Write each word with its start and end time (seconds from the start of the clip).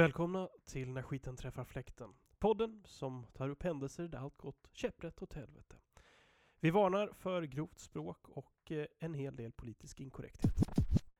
Välkomna 0.00 0.48
till 0.66 0.90
När 0.90 1.02
skiten 1.02 1.36
träffar 1.36 1.64
fläkten. 1.64 2.10
Podden 2.38 2.82
som 2.84 3.26
tar 3.32 3.48
upp 3.48 3.62
händelser 3.62 4.08
där 4.08 4.18
allt 4.18 4.36
gått 4.36 4.68
käpprätt 4.72 5.22
åt 5.22 5.32
helvete. 5.32 5.76
Vi 6.60 6.70
varnar 6.70 7.10
för 7.12 7.42
grovt 7.42 7.78
språk 7.78 8.28
och 8.28 8.72
eh, 8.72 8.86
en 8.98 9.14
hel 9.14 9.36
del 9.36 9.52
politisk 9.52 10.00
inkorrekthet. 10.00 10.54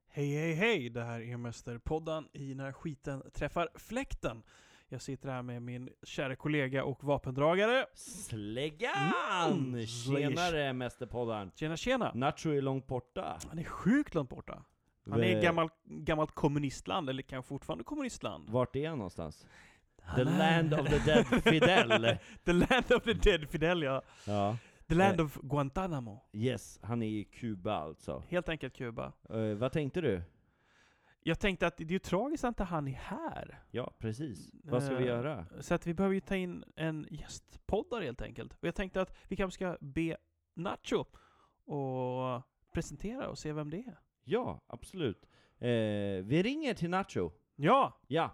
Hej, 0.08 0.34
hej, 0.34 0.52
hej! 0.52 0.90
Det 0.90 1.02
här 1.02 1.20
är 1.20 1.36
Mästerpodden 1.36 2.28
i 2.32 2.54
När 2.54 2.72
skiten 2.72 3.22
träffar 3.32 3.68
fläkten. 3.74 4.42
Jag 4.88 5.02
sitter 5.02 5.28
här 5.28 5.42
med 5.42 5.62
min 5.62 5.90
kära 6.02 6.36
kollega 6.36 6.84
och 6.84 7.04
vapendragare. 7.04 7.86
Släggan! 7.94 8.92
Mm, 9.52 9.86
Tjenare 9.86 10.72
mästerpoddaren! 10.72 11.50
Tjena, 11.54 11.76
tjena! 11.76 12.12
Nacho 12.14 12.50
är 12.50 12.62
långt 12.62 12.86
borta. 12.86 13.38
Han 13.48 13.58
är 13.58 13.64
sjukt 13.64 14.14
långt 14.14 14.30
borta. 14.30 14.64
Han 15.10 15.22
är 15.22 15.36
ett 15.36 15.42
gammalt, 15.42 15.72
gammalt 15.84 16.30
kommunistland, 16.32 17.10
eller 17.10 17.22
kanske 17.22 17.48
fortfarande 17.48 17.84
kommunistland. 17.84 18.50
Vart 18.50 18.76
är 18.76 18.88
han 18.88 18.98
någonstans? 18.98 19.46
The 20.16 20.24
land 20.24 20.74
of 20.74 20.86
the 20.88 20.98
dead 20.98 21.26
Fidel. 21.44 22.16
The 22.44 22.52
land 22.52 22.92
of 22.92 23.02
the 23.04 23.12
dead 23.14 23.48
Fidel, 23.50 23.82
ja. 23.82 24.02
ja, 24.26 24.56
The 24.88 24.94
land 24.94 25.20
Eh. 25.20 25.26
of 25.26 25.36
Guantanamo. 25.42 26.20
yes, 26.32 26.78
han 26.82 27.02
är 27.02 27.06
i 27.06 27.24
Kuba 27.24 27.74
alltså. 27.74 28.22
Helt 28.28 28.48
enkelt 28.48 28.74
Kuba. 28.76 29.12
Eh, 29.30 29.38
vad 29.54 29.72
tänkte 29.72 30.00
du? 30.00 30.22
Jag 31.22 31.38
tänkte 31.40 31.66
att 31.66 31.76
det 31.76 31.84
är 31.84 31.88
ju 31.88 31.98
tragiskt 31.98 32.44
att 32.44 32.48
inte 32.48 32.64
han 32.64 32.88
är 32.88 32.92
här. 32.92 33.62
Ja, 33.70 33.92
precis. 33.98 34.50
Vad 34.64 34.82
ska 34.82 34.94
vi 34.94 35.02
Eh, 35.02 35.08
göra? 35.08 35.46
Så 35.60 35.74
att 35.74 35.86
vi 35.86 35.94
behöver 35.94 36.14
ju 36.14 36.20
ta 36.20 36.36
in 36.36 36.64
en 36.76 37.06
gästpoddare 37.10 38.04
helt 38.04 38.22
enkelt. 38.22 38.52
Och 38.52 38.64
jag 38.68 38.74
tänkte 38.74 39.00
att 39.00 39.16
vi 39.28 39.36
kanske 39.36 39.54
ska 39.54 39.76
be 39.80 40.16
Nacho 40.54 41.04
och 41.64 42.42
presentera 42.72 43.28
och 43.28 43.38
se 43.38 43.52
vem 43.52 43.70
det 43.70 43.76
är. 43.78 43.98
Ja, 44.30 44.60
absolut. 44.66 45.26
Eh, 45.58 45.68
vi 46.24 46.42
ringer 46.42 46.74
till 46.74 46.90
Nacho. 46.90 47.30
Ja! 47.56 48.00
Ja. 48.06 48.30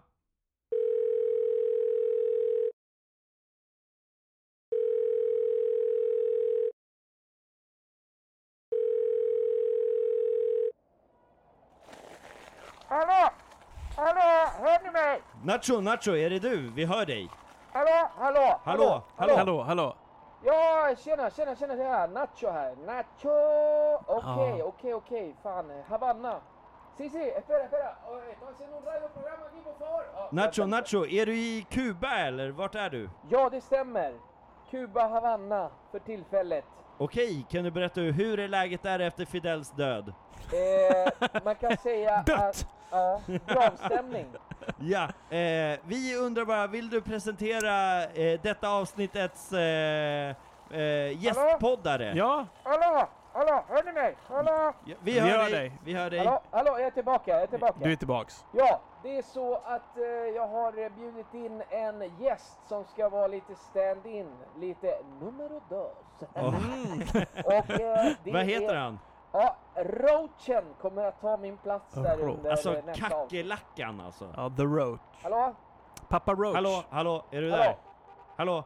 Hallå! 12.88 13.30
Hallå! 13.96 14.50
Hör 14.60 14.84
ni 14.84 14.90
mig? 14.90 15.22
Nacho, 15.44 15.80
Nacho, 15.80 16.16
är 16.16 16.30
det 16.30 16.38
du? 16.38 16.70
Vi 16.70 16.84
hör 16.84 17.06
dig. 17.06 17.28
Hallå? 17.72 18.10
Hallå? 18.16 18.60
Hallå, 18.64 19.04
hallå. 19.16 19.36
Hallå, 19.36 19.62
hallå! 19.62 19.96
Ja, 20.46 20.94
tjena, 21.04 21.30
tjena, 21.30 21.56
tjena, 21.56 21.76
tjena! 21.76 22.06
Nacho 22.06 22.50
här. 22.50 22.74
Nacho! 22.86 23.30
Okej, 24.06 24.62
okej, 24.62 24.94
okej. 24.94 25.36
Fan, 25.42 25.70
eh, 25.70 25.84
Havanna. 25.88 26.40
Sí, 26.98 27.10
sí, 27.10 27.22
espera, 27.22 27.64
espera. 27.64 27.96
Estamos 28.32 28.54
haciendo 28.54 28.76
un 28.78 28.84
radioprograma 28.84 29.46
aquí, 29.46 29.60
por 29.64 29.74
favor. 29.78 30.04
Ja, 30.14 30.28
Nacho. 30.30 30.66
Nacho, 30.66 31.06
är 31.06 31.26
du 31.26 31.34
i 31.36 31.66
Kuba 31.70 32.18
eller 32.18 32.50
vart 32.50 32.74
är 32.74 32.90
du? 32.90 33.10
Ja, 33.28 33.50
det 33.50 33.60
stämmer. 33.60 34.14
Kuba, 34.70 35.06
Havanna 35.08 35.70
för 35.90 35.98
tillfället. 35.98 36.64
Okej, 36.98 37.46
kan 37.50 37.64
du 37.64 37.70
berätta 37.70 38.00
hur 38.00 38.38
är 38.40 38.48
läget 38.48 38.82
där 38.82 38.98
efter 38.98 39.24
Fidels 39.24 39.70
död? 39.70 40.12
Eh, 40.52 41.40
man 41.44 41.54
kan 41.54 41.76
säga 41.76 42.22
Dött! 42.26 42.66
Ja, 42.90 43.20
gravstämning. 43.46 44.26
Ja, 44.78 45.02
eh, 45.36 45.78
vi 45.84 46.16
undrar 46.16 46.44
bara, 46.44 46.66
vill 46.66 46.90
du 46.90 47.00
presentera 47.00 48.04
eh, 48.04 48.40
detta 48.42 48.68
avsnittets 48.68 49.52
eh, 49.52 50.34
eh, 50.70 51.22
gästpoddare? 51.24 52.12
Ja! 52.16 52.46
Hallå! 52.62 53.08
Hallå! 53.32 53.64
Hör 53.68 53.82
ni 53.84 53.92
mig? 53.92 54.16
Hallå? 54.28 54.72
Ja, 54.84 54.94
vi, 55.00 55.18
hör, 55.20 55.26
Vi 55.26 55.32
hör 55.32 55.38
dig. 55.44 55.52
dig. 55.52 55.72
Vi 55.84 55.94
hör 55.94 56.10
dig. 56.10 56.18
Hallå? 56.18 56.40
Hallå, 56.50 56.70
jag 56.78 56.86
är 56.86 56.90
tillbaka, 56.90 57.30
jag 57.32 57.42
är 57.42 57.46
tillbaka. 57.46 57.74
Du 57.82 57.92
är 57.92 57.96
tillbaks. 57.96 58.44
Ja, 58.52 58.80
det 59.02 59.18
är 59.18 59.22
så 59.22 59.54
att 59.54 59.96
eh, 59.96 60.04
jag 60.34 60.48
har 60.48 60.78
eh, 60.82 60.88
bjudit 60.88 61.34
in 61.34 61.62
en 61.70 62.12
gäst 62.20 62.58
som 62.68 62.84
ska 62.84 63.08
vara 63.08 63.26
lite 63.26 63.54
stand-in, 63.54 64.28
lite 64.60 64.98
numero 65.20 65.60
dos. 65.68 66.28
Åh, 66.34 66.54
Och 67.44 67.70
eh, 67.70 68.12
det 68.24 68.32
Vad 68.32 68.44
heter 68.44 68.74
är, 68.74 68.78
han? 68.78 68.98
Ja, 69.38 69.56
Roachen 69.76 70.64
kommer 70.80 71.04
att 71.04 71.20
ta 71.20 71.36
min 71.36 71.56
plats 71.56 71.94
där 71.94 72.16
Roach. 72.16 72.36
under 72.38 72.50
Alltså 72.50 72.72
nästa 72.86 73.08
kackerlackan 73.08 74.00
alltså. 74.00 74.28
Ja, 74.36 74.50
The 74.56 74.62
Roach. 74.62 75.00
Hallå? 75.22 75.54
Pappa 76.08 76.32
Roach. 76.34 76.54
Hallå, 76.54 76.84
hallå, 76.90 77.24
är 77.30 77.40
du 77.40 77.50
Hallå? 77.50 77.62
där? 77.62 77.76
Hallå, 78.36 78.64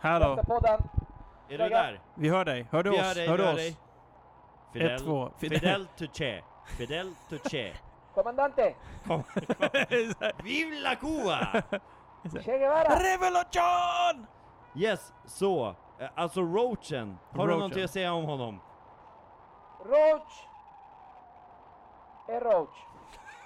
Hallå. 0.00 0.28
Mästerpodden. 0.36 0.80
är 1.48 1.58
du 1.58 1.68
där? 1.68 2.00
Vi 2.14 2.28
hör 2.28 2.44
dig. 2.44 2.66
Hör 2.70 2.82
du 2.82 2.90
Vi 2.90 2.96
oss? 3.00 3.02
hör 3.06 3.14
dig, 3.14 3.26
hör 3.28 3.36
vi 3.36 3.42
du 3.42 3.44
hör 3.46 3.52
oss? 3.52 3.58
dig. 3.58 3.76
Fidel, 4.72 4.90
Ett, 4.94 5.04
två. 5.04 5.30
Fidel. 5.38 5.58
Fidel 5.60 5.86
Tuche. 5.96 6.42
Fidel 6.66 7.14
Tuche. 7.28 7.72
Kommandante. 8.14 8.74
Vive 10.42 10.80
la 10.80 10.94
Cuba! 10.96 11.62
Che 12.44 12.58
Guevara. 12.58 12.98
Revolution! 12.98 14.26
Yes, 14.74 15.12
så. 15.26 15.74
eh, 15.98 16.08
Alltså 16.14 16.40
Roachen. 16.40 17.18
Har 17.30 17.36
du 17.38 17.42
Roachen. 17.44 17.58
någonting 17.58 17.84
att 17.84 17.90
säga 17.90 18.12
om 18.12 18.24
honom? 18.24 18.60
Roach. 19.88 20.32
Är 22.28 22.40
Roach. 22.40 22.76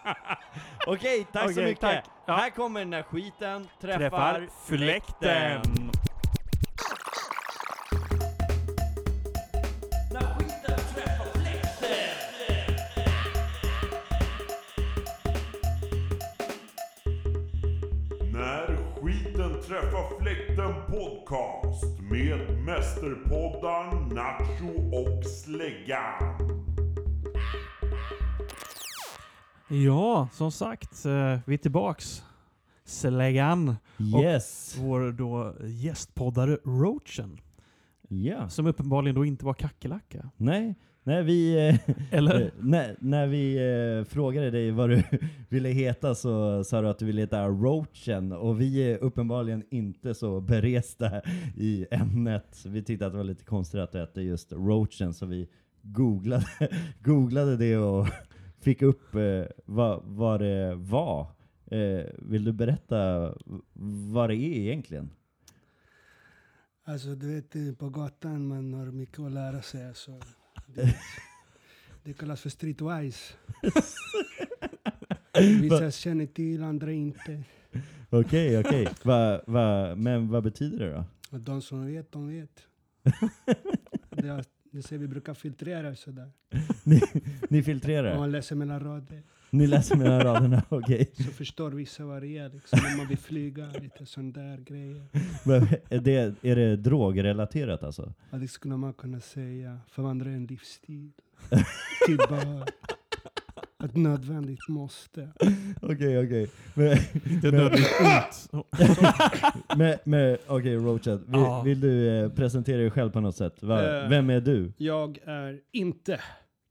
Okej, 0.86 1.26
tack 1.32 1.44
så 1.44 1.50
Okej, 1.50 1.64
mycket. 1.64 1.80
tack. 1.80 2.04
Ja. 2.26 2.36
Här 2.36 2.50
kommer 2.50 2.84
när 2.84 3.02
skiten 3.02 3.68
träffar, 3.80 3.98
Träffar 3.98 4.48
fläkten. 4.66 5.62
När 10.12 10.34
skiten 10.38 10.78
träffar 10.94 11.38
fläkten. 11.38 12.08
När 18.32 18.76
skiten 19.02 19.62
träffar 19.62 20.20
fläkten 20.20 20.74
podcast 20.88 21.84
med 22.00 22.58
mästerpoddaren 22.64 24.08
Nacho 24.08 24.96
och 24.96 25.24
Släggan. 25.24 26.31
Ja, 29.72 30.28
som 30.32 30.52
sagt, 30.52 31.06
eh, 31.06 31.38
vi 31.46 31.54
är 31.54 31.58
tillbaks. 31.58 32.22
Släggan. 32.84 33.76
Yes. 34.22 34.76
Vår 34.80 35.12
då 35.12 35.54
gästpoddare 35.66 36.58
Roachen. 36.64 37.40
Ja. 38.08 38.48
Som 38.48 38.66
uppenbarligen 38.66 39.14
då 39.14 39.24
inte 39.24 39.44
var 39.44 39.54
kackerlacka. 39.54 40.30
Nej, 40.36 40.74
nej 41.02 41.22
vi... 41.22 41.68
Eh, 41.68 41.94
Eller? 42.10 42.40
eh, 42.40 42.48
när, 42.60 42.96
när 43.00 43.26
vi 43.26 44.04
frågade 44.08 44.50
dig 44.50 44.70
vad 44.70 44.90
du 44.90 45.02
ville 45.48 45.68
heta 45.68 46.14
så 46.14 46.64
sa 46.64 46.80
du 46.80 46.88
att 46.88 46.98
du 46.98 47.06
ville 47.06 47.20
heta 47.20 47.48
Roachen 47.48 48.32
och 48.32 48.60
vi 48.60 48.92
är 48.92 48.98
uppenbarligen 48.98 49.64
inte 49.70 50.14
så 50.14 50.40
beresta 50.40 51.22
i 51.56 51.86
ämnet. 51.90 52.64
Vi 52.66 52.82
tyckte 52.82 53.06
att 53.06 53.12
det 53.12 53.18
var 53.18 53.24
lite 53.24 53.44
konstigt 53.44 53.80
att 53.80 53.92
du 53.92 53.98
hette 53.98 54.22
just 54.22 54.52
Roachen 54.52 55.14
så 55.14 55.26
vi 55.26 55.48
googlade, 55.82 56.46
googlade 57.02 57.56
det 57.56 57.76
och 57.76 58.06
fick 58.62 58.82
upp 58.82 59.14
eh, 59.14 59.44
vad, 59.64 60.02
vad 60.04 60.40
det 60.40 60.74
var. 60.74 61.26
Eh, 61.66 62.04
vill 62.18 62.44
du 62.44 62.52
berätta 62.52 63.34
vad 64.12 64.30
det 64.30 64.36
är 64.36 64.56
egentligen? 64.56 65.10
Alltså 66.84 67.14
du 67.14 67.34
vet 67.34 67.56
eh, 67.56 67.72
på 67.78 67.88
gatan 67.88 68.46
man 68.46 68.74
har 68.74 68.86
mycket 68.86 69.18
att 69.18 69.32
lära 69.32 69.62
sig. 69.62 69.94
Så 69.94 70.20
det, 70.66 70.96
det 72.04 72.12
kallas 72.12 72.40
för 72.40 72.50
streetwise. 72.50 73.34
Vissa 75.60 75.90
känner 75.90 76.26
till, 76.26 76.62
andra 76.62 76.92
inte. 76.92 77.42
Okej, 78.10 78.60
okej. 78.60 78.88
Va, 79.04 79.40
va, 79.46 79.94
men 79.94 80.28
vad 80.28 80.42
betyder 80.42 80.78
det 80.78 81.04
då? 81.30 81.38
De 81.38 81.62
som 81.62 81.86
vet, 81.86 82.12
de 82.12 82.28
vet. 82.28 82.66
Det, 84.10 84.44
det 84.72 84.82
ser 84.82 84.98
vi 84.98 85.08
brukar 85.08 85.34
filtrera 85.34 85.96
sådär. 85.96 86.30
Ni, 86.84 87.00
ni 87.48 87.62
filtrerar? 87.62 88.18
man 88.18 88.30
läser 88.32 88.56
mellan 88.56 88.80
rader 88.80 89.22
Ni 89.50 89.66
läser 89.66 89.96
mellan 89.96 90.20
raderna, 90.20 90.62
okej. 90.68 91.10
så 91.14 91.22
förstår 91.22 91.70
vissa 91.70 92.04
vad 92.04 92.22
det 92.22 92.38
är. 92.38 92.48
Liksom. 92.48 92.78
Om 92.92 92.96
man 92.96 93.08
vill 93.08 93.18
flyga, 93.18 93.66
lite 93.82 94.06
sån 94.06 94.32
där 94.32 94.58
grejer. 94.58 95.06
Men 95.46 95.68
är 95.88 96.00
det, 96.00 96.34
är 96.42 96.56
det 96.56 96.76
drogrelaterat 96.76 97.82
alltså? 97.82 98.14
Ja, 98.30 98.38
det 98.38 98.48
skulle 98.48 98.76
man 98.76 98.92
kunna 98.92 99.20
säga. 99.20 99.80
Förvandla 99.90 100.30
en 100.30 100.46
livsstil. 100.46 101.12
Till 102.06 102.16
bara 102.16 102.66
ett 103.84 103.96
nödvändigt 103.96 104.68
måste. 104.68 105.28
Okej, 105.82 106.24
okej. 106.24 106.50
Men, 106.74 106.96
Det 107.42 107.48
är 107.48 107.52
nödvändigt 107.52 107.90
ont. 108.52 108.66
men, 109.76 109.98
men 110.04 110.36
okej 110.46 110.76
Roachat, 110.76 111.20
vill, 111.20 111.40
Ja. 111.40 111.62
vill 111.62 111.80
du 111.80 112.08
eh, 112.24 112.28
presentera 112.30 112.76
dig 112.78 112.90
själv 112.90 113.10
på 113.10 113.20
något 113.20 113.36
sätt? 113.36 113.62
Va, 113.62 113.82
Eh. 114.02 114.08
vem 114.08 114.30
är 114.30 114.40
du? 114.40 114.72
Jag 114.76 115.18
är 115.24 115.60
inte 115.72 116.20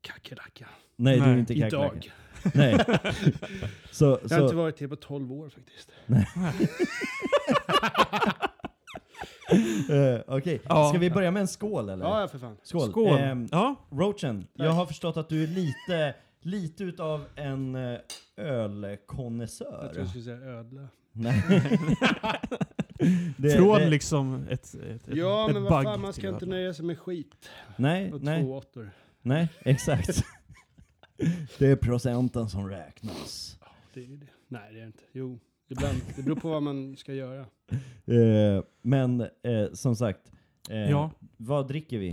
kackerlacka. 0.00 0.68
Nej, 0.96 1.14
du 1.16 1.20
Nej, 1.26 1.30
är 1.34 1.38
inte 1.38 1.54
kackerlacka. 1.54 1.96
Idag. 1.96 2.12
Nej. 2.54 2.78
Så, 3.90 4.04
Jag 4.04 4.10
har 4.10 4.20
inte 4.42 4.48
så, 4.48 4.56
varit 4.56 4.80
här 4.80 4.86
på 4.88 4.96
12 4.96 5.32
år 5.32 5.48
faktiskt. 5.48 5.90
eh, 9.90 10.20
okej. 10.36 10.60
Ja. 10.68 10.88
Ska 10.88 10.98
vi 10.98 11.10
börja 11.10 11.30
med 11.30 11.40
en 11.40 11.48
skål 11.48 11.88
eller? 11.88 12.04
Ja, 12.04 12.28
för 12.28 12.38
fan. 12.38 12.56
Skål. 12.62 12.90
Skål. 12.90 13.18
Ehm, 13.18 13.48
ja, 13.52 13.74
Roachen, 13.90 14.46
jag 14.54 14.70
har 14.70 14.86
förstått 14.86 15.16
att 15.16 15.28
du 15.28 15.42
är 15.42 15.46
lite 15.46 16.14
lite 16.42 16.84
utav 16.84 17.24
en 17.36 17.74
eh, 17.74 17.98
ölkonnässör. 18.36 19.78
Jag 19.82 19.90
tror 19.92 19.98
jag 19.98 20.08
skulle 20.08 20.24
säga 20.24 20.36
ödla. 20.40 20.88
Nej. 21.12 21.42
Det- 23.36 23.50
Från 23.56 23.78
det- 23.78 23.90
liksom 23.90 24.46
ett, 24.50 24.74
ett, 24.74 25.08
ett 25.08 25.16
Ja, 25.16 25.48
ett 25.48 25.54
men 25.54 25.62
vad 25.62 25.84
fan, 25.84 26.00
man 26.00 26.12
ska 26.12 26.28
inte 26.28 26.46
nöja 26.46 26.74
sig 26.74 26.84
med 26.84 26.98
skit. 26.98 27.48
Nej, 27.76 28.12
Och 28.12 28.22
nej, 28.22 28.42
två 28.42 28.54
åttor. 28.56 28.90
nej, 29.22 29.48
exakt. 29.60 30.22
det 31.58 31.66
är 31.66 31.76
procenten 31.76 32.48
som 32.48 32.68
räknas. 32.68 33.58
Det 33.94 34.04
är 34.04 34.08
det. 34.08 34.26
Nej, 34.48 34.72
det 34.72 34.78
är 34.78 34.80
det 34.80 34.86
inte. 34.86 35.02
Jo, 35.12 35.38
ibland. 35.68 35.96
Det 36.16 36.22
beror 36.22 36.36
på 36.36 36.48
vad 36.50 36.62
man 36.62 36.96
ska 36.96 37.14
göra. 37.14 37.46
Eh, 38.06 38.62
men 38.82 39.20
eh, 39.20 39.72
som 39.72 39.96
sagt, 39.96 40.32
eh, 40.70 40.76
Ja. 40.90 41.10
vad 41.36 41.68
dricker 41.68 41.98
vi? 41.98 42.10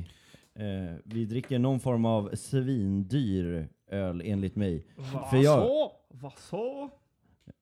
Eh, 0.55 0.95
vi 1.03 1.25
dricker 1.25 1.59
någon 1.59 1.79
form 1.79 2.05
av 2.05 2.35
svindyr 2.35 3.67
öl 3.89 4.21
enligt 4.25 4.55
mig. 4.55 4.85
För 5.29 5.37
jag, 5.37 5.59
Så? 5.59 5.91
Vad 6.09 6.37
så? 6.37 6.89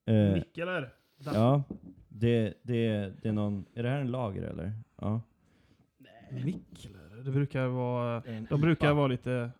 eh, 0.04 0.42
eller? 0.56 0.94
ja, 1.24 1.62
det, 2.08 2.54
det, 2.62 3.12
det 3.22 3.28
är 3.28 3.32
någon, 3.32 3.64
är 3.74 3.82
det 3.82 3.88
här 3.88 4.00
en 4.00 4.10
lager 4.10 4.42
eller? 4.42 4.72
Ja. 5.00 5.20
Mikkeler? 6.44 7.22
Det 7.24 7.30
brukar 7.30 7.66
vara... 7.66 8.22
En 8.26 8.46
De 8.50 8.60
brukar 8.60 8.86
IPA. 8.86 8.94
vara 8.94 9.06
lite... 9.06 9.50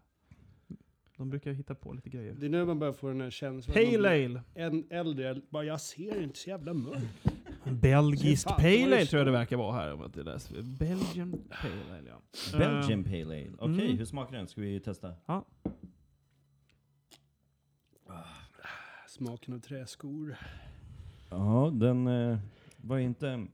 De 1.17 1.31
brukar 1.31 1.53
hitta 1.53 1.75
på 1.75 1.93
lite 1.93 2.11
grejer. 2.11 2.35
Det 2.39 2.47
är 2.47 2.51
nu 2.51 2.65
man 2.65 2.79
börjar 2.79 2.93
få 2.93 3.09
den 3.09 3.21
här 3.21 3.31
känslan. 3.31 3.75
Pale 3.75 4.09
Ale. 4.25 4.43
En 4.55 4.85
äldre, 4.91 5.41
bara 5.51 5.65
jag 5.65 5.81
ser 5.81 6.23
inte 6.23 6.39
så 6.39 6.51
jävla 6.51 6.75
mörkt. 6.75 7.25
Belgisk 7.65 8.49
Fan, 8.49 8.57
Pale 8.57 8.85
Ale 8.85 9.07
tror 9.07 9.19
jag 9.19 9.27
det 9.27 9.31
verkar 9.33 9.57
vara 9.57 9.73
här 9.73 9.93
om 9.93 10.01
jag 10.01 10.09
inte 10.09 10.23
läser. 10.23 10.63
Belgian 10.63 11.33
Pale 11.63 11.99
Ale 11.99 12.09
ja. 12.09 12.59
Belgian 12.59 13.01
Eh, 13.01 13.05
Pale 13.05 13.23
Ale. 13.23 13.51
Okej, 13.59 13.87
mm. 13.87 13.99
hur 13.99 14.05
smakar 14.05 14.37
den? 14.37 14.49
Ska 14.49 14.61
vi 14.61 14.81
testa? 14.81 15.15
Smaken 19.09 19.55
av 19.55 19.59
träskor. 19.59 20.37
Ja, 21.31 21.71
den 21.75 22.07
eh, 22.07 22.39
var 22.77 22.99
inte 22.99 23.47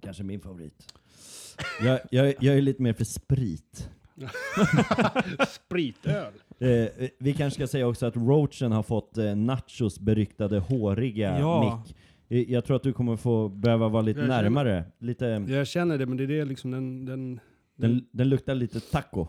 kanske 0.00 0.22
min 0.22 0.40
favorit. 0.40 0.94
Jag, 1.82 2.00
jag, 2.10 2.34
jag 2.40 2.56
är 2.56 2.60
lite 2.60 2.82
mer 2.82 2.92
för 2.92 3.04
sprit. 3.04 3.90
Spritöl. 5.48 6.32
Eh, 6.58 7.08
vi 7.18 7.32
kanske 7.34 7.58
ska 7.60 7.66
säga 7.66 7.86
också 7.86 8.06
att 8.06 8.16
Roachen 8.16 8.72
har 8.72 8.82
fått 8.82 9.18
eh, 9.18 9.34
Nachos 9.36 10.00
beryktade 10.00 10.58
håriga 10.58 11.38
Ja. 11.38 11.82
mick. 11.86 11.96
Eh, 12.28 12.52
Jag 12.52 12.64
tror 12.64 12.76
att 12.76 12.82
du 12.82 12.92
kommer 12.92 13.16
få 13.16 13.48
behöva 13.48 13.88
vara 13.88 14.02
lite 14.02 14.20
Jag 14.20 14.28
känner- 14.28 14.42
närmare. 14.42 14.84
Lite, 14.98 15.24
Jag 15.48 15.66
känner 15.66 15.98
det, 15.98 16.06
men 16.06 16.16
det 16.16 16.24
är 16.24 16.28
det 16.28 16.44
liksom 16.44 16.70
den... 16.70 17.04
den, 17.04 17.40
den, 17.76 18.06
den 18.12 18.28
luktar 18.28 18.54
lite 18.54 18.80
taco. 18.80 19.26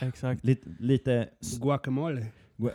Exakt. 0.00 0.44
Lite, 0.44 0.68
lite, 0.78 1.28
Guacamole. 1.62 2.26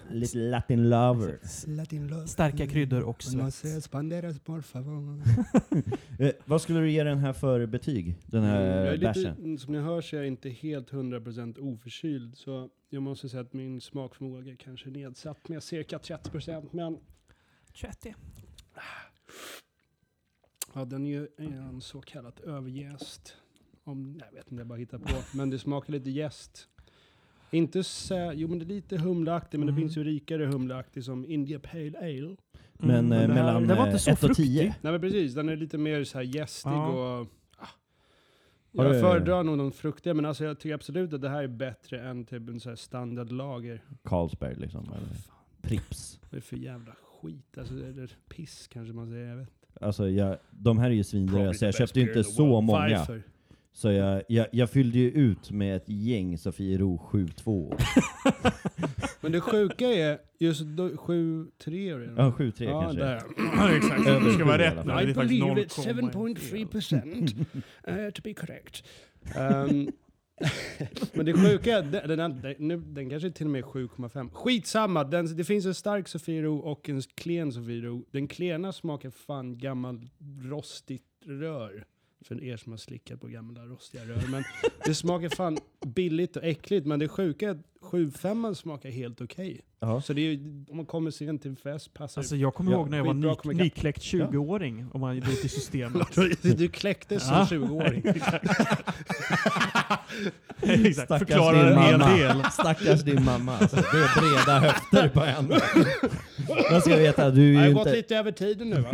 Lite 0.09 0.37
latin 0.37 0.89
lover. 0.89 1.39
Latin 1.67 2.07
love. 2.07 2.27
Starka 2.27 2.67
kryddor 2.67 3.01
och 3.01 3.23
por 4.43 4.61
favor. 4.61 5.21
Eh, 6.19 6.31
vad 6.45 6.61
skulle 6.61 6.79
du 6.79 6.91
ge 6.91 7.03
den 7.03 7.17
här 7.17 7.33
för 7.33 7.65
betyg? 7.65 8.15
Den 8.25 8.43
jag 8.43 8.49
här 8.49 8.61
är 8.61 8.97
lite, 8.97 9.29
mm, 9.29 9.57
som 9.57 9.73
ni 9.73 9.79
hör 9.79 10.01
så 10.01 10.15
är 10.15 10.19
jag 10.19 10.27
inte 10.27 10.49
helt 10.49 10.91
100% 10.91 11.59
oförkyld. 11.59 12.37
Så 12.37 12.69
jag 12.89 13.03
måste 13.03 13.29
säga 13.29 13.41
att 13.41 13.53
min 13.53 13.81
smakförmåga 13.81 14.55
kanske 14.55 14.89
är 14.89 14.91
nedsatt 14.91 15.49
med 15.49 15.63
cirka 15.63 15.97
30%. 15.97 16.69
Men 16.71 16.97
30. 17.81 18.15
ja, 20.73 20.85
den 20.85 21.05
är 21.05 21.09
ju 21.09 21.27
en 21.37 21.81
så 21.81 22.01
kallat 22.01 22.39
överjäst. 22.39 23.35
Om, 23.83 24.19
jag 24.25 24.31
vet 24.31 24.51
inte, 24.51 24.61
jag 24.61 24.67
bara 24.67 24.79
hittar 24.79 24.97
på. 24.97 25.37
Men 25.37 25.49
det 25.49 25.59
smakar 25.59 25.93
lite 25.93 26.09
jäst. 26.09 26.67
Inte 27.51 27.83
så, 27.83 28.31
jo 28.35 28.47
men 28.47 28.59
det 28.59 28.65
är 28.65 28.67
lite 28.67 28.97
humleaktigt, 28.97 29.59
men 29.59 29.69
Mm. 29.69 29.75
det 29.75 29.81
finns 29.81 29.97
ju 29.97 30.03
rikare 30.03 30.45
humleaktig 30.45 31.03
som 31.03 31.25
India 31.25 31.59
Pale 31.59 31.97
Ale. 31.97 32.35
Men 32.77 32.89
Mm, 33.05 33.11
eh, 33.11 33.17
det 33.19 33.33
här- 33.33 33.33
mellan 33.33 33.67
den 33.67 33.77
var 33.77 33.85
inte 33.87 33.99
så 33.99 34.11
1 34.11 34.23
och 34.23 34.35
10? 34.35 34.61
fruktig. 34.61 34.73
Nej 34.81 34.91
men 34.91 35.01
precis, 35.01 35.33
den 35.33 35.49
är 35.49 35.55
lite 35.55 35.77
mer 35.77 36.03
så 36.03 36.17
här 36.17 36.25
gästig 36.25 36.69
Ja. 36.71 37.19
och... 37.19 37.27
Ah. 37.57 37.67
Jag 38.71 39.01
föredrar 39.01 39.43
nog 39.43 39.57
de 39.57 39.71
fruktiga, 39.71 40.13
men 40.13 40.25
alltså 40.25 40.43
jag 40.45 40.59
tycker 40.59 40.75
absolut 40.75 41.13
att 41.13 41.21
det 41.21 41.29
här 41.29 41.43
är 41.43 41.47
bättre 41.47 42.09
än 42.09 42.25
typ 42.25 42.49
en 42.49 42.59
så 42.59 42.69
här 42.69 42.75
standardlager. 42.75 43.81
Carlsberg 44.03 44.55
liksom, 44.55 44.83
eller 44.83 45.07
Prips. 45.61 46.19
Vad 46.21 46.31
är 46.31 46.35
det 46.35 46.41
för 46.41 46.57
jävla 46.57 46.95
skit? 47.21 47.57
Alltså, 47.57 47.73
eller 47.73 48.09
piss 48.29 48.67
kanske 48.67 48.93
man 48.93 49.09
säger, 49.09 49.27
jag 49.29 49.35
vet 49.37 49.47
inte. 49.49 49.85
Alltså 49.85 50.09
jag, 50.09 50.37
de 50.51 50.77
här 50.77 50.89
är 50.89 50.93
ju 50.93 51.03
svindyra, 51.03 51.53
så 51.53 51.65
jag 51.65 51.75
köpte 51.75 51.99
ju 51.99 52.07
inte 52.07 52.23
så 52.23 52.45
många. 52.61 52.71
Varför? 52.97 53.23
Så 53.75 53.91
jag, 53.91 54.23
jag, 54.27 54.47
jag 54.51 54.69
fyllde 54.69 54.99
ju 54.99 55.11
ut 55.11 55.51
med 55.51 55.75
ett 55.75 55.89
gäng 55.89 56.37
Sofiero 56.37 57.09
7-2. 57.11 57.81
Men 59.21 59.31
det 59.31 59.41
sjuka 59.41 59.87
är, 59.87 60.19
just 60.39 60.61
då, 60.61 60.97
7 60.97 61.47
3 61.57 61.89
är 61.89 61.99
det 61.99 62.13
Ja, 62.17 62.33
7-3 62.37 62.63
ja, 62.63 62.81
kanske. 62.81 62.99
där. 62.99 63.21
Ja, 63.37 63.75
exakt. 63.77 64.05
Det 64.05 64.33
ska 64.33 64.45
vara 64.45 64.57
rätt 64.57 64.73
I 64.73 64.89
är 64.89 65.13
faktiskt 65.13 65.15
believe 65.15 65.61
it's 65.61 66.11
0,1. 66.11 66.37
7.3% 66.37 68.05
uh, 68.05 68.11
to 68.11 68.21
be 68.23 68.33
correct. 68.33 68.83
Um, 69.37 69.91
men 71.13 71.25
det 71.25 71.33
sjuka 71.33 71.77
är, 71.77 71.83
den, 71.83 72.17
den, 72.17 72.41
den, 72.41 72.55
nu, 72.57 72.77
den 72.77 73.09
kanske 73.09 73.27
är 73.27 73.31
till 73.31 73.45
och 73.45 73.51
med 73.51 73.63
7,5. 73.63 74.29
Skitsamma, 74.33 75.03
den, 75.03 75.37
det 75.37 75.43
finns 75.43 75.65
en 75.65 75.75
stark 75.75 76.07
Sofiero 76.07 76.57
och 76.57 76.89
en 76.89 77.01
klen 77.01 77.51
Sofiero. 77.51 78.05
Den 78.11 78.27
klena 78.27 78.73
smakar 78.73 79.09
fan 79.09 79.57
gammal 79.57 80.09
rostigt 80.43 81.03
rör. 81.25 81.85
För 82.27 82.43
er 82.43 82.57
som 82.57 82.71
har 82.71 82.77
slickat 82.77 83.21
på 83.21 83.27
gamla 83.27 83.61
rostiga 83.65 84.03
rör. 84.03 84.21
Men 84.31 84.43
det 84.85 84.95
smakar 84.95 85.29
fan 85.29 85.57
billigt 85.85 86.35
och 86.37 86.43
äckligt. 86.43 86.85
Men 86.85 86.99
det 86.99 87.07
sjuka 87.07 87.45
är 87.45 87.51
att 87.51 87.57
7,5 87.91 88.53
smakar 88.53 88.89
helt 88.89 89.21
okej. 89.21 89.61
Ja. 89.79 90.01
Så 90.01 90.13
det 90.13 90.21
är, 90.21 90.31
ju- 90.31 90.65
om 90.69 90.77
man 90.77 90.85
kommer 90.85 91.11
sent 91.11 91.41
till 91.41 91.51
en 91.51 91.55
fest 91.57 91.93
passar 91.93 92.21
Alltså 92.21 92.35
jag 92.35 92.53
kommer 92.53 92.71
Ja, 92.71 92.77
ihåg 92.77 92.89
när 92.89 92.97
jag 92.97 93.07
skitbra 93.07 93.29
var 93.29 93.35
kommer 93.35 93.53
ny, 93.55 93.63
nykläckt 93.63 94.01
20-åring, 94.01 94.85
om 94.93 95.01
man 95.01 95.19
drog 95.19 95.41
till 95.41 95.49
systemet. 95.49 96.07
Du 96.41 96.67
kläcktes 96.67 97.23
som 97.27 97.33
Ja. 97.35 97.47
20-åring. 97.51 98.03
Exakt, 100.61 100.95
Stackars 100.95 101.19
förklarar 101.19 101.69
din 101.69 101.77
en 101.77 101.83
hel 101.83 101.97
mamma. 101.99 102.17
del. 102.17 102.43
Stackars 102.51 103.01
din 103.01 103.23
mamma 103.23 103.57
alltså. 103.57 103.75
Det 103.75 103.81
är 103.81 104.19
breda 104.19 104.59
höfter 104.59 105.09
på 105.09 105.19
henne. 105.19 105.59
Man 106.71 106.81
ska 106.81 106.95
veta, 106.97 107.29
du 107.29 107.53
Jag 107.53 107.55
är 107.55 107.59
har 107.61 107.67
ju 107.67 107.73
gått 107.73 107.87
inte... 107.87 107.97
lite 107.97 108.15
över 108.17 108.31
tiden 108.31 108.69
nu 108.69 108.81
va? 108.81 108.89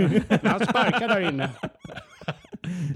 Han 0.49 0.59
sparkar 0.59 1.07
där 1.07 1.29
inne. 1.29 1.49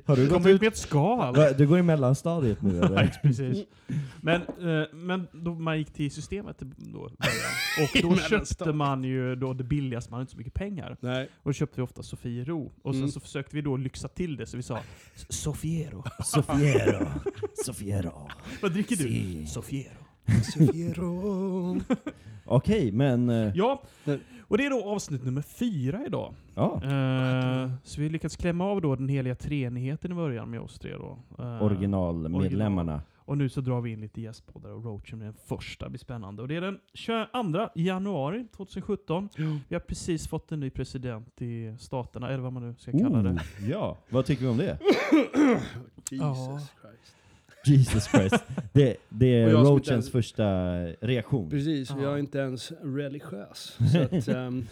Har 0.06 0.16
du 0.16 0.24
gått 0.24 0.34
Kommer 0.34 0.50
ut 0.50 0.62
med 0.62 0.68
ett 0.68 0.78
skal. 0.78 1.34
Du 1.57 1.68
går 1.68 1.80
i 1.80 1.81
mellanstadiet 1.81 2.62
nu 2.62 2.78
eller? 2.78 2.90
Nej, 2.96 3.12
precis. 3.24 3.63
Men, 4.22 4.42
eh, 4.42 4.88
men 4.94 5.28
då 5.31 5.54
man 5.54 5.78
gick 5.78 5.94
till 5.94 6.12
systemet 6.12 6.57
då, 6.78 7.00
och 7.00 7.12
då 8.02 8.16
köpte 8.18 8.74
man 8.74 9.04
ju 9.04 9.36
då 9.36 9.54
det 9.54 9.63
billigaste, 9.63 10.12
man 10.12 10.18
hade 10.18 10.22
inte 10.24 10.31
så 10.31 10.38
mycket 10.38 10.54
pengar. 10.54 10.98
Nej. 11.00 11.24
Och 11.44 11.50
då 11.50 11.54
köpte 11.54 11.75
vi 11.75 11.81
ofta 11.84 12.04
Sofiero. 12.04 12.72
Och 12.81 12.94
sen 12.94 13.02
Mm. 13.02 13.12
så 13.12 13.19
försökte 13.19 13.56
vi 13.56 13.62
då 13.62 13.78
lyxa 13.78 14.07
till 14.07 14.36
det, 14.38 14.46
så 14.46 14.57
vi 14.57 14.63
sa 14.63 14.80
Sofiero. 15.30 16.03
Sofiero. 16.24 17.08
Sofiero. 17.65 18.30
Vad 18.62 18.72
dricker 18.72 18.96
du? 18.96 19.03
Si. 19.03 19.48
Sofiero. 19.48 19.98
Sofiero. 20.53 21.82
Okej, 22.46 22.91
men... 22.91 23.30
eh, 23.30 23.51
Ja, 23.56 23.84
Nej. 24.03 24.20
Och 24.48 24.58
det 24.58 24.66
är 24.66 24.70
då 24.70 24.84
avsnitt 24.84 25.25
nummer 25.25 25.42
fyra 25.42 26.06
idag. 26.06 26.34
Ja. 26.56 26.74
Eh, 26.84 27.72
så 27.84 28.02
vi 28.02 28.08
har 28.08 28.12
lyckats 28.12 28.36
klämma 28.36 28.66
av 28.66 28.82
då 28.82 28.96
den 28.96 29.10
heliga 29.10 29.36
treenigheten 29.36 30.12
i 30.12 30.16
början 30.16 30.50
med 30.50 30.60
oss 30.62 30.80
tre 30.80 30.92
då. 30.98 31.20
Eh, 31.40 31.64
Originalmedlemmarna. 31.64 33.02
Och 33.18 33.38
nu 33.38 33.50
så 33.50 33.62
drar 33.62 33.82
vi 33.82 33.92
in 33.92 34.02
lite 34.02 34.22
gästpoddar 34.22 34.70
och 34.70 34.86
Roachen 34.86 35.22
är 35.22 35.25
den 35.25 35.34
första, 35.46 35.90
blir 35.90 36.00
spännande. 36.00 36.42
Och 36.42 36.48
det 36.48 36.56
är 36.56 36.62
den 36.62 36.80
22 36.94 37.70
januari 37.75 38.48
2017. 38.56 39.30
Vi 39.68 39.75
har 39.75 39.80
precis 39.80 40.28
fått 40.28 40.52
en 40.52 40.60
ny 40.60 40.70
president 40.70 41.42
i 41.42 41.75
staterna, 41.80 42.30
eller 42.30 42.44
vad 42.44 42.54
man 42.54 42.68
nu 42.70 42.75
ska 42.78 42.92
kalla 42.92 43.22
det. 43.22 43.30
Oh, 43.30 43.70
ja, 43.70 43.98
vad 44.10 44.25
tycker 44.25 44.42
vi 44.44 44.48
om 44.50 44.58
det? 44.58 44.80
Jesus 46.12 46.72
Christ. 46.82 47.16
Jesus 47.77 48.07
Christ. 48.07 48.43
Det, 48.74 48.98
det 49.10 49.43
Och 49.45 49.50
är 49.51 49.53
jag 49.55 49.65
Roachens 49.65 50.05
inte- 50.05 50.12
första 50.12 50.45
reaktion. 50.86 51.50
Precis, 51.50 51.89
Ja. 51.89 52.03
jag 52.03 52.13
är 52.13 52.17
inte 52.17 52.38
ens 52.39 52.72
religiös. 52.84 53.77
Så 53.91 54.01
att, 54.01 54.27
um, 54.27 54.67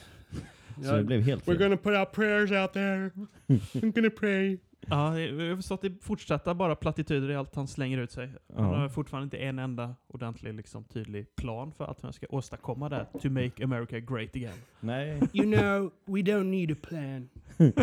Så 0.85 0.91
det 0.95 1.03
blev 1.03 1.21
helt 1.21 1.43
We're 1.43 1.45
fel. 1.45 1.57
gonna 1.57 1.77
put 1.77 1.93
our 1.97 2.05
prayers 2.05 2.51
out 2.51 2.73
there. 2.73 3.12
I'm 3.47 3.91
gonna 3.95 4.09
pray. 4.19 4.57
Ja, 4.90 5.10
vi 5.10 5.50
har 5.50 5.56
förstått 5.56 5.84
att 5.86 5.92
det 5.92 6.04
fortsätter 6.04 6.54
bara 6.54 6.75
plattityder 6.75 7.32
i 7.32 7.36
allt 7.36 7.56
han 7.56 7.68
slänger 7.68 7.98
ut 7.98 8.12
sig. 8.12 8.30
Han 8.56 8.66
Ja. 8.72 8.75
har 8.78 8.90
fortfarande 8.90 9.24
inte 9.24 9.38
en 9.38 9.60
enda 9.60 9.96
ordentlig, 10.08 10.54
liksom, 10.54 10.84
tydlig 10.84 11.36
plan 11.36 11.72
för 11.78 11.86
att 11.86 12.02
han 12.02 12.13
ska 12.13 12.25
åstadkomma 12.30 12.90
det. 12.90 13.08
To 13.22 13.30
make 13.30 13.63
America 13.63 14.00
great 14.00 14.36
again. 14.36 14.54
Nej. 14.80 15.22
You 15.34 15.46
know, 15.58 15.92
we 16.06 16.22
don't 16.22 16.44
need 16.44 16.72
a 16.72 16.75
plan. 16.82 17.30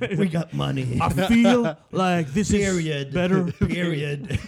We 0.00 0.26
got 0.26 0.52
money. 0.52 0.82
I 0.82 1.10
feel 1.28 1.74
like 1.90 2.32
this 2.32 2.50
Period. 2.50 3.08
is 3.08 3.14
better. 3.14 3.52
Period. 3.66 4.20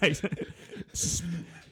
it's, 0.00 1.22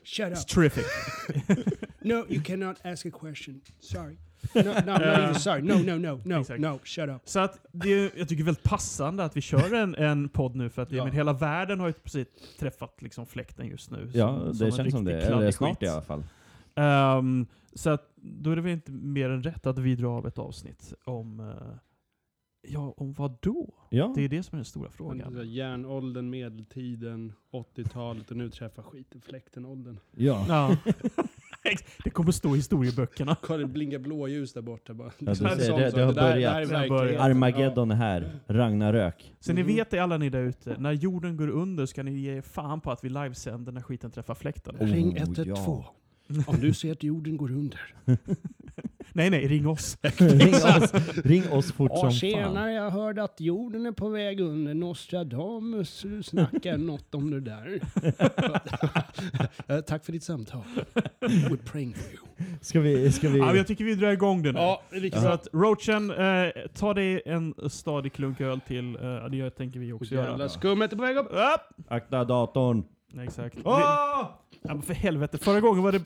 Shut 0.05 0.33
it's 0.33 0.43
up. 0.43 0.49
terrific. 0.49 0.87
No, 2.05 2.27
you 2.29 2.41
cannot 2.43 2.81
ask 2.85 3.07
a 3.07 3.11
question. 3.11 3.61
Sorry. 3.81 4.19
No, 4.55 4.63
no, 4.63 4.73
not 4.93 5.01
even 5.03 5.35
sorry. 5.35 5.63
No, 5.63 5.75
no, 5.75 5.99
no, 5.99 6.21
no, 6.25 6.41
Exakt. 6.41 6.61
no, 6.61 6.79
shut 6.85 7.09
up. 7.09 7.23
Så 7.25 7.41
att 7.41 7.67
det, 7.73 7.89
är- 7.93 8.11
jag 8.19 8.29
tycker 8.29 8.45
väldigt 8.45 8.63
passande 8.65 9.25
att 9.25 9.37
vi 9.37 9.41
kör 9.41 9.75
en, 9.75 9.95
en 9.95 10.29
podd 10.29 10.57
nu 10.57 10.71
för 10.71 10.83
att 10.83 10.93
Ja. 10.93 11.05
men 11.05 11.13
hela 11.13 11.33
världen 11.33 11.81
har 11.81 11.87
ju 11.87 11.93
precis 11.93 12.27
träffat 12.59 13.03
liksom 13.03 13.27
fläkten 13.27 13.67
just 13.67 13.91
nu. 13.91 14.11
Ja, 14.15 14.37
som- 14.39 14.47
det 14.49 14.55
som 14.55 14.71
känns 14.71 14.93
som 14.95 15.05
det. 15.05 15.21
Eller 15.23 15.51
snart 15.51 15.71
skit. 15.79 15.83
i 15.83 15.89
alla 15.89 16.03
fall. 16.03 16.25
Ehm, 16.75 17.47
så 17.73 17.91
att 17.91 18.09
då 18.17 18.51
är 18.51 18.57
det 18.57 18.63
väl 18.63 18.73
inte 18.73 18.93
mer 18.93 19.31
än 19.31 19.43
rätt 19.43 19.67
att 19.67 19.79
vi 19.79 19.95
drar 19.97 20.17
av 20.17 20.27
ett 20.27 20.39
avsnitt 20.39 20.95
om... 21.05 21.41
eh, 21.41 21.77
ja, 22.69 22.95
om 22.97 23.13
vad 23.13 23.37
då? 23.43 23.75
Ja. 23.91 24.13
Det 24.17 24.23
är 24.25 24.29
det 24.29 24.43
som 24.43 24.57
är 24.57 24.59
den 24.59 24.65
stora 24.65 24.91
frågan. 24.91 25.53
Järnåldern, 25.53 26.31
medeltiden, 26.31 27.33
80-talet 27.53 28.31
och 28.31 28.37
nu 28.37 28.51
träffar 28.51 28.83
skiten 28.83 29.21
fläkten-åldern. 29.21 29.99
Ja. 30.17 30.45
Ja. 30.49 30.77
Ex- 31.73 31.85
det 32.05 32.11
kommer 32.11 32.33
stå 32.33 32.55
i 32.55 32.57
historieböckerna. 32.57 33.37
Kolla 33.43 33.59
det 33.59 33.67
blinkar 33.67 33.99
blåljus 33.99 34.52
där 34.52 34.62
borta 34.62 34.95
bara. 34.95 35.11
du 35.19 35.35
Så 35.35 35.45
här 35.47 35.57
ser, 35.57 35.79
det- 35.79 35.91
det 35.91 36.02
har 36.02 36.12
där- 36.12 36.23
börjat. 36.23 36.25
där 36.25 36.35
är 36.37 36.41
Det 36.41 36.49
har 36.49 36.61
verkligheten. 36.61 36.88
börjat. 36.88 37.21
Armageddon 37.23 37.91
är 37.91 37.95
här. 37.95 38.31
Ragnarök. 38.47 39.35
Så 39.41 39.52
ni 39.52 39.62
Mhm. 39.62 39.75
vet 39.76 39.91
det 39.91 39.99
alla 39.99 40.17
ni 40.19 40.31
där 40.31 40.43
ute, 40.43 40.76
när 40.79 40.93
jorden 40.93 41.37
går 41.37 41.49
under 41.49 41.87
ska 41.87 42.02
ni 42.02 42.12
ge 42.19 42.43
fan 42.43 42.81
på 42.81 42.91
att 42.91 43.05
vi 43.05 43.09
livesänder 43.09 43.73
när 43.73 43.81
skiten 43.83 44.11
träffar 44.11 44.35
fläkten. 44.35 44.76
Oh, 44.81 44.87
Ring 44.87 45.17
112 45.17 45.49
ja. 45.57 45.95
Om 46.47 46.61
du 46.61 46.75
ser 46.75 46.93
att 46.93 47.03
jorden 47.03 47.37
går 47.37 47.51
under. 47.51 47.95
Nej, 49.15 49.31
nej, 49.31 49.49
ring 49.49 49.69
oss. 49.69 49.99
ring, 50.19 50.55
oss, 50.55 50.93
ring 51.25 51.51
oss 51.53 51.73
fort 51.73 51.91
Och 51.91 51.99
som 51.99 52.11
fan. 52.11 52.19
senare 52.19 52.73
jag 52.73 52.91
hörde 52.91 53.23
att 53.23 53.41
jorden 53.41 53.87
är 53.87 53.93
på 53.93 54.09
väg 54.09 54.41
under. 54.41 54.75
Nostradamus 54.75 56.05
snackar 56.23 56.77
något 56.87 57.15
om 57.15 57.31
det 57.31 57.41
där. 57.41 57.81
Tack 59.83 60.05
för 60.05 60.12
ditt 60.12 60.25
samtal. 60.25 60.62
We're 61.21 61.57
praying 61.73 61.95
for 61.95 62.12
you. 62.12 62.19
Ska 62.61 62.81
vi... 62.81 63.12
Ska 63.12 63.29
vi... 63.29 63.39
Ja, 63.39 63.57
jag 63.57 63.67
tycker 63.67 63.85
vi 63.85 63.95
drar 63.95 64.12
igång 64.12 64.43
det 64.43 64.53
nu. 64.53 64.59
Ja, 64.59 64.83
det 64.91 65.15
Så 65.15 65.29
att 65.29 65.49
Roachen, 65.53 66.11
eh, 66.11 66.53
ta 66.75 66.95
dig 66.95 67.23
en 67.27 67.55
stadig 67.71 68.12
klunk 68.12 68.41
öl 68.41 68.61
till. 68.61 68.97
Eh, 68.97 69.25
det 69.31 69.51
tänker 69.51 69.81
vi 69.81 69.93
också 69.93 70.15
Jävla 70.15 70.39
göra. 70.39 70.49
skummet 70.49 70.93
är 70.93 70.97
på 70.97 71.03
väg 71.03 71.17
upp. 71.17 71.27
Upp! 71.31 71.87
Akta 71.89 72.25
datorn. 72.25 72.85
Exakt. 73.21 73.59
Åh! 73.64 73.78
ja, 74.62 74.75
men 74.75 74.83
för 74.83 74.95
helvete, 74.95 75.38
förra 75.38 75.61
gången 75.61 75.83
var 75.83 75.92
det... 75.92 76.02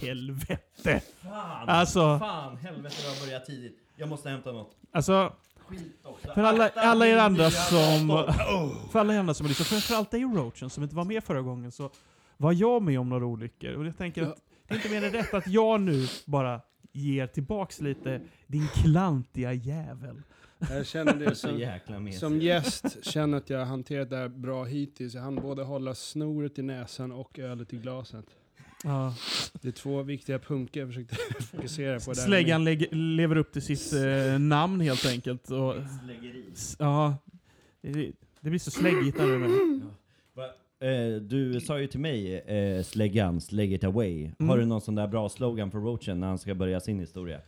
Helvete! 0.00 1.02
Fan! 1.22 1.68
Alltså, 1.68 2.18
Fan, 2.18 2.56
helvete 2.56 2.94
det 3.02 3.08
har 3.20 3.26
börjat 3.26 3.46
tidigt. 3.46 3.78
Jag 3.96 4.08
måste 4.08 4.28
hämta 4.28 4.52
något. 4.52 4.76
alltså 4.92 5.32
Skit 5.66 6.00
också. 6.02 6.28
för 6.34 6.42
alla, 6.42 6.64
Akta 6.64 6.80
alla 6.80 7.06
er 7.06 7.16
andra 7.16 7.50
som... 7.50 8.08
dator. 8.08 8.88
För 8.92 8.98
alla 8.98 9.14
er 9.14 9.18
andra 9.18 9.34
som 9.34 9.46
lyssnar, 9.46 9.64
framförallt 9.64 10.10
dig 10.10 10.22
Roachen 10.22 10.70
som 10.70 10.82
inte 10.82 10.96
var 10.96 11.04
med 11.04 11.24
förra 11.24 11.42
gången, 11.42 11.72
så 11.72 11.90
var 12.36 12.52
jag 12.52 12.82
med 12.82 13.00
om 13.00 13.08
några 13.08 13.26
olyckor. 13.26 13.72
Och 13.72 13.86
jag 13.86 13.98
tänker 13.98 14.22
att 14.22 14.36
det 14.68 14.74
är 14.74 14.76
inte 14.76 14.88
mer 14.90 15.04
än 15.04 15.12
rätt 15.12 15.34
att 15.34 15.46
jag 15.46 15.80
nu 15.80 16.06
bara 16.26 16.60
ger 16.92 17.26
tillbaks 17.26 17.80
lite, 17.80 18.20
din 18.46 18.68
klantiga 18.68 19.52
jävel. 19.52 20.22
Jag 20.58 20.86
känner 20.86 21.14
det 21.14 21.34
som, 21.36 22.12
som 22.12 22.40
gäst, 22.40 23.04
känner 23.04 23.38
att 23.38 23.50
jag 23.50 23.58
har 23.58 23.66
hanterat 23.66 24.10
det 24.10 24.16
här 24.16 24.28
bra 24.28 24.64
hittills. 24.64 25.14
Jag 25.14 25.22
hann 25.22 25.34
både 25.36 25.62
hålla 25.62 25.94
snoret 25.94 26.58
i 26.58 26.62
näsan 26.62 27.12
och 27.12 27.38
ölet 27.38 27.72
i 27.72 27.76
glaset. 27.76 28.26
Ja. 28.84 29.14
Det 29.62 29.68
är 29.68 29.72
två 29.72 30.02
viktiga 30.02 30.38
punkter 30.38 30.80
jag 30.80 30.88
försökte 30.88 31.14
fokusera 31.44 32.00
på. 32.00 32.12
Där. 32.12 32.20
Släggan 32.20 32.64
lägger- 32.64 32.94
lever 32.94 33.36
upp 33.36 33.52
till 33.52 33.62
sitt 33.62 33.92
eh, 33.92 34.38
namn 34.38 34.80
helt 34.80 35.06
enkelt. 35.06 35.50
Och, 35.50 35.74
ja, 36.78 37.16
det, 37.82 38.12
det 38.40 38.50
blir 38.50 38.58
så 38.58 38.70
släggigt 38.70 39.18
när 39.18 39.26
det 39.26 39.34
är 39.34 39.38
med. 39.38 39.80
Va? 40.34 40.44
Eh, 40.88 41.20
du 41.22 41.60
sa 41.60 41.78
ju 41.80 41.86
till 41.86 42.00
mig, 42.00 42.38
eh, 42.38 42.82
släggan, 42.82 43.40
slägg 43.40 43.72
it 43.72 43.84
away. 43.84 44.24
Mm. 44.24 44.48
Har 44.48 44.58
du 44.58 44.64
någon 44.64 44.80
sån 44.80 44.94
där 44.94 45.06
bra 45.08 45.28
slogan 45.28 45.70
för 45.70 45.78
Roachen 45.78 46.20
när 46.20 46.26
han 46.26 46.38
ska 46.38 46.54
börja 46.54 46.80
sin 46.80 46.98
historia? 47.00 47.40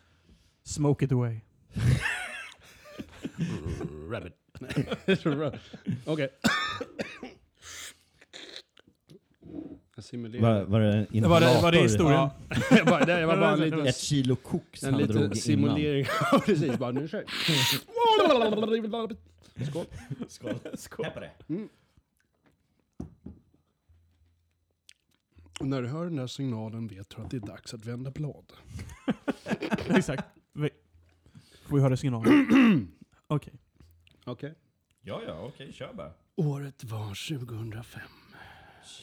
Smoke 0.64 1.04
it 1.04 1.12
away. 1.12 1.40
Rabbit. 4.10 4.32
Okej. 6.06 6.28
Jag 9.94 10.04
simulerar. 10.04 10.42
Var, 10.42 10.64
var 10.64 10.80
det 10.80 10.92
en 11.12 11.22
Det 11.22 11.28
var, 11.28 11.40
det, 11.40 11.46
var 11.62 11.72
det 11.72 11.78
inhalator? 11.78 11.82
historien? 11.82 12.12
Ja, 12.12 12.30
jag 12.76 12.86
bara, 12.86 13.04
det 13.04 13.26
var 13.26 13.36
bara 13.36 13.52
en 13.52 13.60
liten, 13.64 13.86
Ett 13.86 13.96
kilo 13.96 14.36
koks 14.36 14.82
en 14.82 14.94
han 14.94 15.02
drog 15.02 15.08
liten 15.10 15.22
innan. 15.24 15.36
simulering. 15.36 16.06
Ja, 16.32 16.42
precis. 16.46 16.78
Bara, 16.78 16.90
nu 16.90 17.08
kör 17.08 17.24
vi. 19.56 19.64
Skål. 19.66 19.86
Skål. 20.28 20.54
Skål. 20.76 21.04
Här 21.04 21.12
på 21.12 21.20
det. 21.20 21.30
Och 25.60 25.66
när 25.66 25.82
du 25.82 25.88
hör 25.88 26.04
den 26.04 26.16
där 26.16 26.26
signalen 26.26 26.86
vet 26.88 27.10
du 27.16 27.22
att 27.22 27.30
det 27.30 27.36
är 27.36 27.40
dags 27.40 27.74
att 27.74 27.84
vända 27.86 28.10
blad. 28.10 28.52
Exakt. 29.88 30.24
Vi- 30.52 30.70
Får 31.68 31.76
vi 31.76 31.82
höra 31.82 31.96
signalen? 31.96 32.88
Okej. 33.30 33.54
Okej. 34.24 34.54
Ja, 35.00 35.22
ja, 35.26 35.40
okej, 35.40 35.72
kör 35.72 35.92
bara. 35.92 36.12
Året 36.36 36.84
var 36.84 37.38
2005. 37.38 38.02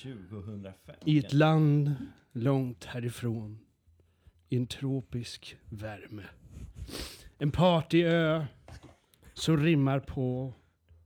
2005. 0.03 0.95
I 1.05 1.19
ett 1.19 1.33
land 1.33 1.95
långt 2.31 2.85
härifrån. 2.85 3.59
I 4.49 4.57
en 4.57 4.67
tropisk 4.67 5.57
värme. 5.69 6.23
En 7.37 7.51
partyö 7.51 8.45
som 9.33 9.57
rimmar 9.57 9.99
på 9.99 10.53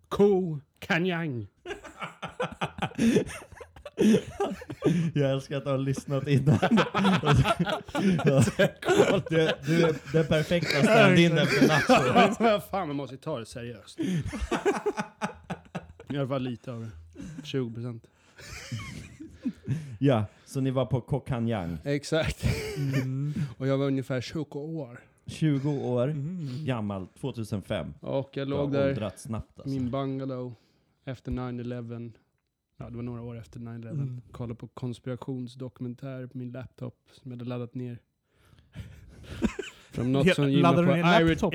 ko 0.10 0.60
kanjang. 0.80 1.48
Jag 5.14 5.32
älskar 5.32 5.58
att 5.58 5.64
du 5.64 5.70
har 5.70 5.78
lyssnat 5.78 6.28
innan. 6.28 6.60
du, 9.30 9.50
du 9.66 9.84
är 9.84 10.14
den 10.14 10.26
perfekta 10.26 10.84
stand-inen 10.84 11.46
för 11.46 11.68
Nacho. 11.68 12.44
Vad 12.44 12.64
fan, 12.64 12.88
man 12.88 12.96
måste 12.96 13.16
ju 13.16 13.22
ta 13.22 13.40
det 13.40 13.46
seriöst. 13.46 14.00
I 16.10 16.18
alla 16.18 16.28
fall 16.28 16.42
lite 16.42 16.72
av 16.72 16.80
det. 16.82 16.90
20 17.44 17.74
procent. 17.74 18.04
Ja, 20.00 20.26
så 20.46 20.62
ni 20.62 20.72
var 20.72 20.86
på 20.86 21.02
Kokanjang. 21.02 21.78
Exakt. 21.84 22.46
Mm. 22.78 23.34
Och 23.58 23.68
jag 23.68 23.78
var 23.78 23.86
ungefär 23.86 24.22
20 24.22 24.60
år. 24.60 25.00
20 25.26 25.70
år 25.72 26.08
Mm. 26.08 26.66
gammal, 26.66 27.08
2005. 27.22 27.94
Och 28.02 28.30
jag 28.34 28.48
låg 28.48 28.72
där 28.72 29.12
snabbt 29.16 29.60
alltså. 29.60 29.70
min 29.70 29.92
bungalow 29.92 30.56
efter 31.06 31.32
9-11. 31.32 32.12
Ja, 32.82 32.90
det 32.90 32.96
var 32.96 33.04
några 33.04 33.22
år 33.22 33.38
efter 33.38 33.60
9-11. 33.60 33.90
Mm. 33.90 34.22
Kollade 34.32 34.56
på 34.56 34.68
konspirationsdokumentär 34.68 36.28
på 36.28 36.38
min 36.38 36.52
laptop 36.52 36.96
som 37.12 37.32
jag 37.32 37.38
hade 37.38 37.50
laddat 37.50 37.76
ner. 37.76 38.00
Från 39.92 40.12
något 40.12 40.36
som 40.36 40.48
laddade 40.48 40.88
på 40.88 40.98
Irate? 40.98 41.46
A. 41.46 41.52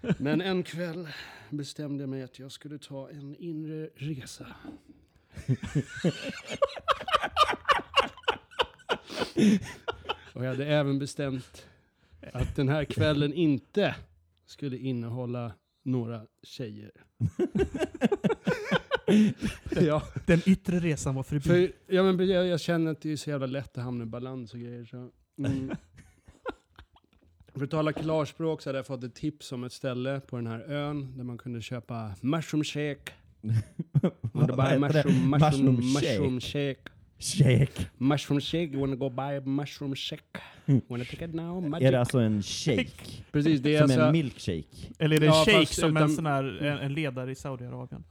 Men 0.18 0.40
en 0.40 0.62
kväll 0.62 1.08
bestämde 1.50 2.02
jag 2.02 2.08
mig 2.08 2.22
att 2.22 2.38
jag 2.38 2.52
skulle 2.52 2.78
ta 2.78 3.10
en 3.10 3.36
inre 3.36 3.88
resa. 3.94 4.46
Och 10.32 10.44
jag 10.44 10.50
hade 10.50 10.66
även 10.66 10.98
bestämt 10.98 11.66
att 12.32 12.56
den 12.56 12.68
här 12.68 12.84
kvällen 12.84 13.32
inte 13.32 13.94
skulle 14.46 14.76
innehålla 14.76 15.52
några 15.82 16.26
tjejer. 16.42 16.90
ja, 19.80 20.02
Den 20.26 20.40
yttre 20.46 20.78
resan 20.78 21.14
var 21.14 21.22
förbi. 21.22 21.40
för 21.48 21.72
ja, 21.94 22.02
men 22.12 22.28
jag, 22.28 22.46
jag 22.46 22.60
känner 22.60 22.90
att 22.90 23.00
det 23.00 23.12
är 23.12 23.16
så 23.16 23.30
jävla 23.30 23.46
lätt 23.46 23.78
att 23.78 23.84
hamna 23.84 24.04
i 24.04 24.06
balans 24.06 24.54
och 24.54 24.60
grejer. 24.60 24.84
Så, 24.84 25.10
mm. 25.46 25.70
För 27.54 27.64
att 27.64 27.70
tala 27.70 27.92
klarspråk 27.92 28.62
så 28.62 28.68
hade 28.68 28.78
jag 28.78 28.86
fått 28.86 29.04
ett 29.04 29.14
tips 29.14 29.52
om 29.52 29.64
ett 29.64 29.72
ställe 29.72 30.20
på 30.20 30.36
den 30.36 30.46
här 30.46 30.60
ön 30.60 31.16
där 31.16 31.24
man 31.24 31.38
kunde 31.38 31.62
köpa 31.62 32.14
mushroom 32.20 32.64
shake. 32.64 33.12
Vad 34.32 34.56
buy 34.56 34.64
heter 34.88 35.02
det? 35.02 35.04
mushroom, 35.08 35.30
mushroom, 35.30 35.74
Mushroom 35.74 35.80
shake. 35.82 36.18
mushroom 36.18 36.40
shake. 36.40 36.80
Shake. 37.18 37.86
Mushroom 37.98 38.40
shake, 38.40 38.72
you 38.72 38.80
wanna 38.80 38.96
go 38.96 39.10
buy 39.10 39.40
mushroom 39.50 39.94
shake? 39.94 40.40
Wanna 40.88 41.04
take 41.04 41.24
it 41.24 41.34
now? 41.34 41.60
Magic. 41.68 41.86
Är 41.88 41.92
det 41.92 42.00
alltså 42.00 42.18
en 42.18 42.42
shake? 42.42 42.90
Precis, 43.32 43.60
det 43.60 43.74
är 43.74 43.78
Som 43.78 43.84
alltså... 43.84 44.00
en 44.00 44.12
milkshake? 44.12 44.64
Eller 44.98 45.16
är 45.16 45.20
det 45.20 45.26
en 45.26 45.32
Ja, 45.32 45.44
shake 45.44 45.66
som 45.66 45.90
utan- 45.96 46.02
en 46.02 46.16
sån 46.16 46.26
här 46.26 46.62
en, 46.62 46.78
en 46.78 46.94
ledare 46.94 47.30
i 47.30 47.34
Saudiarabien? 47.34 48.04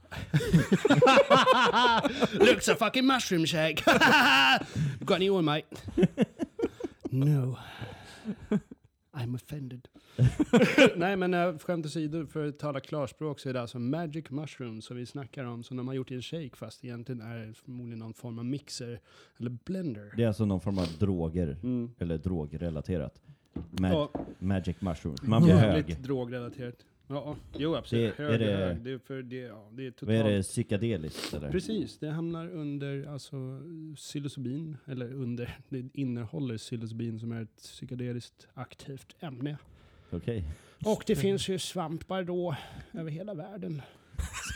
Looks 2.40 2.68
a 2.68 2.76
fucking 2.76 3.06
mushroom 3.06 3.46
shake. 3.46 3.82
you 3.86 3.98
got 5.06 5.16
any 5.16 5.30
oil 5.30 5.42
mate? 5.42 5.66
no. 7.10 7.56
I'm 9.14 9.34
offended. 9.34 9.88
Nej 10.96 11.16
men 11.16 11.34
uh, 11.34 11.58
skämt 11.58 11.86
åsido, 11.86 12.26
för 12.26 12.48
att 12.48 12.58
tala 12.58 12.80
klarspråk 12.80 13.40
så 13.40 13.48
är 13.48 13.52
det 13.52 13.60
alltså 13.60 13.78
magic 13.78 14.30
mushroom 14.30 14.82
som 14.82 14.96
vi 14.96 15.06
snackar 15.06 15.44
om, 15.44 15.62
som 15.62 15.76
de 15.76 15.88
har 15.88 15.94
gjort 15.94 16.10
i 16.10 16.14
en 16.14 16.22
shake 16.22 16.56
fast 16.56 16.84
egentligen 16.84 17.20
är 17.20 17.46
det 17.46 17.54
förmodligen 17.54 17.98
någon 17.98 18.14
form 18.14 18.38
av 18.38 18.44
mixer 18.44 19.00
eller 19.38 19.50
blender. 19.64 20.12
Det 20.16 20.22
är 20.22 20.26
alltså 20.26 20.44
någon 20.44 20.60
form 20.60 20.78
av 20.78 20.86
droger, 20.98 21.56
Mm. 21.62 21.90
eller 21.98 22.18
drogrelaterat. 22.18 23.20
Mag 23.70 23.92
Ja, 23.92 24.10
Magic 24.38 24.76
mushrooms. 24.80 25.22
Man 25.26 25.42
blir 25.42 25.54
hög. 25.54 25.76
Jävligt 25.76 26.02
drogrelaterat. 26.02 26.74
Ja, 27.12 27.36
jo 27.58 27.74
absolut. 27.74 28.16
Det- 28.16 28.22
hög 28.22 28.34
är 28.34 28.38
det- 28.38 28.56
hög. 28.56 28.76
Det 28.82 28.92
är 28.92 28.98
för 28.98 29.22
det, 29.22 29.36
ja, 29.36 29.68
det 29.72 29.82
är 29.82 29.86
Vad 29.86 29.96
totalt... 29.96 30.10
är 30.18 30.24
det, 30.24 30.42
psykedeliskt 30.42 31.34
eller? 31.34 31.50
Precis, 31.50 31.98
det 31.98 32.10
hamnar 32.10 32.48
under 32.50 33.06
alltså 33.12 33.36
psilocybin, 33.96 34.76
eller 34.86 35.12
under, 35.12 35.58
det 35.68 35.88
innehåller 35.94 36.58
psilocybin 36.58 37.18
som 37.20 37.32
är 37.32 37.42
ett 37.42 37.56
psykedeliskt 37.56 38.46
aktivt 38.54 39.16
ämne. 39.20 39.58
Okej. 40.10 40.44
Och 40.84 41.04
det 41.06 41.16
finns 41.16 41.48
ju 41.48 41.58
svampar 41.58 42.22
då 42.24 42.56
över 42.92 43.10
hela 43.10 43.34
världen. 43.34 43.82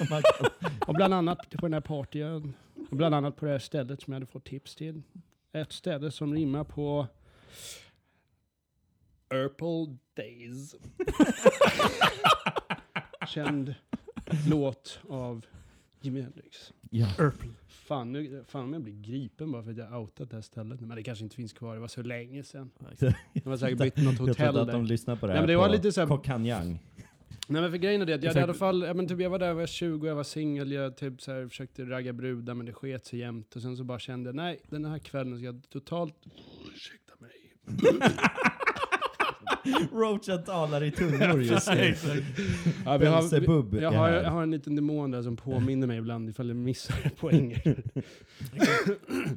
Och 0.86 0.94
bland 0.94 1.14
annat 1.14 1.50
på 1.50 1.66
den 1.66 1.72
här 1.72 1.80
partyön. 1.80 2.54
Och 2.90 2.96
bland 2.96 3.14
annat 3.14 3.36
på 3.36 3.44
det 3.44 3.50
här 3.50 3.58
stället 3.58 4.02
som 4.02 4.12
jag 4.12 4.20
hade 4.20 4.32
fått 4.32 4.44
tips 4.44 4.74
till. 4.74 5.02
Ett 5.52 5.72
ställe 5.72 6.10
som 6.10 6.34
rimmar 6.34 6.64
på 6.64 7.06
Urple 9.34 9.96
Days. 10.14 10.74
Känd 13.28 13.74
låt 14.48 15.00
av 15.08 15.46
Jimi 16.04 16.20
Hendrix. 16.20 16.72
Ja. 16.90 17.06
Urple. 17.18 17.48
Fan, 17.68 18.12
nu, 18.12 18.44
fan 18.48 18.64
om 18.64 18.72
jag 18.72 18.82
blir 18.82 19.02
gripen 19.02 19.52
bara 19.52 19.62
för 19.62 19.70
att 19.70 19.76
jag 19.76 20.00
outat 20.00 20.30
det 20.30 20.36
här 20.36 20.42
stället. 20.42 20.80
Men 20.80 20.96
det 20.96 21.02
kanske 21.02 21.24
inte 21.24 21.36
finns 21.36 21.52
kvar, 21.52 21.74
det 21.74 21.80
var 21.80 21.88
så 21.88 22.02
länge 22.02 22.42
sedan. 22.42 22.70
De 23.32 23.48
har 23.50 23.56
säkert 23.56 23.78
bytt 23.78 23.96
något 23.96 24.04
Jag 24.18 24.26
hotell 24.26 24.34
trodde 24.36 24.60
att 24.60 24.66
där. 24.66 24.72
de 24.74 24.84
lyssnar 24.86 25.16
på 25.16 25.26
det 25.26 25.32
Nej, 25.32 25.36
här 25.36 25.42
men 25.42 25.48
det 25.48 25.56
var 25.56 25.66
på 25.66 25.72
lite 25.72 25.92
så 25.92 26.00
här- 26.00 26.08
Koh 26.08 26.20
Phangan. 26.22 26.78
Nej 27.48 27.62
men 27.62 27.70
för 27.70 27.78
grejen 27.78 28.02
är 28.02 28.06
det 28.06 28.14
att 28.14 28.22
jag 28.22 28.30
hade 28.30 28.40
i 28.40 28.42
alla 28.42 28.54
fall, 28.54 28.82
ja, 28.82 28.94
men 28.94 29.08
typ 29.08 29.20
jag 29.20 29.30
var 29.30 29.38
där, 29.38 29.46
jag 29.46 29.54
var 29.54 29.66
20, 29.66 30.06
jag 30.06 30.14
var 30.14 30.24
singel, 30.24 30.72
jag 30.72 30.96
typ 30.96 31.22
så 31.22 31.32
här 31.32 31.48
försökte 31.48 31.84
ragga 31.84 32.12
brudar 32.12 32.54
men 32.54 32.66
det 32.66 32.72
sket 32.72 33.06
sig 33.06 33.18
jämt. 33.18 33.56
Och 33.56 33.62
sen 33.62 33.76
så 33.76 33.84
bara 33.84 33.98
kände 33.98 34.28
jag, 34.28 34.34
nej 34.36 34.60
den 34.68 34.84
här 34.84 34.98
kvällen 34.98 35.36
ska 35.38 35.44
jag 35.46 35.62
totalt, 35.70 36.14
ursäkta 36.74 37.12
mig. 37.18 37.30
Roachen 39.92 40.44
talar 40.44 40.82
i 40.84 40.90
tungor 40.90 41.42
just 41.42 41.68
nu. 41.70 41.94
Ja, 42.84 42.96
vi 42.96 43.06
har, 43.06 43.70
vi, 43.70 43.80
jag, 43.80 43.94
är 43.94 43.98
har, 43.98 44.08
jag 44.08 44.30
har 44.30 44.42
en 44.42 44.50
liten 44.50 44.76
demon 44.76 45.10
där 45.10 45.22
som 45.22 45.36
påminner 45.36 45.86
mig 45.86 45.98
ibland 45.98 46.28
ifall 46.28 46.48
jag 46.48 46.56
missar 46.56 47.10
poänger. 47.20 47.82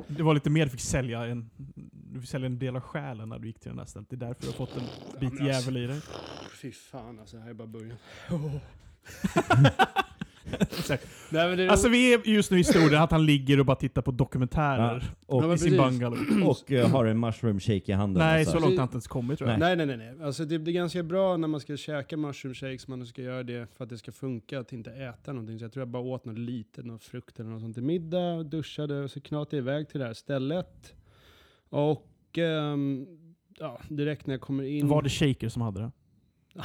Det 0.08 0.24
var 0.24 0.34
lite 0.34 0.50
mer 0.50 0.66
du 0.66 0.72
fick 0.72 0.82
sälja 0.82 1.26
en, 1.26 1.50
du 2.14 2.22
fick 2.22 2.30
sälja 2.30 2.46
en 2.46 2.60
del 2.60 2.76
av 2.76 2.82
själen 2.82 3.30
när 3.30 3.40
du 3.40 3.48
gick 3.48 3.60
till 3.60 3.70
den 3.70 3.80
här 3.80 3.86
stället. 3.86 4.10
Det 4.10 4.16
är 4.16 4.18
därför 4.18 4.42
du 4.42 4.48
har 4.48 4.54
fått 4.54 4.76
en 4.76 4.84
bit 5.20 5.34
men 5.34 5.48
alltså- 5.48 5.70
jävel 5.72 5.78
i 5.84 5.88
dig. 5.88 6.02
Fy 6.62 6.72
fan 6.72 7.20
alltså, 7.20 7.38
det 7.38 7.44
här 7.44 7.50
är 7.50 7.54
bara 7.54 7.68
början. 7.68 7.98
Exakt. 9.24 9.82
Nej, 11.30 11.50
men 11.50 11.58
det, 11.58 11.70
Alltså 11.70 11.90
vi 11.90 12.14
är 12.14 12.28
just 12.28 12.52
nu 12.52 12.58
i 12.58 12.60
historien 12.60 13.02
att 13.02 13.12
han 13.12 13.26
ligger 13.26 13.60
och 13.60 13.66
bara 13.66 13.76
tittar 13.76 14.02
på 14.02 14.12
dokumentärer 14.12 15.04
Och, 15.26 15.44
Ja, 15.44 15.48
men 15.48 15.56
i 15.56 15.58
sin 15.58 15.78
precis. 15.78 16.00
bungalow. 16.00 16.48
och 16.50 16.72
eh, 16.72 16.90
har 16.90 17.06
en 17.06 17.20
mushroom 17.20 17.60
shake 17.60 17.92
i 17.92 17.92
handen. 17.92 18.24
Nej, 18.24 18.40
alltså. 18.40 18.52
så 18.52 18.60
långt 18.60 18.72
har 18.72 18.78
han 18.78 18.86
inte 18.86 18.96
ens 18.96 19.08
kommit 19.08 19.38
tror 19.38 19.50
jag. 19.50 19.60
Nej, 19.60 19.76
nej, 19.76 19.86
nej. 19.86 19.98
nej. 19.98 20.14
Alltså, 20.22 20.46
det, 20.46 20.58
det 20.58 20.72
är 20.72 20.74
ganska 20.74 21.04
bra 21.04 21.38
när 21.38 21.48
man 21.48 21.60
ska 21.60 21.78
käka 21.78 22.18
mushroom 22.18 22.54
shakes, 22.54 22.88
man 22.88 23.06
ska 23.06 23.22
göra 23.22 23.44
det 23.44 23.68
för 23.78 23.84
att 23.84 23.90
det 23.90 23.98
ska 23.98 24.12
funka, 24.12 24.60
att 24.60 24.74
inte 24.74 24.92
äta 24.92 25.34
någonting. 25.34 25.60
Så 25.60 25.66
jag 25.66 25.72
tror 25.74 25.82
jag 25.82 25.88
bara 25.88 26.04
åt 26.04 26.26
något 26.26 26.38
litet, 26.38 26.86
någon 26.86 27.00
frukt 27.00 27.40
eller 27.40 27.50
något 27.50 27.62
sånt 27.62 27.74
till 27.74 27.84
middag, 27.84 28.44
duschade 28.44 29.04
och 29.04 29.12
så 29.12 29.22
knatade 29.22 29.58
jag 29.58 29.64
iväg 29.64 29.90
till 29.90 30.00
det 30.00 30.06
här 30.06 30.14
stället. 30.14 30.94
Och 31.70 32.38
ehm, 32.38 33.06
ja, 33.60 33.80
direkt 33.90 34.28
när 34.28 34.34
jag 34.34 34.42
kommer 34.42 34.64
in... 34.64 34.88
Var 34.88 35.02
det 35.02 35.10
shaker 35.10 35.50
som 35.50 35.62
hade 35.62 35.80
det? 35.80 35.92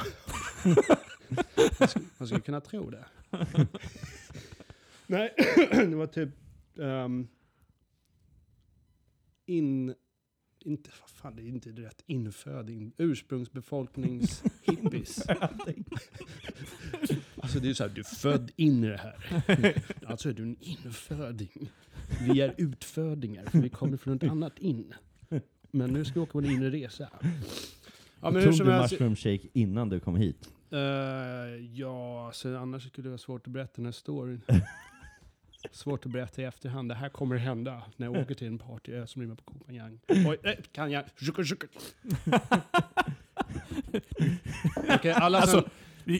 Man 2.17 2.27
skulle 2.27 2.41
kunna 2.41 2.61
tro 2.61 2.89
det. 2.89 3.05
Nej, 5.07 5.33
det 5.71 5.95
var 5.95 6.07
typ 6.07 6.29
ehm, 6.79 7.27
in... 9.45 9.95
Inte, 10.65 10.89
vad 11.01 11.09
fan, 11.09 11.35
det 11.35 11.41
är 11.41 11.47
inte 11.47 11.69
rätt. 11.69 12.03
Inföding. 12.07 12.93
Ursprungsbefolknings 12.97 14.43
hippies. 14.63 15.25
Alltså 17.35 17.59
det 17.59 17.69
är 17.69 17.73
så 17.73 17.83
här, 17.83 17.89
du 17.89 18.01
är 18.01 18.15
född 18.15 18.51
in 18.55 18.83
i 18.83 18.87
det 18.87 18.97
här. 18.97 19.83
Alltså 20.05 20.29
är 20.29 20.33
du 20.33 20.43
en 20.43 20.57
inföding. 20.59 21.71
Vi 22.21 22.41
är 22.41 22.55
utfödingar, 22.57 23.45
för 23.45 23.59
vi 23.59 23.69
kommer 23.69 23.97
från 23.97 24.15
ett 24.15 24.23
annat 24.23 24.59
in. 24.59 24.93
Men 25.71 25.93
nu 25.93 26.05
ska 26.05 26.13
vi 26.13 26.19
åka 26.19 26.31
på 26.31 26.39
en 26.39 26.45
inre 26.45 26.69
resa. 26.69 27.09
Ja, 28.21 28.31
men 28.31 28.35
hur 28.35 28.43
Tog 28.43 28.55
som 28.55 28.67
du 28.67 28.71
mushroom 28.71 29.15
shake 29.15 29.47
innan 29.53 29.89
du 29.89 29.99
kom 29.99 30.15
hit? 30.15 30.49
Eh, 30.73 30.79
ja, 31.73 32.31
så 32.33 32.57
annars 32.57 32.87
skulle 32.87 33.05
det 33.05 33.09
vara 33.09 33.17
svårt 33.17 33.47
att 33.47 33.53
berätta 33.53 33.73
den 33.75 33.85
här 33.85 33.91
storyn. 33.91 34.41
Svårt 35.71 36.05
att 36.05 36.11
berätta 36.11 36.41
i 36.41 36.45
efterhand. 36.45 36.89
Det 36.89 36.95
här 36.95 37.09
kommer 37.09 37.35
hända 37.35 37.83
när 37.97 38.07
jag 38.07 38.21
åker 38.21 38.35
till 38.35 38.47
en 38.47 38.57
partyö 38.57 39.07
som 39.07 39.21
rimmar 39.21 39.35
på 39.35 39.43
Kopanjang. 39.43 39.99
Oj, 40.07 40.37
nej, 40.43 40.59
kan 40.71 40.91
jag? 40.91 41.03
Okej, 44.95 45.11
alla 45.11 45.41
som... 45.41 45.57
Alltså, 45.57 45.69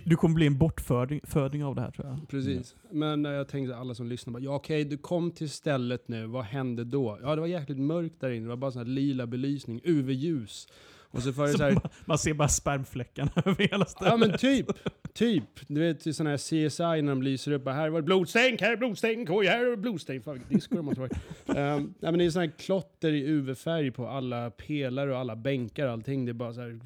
du 0.05 0.15
kommer 0.15 0.35
bli 0.35 0.47
en 0.47 0.57
bortföding 0.57 1.21
föding 1.23 1.63
av 1.63 1.75
det 1.75 1.81
här 1.81 1.91
tror 1.91 2.07
jag. 2.07 2.29
Precis. 2.29 2.75
Men 2.89 3.25
eh, 3.25 3.31
jag 3.31 3.47
tänkte 3.47 3.77
alla 3.77 3.95
som 3.95 4.07
lyssnar 4.07 4.33
bara, 4.33 4.43
ja 4.43 4.55
okej, 4.55 4.85
du 4.85 4.97
kom 4.97 5.31
till 5.31 5.49
stället 5.49 6.07
nu, 6.07 6.25
vad 6.25 6.43
hände 6.43 6.83
då? 6.83 7.19
Ja, 7.21 7.35
det 7.35 7.41
var 7.41 7.47
jäkligt 7.47 7.79
mörkt 7.79 8.19
där 8.19 8.31
inne, 8.31 8.45
det 8.45 8.49
var 8.49 8.55
bara 8.55 8.71
sån 8.71 8.79
här 8.79 8.89
lila 8.89 9.27
belysning, 9.27 9.81
UV-ljus. 9.83 10.67
Och 11.13 11.23
så 11.23 11.29
det 11.29 11.35
Så 11.35 11.57
så 11.57 11.63
här, 11.63 11.71
man, 11.71 11.89
man 12.05 12.17
ser 12.17 12.33
bara 12.33 12.47
spermfläckarna 12.47 13.31
över 13.45 13.67
hela 13.67 13.85
stället. 13.85 14.11
Ja 14.11 14.17
men 14.17 14.37
typ, 14.37 14.67
typ. 15.13 15.43
Du 15.67 15.81
vet 15.81 16.07
i 16.07 16.13
sådana 16.13 16.29
här 16.29 16.37
CSI 16.37 17.01
när 17.01 17.09
de 17.09 17.23
lyser 17.23 17.51
upp, 17.51 17.67
här 17.67 17.89
var 17.89 18.01
det 18.01 18.05
blodstänk, 18.05 18.61
här 18.61 18.71
är 18.71 18.77
blodstänk, 18.77 19.29
oj 19.29 19.45
här 19.45 19.65
är 19.65 19.75
blodstänk. 19.75 20.23
Fan 20.23 20.33
vilket 20.33 20.49
disco 20.49 20.75
de 20.75 20.85
måste 20.85 21.01
varit. 21.01 21.13
um, 21.45 21.93
ja, 21.99 22.11
men 22.11 22.17
det 22.17 22.25
är 22.25 22.29
sådana 22.29 22.51
här 22.51 22.57
klotter 22.57 23.13
i 23.13 23.27
UV-färg 23.27 23.91
på 23.91 24.07
alla 24.07 24.51
pelare 24.51 25.11
och 25.11 25.17
alla 25.17 25.35
bänkar 25.35 25.85
och 25.85 25.91
allting. 25.91 26.25
Det 26.25 26.31
är 26.31 26.33
bara 26.33 26.53
så 26.53 26.61
här 26.61 26.79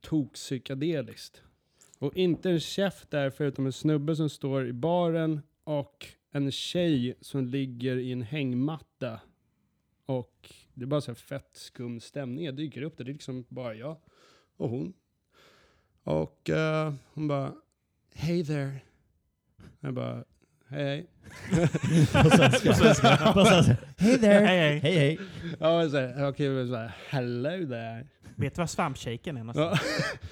tok-psykedeliskt. 0.00 1.42
Och 1.98 2.16
inte 2.16 2.50
en 2.50 2.60
käft 2.60 3.10
där 3.10 3.30
förutom 3.30 3.66
en 3.66 3.72
snubbe 3.72 4.16
som 4.16 4.30
står 4.30 4.66
i 4.66 4.72
baren 4.72 5.40
och 5.64 6.06
en 6.32 6.52
tjej 6.52 7.14
som 7.20 7.46
ligger 7.46 7.96
i 7.96 8.12
en 8.12 8.22
hängmatta. 8.22 9.20
Och 10.06 10.52
det 10.76 10.84
är 10.84 10.86
bara 10.86 11.00
så 11.00 11.10
här 11.10 11.16
fett 11.16 11.50
skum 11.52 12.00
stämning. 12.00 12.44
Jag 12.44 12.56
dyker 12.56 12.82
upp 12.82 12.96
där, 12.96 13.04
det 13.04 13.10
är 13.10 13.12
liksom 13.12 13.44
bara 13.48 13.74
jag 13.74 13.96
och 14.56 14.68
hon. 14.68 14.92
Och 16.02 16.50
eh, 16.50 16.94
hon 17.14 17.28
bara, 17.28 17.54
Hey 18.14 18.44
there. 18.44 18.80
Jag 19.80 19.94
bara, 19.94 20.24
hej 20.68 20.84
hej. 20.84 21.06
På 22.22 22.30
svenska. 22.30 22.68
På 23.34 23.44
svenska. 23.44 23.76
Hej 23.96 24.18
there! 24.18 24.46
Hej, 24.46 24.58
hej. 24.58 24.78
Hej 24.78 24.96
hej! 24.96 25.18
Ja, 25.60 25.90
så 25.90 25.96
här, 25.96 26.28
okej, 26.28 26.68
så 26.68 26.76
här, 26.76 26.96
hello 27.08 27.66
there. 27.66 28.06
Vet 28.36 28.54
du 28.54 28.60
vad 28.60 28.70
svampshaken 28.70 29.36
är 29.36 29.44
någonstans? 29.44 29.80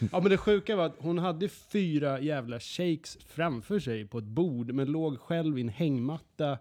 Ja. 0.00 0.06
ja 0.12 0.20
men 0.20 0.30
det 0.30 0.36
sjuka 0.36 0.76
var 0.76 0.86
att 0.86 0.96
hon 0.98 1.18
hade 1.18 1.48
fyra 1.48 2.20
jävla 2.20 2.60
shakes 2.60 3.18
framför 3.26 3.78
sig 3.78 4.06
på 4.06 4.18
ett 4.18 4.24
bord, 4.24 4.72
men 4.72 4.92
låg 4.92 5.20
själv 5.20 5.58
i 5.58 5.60
en 5.60 5.68
hängmatta. 5.68 6.58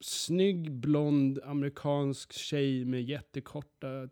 Snygg, 0.00 0.72
blond, 0.72 1.38
amerikansk 1.44 2.32
tjej 2.32 2.84
med 2.84 3.02
jättekorta 3.02 4.08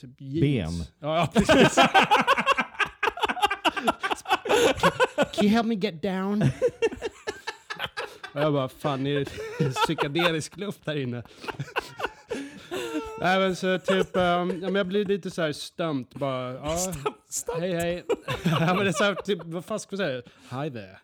typ 0.00 0.20
jeans. 0.20 0.78
Ben. 0.78 0.86
Ja, 0.98 1.16
ja 1.16 1.26
precis. 1.34 1.74
Can 5.32 5.44
you 5.44 5.48
help 5.48 5.66
me 5.66 5.74
get 5.74 6.02
down? 6.02 6.42
Och 8.34 8.40
jag 8.40 8.52
bara, 8.52 8.68
fan 8.68 9.06
är 9.06 9.18
det 9.18 9.24
psykedelisk 9.72 10.56
luft 10.56 10.86
här 10.86 10.96
inne? 10.96 11.22
Nej 13.20 13.38
men 13.38 13.56
så 13.56 13.78
typ, 13.78 14.16
um, 14.16 14.22
ja, 14.22 14.44
men 14.46 14.74
jag 14.74 14.86
blir 14.86 15.04
lite 15.04 15.30
så 15.30 15.42
här 15.42 15.52
stumt 15.52 16.06
bara. 16.14 16.54
Ja, 16.54 16.92
hej 17.58 17.72
hej. 17.72 18.04
ja, 18.44 18.74
men 18.74 18.76
det 18.76 18.88
är 18.88 18.92
så 18.92 19.04
här, 19.04 19.14
typ, 19.14 19.38
vad 19.44 19.64
fan 19.64 19.80
ska 19.80 19.96
man 19.96 20.06
säga? 20.06 20.22
Hi 20.50 20.70
there. 20.70 20.98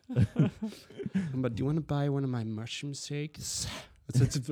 Bara, 1.35 1.49
do 1.49 1.59
you 1.59 1.67
want 1.67 1.89
to 1.89 1.95
buy 1.95 2.09
one 2.09 2.25
of 2.25 2.31
my 2.31 2.45
mushroom 2.45 2.95
shakes? 2.95 3.69
Så 4.09 4.27
typ, 4.27 4.49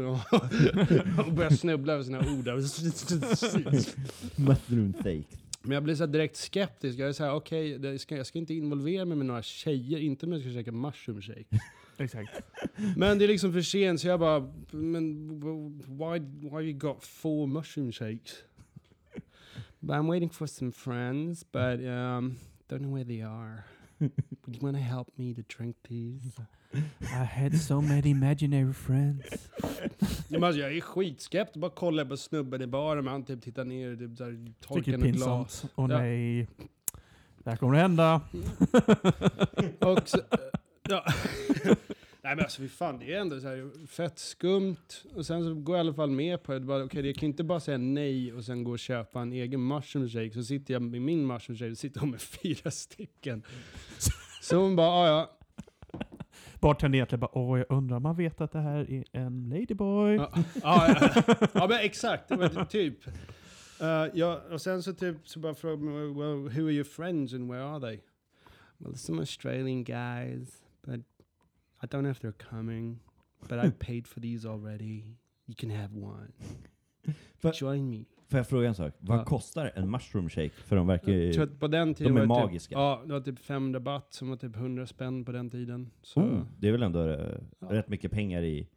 och 1.27 1.33
börjar 1.33 1.51
snubbla 1.51 1.93
över 1.93 2.05
sina 2.05 2.19
ord. 2.19 2.47
Mushroom 4.37 4.93
shake. 4.93 5.25
Men 5.63 5.73
jag 5.73 5.83
blir 5.83 5.95
så 5.95 6.07
direkt 6.07 6.37
skeptisk. 6.37 6.99
Jag 6.99 7.09
är 7.09 7.13
så 7.13 7.25
här, 7.25 7.33
okej, 7.33 7.79
det 7.79 7.99
ska, 7.99 8.17
jag 8.17 8.27
ska 8.27 8.39
inte 8.39 8.55
involvera 8.55 9.05
mig 9.05 9.17
med 9.17 9.27
några 9.27 9.43
tjejer, 9.43 9.99
inte 9.99 10.27
om 10.27 10.33
jag 10.33 10.41
ska 10.41 10.51
käka 10.51 10.73
mushroom 10.73 11.23
shake. 11.23 11.45
Exakt. 11.99 12.31
Men 12.97 13.19
det 13.19 13.25
är 13.25 13.29
liksom 13.29 13.53
för 13.53 13.61
sent 13.63 14.01
så 14.01 14.09
jag 14.09 14.21
bara, 14.21 14.53
men 14.71 15.29
why, 15.87 16.19
why 16.51 16.63
you 16.63 16.73
got 16.73 17.05
four 17.05 17.47
mushroom 17.47 17.93
shakes? 17.93 18.43
But 19.81 19.97
I'm 19.97 20.07
waiting 20.07 20.31
for 20.31 20.47
some 20.47 20.73
friends, 20.73 21.45
but 21.53 21.81
um, 21.81 22.39
don't 22.69 22.83
know 22.83 22.95
where 22.95 23.05
they 23.05 23.23
are. 23.23 23.65
Would 24.47 24.57
you 24.57 24.61
want 24.63 24.77
to 24.77 24.83
help 24.83 25.09
me 25.17 25.35
to 25.35 25.43
drink 25.57 25.77
these? 25.89 26.33
I 27.01 27.25
had 27.25 27.55
so 27.61 27.81
many 27.81 28.11
imaginary 28.11 28.73
friends. 28.73 29.49
Men 30.29 30.45
alltså, 30.45 30.61
jag 30.61 30.77
är 30.77 30.81
skitskeptisk, 30.81 31.57
bara 31.61 31.71
kollar 31.71 32.05
på 32.05 32.17
snubben 32.17 32.63
i 32.63 32.67
baren, 32.67 33.07
han 33.07 33.25
typ 33.25 33.43
tittar 33.43 33.65
ner, 33.65 33.97
typ 33.97 34.19
Tycker 34.19 34.53
torkar 34.61 34.99
något 34.99 35.09
glas. 35.09 35.65
Åh 35.75 35.91
Ja. 35.91 35.99
nej. 35.99 36.49
Det 37.45 37.51
här 37.51 37.57
kommer 37.57 37.75
att 37.75 37.81
hända. 37.81 38.21
Och 39.81 40.09
så, 40.09 40.19
ja. 40.89 41.05
Nej 42.25 42.37
men 42.37 42.45
alltså 42.45 42.63
fy 42.63 42.69
fan, 42.69 42.99
det 42.99 43.15
är 43.15 43.21
ändå 43.21 43.41
så 43.41 43.49
här 43.49 43.87
fett 43.87 44.19
skumt. 44.19 44.77
Och 45.15 45.27
sen 45.27 45.45
så 45.45 45.55
går 45.55 45.77
jag 45.77 45.85
i 45.85 45.89
alla 45.89 45.95
fall 45.95 46.11
med 46.11 46.43
på 46.43 46.53
det. 46.53 46.61
Bara, 46.61 46.85
Okej, 46.85 47.07
jag 47.07 47.17
kan 47.17 47.29
inte 47.29 47.45
bara 47.45 47.61
säga 47.61 47.79
nej 47.79 48.33
och 48.33 48.45
sen 48.45 48.65
gå 48.65 48.71
och 48.71 48.79
köpa 48.79 49.21
en 49.21 49.33
egen 49.33 49.67
mushroom 49.69 50.09
shake. 50.09 50.31
Så 50.33 50.43
sitter 50.45 50.75
jag 50.75 50.83
med 50.83 51.03
min 51.03 51.27
mushroom 51.27 51.57
shake 51.59 51.71
och 51.71 51.79
sitter 51.79 52.01
hon 52.01 52.11
med 52.11 52.21
fyra 52.43 52.71
stycken. 52.71 53.43
Så 54.43 54.57
hon 54.57 54.77
bara, 54.77 54.89
"Ah, 54.89 55.07
ja 55.07 55.39
Bartendern 56.61 56.95
egentligen 56.95 57.21
bara, 57.21 57.39
åh 57.39 57.59
jag 57.59 57.67
undrar 57.71 57.97
om 57.97 58.03
man 58.03 58.17
vet 58.17 58.41
att 58.41 58.53
det 58.53 58.61
här 58.61 58.91
är 58.91 59.05
en 59.13 59.49
ladyboy. 59.49 60.15
ja. 60.15 60.33
Ja, 60.63 60.97
ja, 61.01 61.35
ja. 61.55 61.67
men 61.69 61.79
exakt, 61.81 62.31
var 62.31 62.65
typ. 62.65 63.07
Uh, 63.83 63.89
ja, 64.15 64.41
och 64.51 64.61
sen 64.61 64.83
så 64.83 64.93
typ 64.93 65.29
så 65.29 65.39
bara 65.41 65.55
frågade 65.55 65.93
well, 65.93 66.49
who 66.49 66.65
are 66.67 66.73
your 66.73 66.85
friends 66.85 67.35
and 67.35 67.51
where 67.51 67.65
are 67.65 67.81
they? 67.81 68.01
Well, 68.79 68.95
some 68.97 69.21
Australian 69.21 69.85
guys, 69.85 70.62
I 71.83 71.87
don't 71.87 72.01
know 72.03 72.11
if 72.11 72.21
they're 72.21 72.49
coming. 72.51 72.99
but 73.49 73.65
I 73.65 73.71
paid 73.87 74.07
for 74.07 74.21
these 74.21 74.49
already. 74.49 75.17
You 75.47 75.55
can 75.59 75.71
have 75.71 75.95
one. 75.97 76.33
För- 77.39 77.53
Join 77.61 77.91
me. 77.91 78.05
Får 78.29 78.37
jag 78.39 78.49
fråga 78.49 78.69
en 78.69 78.75
sak? 78.75 78.95
Vad 78.99 79.19
Ja. 79.19 79.25
kostar 79.25 79.73
en 79.75 79.91
mushroom 79.91 80.29
shake? 80.29 80.51
För 80.51 80.77
de 80.77 80.87
verkar 80.87 81.13
Jag 81.13 81.35
tror 81.35 81.47
ju... 81.47 81.53
att 81.53 81.61
på 81.61 81.69
den 81.69 81.95
tiden 81.95 82.15
de 82.15 82.21
är 82.23 82.27
var 82.27 82.37
det 82.39 82.43
magiska. 82.45 82.69
Typ, 82.75 82.77
ja, 82.79 83.03
det 83.07 83.13
var 83.13 83.21
typ 83.21 83.39
5 83.39 83.75
rabatt 83.75 84.13
som 84.15 84.29
var 84.29 84.37
typ 84.37 84.57
100 84.57 84.87
spänn 84.87 85.25
på 85.25 85.33
den 85.33 85.51
tiden. 85.51 85.91
Så, 86.03 86.21
Oh, 86.21 86.43
det 86.59 86.69
är 86.69 86.73
väl 86.73 86.83
ändå 86.83 87.09
eh, 87.09 87.39
Ja. 87.59 87.67
rätt 87.71 87.89
mycket 87.89 88.11
pengar 88.13 88.43
i, 88.43 88.69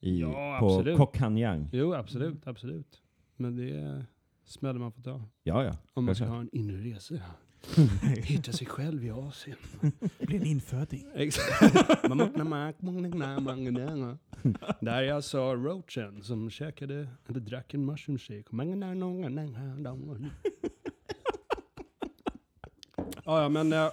i 0.00 0.20
Ja, 0.20 0.56
på 0.60 0.66
absolut. 0.66 0.96
Koh 0.96 1.10
Kanyang. 1.12 1.68
Jo, 1.72 1.94
absolut, 1.94 2.46
absolut. 2.46 3.02
Men 3.36 3.56
det 3.56 3.70
är 3.70 4.04
smällen 4.44 4.80
man 4.80 4.92
får 4.92 5.02
ta. 5.02 5.22
Ja, 5.42 5.64
ja. 5.64 5.76
Om 5.92 6.04
man 6.04 6.14
ska 6.14 6.24
Självklart. 6.24 6.36
ha 6.36 6.40
en 6.40 6.50
inre 6.52 6.94
resa. 6.94 7.14
Hitta 8.16 8.52
sig 8.52 8.66
själv 8.66 9.04
i 9.04 9.10
Asien. 9.10 9.56
blir 10.18 10.40
en 10.40 10.46
inföding. 10.46 11.06
Där 14.80 15.02
jag 15.02 15.24
sa 15.24 15.38
roachen 15.38 16.22
som 16.22 16.50
käkade, 16.50 17.08
eller 17.28 17.40
drack 17.40 17.74
en 17.74 17.84
mushroom 17.84 18.18
shake. 18.18 18.44
Ja, 23.24 23.42
ja, 23.42 23.48
men 23.48 23.72
eh, 23.72 23.88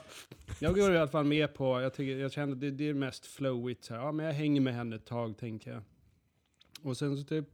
jag 0.60 0.76
går 0.76 0.94
i 0.94 0.98
alla 0.98 1.08
fall 1.08 1.26
med 1.26 1.54
på, 1.54 1.82
jag, 1.82 1.94
tycker, 1.94 2.18
jag 2.18 2.32
känner 2.32 2.54
att 2.54 2.62
det, 2.62 2.72
det 2.72 2.90
är 2.90 2.94
mest 2.94 3.26
flowigt. 3.26 3.84
Så 3.84 3.94
här. 3.94 4.02
Ja, 4.02 4.12
men 4.12 4.26
jag 4.26 4.34
hänger 4.34 4.62
med 4.62 4.74
henne 4.74 4.96
ett 4.96 5.06
tag, 5.06 5.38
tänker 5.38 5.72
jag. 5.72 5.82
Och 6.82 6.98
sen 6.98 7.18
så 7.18 7.24
typ, 7.24 7.50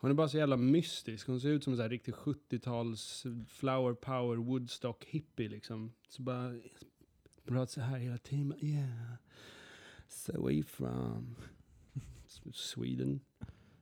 hon 0.00 0.10
är 0.10 0.14
bara 0.14 0.28
så 0.28 0.38
jävla 0.38 0.56
mystisk. 0.56 1.26
Hon 1.26 1.40
ser 1.40 1.48
ut 1.48 1.64
som 1.64 1.72
en 1.72 1.76
så 1.76 1.82
här 1.82 1.90
riktig 1.90 2.14
70-tals 2.14 3.26
flower 3.48 3.94
power 3.94 4.36
Woodstock 4.36 5.04
hippie 5.04 5.48
liksom. 5.48 5.92
Så 6.08 6.22
bara 6.22 6.54
pratar 7.44 7.66
så 7.66 7.80
här 7.80 7.98
hela 7.98 8.18
tiden. 8.18 8.54
Yeah. 8.60 9.14
So 10.08 10.32
where 10.32 10.54
you 10.54 10.64
from? 10.64 11.36
Sweden. 12.52 13.20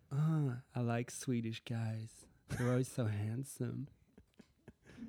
Ah, 0.09 0.81
I 0.81 0.99
like 0.99 1.13
Swedish 1.13 1.63
guys. 1.65 2.27
They're 2.49 2.71
always 2.71 2.93
so 2.93 3.05
handsome. 3.05 3.87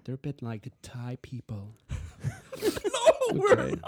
They're 0.04 0.16
a 0.16 0.20
bit 0.24 0.42
like 0.42 0.70
the 0.70 0.76
Thai 0.82 1.18
people. 1.18 1.56
no, 3.34 3.54
Okej. 3.54 3.82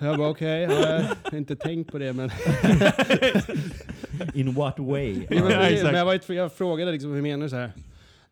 Jag 0.00 0.18
bara 0.18 0.28
okej, 0.28 0.64
har 0.66 0.74
jag 0.74 1.32
inte 1.32 1.56
tänkt 1.56 1.90
på 1.90 1.98
det 1.98 2.12
men... 2.12 2.30
In 4.34 4.54
what 4.54 4.78
way? 4.78 5.12
Ja, 5.30 5.42
men, 5.44 5.50
Ja, 5.50 5.84
men 5.84 5.94
jag, 5.94 6.04
var, 6.04 6.20
ju- 6.28 6.34
jag 6.34 6.52
frågade 6.52 6.92
liksom 6.92 7.12
hur 7.12 7.22
menar 7.22 7.42
du 7.44 7.50
så 7.50 7.56
här? 7.56 7.72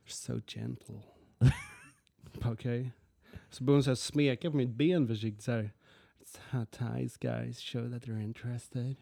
So 0.07 0.41
gentle. 0.47 0.95
Okej. 2.45 2.93
Så 3.51 3.65
började 3.65 3.77
hon 3.77 3.85
så 3.85 3.91
här 3.91 3.95
smeka 3.95 4.51
på 4.51 4.57
mitt 4.57 4.69
ben 4.69 5.07
försiktigt 5.09 5.43
så 5.45 5.53
här. 5.53 5.71
It's 6.25 6.39
how 6.51 6.65
Thais 6.65 7.17
guys 7.17 7.61
show 7.61 7.91
that 7.93 8.03
they're 8.03 8.23
interested. 8.23 8.95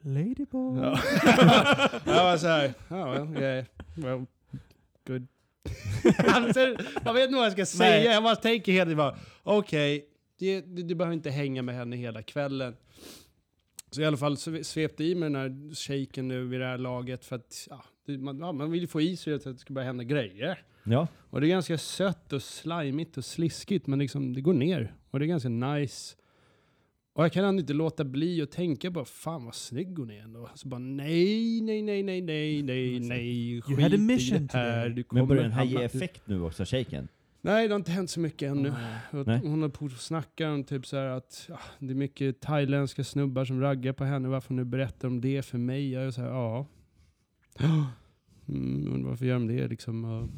Ladyboy. 0.00 0.78
Ja. 0.80 1.00
jag 2.06 2.24
var 2.24 2.36
så 2.36 2.46
här, 2.46 2.74
oh, 2.90 3.10
well, 3.26 3.42
yeah, 3.42 3.64
well, 3.94 4.26
good. 5.06 5.26
alltså, 6.18 6.60
jag 7.04 7.14
vet 7.14 7.24
inte 7.24 7.36
vad 7.36 7.46
jag 7.46 7.52
ska 7.52 7.66
säga, 7.66 7.90
Nej. 7.90 8.04
jag 8.04 8.22
bara 8.22 8.36
tänker 8.36 8.72
hela 8.72 8.84
tiden 8.84 8.96
bara, 8.98 9.16
okej, 9.42 10.08
det- 10.38 10.60
du, 10.60 10.82
du 10.82 10.94
behöver 10.94 11.14
inte 11.14 11.30
hänga 11.30 11.62
med 11.62 11.74
henne 11.74 11.96
hela 11.96 12.22
kvällen. 12.22 12.76
Så 13.94 14.00
i 14.00 14.04
alla 14.04 14.16
fall 14.16 14.36
svepte 14.36 15.04
i 15.04 15.14
med 15.14 15.32
den 15.32 15.40
här 15.40 15.74
shaken 15.74 16.28
nu 16.28 16.44
vid 16.44 16.60
det 16.60 16.66
här 16.66 16.78
laget 16.78 17.24
för 17.24 17.36
att 17.36 17.68
ja, 17.70 17.84
man, 18.18 18.38
ja, 18.38 18.52
man 18.52 18.70
vill 18.70 18.80
ju 18.80 18.86
få 18.86 19.00
i 19.00 19.16
sig 19.16 19.34
att 19.34 19.44
det 19.44 19.56
ska 19.58 19.74
börja 19.74 19.86
hända 19.86 20.04
grejer. 20.04 20.62
Ja. 20.84 21.08
Och 21.30 21.40
det 21.40 21.46
är 21.46 21.48
ganska 21.48 21.78
sött 21.78 22.32
och 22.32 22.42
slimigt 22.42 23.16
och 23.16 23.24
sliskigt 23.24 23.86
men 23.86 23.98
liksom 23.98 24.34
det 24.34 24.40
går 24.40 24.54
ner. 24.54 24.94
Och 25.10 25.18
det 25.18 25.24
är 25.24 25.26
ganska 25.26 25.48
nice. 25.48 26.16
Och 27.14 27.24
jag 27.24 27.32
kan 27.32 27.44
ändå 27.44 27.60
inte 27.60 27.72
låta 27.72 28.04
bli 28.04 28.42
att 28.42 28.50
tänka 28.50 28.90
på 28.90 29.04
fan 29.04 29.44
vad 29.44 29.54
snygg 29.54 29.98
hon 29.98 30.10
är 30.10 30.22
ändå. 30.22 30.50
Så 30.54 30.68
bara 30.68 30.78
nej, 30.78 31.60
nej, 31.60 31.82
nej, 31.82 32.02
nej, 32.02 32.20
nej, 32.22 32.62
nej, 32.62 33.00
nej. 33.00 33.60
Had 33.60 33.94
a 33.94 33.96
skit 33.96 34.32
i 34.32 34.46
det 34.52 34.58
här. 34.58 34.88
Du 34.88 35.02
kommer 35.02 35.22
Men 35.22 35.28
börjar 35.28 35.42
den 35.42 35.52
här 35.52 35.64
ge 35.64 35.82
effekt 35.82 36.22
nu 36.26 36.42
också, 36.42 36.64
shaken? 36.64 37.08
Nej, 37.44 37.68
det 37.68 37.74
har 37.74 37.78
inte 37.78 37.92
hänt 37.92 38.10
så 38.10 38.20
mycket 38.20 38.50
ännu. 38.50 38.74
Nej. 39.26 39.40
Hon 39.42 39.62
har 39.62 39.68
på 39.68 39.84
och 39.84 39.90
snackar 39.90 40.50
om 40.50 40.64
typ 40.64 40.86
så 40.86 40.96
här 40.96 41.06
att 41.06 41.44
ja, 41.48 41.58
det 41.78 41.90
är 41.90 41.94
mycket 41.94 42.40
thailändska 42.40 43.04
snubbar 43.04 43.44
som 43.44 43.60
raggar 43.60 43.92
på 43.92 44.04
henne. 44.04 44.28
Varför 44.28 44.54
nu 44.54 44.64
berättar 44.64 45.08
om 45.08 45.20
det 45.20 45.42
för 45.42 45.58
mig? 45.58 45.92
Jag 45.92 46.02
är 46.02 46.10
så 46.10 46.20
här, 46.20 46.28
ja. 46.28 46.66
Mm, 48.48 48.94
undrar 48.94 49.10
varför 49.10 49.26
gör 49.26 49.34
de 49.34 49.46
det 49.46 49.68
liksom? 49.68 50.28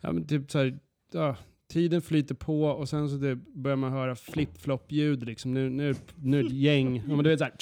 Ja, 0.00 0.12
men 0.12 0.26
typ 0.26 0.50
så 0.50 0.58
här, 0.58 0.78
ja, 1.12 1.36
tiden 1.68 2.02
flyter 2.02 2.34
på 2.34 2.64
och 2.64 2.88
sen 2.88 3.08
så 3.08 3.18
typ 3.18 3.54
börjar 3.54 3.76
man 3.76 3.92
höra 3.92 4.16
flip-flop-ljud 4.16 5.24
liksom. 5.24 5.54
Nu, 5.54 5.70
nu, 5.70 5.94
nu 6.16 6.38
är 6.38 6.42
det 6.42 6.48
ett 6.48 6.54
gäng. 6.54 6.96
Ja, 6.96 7.16
men 7.16 7.24
du 7.24 7.30
vet 7.30 7.38
såhär. 7.38 7.52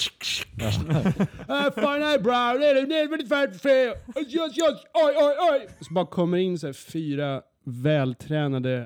Fine 1.71 2.03
eye 2.03 2.19
brow, 2.19 2.59
det 2.59 2.65
är 2.69 3.09
väldigt 3.09 3.29
färdigt 3.29 3.61
fel. 3.61 3.93
Just, 4.15 4.57
just, 4.57 4.85
oj, 4.93 5.13
oj, 5.15 5.35
oj. 5.51 5.67
Så 5.81 5.93
bara 5.93 6.05
kommer 6.05 6.37
in 6.37 6.59
så 6.59 6.65
här 6.65 6.73
fyra 6.73 7.41
vältränade 7.69 8.85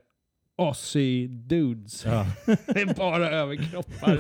Aussie 0.57 1.27
dudes. 1.27 2.05
Ja. 2.05 2.25
Det 2.45 2.81
är 2.81 2.93
bara 2.95 3.29
överkroppar. 3.29 4.17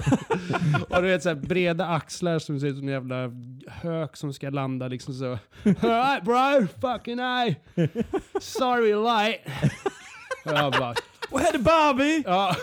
och 0.95 1.01
du 1.01 1.07
vet 1.07 1.23
såhär 1.23 1.35
breda 1.35 1.87
axlar 1.87 2.39
som 2.39 2.59
ser 2.59 2.67
ut 2.67 2.77
som 2.77 2.87
en 2.87 2.93
jävla 2.93 3.31
hök 3.67 4.15
som 4.17 4.33
ska 4.33 4.49
landa 4.49 4.87
liksom 4.87 5.13
så. 5.13 5.37
Alright 5.65 6.23
bro, 6.23 6.67
fucking 6.81 7.19
eye. 7.19 7.55
Sorry 8.41 8.93
light. 8.93 9.39
Och 10.45 10.51
jag 10.51 10.71
bara, 10.73 10.95
Vad 11.31 11.41
hände 11.41 11.59
Barbie? 11.59 12.23
ja, 12.25 12.55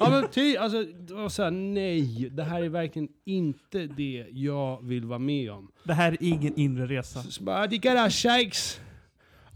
ja 0.00 0.10
men 0.10 0.28
ty, 0.28 0.56
alltså, 0.56 0.82
det 0.82 1.14
var 1.14 1.28
så 1.28 1.42
här, 1.42 1.50
nej, 1.50 2.28
det 2.30 2.44
här 2.44 2.62
är 2.62 2.68
verkligen 2.68 3.08
inte 3.24 3.86
det 3.86 4.26
jag 4.30 4.84
vill 4.86 5.04
vara 5.04 5.18
med 5.18 5.50
om. 5.50 5.70
Det 5.84 5.94
här 5.94 6.12
är 6.12 6.16
ingen 6.20 6.54
inre 6.56 6.86
resa. 6.86 7.22
Så 7.22 7.44
bara, 7.44 7.64
you 7.66 7.78
got 7.78 7.92
our 7.92 8.10
shakes? 8.10 8.80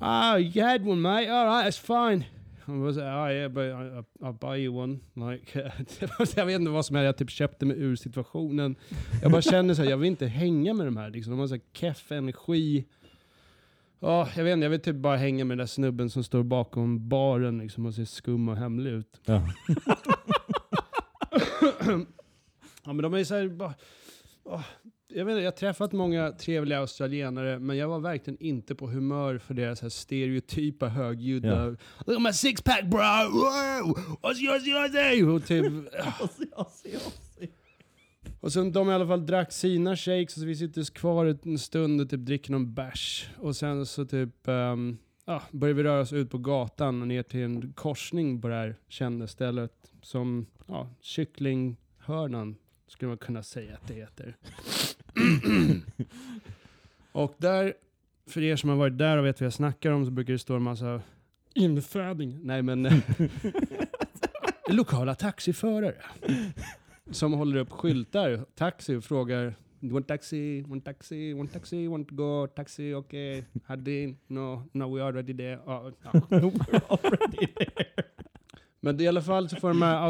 Oh, 0.00 0.36
you 0.38 0.64
had 0.64 0.86
one 0.86 1.00
mate, 1.00 1.28
alright 1.28 1.66
that's 1.66 1.78
fine. 2.10 2.24
Han 2.64 2.80
var 2.80 2.92
såhär, 2.92 3.26
oh, 3.26 3.32
yeah, 3.32 3.48
but 3.48 3.64
I, 3.64 4.24
I'll 4.24 4.38
buy 4.38 4.56
you 4.58 4.78
one. 4.82 4.98
Like, 5.14 5.52
jag 6.36 6.46
vet 6.46 6.60
inte 6.60 6.70
vad 6.70 6.86
som 6.86 6.96
är, 6.96 7.02
jag 7.02 7.16
typ 7.16 7.30
köpte 7.30 7.66
mig 7.66 7.76
ur 7.78 7.96
situationen. 7.96 8.76
Jag 9.22 9.32
bara 9.32 9.42
känner 9.42 9.74
såhär, 9.74 9.90
jag 9.90 9.96
vill 9.96 10.06
inte 10.06 10.26
hänga 10.26 10.74
med 10.74 10.86
de 10.86 10.96
här. 10.96 11.10
Liksom. 11.10 11.30
De 11.30 11.40
har 11.40 11.46
såhär 11.46 11.62
keff 11.72 12.12
energi. 12.12 12.86
Ja, 14.00 14.28
jag 14.36 14.44
vet 14.44 14.52
inte, 14.52 14.64
jag 14.64 14.70
vill 14.70 14.80
typ 14.80 14.96
bara 14.96 15.16
hänga 15.16 15.44
med 15.44 15.50
den 15.50 15.58
där 15.58 15.66
snubben 15.66 16.10
som 16.10 16.24
står 16.24 16.42
bakom 16.42 17.08
baren 17.08 17.58
liksom, 17.58 17.86
och 17.86 17.94
ser 17.94 18.04
skum 18.04 18.48
och 18.48 18.56
hemlig 18.56 18.90
ut. 18.90 19.20
Ja. 19.24 19.42
Ja 22.84 22.92
men 22.92 23.02
de 23.02 23.14
är 23.14 23.24
så 23.24 23.34
här, 23.34 23.48
bara, 23.48 23.74
åh, 24.44 24.62
jag 25.14 25.24
vet 25.24 25.36
jag 25.36 25.44
har 25.44 25.50
träffat 25.50 25.92
många 25.92 26.32
trevliga 26.32 26.78
australienare 26.78 27.58
men 27.58 27.76
jag 27.76 27.88
var 27.88 28.00
verkligen 28.00 28.42
inte 28.42 28.74
på 28.74 28.86
humör 28.86 29.38
för 29.38 29.54
deras 29.54 29.80
här 29.80 29.88
stereotypa 29.88 30.88
högljudda 30.88 31.48
Ja. 31.48 31.66
Look 32.06 32.16
at 32.16 32.22
my 32.22 32.32
six 32.32 32.62
pack 32.62 32.84
bro! 32.84 32.98
Wow! 33.00 33.98
Yours, 34.22 34.66
yours, 34.66 34.94
eh?" 34.94 35.28
och 35.34 35.46
typ, 35.46 35.72
och 38.40 38.52
sen 38.52 38.72
de 38.72 38.90
i 38.90 38.92
alla 38.92 39.06
fall 39.06 39.26
drack 39.26 39.52
sina 39.52 39.96
shakes 39.96 40.36
och 40.36 40.40
så 40.40 40.46
vi 40.46 40.56
sitter 40.56 40.94
kvar 40.94 41.38
en 41.44 41.58
stund 41.58 42.00
och 42.00 42.10
typ 42.10 42.20
dricker 42.20 42.52
någon 42.52 42.74
bärs. 42.74 43.30
Och 43.38 43.56
sen 43.56 43.86
så 43.86 44.04
typ 44.04 44.48
um, 44.48 44.98
ja, 45.24 45.42
börjar 45.50 45.74
vi 45.74 45.82
röra 45.82 46.00
oss 46.00 46.12
ut 46.12 46.30
på 46.30 46.38
gatan 46.38 47.02
och 47.02 47.08
ner 47.08 47.22
till 47.22 47.40
en 47.40 47.72
korsning 47.72 48.40
på 48.40 48.48
det 48.48 48.54
här 48.54 48.76
kända 48.88 49.26
stället 49.26 49.72
som 50.02 50.46
ja, 50.66 50.88
kycklinghörnan 51.00 52.56
skulle 52.86 53.08
man 53.08 53.18
kunna 53.18 53.42
säga 53.42 53.74
att 53.74 53.88
det 53.88 53.94
heter. 53.94 54.36
och 57.12 57.34
där, 57.38 57.74
för 58.26 58.42
er 58.42 58.56
som 58.56 58.70
har 58.70 58.76
varit 58.76 58.98
där 58.98 59.16
och 59.18 59.26
vet 59.26 59.40
vad 59.40 59.46
jag 59.46 59.52
snackar 59.52 59.90
om 59.90 60.04
så 60.04 60.10
brukar 60.10 60.32
det 60.32 60.38
stå 60.38 60.56
en 60.56 60.62
massa 60.62 61.02
inföding. 61.54 62.38
Nej 62.42 62.62
men 62.62 62.86
eh, 62.86 62.94
lokala 64.68 65.14
taxiförare 65.14 65.94
som 67.10 67.32
håller 67.32 67.56
upp 67.56 67.70
skyltar, 67.70 68.44
taxi, 68.54 68.94
och 68.96 69.04
frågar 69.04 69.54
"You 69.80 69.92
want 69.92 70.08
taxi, 70.08 70.62
want 70.62 70.84
taxi, 70.84 71.32
want 71.32 71.52
taxi, 71.52 71.88
want 71.88 72.08
to 72.08 72.14
go, 72.14 72.46
taxi, 72.46 72.94
okay, 72.94 73.42
Hadin, 73.64 74.18
no, 74.26 74.62
no 74.72 74.96
we 74.96 75.04
already 75.04 75.36
there. 75.36 75.58
Ja, 75.66 75.92
ja. 76.02 76.12
Men 78.82 79.00
i 79.00 79.08
alla 79.08 79.22
fall 79.22 79.48
så 79.48 79.56
får 79.56 79.68
de 79.68 79.82
här 79.82 80.08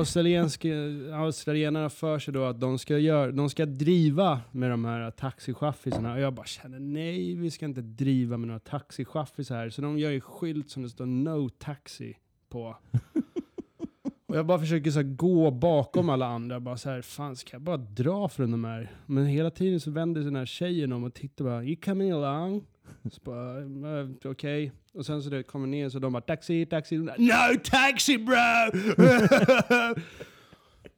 australienarna 1.12 1.90
för 1.90 2.18
sig 2.18 2.34
då 2.34 2.44
att 2.44 2.60
de 2.60 2.78
ska, 2.78 2.98
göra, 2.98 3.32
de 3.32 3.50
ska 3.50 3.66
driva 3.66 4.40
med 4.50 4.70
de 4.70 4.84
här 4.84 5.10
taxichaffisarna. 5.10 6.12
Och 6.12 6.20
jag 6.20 6.34
bara 6.34 6.46
känner 6.46 6.78
nej, 6.78 7.34
vi 7.34 7.50
ska 7.50 7.64
inte 7.64 7.80
driva 7.80 8.36
med 8.36 8.46
några 8.46 8.60
taxichaffisar 8.60 9.56
här. 9.56 9.70
Så 9.70 9.82
de 9.82 9.98
gör 9.98 10.10
ju 10.10 10.20
skylt 10.20 10.70
som 10.70 10.82
det 10.82 10.88
står 10.88 11.06
no 11.06 11.48
taxi 11.48 12.16
på. 12.48 12.76
Och 14.26 14.36
jag 14.36 14.46
bara 14.46 14.58
försöker 14.58 14.90
så 14.90 14.98
här 14.98 15.06
gå 15.06 15.50
bakom 15.50 16.08
alla 16.10 16.26
andra. 16.26 16.60
Bara 16.60 16.76
så 16.76 16.90
här, 16.90 17.02
fan 17.02 17.36
ska 17.36 17.54
jag 17.54 17.62
bara 17.62 17.76
dra 17.76 18.28
från 18.28 18.50
de 18.50 18.64
här? 18.64 18.90
Men 19.06 19.26
hela 19.26 19.50
tiden 19.50 19.80
så 19.80 19.90
vänder 19.90 20.20
sig 20.20 20.24
den 20.24 20.36
här 20.36 20.46
tjejen 20.46 20.92
om 20.92 21.04
och 21.04 21.14
tittar 21.14 21.44
bara, 21.44 21.64
you 21.64 21.76
coming 21.76 22.10
along? 22.10 22.64
Så 23.10 23.20
bara, 23.24 23.58
eh, 24.00 24.08
okej. 24.24 24.72
Och 24.94 25.06
sen 25.06 25.22
så 25.22 25.30
det 25.30 25.42
kommer 25.42 25.66
ner 25.66 25.88
så 25.88 25.98
de 25.98 26.12
bara, 26.12 26.22
taxi, 26.22 26.66
taxi. 26.66 26.98
No 26.98 27.58
taxi 27.64 28.18
bro! 28.18 28.36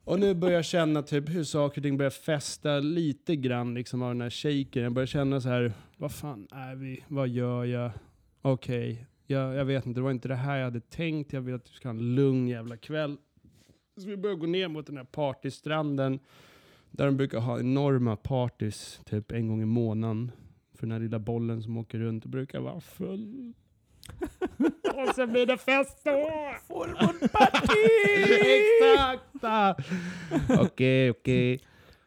Och 0.04 0.20
nu 0.20 0.34
börjar 0.34 0.54
jag 0.54 0.64
känna 0.64 1.02
typ 1.02 1.28
hur 1.28 1.44
saker 1.44 1.80
och 1.80 1.82
ting 1.82 1.96
börjar 1.96 2.10
fästa 2.10 2.78
lite 2.78 3.36
grann 3.36 3.74
liksom 3.74 4.02
av 4.02 4.08
den 4.08 4.20
här 4.20 4.30
shaken. 4.30 4.82
Jag 4.82 4.92
börjar 4.92 5.06
känna 5.06 5.40
så 5.40 5.48
här, 5.48 5.72
vad 5.96 6.12
fan 6.12 6.48
är 6.50 6.74
vi? 6.74 7.04
Vad 7.08 7.28
gör 7.28 7.64
jag? 7.64 7.90
Okej, 8.42 9.06
jag, 9.26 9.54
jag 9.54 9.64
vet 9.64 9.86
inte, 9.86 10.00
det 10.00 10.04
var 10.04 10.10
inte 10.10 10.28
det 10.28 10.34
här 10.34 10.56
jag 10.56 10.64
hade 10.64 10.80
tänkt. 10.80 11.32
Jag 11.32 11.40
vill 11.40 11.54
att 11.54 11.70
vi 11.70 11.74
ska 11.74 11.88
ha 11.88 11.94
en 11.94 12.14
lugn 12.14 12.48
jävla 12.48 12.76
kväll. 12.76 13.16
Så 13.96 14.08
vi 14.08 14.16
börjar 14.16 14.36
gå 14.36 14.46
ner 14.46 14.68
mot 14.68 14.86
den 14.86 14.96
här 14.96 15.04
partystranden. 15.04 16.18
Där 16.90 17.06
de 17.06 17.16
brukar 17.16 17.38
ha 17.38 17.60
enorma 17.60 18.16
partys, 18.16 19.00
typ 19.04 19.32
en 19.32 19.48
gång 19.48 19.62
i 19.62 19.64
månaden. 19.64 20.32
För 20.82 20.86
den 20.86 20.92
här 20.92 21.00
lilla 21.00 21.18
bollen 21.18 21.62
som 21.62 21.76
åker 21.76 21.98
runt 21.98 22.24
och 22.24 22.30
brukar 22.30 22.60
vara 22.60 22.80
full. 22.80 23.52
och 25.08 25.14
så 25.14 25.26
blir 25.26 25.46
det 25.46 25.58
fest 25.58 26.00
då! 26.04 26.30
Exakt! 28.56 29.80
Okej, 30.60 31.10
okej. 31.10 31.60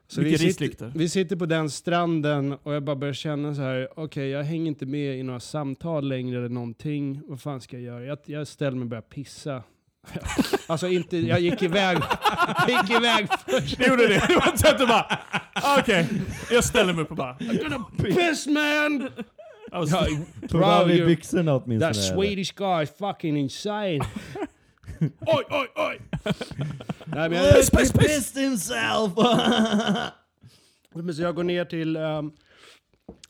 Så 0.07 0.21
vi 0.21 0.37
sitter, 0.37 0.91
vi 0.95 1.09
sitter 1.09 1.35
på 1.35 1.45
den 1.45 1.69
stranden 1.69 2.53
och 2.53 2.73
jag 2.73 2.83
bara 2.83 2.95
börjar 2.95 3.13
känna 3.13 3.55
så 3.55 3.61
här, 3.61 3.87
okej 3.95 4.29
jag 4.29 4.43
hänger 4.43 4.67
inte 4.67 4.85
med 4.85 5.19
i 5.19 5.23
några 5.23 5.39
samtal 5.39 6.07
längre 6.07 6.37
eller 6.37 6.49
någonting. 6.49 7.21
Vad 7.27 7.41
fan 7.41 7.61
ska 7.61 7.79
jag 7.79 7.83
göra? 7.83 8.05
Jag, 8.05 8.17
jag 8.25 8.47
ställer 8.47 8.77
mig 8.77 8.81
och 8.81 8.89
börjar 8.89 9.01
pissa. 9.01 9.63
alltså 10.67 10.87
inte, 10.87 11.17
jag 11.17 11.39
gick 11.39 11.63
iväg, 11.63 11.97
jag 12.67 12.69
gick 12.69 12.97
iväg 12.97 13.27
först. 13.47 13.77
Det 13.77 13.87
gjorde 13.87 14.07
det. 14.07 14.23
Det 14.27 14.35
var 14.35 14.57
sätt 14.57 14.81
att 14.81 14.87
bara... 14.87 15.19
Okej, 15.79 16.07
jag 16.51 16.63
ställer 16.63 16.93
mig 16.93 17.03
upp 17.03 17.11
och 17.11 17.17
bara... 17.17 17.33
Piss 17.97 18.47
man! 18.47 19.09
Ja, 19.71 20.07
av 20.63 20.91
i 20.91 21.05
byxorna 21.05 21.55
åtminstone. 21.55 21.93
That 21.93 22.03
Swedish 22.03 22.55
guy 22.55 22.83
is 22.83 22.89
fucking 22.89 23.37
insane. 23.37 23.99
oj, 25.19 25.43
oj, 25.49 25.67
oj! 25.75 26.01
Nej, 27.05 27.29
men 27.29 27.33
jag, 27.33 27.55
Piss, 27.55 27.69
piss, 27.69 27.91
pissed 27.91 28.43
himself! 28.43 29.11
men 30.93 31.13
så 31.13 31.21
jag 31.21 31.35
går 31.35 31.43
ner 31.43 31.65
till 31.65 31.97
um, 31.97 32.31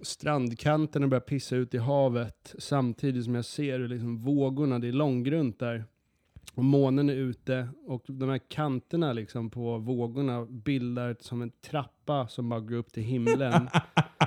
strandkanten 0.01 1.03
och 1.03 1.09
börjar 1.09 1.21
pissa 1.21 1.55
ut 1.55 1.73
i 1.73 1.77
havet 1.77 2.55
samtidigt 2.59 3.23
som 3.23 3.35
jag 3.35 3.45
ser 3.45 3.79
hur 3.79 3.87
liksom 3.87 4.17
vågorna, 4.17 4.79
det 4.79 4.87
är 4.87 4.91
långgrunt 4.91 5.59
där. 5.59 5.85
Och 6.55 6.63
månen 6.63 7.09
är 7.09 7.13
ute 7.13 7.69
och 7.87 8.03
de 8.07 8.29
här 8.29 8.39
kanterna 8.49 9.13
liksom 9.13 9.49
på 9.49 9.77
vågorna 9.77 10.45
bildar 10.45 11.15
som 11.19 11.41
en 11.41 11.51
trappa 11.69 12.27
som 12.27 12.49
bara 12.49 12.59
går 12.59 12.75
upp 12.75 12.93
till 12.93 13.03
himlen. 13.03 13.69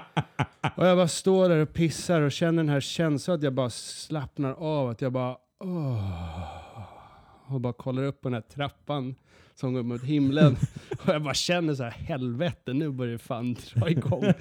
och 0.76 0.86
jag 0.86 0.96
bara 0.96 1.08
står 1.08 1.48
där 1.48 1.58
och 1.58 1.72
pissar 1.72 2.20
och 2.20 2.32
känner 2.32 2.62
den 2.62 2.68
här 2.68 2.80
känslan 2.80 3.36
att 3.36 3.42
jag 3.42 3.54
bara 3.54 3.70
slappnar 3.70 4.52
av, 4.52 4.88
att 4.88 5.00
jag 5.00 5.12
bara 5.12 5.36
åh. 5.60 6.58
Och 7.46 7.60
bara 7.60 7.72
kollar 7.72 8.02
upp 8.02 8.20
på 8.20 8.28
den 8.28 8.34
här 8.34 8.40
trappan 8.54 9.14
som 9.54 9.74
går 9.74 9.82
mot 9.82 10.04
himlen. 10.04 10.56
och 11.02 11.08
jag 11.08 11.22
bara 11.22 11.34
känner 11.34 11.74
så 11.74 11.82
här, 11.82 11.90
helvete 11.90 12.72
nu 12.72 12.90
börjar 12.90 13.12
det 13.12 13.18
fan 13.18 13.56
dra 13.74 13.90
igång. 13.90 14.24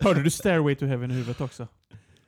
hörde 0.00 0.22
du 0.22 0.30
Stairway 0.30 0.74
to 0.74 0.86
Heaven 0.86 1.10
i 1.10 1.14
huvudet 1.14 1.40
också? 1.40 1.68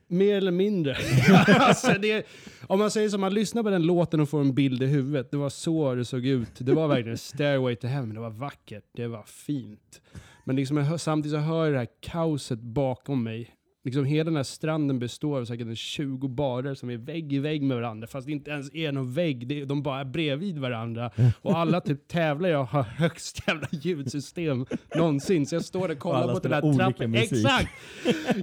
Mer 0.09 0.35
eller 0.35 0.51
mindre. 0.51 0.97
alltså 1.47 1.93
det, 2.01 2.27
om 2.67 2.79
man 2.79 2.91
säger 2.91 3.09
som 3.09 3.21
man 3.21 3.35
lyssnar 3.35 3.63
på 3.63 3.71
den 3.71 3.83
låten 3.83 4.21
och 4.21 4.29
får 4.29 4.41
en 4.41 4.55
bild 4.55 4.83
i 4.83 4.87
huvudet. 4.87 5.31
Det 5.31 5.37
var 5.37 5.51
så 5.51 5.95
det 5.95 6.05
såg 6.05 6.27
ut. 6.27 6.49
Det 6.59 6.73
var 6.73 6.89
verkligen 6.89 7.19
Stairway 7.19 7.77
to 7.77 7.87
Heaven. 7.87 8.15
Det 8.15 8.21
var 8.21 8.31
vackert. 8.31 8.85
Det 8.97 9.07
var 9.07 9.23
fint. 9.23 10.01
Men 10.45 10.57
liksom 10.57 10.77
jag 10.77 10.85
hör, 10.85 10.97
samtidigt 10.97 11.39
så 11.39 11.41
hör 11.41 11.65
jag 11.65 11.73
det 11.75 11.79
här 11.79 11.89
kaoset 12.01 12.61
bakom 12.61 13.25
mig. 13.25 13.55
Liksom 13.85 14.05
hela 14.05 14.25
den 14.25 14.37
här 14.37 14.43
stranden 14.43 14.99
består 14.99 15.39
av 15.41 15.45
säkert 15.45 15.67
en 15.67 15.77
20 15.77 16.29
barer 16.29 16.75
som 16.75 16.91
är 16.91 16.97
vägg 16.97 17.33
i 17.33 17.39
vägg 17.39 17.63
med 17.63 17.77
varandra. 17.77 18.07
Fast 18.07 18.27
det 18.27 18.33
inte 18.33 18.51
ens 18.51 18.75
är 18.75 18.93
någon 18.93 19.13
vägg. 19.13 19.49
Det, 19.49 19.65
de 19.65 19.83
bara 19.83 20.01
är 20.01 20.05
bredvid 20.05 20.59
varandra. 20.59 21.11
Och 21.43 21.59
alla 21.59 21.81
typ 21.81 22.09
tävlar 22.09 22.49
jag 22.49 22.65
har 22.65 22.83
högst 22.83 23.43
jävla 23.47 23.69
ljudsystem 23.71 24.67
någonsin. 24.95 25.47
Så 25.47 25.55
jag 25.55 25.65
står 25.65 25.89
och 25.89 25.99
kollar 25.99 26.23
alla 26.23 26.35
på 26.35 26.41
den 26.41 26.53
här 26.53 26.61
trappan. 26.61 27.11
musik. 27.11 27.33
Exakt! 27.33 27.69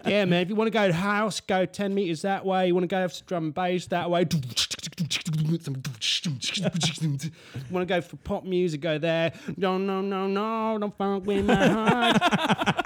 yeah 0.08 0.30
man, 0.30 0.40
if 0.40 0.50
you 0.50 0.58
want 0.58 0.74
go 0.74 0.88
to 0.88 0.94
house, 0.94 1.44
go 1.48 1.66
10 1.74 1.94
meters 1.94 2.22
that 2.22 2.46
way. 2.46 2.68
You 2.68 2.76
want 2.76 2.90
to 2.90 2.96
go 2.96 3.08
to 3.08 3.26
drum 3.28 3.44
and 3.44 3.54
bass 3.54 3.88
that 3.88 4.10
way. 4.10 4.26
want 7.72 7.88
to 7.88 7.96
go 7.96 8.02
for 8.02 8.18
pop 8.18 8.44
music, 8.44 8.82
go 8.82 9.00
there. 9.00 9.34
No, 9.58 9.78
no, 9.78 10.02
no, 10.02 10.28
no, 10.28 10.78
don't 10.80 10.98
fuck 10.98 11.26
with 11.26 11.46
my 11.46 11.68
heart. 11.68 12.82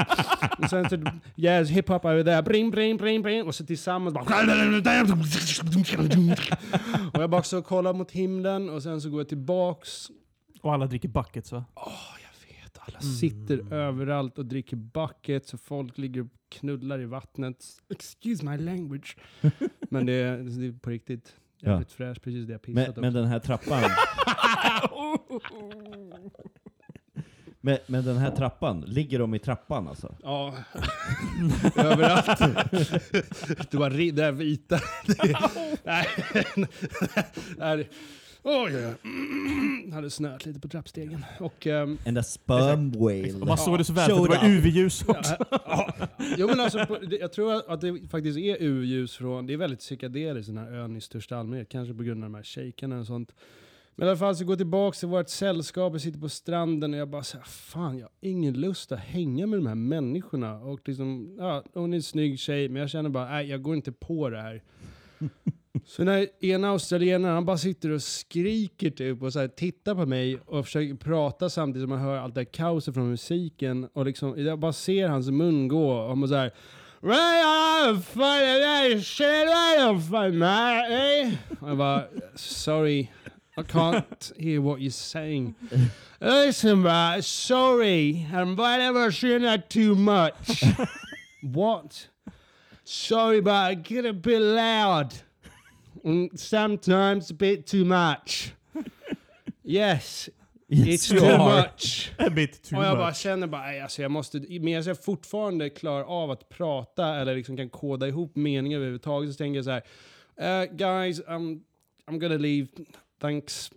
och 0.61 0.69
sen 0.69 0.89
så 0.89 0.97
jazz, 1.35 1.69
hiphop 1.69 2.05
over 2.05 2.23
there. 2.23 2.43
Bring, 2.43 2.71
bring, 2.71 2.97
bring, 2.97 3.21
bring. 3.21 3.47
Och 3.47 3.55
så 3.55 3.65
tillsammans 3.65 4.13
bara... 4.13 4.23
och 7.13 7.21
jag 7.21 7.29
bara 7.29 7.43
så 7.43 7.61
kollar 7.61 7.93
mot 7.93 8.11
himlen 8.11 8.69
och 8.69 8.83
sen 8.83 9.01
så 9.01 9.09
går 9.09 9.19
jag 9.19 9.29
tillbaks 9.29 10.09
Och 10.61 10.73
alla 10.73 10.85
dricker 10.85 11.09
buckets 11.09 11.51
va? 11.51 11.65
Åh, 11.75 11.93
jag 12.21 12.29
vet. 12.63 12.77
Alla 12.79 12.99
sitter 12.99 13.73
överallt 13.73 14.37
och 14.37 14.45
dricker 14.45 14.75
buckets 14.75 15.53
och 15.53 15.59
folk 15.59 15.97
ligger 15.97 16.21
och 16.21 16.27
knullar 16.49 16.99
i 17.01 17.05
vattnet. 17.05 17.65
Excuse 17.89 18.45
my 18.45 18.57
language. 18.57 19.17
Men 19.89 20.05
det 20.05 20.13
är, 20.13 20.37
det 20.37 20.67
är 20.67 20.71
på 20.71 20.89
riktigt 20.89 21.35
jävligt 21.59 21.91
fräscht, 21.91 22.21
precis 22.21 22.45
det 22.47 22.53
jag 22.53 22.61
Men, 22.67 22.75
pissat 22.75 22.95
men 22.95 23.05
också. 23.05 23.21
den 23.21 23.27
här 23.27 23.39
trappan... 23.39 23.83
men, 27.61 27.77
men 27.87 28.05
den 28.05 28.17
här 28.17 28.31
trappan, 28.31 28.81
ligger 28.87 29.19
de 29.19 29.35
i 29.35 29.39
trappan 29.39 29.87
alltså? 29.87 30.15
Ja, 30.23 30.53
överallt. 31.75 32.39
Det 33.71 33.77
var 33.77 33.89
det 33.97 34.11
där 34.11 34.31
vita. 34.31 34.79
Nej, 35.83 36.07
nej. 37.57 37.89
Oj, 38.43 38.75
oj, 38.75 38.85
oj. 39.03 39.91
Hade 39.93 40.09
snöat 40.09 40.45
lite 40.45 40.59
på 40.59 40.67
trappstegen. 40.67 41.25
Och, 41.39 41.67
ehm, 41.67 41.97
And 42.07 42.17
a 42.17 42.23
sperm 42.23 42.89
Och 42.95 43.01
whale. 43.01 43.45
man 43.45 43.57
såg 43.57 43.77
det 43.77 43.83
så 43.83 43.93
väl 43.93 44.09
för 44.09 44.27
det 44.27 44.37
var. 44.37 44.47
UV-ljus 44.49 45.03
också. 45.07 45.35
Ja, 45.51 45.59
ja. 45.99 46.07
Jo 46.37 46.47
men 46.47 46.59
alltså, 46.59 46.85
på- 46.85 46.97
det- 46.97 47.17
jag 47.17 47.33
tror 47.33 47.71
att 47.73 47.81
det 47.81 47.99
faktiskt 48.11 48.37
är 48.37 48.57
UV-ljus 48.63 49.15
från, 49.17 49.47
det 49.47 49.53
är 49.53 49.57
väldigt 49.57 49.79
psykedeliskt 49.79 50.47
den 50.47 50.57
här 50.57 50.71
ön 50.73 50.95
i 50.97 51.01
största 51.01 51.37
allmänhet, 51.37 51.69
kanske 51.69 51.93
på 51.93 52.03
grund 52.03 52.23
av 52.23 52.29
de 52.29 52.35
här 52.35 52.43
shakerna 52.43 52.99
och 52.99 53.05
sånt. 53.07 53.35
Men 53.95 54.07
i 54.07 54.09
alla 54.09 54.17
fall 54.17 54.35
så 54.35 54.43
går 54.43 54.51
jag 54.51 54.59
tillbaka 54.59 54.95
till 54.95 55.07
vårt 55.07 55.29
sällskap, 55.29 55.93
jag 55.93 56.01
sitter 56.01 56.19
på 56.19 56.29
stranden 56.29 56.93
och 56.93 56.99
jag 56.99 57.09
bara 57.09 57.23
säger 57.23 57.45
fan 57.45 57.97
jag 57.97 58.05
har 58.05 58.11
ingen 58.19 58.53
lust 58.53 58.91
att 58.91 58.99
hänga 58.99 59.47
med 59.47 59.59
de 59.59 59.67
här 59.67 59.75
människorna. 59.75 60.55
Och 60.55 60.87
liksom, 60.87 61.35
ja, 61.37 61.63
hon 61.73 61.93
är 61.93 61.97
en 61.97 62.03
snygg 62.03 62.39
tjej, 62.39 62.69
men 62.69 62.79
jag 62.79 62.89
känner 62.89 63.09
bara, 63.09 63.29
nej 63.29 63.49
jag 63.49 63.61
går 63.61 63.75
inte 63.75 63.91
på 63.91 64.29
det 64.29 64.41
här. 64.41 64.63
Så 65.85 66.03
när 66.03 66.45
ena 66.45 66.69
australienaren, 66.69 67.35
han 67.35 67.45
bara 67.45 67.57
sitter 67.57 67.89
och 67.89 68.01
skriker 68.01 68.89
typ 68.89 69.23
och 69.23 69.33
så 69.33 69.39
här, 69.39 69.47
tittar 69.47 69.95
på 69.95 70.05
mig 70.05 70.39
och 70.45 70.65
försöker 70.65 70.95
prata 70.95 71.49
samtidigt 71.49 71.83
som 71.83 71.89
man 71.89 71.99
hör 71.99 72.17
allt 72.17 72.35
det 72.35 72.41
här 72.41 72.45
kaoset 72.45 72.93
från 72.93 73.09
musiken. 73.09 73.89
Och 73.93 74.05
liksom, 74.05 74.45
jag 74.45 74.59
bara 74.59 74.73
ser 74.73 75.07
hans 75.07 75.29
mun 75.29 75.67
gå 75.67 75.91
och 75.91 76.17
man 76.17 76.29
såhär 76.29 76.51
jag 81.61 81.77
bara, 81.77 82.03
sorry, 82.35 83.07
I 83.59 83.63
can't 83.63 84.31
hear 84.39 84.61
what 84.61 84.79
you're 84.81 84.91
saying. 84.91 85.55
Listen, 86.21 86.81
bro, 86.81 87.17
sorry, 87.21 88.25
and 88.33 88.57
whatever, 88.57 89.11
saying 89.11 89.41
that 89.43 89.69
too 89.69 89.95
much. 89.95 90.63
what? 91.41 92.07
Sorry, 92.83 93.41
but 93.41 93.53
I 93.53 93.75
get 93.75 94.05
a 94.05 94.13
bit 94.13 94.41
loud. 94.41 95.13
And 96.03 96.39
sometimes 96.39 97.31
a 97.31 97.33
bit 97.33 97.65
too 97.67 97.85
much. 97.85 98.53
Yes, 99.63 100.29
it's 100.69 101.11
you 101.11 101.19
too 101.19 101.25
are. 101.25 101.37
much. 101.61 102.11
A 102.19 102.29
bit 102.29 102.63
too 102.63 102.77
Och 102.77 102.83
jag 102.83 102.97
bara 102.97 103.07
much. 103.07 103.17
känner 103.17 103.47
bara, 103.47 103.61
nej, 103.61 103.81
alltså 103.81 104.01
jag 104.01 104.11
måste, 104.11 104.39
medan 104.39 104.83
jag 104.83 105.03
fortfarande 105.03 105.69
klarar 105.69 106.03
av 106.03 106.31
att 106.31 106.49
prata 106.49 107.15
eller 107.15 107.35
liksom 107.35 107.57
kan 107.57 107.69
koda 107.69 108.07
ihop 108.07 108.35
meningar 108.35 108.77
överhuvudtaget 108.77 109.31
så 109.33 109.37
tänker 109.37 109.55
jag 109.55 109.65
så 109.65 109.71
här, 109.71 109.83
"Uh, 110.63 110.71
guys, 110.75 111.21
I'm, 111.21 111.61
I'm 112.07 112.17
gonna 112.19 112.37
leave. 112.37 112.67
Thanks 113.19 113.71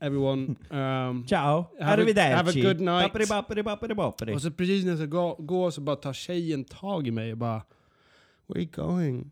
everyone. 0.00 0.56
Um, 0.70 1.24
Ciao, 1.26 1.66
Have 1.80 2.02
a- 2.02 2.04
arrivederci. 2.06 2.34
have 2.36 2.48
a 2.50 2.62
good 2.62 2.80
night. 2.80 3.12
Bapperi, 3.12 3.26
bapperi, 3.28 3.62
bapperi, 3.62 3.94
bapperi. 3.94 4.34
och 4.34 4.42
så 4.42 4.50
precis 4.50 4.84
när 4.84 4.90
jag 4.90 4.98
ska 4.98 5.06
gå, 5.06 5.34
gå 5.38 5.70
så 5.70 5.80
bara 5.80 5.96
tar 5.96 6.12
tjejen 6.12 6.64
tag 6.64 7.06
i 7.06 7.10
mig 7.10 7.32
och 7.32 7.38
bara, 7.38 7.62
where 8.46 8.54
are 8.54 8.60
you 8.60 8.70
going? 8.70 9.30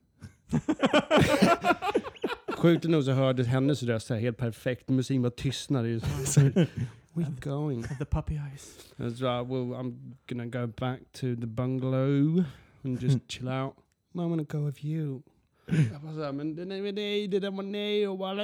Sjukt 2.58 2.84
nog 2.84 3.04
så 3.04 3.12
hördes 3.12 3.46
hennes 3.46 3.82
röst 3.82 4.08
här 4.10 4.16
helt 4.18 4.36
perfekt. 4.36 4.88
Musiken 4.88 5.22
bara 5.22 5.30
tystnade. 5.30 5.88
ju. 5.88 6.00
Så 6.24 6.40
här, 6.40 6.50
Where 7.12 7.26
are 7.26 7.32
you 7.32 7.36
going? 7.40 7.82
The 7.98 8.04
puppy 8.04 8.34
eyes. 8.34 8.78
That's 8.96 9.20
right. 9.20 9.46
Well, 9.48 9.74
I'm 9.80 10.14
gonna 10.28 10.46
go 10.46 10.66
back 10.66 11.00
to 11.12 11.20
the 11.40 11.46
bungalow 11.46 12.44
and 12.82 13.02
just 13.02 13.18
chill 13.28 13.48
out. 13.48 13.74
I'm 14.14 14.28
gonna 14.28 14.42
go 14.42 14.66
with 14.66 14.84
you. 14.84 15.22
Jag 15.66 16.02
bara 16.02 16.14
såhär, 16.14 16.32
men 16.32 16.54
det- 16.56 16.64
nej, 16.64 16.92
nej, 16.92 17.28
det 17.28 17.40
där 17.40 17.50
var 17.50 17.62
nej 17.62 18.08
och 18.08 18.18
bara, 18.18 18.34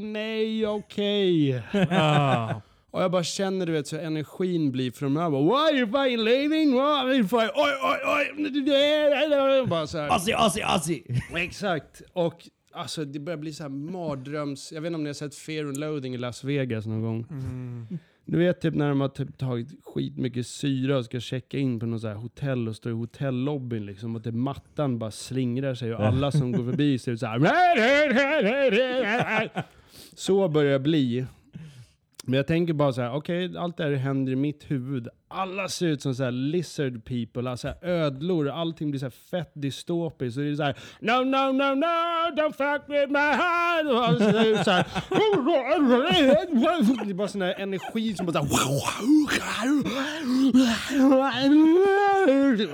nej, 0.00 0.66
okej. 0.66 1.62
Ah. 1.90 2.54
Och 2.90 3.02
jag 3.02 3.10
bara 3.10 3.24
känner 3.24 3.66
du 3.66 3.72
vet 3.72 3.86
så 3.86 3.96
energin 3.96 4.72
blir 4.72 4.90
från 4.90 5.14
Why 5.14 5.52
are 5.54 5.76
you 5.78 5.86
fucking 5.86 6.24
leaving? 6.24 6.74
What 6.74 7.04
are 7.04 7.14
you 7.14 7.28
fucking, 7.28 7.48
oj, 7.54 7.72
oj, 7.82 7.98
oj. 8.06 9.66
Bara 9.66 9.86
så 9.86 9.98
här. 9.98 10.08
Aussie, 10.08 10.36
Aussie, 10.36 10.66
Aussie! 10.66 11.02
Exakt. 11.36 12.02
Och 12.12 12.48
alltså 12.72 13.04
det 13.04 13.18
börjar 13.18 13.36
bli 13.38 13.52
så 13.52 13.62
här 13.62 13.70
mardröms... 13.70 14.72
Jag 14.72 14.80
vet 14.80 14.86
inte 14.86 14.94
om 14.96 15.02
ni 15.02 15.08
har 15.08 15.14
sett 15.14 15.34
Fear 15.34 15.64
and 15.64 15.76
Loathing 15.76 16.14
i 16.14 16.18
Las 16.18 16.44
Vegas 16.44 16.86
någon 16.86 17.02
gång. 17.02 17.26
Mm. 17.30 17.86
Du 18.24 18.38
vet 18.38 18.60
typ 18.60 18.74
när 18.74 18.88
de 18.88 19.00
har 19.00 19.08
typ 19.08 19.38
tagit 19.38 19.68
skitmycket 19.84 20.46
syra 20.46 20.98
och 20.98 21.04
ska 21.04 21.20
checka 21.20 21.58
in 21.58 21.80
på 21.80 21.86
något 21.86 22.00
så 22.00 22.08
här 22.08 22.14
hotell 22.14 22.68
och 22.68 22.76
står 22.76 22.92
i 22.92 22.94
hotellobbyn 22.94 23.86
liksom 23.86 24.16
och 24.16 24.24
typ 24.24 24.34
mattan 24.34 24.98
bara 24.98 25.10
slingrar 25.10 25.74
sig 25.74 25.94
och 25.94 26.00
alla 26.00 26.32
som 26.32 26.52
går 26.52 26.64
förbi 26.64 26.98
ser 26.98 27.12
ut 27.12 27.20
så 27.20 27.26
här. 27.26 27.40
Så 30.14 30.48
börjar 30.48 30.72
det 30.72 30.78
bli. 30.78 31.26
Men 32.24 32.34
jag 32.34 32.46
tänker 32.46 32.74
bara 32.74 32.92
så 32.92 33.00
här, 33.00 33.14
okej, 33.14 33.56
allt 33.56 33.76
det 33.76 33.84
här 33.84 33.92
händer 33.92 34.32
i 34.32 34.36
mitt 34.36 34.70
huvud. 34.70 35.08
Alla 35.28 35.68
ser 35.68 35.86
ut 35.86 36.02
som 36.02 36.14
så 36.14 36.24
här 36.24 36.30
lizard 36.30 37.04
people, 37.04 37.50
alltså 37.50 37.68
här 37.68 37.76
ödlor. 37.82 38.48
Allting 38.48 38.90
blir 38.90 38.98
så 38.98 39.06
här 39.06 39.10
fett 39.10 39.50
dystopiskt. 39.54 40.38
Och 40.38 40.44
det 40.44 40.50
är 40.50 40.54
så 40.54 40.62
här, 40.62 40.76
no, 41.00 41.24
no, 41.24 41.52
no, 41.52 41.74
no, 41.74 41.86
don't 42.36 42.52
fuck 42.52 42.82
with 42.88 43.08
my 43.08 43.18
heart. 43.18 43.86
Och 43.86 44.04
alltså, 44.04 44.32
det 44.32 44.38
är 44.38 44.64
så 44.64 44.70
här, 44.70 44.86
det 47.04 47.10
är 47.10 47.14
bara 47.14 47.28
sån 47.28 47.42
här 47.42 47.54
energi 47.58 48.14
som 48.14 48.26
bara 48.26 48.32
så 48.32 48.38
här, 48.38 48.48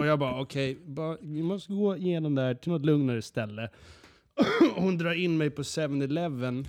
Och 0.00 0.06
jag 0.06 0.18
bara, 0.18 0.40
okej, 0.40 0.76
okay, 0.76 1.16
vi 1.20 1.42
måste 1.42 1.72
gå 1.72 1.96
igenom 1.96 2.34
det 2.34 2.42
här 2.42 2.54
till 2.54 2.72
något 2.72 2.84
lugnare 2.84 3.22
ställe. 3.22 3.68
Hon 4.76 4.98
drar 4.98 5.12
in 5.12 5.38
mig 5.38 5.50
på 5.50 5.62
7-Eleven. 5.62 6.66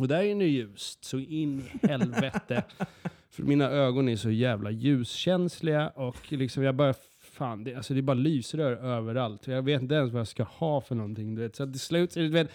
Och 0.00 0.08
där 0.08 0.22
är 0.22 0.34
det 0.34 0.46
ljust, 0.46 1.04
så 1.04 1.18
in 1.18 1.60
i 1.60 1.86
helvete. 1.86 2.62
För 3.30 3.42
mina 3.42 3.70
ögon 3.70 4.08
är 4.08 4.16
så 4.16 4.30
jävla 4.30 4.70
ljuskänsliga 4.70 5.88
och 5.88 6.32
liksom 6.32 6.62
jag 6.62 6.74
bara, 6.74 6.94
fan, 7.20 7.64
det, 7.64 7.74
alltså 7.74 7.94
det 7.94 8.00
är 8.00 8.02
bara 8.02 8.14
lysrör 8.14 8.72
överallt. 8.72 9.46
Jag 9.46 9.62
vet 9.62 9.82
inte 9.82 9.94
ens 9.94 10.12
vad 10.12 10.20
jag 10.20 10.28
ska 10.28 10.42
ha 10.42 10.80
för 10.80 10.94
någonting. 10.94 11.34
Du 11.34 11.42
vet. 11.42 11.56
Så 11.56 11.66
till 11.66 11.80
slut, 11.80 12.16
är 12.16 12.20
du 12.20 12.28
vet, 12.28 12.50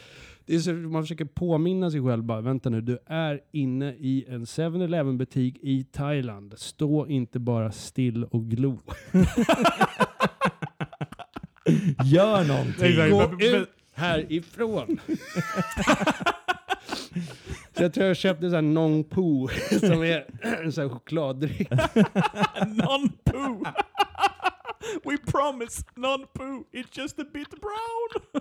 det 0.46 0.56
är 0.56 0.60
så, 0.60 0.74
man 0.74 1.04
försöker 1.04 1.26
påminna 1.26 1.92
sig 1.92 2.04
själv 2.04 2.24
bara, 2.24 2.42
vänta 2.42 2.70
nu, 2.70 2.82
du 2.82 2.98
är 3.06 3.42
inne 3.52 3.94
i 3.94 4.26
en 4.28 4.46
7-Eleven 4.46 5.18
butik 5.18 5.58
i 5.62 5.84
Thailand. 5.84 6.54
Stå 6.58 7.08
inte 7.08 7.40
bara 7.40 7.72
still 7.72 8.24
och 8.24 8.44
glo. 8.44 8.80
Gör 12.06 12.48
någonting! 12.48 13.10
Gå 13.10 13.46
ut 13.46 13.70
härifrån! 13.94 15.00
Så 17.78 17.84
jag 17.84 17.94
tror 17.94 18.08
jag 18.08 18.18
köpte 18.18 18.46
en 18.46 18.52
sån 18.52 18.56
här 18.56 18.62
Nong 18.74 19.04
Po 19.04 19.48
som 19.80 20.04
är 20.04 20.26
en 20.42 20.72
sån 20.72 20.82
här 20.84 20.90
chokladdryck. 20.90 21.70
Non-poo! 22.68 23.66
We 25.04 25.18
promise, 25.18 25.84
non-poo. 25.96 26.64
It's 26.72 27.00
just 27.00 27.20
a 27.20 27.26
bit 27.34 27.50
brown. 27.50 28.32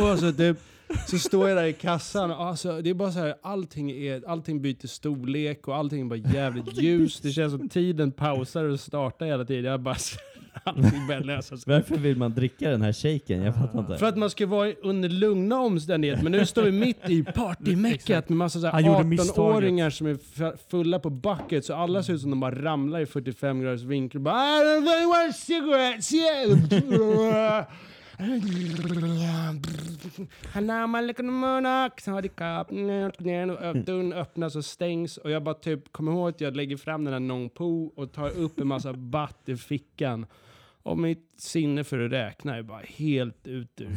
Och 0.12 0.18
så, 0.18 0.32
typ, 0.32 0.58
så 1.06 1.18
står 1.18 1.48
jag 1.48 1.58
där 1.58 1.64
i 1.64 1.72
kassan 1.72 2.30
och 2.30 2.46
alltså, 2.46 2.80
det 2.82 2.90
är 2.90 2.94
bara 2.94 3.12
så 3.12 3.18
här, 3.18 3.34
allting, 3.42 3.90
är, 3.90 4.22
allting 4.26 4.62
byter 4.62 4.86
storlek 4.86 5.68
och 5.68 5.76
allting 5.76 6.00
är 6.00 6.04
bara 6.04 6.16
jävligt 6.16 6.78
ljust. 6.78 7.22
Det 7.22 7.30
känns 7.30 7.52
som 7.52 7.68
tiden 7.68 8.12
pausar 8.12 8.64
och 8.64 8.80
startar 8.80 9.26
hela 9.26 9.44
tiden. 9.44 9.64
Jag 9.64 9.80
bara, 9.80 9.96
allting 10.64 11.06
börjar 11.06 11.20
lösa 11.20 11.56
sig. 11.56 11.74
Varför 11.74 11.96
vill 11.96 12.16
man 12.16 12.34
dricka 12.34 12.70
den 12.70 12.82
här 12.82 12.92
shaken? 12.92 13.42
Jag 13.42 13.54
fattar 13.54 13.78
inte. 13.78 13.98
För 13.98 14.06
att 14.06 14.16
man 14.16 14.30
ska 14.30 14.46
vara 14.46 14.72
under 14.82 15.08
lugna 15.08 15.60
omständigheter. 15.60 16.22
Men 16.22 16.32
nu 16.32 16.46
står 16.46 16.62
vi 16.62 16.72
mitt 16.72 17.10
i 17.10 17.24
partymeckat 17.24 18.28
med 18.28 18.38
massa 18.38 18.60
så 18.60 18.66
Han 18.66 18.84
här 18.84 18.92
gjorde 18.92 19.04
misstaget. 19.04 19.36
18-åringar 19.36 19.90
som 19.90 20.06
är 20.06 20.70
fulla 20.70 20.98
på 20.98 21.10
buckets. 21.10 21.66
Så 21.66 21.74
alla 21.74 22.02
ser 22.02 22.12
ut 22.12 22.20
som 22.20 22.30
de 22.30 22.40
bara 22.40 22.62
ramlar 22.62 23.00
i 23.00 23.06
45 23.06 23.60
graders 23.60 23.82
vinkel. 23.82 24.20
Bara, 24.20 24.34
I 24.34 24.64
don't 24.64 24.84
really 24.84 25.06
want 25.06 25.36
cigarettes, 25.36 26.12
yeah. 27.32 27.64
Dörren 33.84 34.12
öppnas 34.12 34.56
och 34.56 34.64
stängs 34.64 35.16
och 35.16 35.30
jag 35.30 35.42
bara 35.42 35.54
typ 35.54 35.92
kommer 35.92 36.12
ihåg 36.12 36.28
att 36.28 36.40
jag 36.40 36.56
lägger 36.56 36.76
fram 36.76 37.04
den 37.04 37.12
här 37.12 37.20
Nong 37.20 37.50
Po 37.50 37.92
och 37.96 38.12
tar 38.12 38.30
upp 38.30 38.60
en 38.60 38.66
massa 38.66 38.92
batt 38.92 39.48
i 39.48 39.56
fickan. 39.56 40.26
Och 40.82 40.98
mitt 40.98 41.34
sinne 41.36 41.84
för 41.84 41.98
att 41.98 42.12
räkna 42.12 42.56
är 42.56 42.62
bara 42.62 42.82
helt 42.86 43.46
ute. 43.46 43.84
ur, 43.84 43.90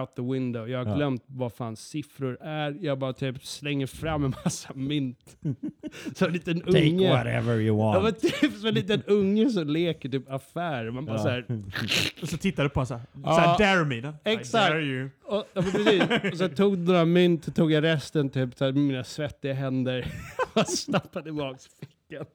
out 0.00 0.14
the 0.16 0.22
window. 0.22 0.68
Jag 0.68 0.78
har 0.78 0.90
Ja. 0.90 0.96
glömt 0.96 1.24
vad 1.26 1.52
fan 1.52 1.76
siffror 1.76 2.38
är. 2.42 2.76
Jag 2.80 2.98
bara 2.98 3.12
typ 3.12 3.44
slänger 3.46 3.86
fram 3.86 4.24
en 4.24 4.34
massa 4.44 4.72
mynt. 4.74 5.36
Så 6.16 6.26
en 6.26 6.32
liten 6.32 6.60
Take 6.60 6.78
unge. 6.88 7.08
whatever 7.10 7.54
you 7.60 7.78
Ja, 7.78 7.92
men 7.92 8.02
want. 8.02 8.20
typ 8.20 8.52
som 8.52 8.66
en 8.68 8.74
liten 8.74 9.02
unge 9.06 9.50
som 9.50 9.68
leker 9.68 10.08
typ 10.08 10.30
affär. 10.30 10.90
Man 10.90 11.04
bara 11.06 11.16
Ja. 11.16 11.22
så 11.22 11.28
här, 11.28 11.46
Och 12.22 12.28
så 12.28 12.36
tittar 12.36 12.62
du 12.62 12.68
på 12.68 12.80
honom 12.80 12.86
såhär. 12.86 13.06
Ja. 13.24 13.34
Såhär, 13.34 13.58
dare 13.76 13.84
me. 13.84 14.12
Exakt. 14.24 14.68
I 14.70 14.72
dare 14.72 14.82
you. 14.84 15.08
Och, 15.24 15.44
ja, 15.54 15.62
precis. 15.62 16.32
och 16.32 16.38
så 16.38 16.48
tog 16.48 16.78
du 16.78 16.84
några 16.84 17.04
mynt, 17.04 17.56
tog 17.56 17.72
jag 17.72 17.84
resten 17.84 18.30
typ 18.30 18.54
så 18.54 18.64
här, 18.64 18.72
med 18.72 18.82
mina 18.82 19.04
svettiga 19.04 19.52
händer 19.54 20.06
och 20.54 20.68
snappade 20.68 21.24
tillbaka 21.24 21.58
fickan. 21.80 22.26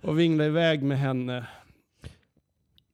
Och 0.00 0.18
vinglade 0.18 0.48
iväg 0.50 0.82
med 0.82 0.98
henne 0.98 1.46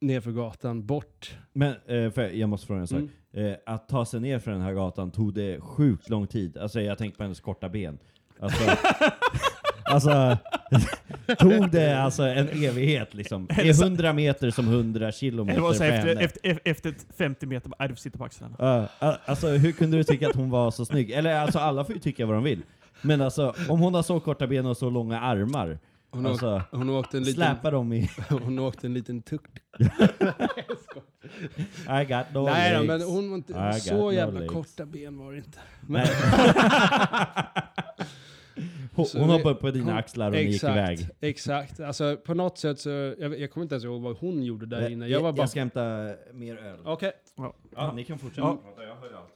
nerför 0.07 0.31
gatan, 0.31 0.85
bort. 0.85 1.35
Men 1.53 1.71
eh, 1.87 2.11
för, 2.11 2.29
jag 2.29 2.49
måste 2.49 2.67
fråga 2.67 2.81
en 2.81 2.87
sak. 2.87 2.99
Mm. 2.99 3.51
Eh, 3.51 3.57
att 3.65 3.87
ta 3.89 4.05
sig 4.05 4.19
ner 4.19 4.39
för 4.39 4.51
den 4.51 4.61
här 4.61 4.73
gatan 4.73 5.11
tog 5.11 5.33
det 5.33 5.59
sjukt 5.61 6.09
lång 6.09 6.27
tid. 6.27 6.57
Alltså 6.57 6.81
jag 6.81 6.97
tänker 6.97 7.17
på 7.17 7.23
hennes 7.23 7.39
korta 7.39 7.69
ben. 7.69 7.97
Alltså, 8.39 8.63
alltså 9.85 10.37
tog 11.39 11.71
det 11.71 12.01
alltså 12.01 12.23
en 12.23 12.47
evighet 12.47 13.13
liksom? 13.13 13.47
Är 13.49 13.83
100 13.83 14.13
meter 14.13 14.49
som 14.51 14.67
100 14.67 15.11
kilometer 15.11 15.59
Eller 15.61 15.73
säger 15.73 15.93
efter, 15.93 16.23
efter, 16.23 16.39
efter, 16.43 16.69
efter 16.89 17.13
50 17.17 17.45
meter, 17.45 17.69
bara, 17.69 17.75
"Aj, 17.79 17.89
du 17.89 17.95
sitta 17.95 18.17
på 18.17 18.25
axlarna. 18.25 18.87
A- 18.99 19.17
alltså 19.25 19.47
hur 19.47 19.71
kunde 19.71 19.97
du 19.97 20.03
tycka 20.03 20.29
att 20.29 20.35
hon 20.35 20.49
var 20.49 20.71
så 20.71 20.85
snygg? 20.85 21.11
Eller 21.11 21.35
alltså 21.35 21.59
alla 21.59 21.85
får 21.85 21.95
ju 21.95 22.01
tycka 22.01 22.25
vad 22.25 22.35
de 22.35 22.43
vill. 22.43 22.61
Men 23.01 23.21
alltså 23.21 23.55
om 23.69 23.79
hon 23.79 23.93
har 23.93 24.03
så 24.03 24.19
korta 24.19 24.47
ben 24.47 24.65
och 24.65 24.77
så 24.77 24.89
långa 24.89 25.19
armar, 25.21 25.79
Hon, 26.13 26.25
alltså 26.25 26.55
åkte, 26.55 26.77
hon, 26.77 26.89
åkte 26.89 27.17
en 27.17 27.23
liten, 27.23 27.43
släpa 27.43 27.71
dem 27.71 27.93
i... 27.93 28.09
hon 28.29 28.59
åkte 28.59 28.87
en 28.87 28.93
liten 28.93 29.21
tuck. 29.21 29.45
I 32.01 32.05
got 32.05 32.25
no 32.33 32.45
Nej 32.45 32.73
legs. 32.73 32.87
men 32.87 33.01
hon 33.01 33.29
var 33.29 33.35
inte 33.37 33.73
så 33.79 33.97
no 33.97 34.11
jävla 34.11 34.39
legs. 34.39 34.53
korta 34.53 34.85
ben 34.85 35.17
var 35.17 35.31
det 35.31 35.37
inte. 35.37 35.59
Men, 35.81 36.07
hon, 38.95 39.05
Så 39.05 39.19
hon 39.19 39.27
vi- 39.27 39.33
hoppade 39.33 39.55
upp 39.55 39.61
på 39.61 39.71
dina 39.71 39.85
hon- 39.85 39.97
axlar 39.97 40.27
och 40.27 40.33
ni 40.33 40.41
gick 40.43 40.63
iväg. 40.63 40.93
exakt, 40.99 41.13
exakt. 41.21 41.79
Alltså 41.79 42.17
på 42.25 42.33
något 42.33 42.57
sätt 42.57 42.79
så, 42.79 42.89
jag, 42.89 43.39
jag 43.39 43.51
kommer 43.51 43.63
inte 43.63 43.75
ens 43.75 43.85
ihåg 43.85 44.01
vad 44.01 44.17
hon 44.17 44.43
gjorde 44.43 44.65
där 44.65 44.89
inne. 44.89 45.05
Jag, 45.07 45.11
Jag 45.19 45.23
var 45.23 45.31
bara... 45.31 45.41
jag 45.41 45.49
ska 45.49 45.59
hämta 45.59 46.13
mer 46.33 46.57
öl. 46.57 46.79
Okej. 46.85 47.11
Ja, 47.75 47.91
ni 47.95 48.03
kan 48.05 48.19
fortsätta 48.19 48.47
Ja. 48.47 48.57
prata, 48.63 48.83
jag 48.83 48.95
hör 48.95 49.13
allt. 49.17 49.32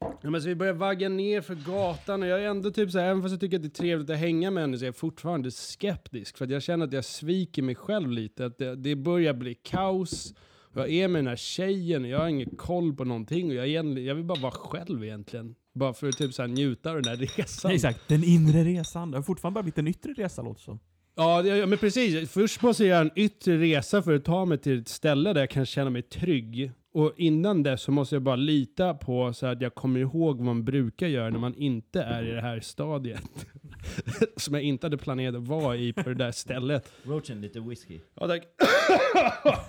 Ja, 0.00 0.30
men 0.30 0.42
så 0.42 0.48
vi 0.48 0.54
börjar 0.54 0.72
vagga 0.72 1.08
ner 1.08 1.40
för 1.40 1.54
gatan 1.54 2.22
och 2.22 2.28
jag 2.28 2.42
är 2.42 2.48
ändå 2.48 2.70
typ 2.70 2.90
så 2.90 2.98
här, 2.98 3.06
även 3.06 3.22
fast 3.22 3.32
jag 3.32 3.40
tycker 3.40 3.56
att 3.56 3.62
det 3.62 3.68
är 3.68 3.82
trevligt 3.82 4.10
att 4.10 4.16
hänga 4.18 4.50
med 4.50 4.62
henne 4.62 4.78
så 4.78 4.84
är 4.84 4.86
jag 4.86 4.96
fortfarande 4.96 5.50
skeptisk. 5.50 6.36
För 6.38 6.44
att 6.44 6.50
jag 6.50 6.62
känner 6.62 6.86
att 6.86 6.92
jag 6.92 7.04
sviker 7.04 7.62
mig 7.62 7.74
själv 7.74 8.10
lite. 8.10 8.46
Att 8.46 8.58
det, 8.58 8.76
det 8.76 8.96
börjar 8.96 9.34
bli 9.34 9.54
kaos. 9.54 10.34
Jag 10.74 10.90
är 10.90 11.08
med 11.08 11.18
den 11.18 11.26
här 11.26 11.36
tjejen 11.36 12.02
och 12.04 12.08
jag 12.10 12.18
har 12.18 12.28
ingen 12.28 12.50
koll 12.56 12.96
på 12.96 13.04
någonting. 13.04 13.48
Och 13.48 13.54
jag, 13.54 13.68
är 13.68 13.98
jag 13.98 14.14
vill 14.14 14.24
bara 14.24 14.40
vara 14.40 14.52
själv 14.52 15.04
egentligen. 15.04 15.54
Bara 15.74 15.92
för 15.94 16.08
att 16.08 16.16
typ 16.18 16.34
så 16.34 16.42
här 16.42 16.48
njuta 16.48 16.90
av 16.90 17.02
den 17.02 17.04
här 17.04 17.16
resan. 17.36 17.70
Exakt, 17.70 18.08
den 18.08 18.24
inre 18.24 18.64
resan. 18.64 19.10
Det 19.10 19.16
har 19.18 19.22
fortfarande 19.22 19.54
bara 19.54 19.62
blivit 19.62 19.78
en 19.78 19.88
yttre 19.88 20.12
resa 20.12 20.42
låter 20.42 20.62
som. 20.62 20.78
Ja, 21.16 21.42
det- 21.42 21.56
ja, 21.56 21.66
men 21.66 21.78
precis. 21.78 22.30
Först 22.30 22.62
måste 22.62 22.84
jag 22.84 22.88
göra 22.90 23.00
en 23.00 23.10
yttre 23.16 23.58
resa 23.58 24.02
för 24.02 24.14
att 24.14 24.24
ta 24.24 24.44
mig 24.44 24.58
till 24.58 24.80
ett 24.80 24.88
ställe 24.88 25.32
där 25.32 25.40
jag 25.40 25.50
kan 25.50 25.66
känna 25.66 25.90
mig 25.90 26.02
trygg. 26.02 26.72
Och 26.98 27.12
innan 27.16 27.62
det 27.62 27.78
så 27.78 27.92
måste 27.92 28.14
jag 28.14 28.22
bara 28.22 28.36
lita 28.36 28.94
på 28.94 29.32
så 29.32 29.46
att 29.46 29.60
jag 29.60 29.74
kommer 29.74 30.00
ihåg 30.00 30.36
vad 30.36 30.46
man 30.46 30.64
brukar 30.64 31.06
göra 31.06 31.30
när 31.30 31.38
man 31.38 31.54
inte 31.54 32.02
är 32.02 32.22
i 32.22 32.30
det 32.30 32.40
här 32.40 32.60
stadiet. 32.60 33.46
Som 34.36 34.54
jag 34.54 34.62
inte 34.62 34.86
hade 34.86 34.98
planerat 34.98 35.34
att 35.34 35.48
vara 35.48 35.76
i 35.76 35.92
på 35.92 36.08
det 36.08 36.14
där 36.14 36.32
stället. 36.32 36.92
Roachen, 37.02 37.40
lite 37.40 37.60
whisky. 37.60 38.00
Ja, 38.14 38.26
tack. 38.26 38.42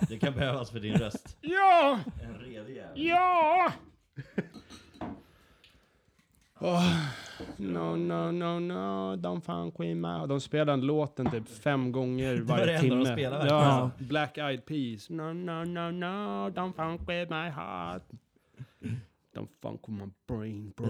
Det 0.08 0.18
kan 0.18 0.34
behövas 0.34 0.70
för 0.70 0.80
din 0.80 0.94
röst. 0.94 1.36
Ja! 1.40 2.00
En 2.22 2.38
redig 2.38 2.76
jävel. 2.76 2.92
Ja! 2.94 3.72
Åh, 6.60 7.06
no, 7.60 7.96
no, 7.96 8.30
no, 8.30 8.58
no, 8.58 9.16
don't 9.16 9.40
funk 9.40 9.80
with 9.80 9.96
my... 9.96 10.26
De 10.28 10.40
spelar 10.40 10.64
den 10.64 10.80
låten 10.80 11.30
typ 11.30 11.48
fem 11.48 11.92
gånger 11.92 12.36
var 12.40 12.56
det 12.58 12.62
varje 12.62 12.78
enda 12.78 12.80
timme. 12.80 12.98
de 12.98 13.28
verkligen. 13.30 13.46
ja, 13.46 13.90
Black 13.98 14.38
Eyed 14.38 14.66
Peas. 14.66 15.10
No, 15.10 15.32
no, 15.32 15.64
no, 15.64 15.90
no, 15.90 16.48
don't 16.48 16.72
funk 16.72 17.00
with 17.08 17.30
my 17.30 17.48
heart. 17.50 18.02
Don't 19.34 19.48
funk 19.62 19.88
with 19.88 19.98
my 20.04 20.10
brain, 20.28 20.72
bro. 20.76 20.88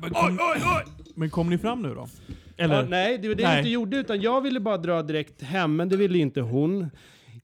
men, 0.00 0.10
kom, 0.14 0.38
men 1.14 1.30
kom 1.30 1.50
ni 1.50 1.58
fram 1.58 1.82
nu 1.82 1.94
då? 1.94 2.06
Eller? 2.56 2.76
Ja, 2.76 2.82
nej, 2.88 3.18
det 3.18 3.28
var 3.28 3.34
det 3.34 3.42
Nej. 3.42 3.52
jag 3.52 3.60
inte 3.60 3.70
gjorde, 3.70 3.96
utan 3.96 4.20
jag 4.20 4.40
ville 4.40 4.60
bara 4.60 4.76
dra 4.76 5.02
direkt 5.02 5.42
hem, 5.42 5.76
men 5.76 5.88
det 5.88 5.96
ville 5.96 6.18
inte 6.18 6.40
hon. 6.40 6.90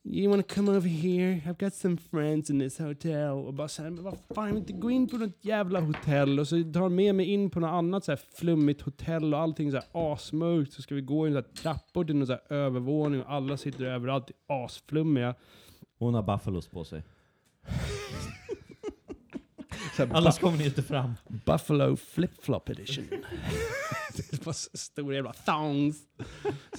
You 0.04 0.30
wanna 0.30 0.42
come 0.42 0.70
over 0.70 0.88
here? 0.88 1.42
I've 1.46 1.58
got 1.58 1.74
some 1.74 1.96
friends 1.96 2.50
in 2.50 2.58
this 2.58 2.78
hotel. 2.78 3.30
Och 3.30 3.54
bara 3.54 3.68
såhär, 3.68 3.90
men 3.90 4.04
vad 4.04 4.18
fan, 4.34 4.56
inte 4.56 4.72
gå 4.72 4.90
in 4.90 5.08
på 5.08 5.16
något 5.16 5.44
jävla 5.44 5.80
hotell. 5.80 6.40
Och 6.40 6.48
så 6.48 6.56
tar 6.56 6.80
de 6.80 6.94
med 6.94 7.14
mig 7.14 7.26
in 7.26 7.50
på 7.50 7.60
något 7.60 7.68
annat 7.68 8.04
så 8.04 8.12
här 8.12 8.20
flummigt 8.34 8.80
hotell 8.80 9.34
och 9.34 9.40
allting 9.40 9.70
så 9.70 9.76
här 9.76 9.86
asmörkt. 9.92 10.72
Så 10.72 10.82
ska 10.82 10.94
vi 10.94 11.00
gå 11.00 11.28
så 11.28 11.34
här 11.34 11.42
trappor 11.42 12.04
till 12.04 12.16
någon 12.16 12.26
så 12.26 12.32
här 12.32 12.52
övervåning 12.52 13.22
och 13.22 13.32
alla 13.32 13.56
sitter 13.56 13.84
överallt, 13.84 14.30
är 14.30 14.64
asflummiga. 14.64 15.34
Hon 15.98 16.14
har 16.14 16.22
buffalos 16.22 16.68
på 16.68 16.84
sig. 16.84 17.02
Annars 20.10 20.38
kommer 20.38 20.58
ni 20.58 20.64
inte 20.64 20.82
fram. 20.82 21.14
Buffalo 21.28 21.96
flip-flop 21.96 22.70
edition. 22.70 23.04
det 24.30 24.46
var 24.46 24.52
så 24.52 24.70
stora 24.74 25.14
jävla 25.14 25.32
thongs. 25.32 25.96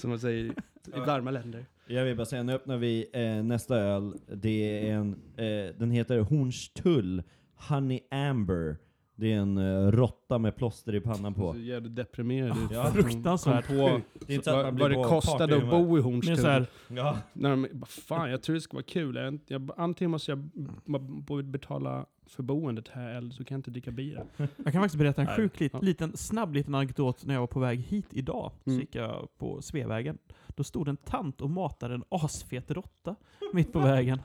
Som 0.00 0.10
man 0.10 0.20
säger 0.20 0.54
i 0.96 1.00
varma 1.06 1.30
länder. 1.30 1.66
Jag 1.90 2.04
vill 2.04 2.16
bara 2.16 2.26
säga, 2.26 2.42
nu 2.42 2.52
öppnar 2.52 2.76
vi 2.76 3.06
eh, 3.12 3.42
nästa 3.44 3.76
öl. 3.76 4.14
Det 4.26 4.88
är 4.88 4.94
en, 4.94 5.12
eh, 5.36 5.74
den 5.78 5.90
heter 5.90 6.20
Hornstull 6.20 7.22
Honey 7.68 8.00
Amber. 8.10 8.76
Det 9.14 9.32
är 9.32 9.36
en 9.36 9.58
eh, 9.58 9.90
råtta 9.90 10.38
med 10.38 10.56
plåster 10.56 10.94
i 10.94 11.00
pannan 11.00 11.34
på. 11.34 11.52
Så 11.52 11.58
jävla 11.58 11.88
deprimerad 11.88 12.56
ut. 12.64 12.70
Ja, 12.72 12.90
fruktansvärt 12.94 13.66
Kom 13.66 13.76
på 13.76 14.00
Det 14.26 14.32
är 14.32 14.34
inte 14.34 14.44
så 14.44 14.50
att 14.50 14.56
vad, 14.56 14.64
man 14.64 14.74
blir 14.74 14.82
vad 14.84 14.90
det 14.90 14.94
på 14.94 15.04
kostade 15.04 15.44
att 15.44 15.50
partyhumör. 15.62 15.78
bo 15.86 15.98
i 15.98 16.02
Men 16.02 16.12
Hornstull. 16.12 16.36
så 16.36 16.46
här, 16.46 16.66
Ja. 16.88 17.18
När 17.32 17.50
de, 17.50 17.66
fan, 17.88 18.30
jag 18.30 18.42
tror 18.42 18.54
det 18.54 18.60
ska 18.60 18.76
vara 18.76 18.84
kul. 18.84 19.16
Jag, 19.16 19.38
jag, 19.46 19.70
antingen 19.76 20.10
måste 20.10 20.30
jag 20.30 20.38
b- 20.38 21.42
betala 21.44 22.06
för 22.26 22.42
boendet 22.42 22.88
här 22.88 23.14
eller 23.14 23.30
så 23.30 23.44
kan 23.44 23.54
jag 23.54 23.58
inte 23.58 23.70
dricka 23.70 23.90
bira. 23.90 24.22
jag 24.36 24.72
kan 24.72 24.82
faktiskt 24.82 24.98
berätta 24.98 25.20
en 25.22 25.28
sjuk 25.36 25.60
lit, 25.60 25.72
liten, 25.82 26.16
snabb 26.16 26.54
liten 26.54 26.74
anekdot 26.74 27.26
när 27.26 27.34
jag 27.34 27.40
var 27.40 27.46
på 27.46 27.60
väg 27.60 27.80
hit 27.80 28.06
idag. 28.10 28.52
Så 28.64 28.70
Mm. 28.70 28.80
gick 28.80 28.94
jag 28.94 29.28
på 29.38 29.62
Sveavägen. 29.62 30.18
Då 30.60 30.64
stod 30.64 30.88
en 30.88 30.96
tant 30.96 31.40
och 31.40 31.50
matade 31.50 31.94
en 31.94 32.04
asfet 32.08 32.70
råtta 32.70 33.16
mitt 33.52 33.72
på 33.72 33.78
vägen. 33.78 34.22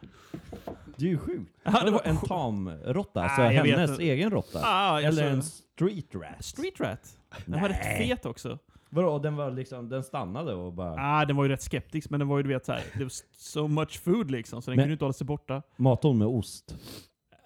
Det 0.98 1.06
är 1.06 1.10
ju 1.10 1.18
sjukt. 1.18 1.52
Ja, 1.64 1.84
det 1.86 1.92
var 1.92 2.02
en 2.06 2.18
tamråtta, 2.18 3.24
alltså 3.24 3.42
Ah, 3.42 3.46
hennes 3.50 4.00
egen 4.00 4.30
råtta. 4.30 4.60
Ah, 4.64 5.02
jag 5.02 5.08
Eller 5.08 5.30
en 5.32 5.44
street 5.44 6.16
rat. 6.16 6.46
Street 6.46 6.80
Rat. 6.80 7.18
Den 7.46 7.62
var 7.62 7.70
rätt 7.70 7.98
fet 7.98 8.26
också. 8.26 8.60
Vadå, 8.90 9.20
den 9.20 9.36
var 9.36 9.52
liksom, 9.52 9.90
den 9.90 10.04
stannade 10.04 10.54
och 10.54 10.74
bara... 10.74 10.96
Ah, 11.00 11.26
den 11.26 11.36
var 11.36 11.44
ju 11.44 11.50
rätt 11.50 11.62
skeptisk, 11.62 12.10
men 12.10 12.20
den 12.20 12.28
var 12.28 12.38
ju 12.38 12.44
du 12.44 12.50
vet 12.50 12.66
såhär, 12.66 12.84
det 12.98 13.04
var 13.04 13.12
so 13.38 13.68
much 13.68 14.00
food 14.04 14.32
liksom, 14.32 14.62
så 14.62 14.72
den 14.72 14.76
Men- 14.78 14.84
kunde 14.84 14.94
inte 14.94 15.06
hålla 15.06 15.14
sig 15.14 15.28
borta. 15.28 15.62
Matade 15.76 16.08
hon 16.08 16.18
med 16.18 16.28
ost? 16.28 16.76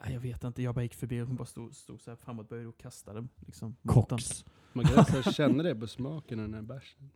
Ah, 0.02 0.10
Jag 0.10 0.20
vet 0.20 0.44
inte, 0.44 0.62
jag 0.62 0.76
bara 0.76 0.84
gick 0.84 0.94
förbi 0.96 1.22
och 1.22 1.28
hon 1.28 1.36
bara 1.36 1.46
stod, 1.46 1.76
stod 1.76 2.02
såhär 2.02 2.16
framåtböjd 2.16 2.68
och 2.68 2.78
kastade 2.78 3.28
liksom, 3.46 3.68
mot 3.82 4.10
den. 4.10 4.18
Cox. 4.18 4.46
Man 4.74 4.86
kan 4.86 4.96
nästan 4.96 5.34
känna 5.34 5.64
det 5.64 5.76
på 5.76 5.88
smaken 5.88 6.40
av 6.40 6.46
den 6.46 6.54
här 6.54 6.62
bärsen. 6.62 7.10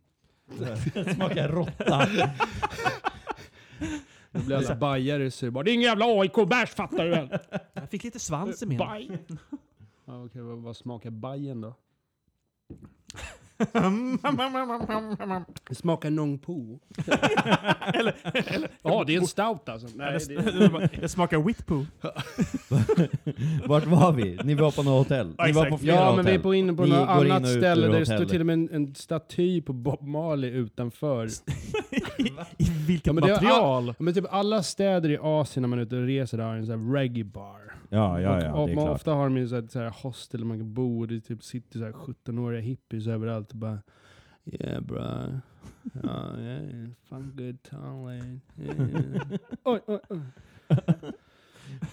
Smakar 1.14 1.48
råtta. 1.48 2.08
Då 4.32 4.40
blir 4.40 4.56
alla 4.56 4.76
bajare 4.76 5.30
så 5.30 5.44
det 5.44 5.50
bara 5.50 5.64
Det 5.64 5.70
är 5.70 5.74
ingen 5.74 5.88
jävla 5.88 6.04
AIK-bärs 6.04 6.70
fattar 6.70 7.04
du 7.04 7.10
väl? 7.10 7.38
Jag 7.72 7.90
fick 7.90 8.04
lite 8.04 8.18
svans 8.18 8.62
i 8.62 8.66
min. 8.66 8.78
Baj! 8.78 9.18
Ja, 10.04 10.24
okej, 10.24 10.42
vad, 10.42 10.58
vad 10.58 10.76
smakar 10.76 11.10
bajen 11.10 11.60
då? 11.60 11.74
Det 15.68 15.74
smakar 15.74 16.10
Nong 16.10 16.38
Po. 16.38 16.78
eller, 17.94 18.14
Ja, 18.82 19.04
det 19.06 19.14
är 19.14 19.20
en 19.20 19.26
stout 19.26 19.68
alltså. 19.68 19.88
Nej, 19.94 20.18
det, 20.28 20.90
det, 21.00 21.08
smakar 21.08 21.38
Whitpoo. 21.38 21.86
Vart 23.66 23.86
var 23.86 24.12
vi? 24.12 24.38
Ni 24.44 24.54
var 24.54 24.70
på 24.70 24.82
något 24.82 25.06
hotell? 25.06 25.34
Ja, 25.38 25.44
Ni 25.46 25.52
var 25.52 25.70
på 25.70 25.78
flera 25.78 25.96
ja, 25.96 26.16
men 26.16 26.24
vi 26.24 26.34
är 26.34 26.38
på 26.38 26.54
inne 26.54 26.72
på 26.74 26.86
något 26.86 27.08
går 27.16 27.26
in 27.26 27.32
annat 27.32 27.50
ställe 27.50 27.86
där 27.86 27.98
det 27.98 28.06
står 28.06 28.14
hotellet. 28.14 28.30
till 28.30 28.40
och 28.40 28.46
med 28.46 28.54
en, 28.54 28.68
en 28.72 28.94
staty 28.94 29.62
på 29.62 29.72
Bob 29.72 30.02
Marley 30.02 30.50
utanför. 30.50 31.28
I, 32.56 32.64
vilket 32.86 33.06
Ja, 33.06 33.12
men 33.12 33.24
det 33.24 33.30
är 33.30 33.34
material? 33.34 33.86
Ja, 33.86 33.94
Men 33.98 34.14
typ 34.14 34.24
alla 34.30 34.62
städer 34.62 35.10
i 35.10 35.18
Asien 35.22 35.62
när 35.62 35.68
man 35.68 35.78
är 35.78 35.82
ute 35.82 35.96
och 35.96 36.06
reser 36.06 36.38
där 36.38 36.44
har 36.44 36.54
en 36.54 36.66
sån 36.66 36.86
här 36.86 36.94
reggae 36.94 37.24
bar. 37.24 37.73
Ja, 37.94 38.20
ja, 38.20 38.44
ja, 38.44 38.52
och, 38.52 38.66
det 38.66 38.72
är 38.72 38.76
man, 38.76 38.84
klart. 38.84 38.94
ofta 38.94 39.12
har 39.12 39.24
de 39.24 39.36
ju 39.36 39.48
så 39.48 39.54
här, 39.54 40.02
hostel 40.02 40.44
man 40.44 40.58
kan 40.58 40.74
bo 40.74 41.00
och 41.00 41.08
det 41.08 41.20
typ 41.20 41.42
sitter 41.42 41.78
så 41.78 41.84
här 41.84 41.92
17-åriga 41.92 42.60
hippies 42.60 43.06
överallt 43.06 43.50
och 43.50 43.56
bara 43.56 43.78
Yeah 44.44 44.80
bro. 44.80 44.98
Ja, 46.02 46.38
yeah, 46.38 46.88
fun 47.08 47.32
good 47.36 47.62
time. 47.62 48.40
Yeah. 48.58 49.38
oj, 49.64 49.80
oj, 49.86 50.00
oj. 50.08 50.20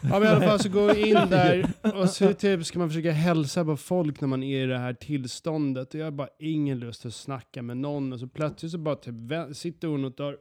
Ja 0.02 0.20
men 0.20 0.24
i 0.24 0.28
alla 0.28 0.42
fall 0.42 0.60
så 0.60 0.70
går 0.70 0.94
vi 0.94 1.10
in 1.10 1.16
där 1.30 1.74
och 1.96 2.10
så 2.10 2.34
typ 2.34 2.66
ska 2.66 2.80
man 2.80 2.90
försöka 2.90 3.12
hälsa 3.12 3.66
på 3.66 3.78
folk 3.78 4.22
när 4.22 4.28
man 4.28 4.44
är 4.44 4.64
i 4.64 4.68
det 4.68 4.78
här 4.78 4.94
tillståndet 4.94 5.94
och 5.94 6.00
jag 6.00 6.06
har 6.06 6.12
bara 6.12 6.30
ingen 6.40 6.80
lust 6.80 7.06
att 7.06 7.14
snacka 7.14 7.62
med 7.62 7.78
någon 7.78 8.14
och 8.14 8.20
så 8.20 8.28
plötsligt 8.28 8.72
så 8.72 8.78
bara 8.78 8.96
typ 8.96 9.16
sitter 9.54 9.88
hon 9.88 10.06
och 10.06 10.16
tar 10.16 10.38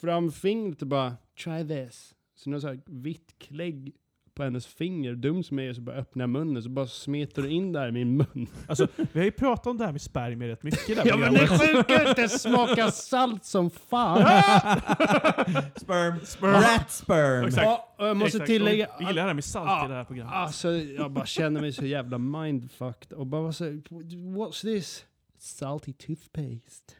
fram 0.00 0.32
fingret 0.32 0.82
och 0.82 0.88
bara 0.88 1.16
try 1.44 1.68
this. 1.68 2.14
Så 2.34 2.50
något 2.50 2.60
så 2.60 2.68
här 2.68 2.80
vitt 2.86 3.38
klägg 3.38 3.94
på 4.34 4.42
hennes 4.42 4.66
finger, 4.66 5.14
dum 5.14 5.42
som 5.42 5.58
jag 5.58 5.68
är, 5.68 5.72
så 5.72 5.80
bara 5.80 5.96
öppnar 5.96 6.22
jag 6.22 6.30
munnen 6.30 6.62
så 6.62 6.68
bara 6.68 6.86
smetar 6.86 7.42
du 7.42 7.50
in 7.50 7.72
där 7.72 7.88
i 7.88 7.92
min 7.92 8.16
mun. 8.16 8.46
Alltså, 8.68 8.86
vi 9.12 9.20
har 9.20 9.24
ju 9.24 9.30
pratat 9.30 9.66
om 9.66 9.78
det 9.78 9.84
här 9.84 9.92
med 9.92 10.00
spermier 10.00 10.48
rätt 10.48 10.62
mycket 10.62 10.86
det 10.86 10.94
här 10.94 11.04
Ja 11.08 11.16
men 11.16 11.34
det 11.34 11.46
sjuka 11.46 12.00
är 12.00 12.10
att 12.10 12.16
det 12.16 12.28
smakar 12.28 12.90
salt 12.90 13.44
som 13.44 13.70
fan. 13.70 14.18
Sperm. 15.76 16.20
Sperm. 16.24 16.52
Rat 16.52 16.90
sperm. 16.90 17.44
Exakt. 17.44 17.64
Ja, 17.64 17.94
och 17.98 18.06
jag 18.06 18.16
måste 18.16 18.36
Exakt. 18.36 18.46
tillägga, 18.46 18.88
Vi 18.98 19.04
gillar 19.04 19.22
det 19.22 19.28
här 19.28 19.34
med 19.34 19.44
salt 19.44 19.84
i 19.84 19.88
det 19.88 19.94
här 19.94 20.04
programmet. 20.04 20.34
Alltså, 20.34 20.70
jag 20.72 21.10
bara 21.10 21.26
känner 21.26 21.60
mig 21.60 21.72
så 21.72 21.86
jävla 21.86 22.18
mindfucked 22.18 23.12
och 23.12 23.26
bara 23.26 23.52
så, 23.52 23.64
what's 23.64 24.62
this? 24.62 25.04
Salty 25.38 25.92
toothpaste. 25.92 26.94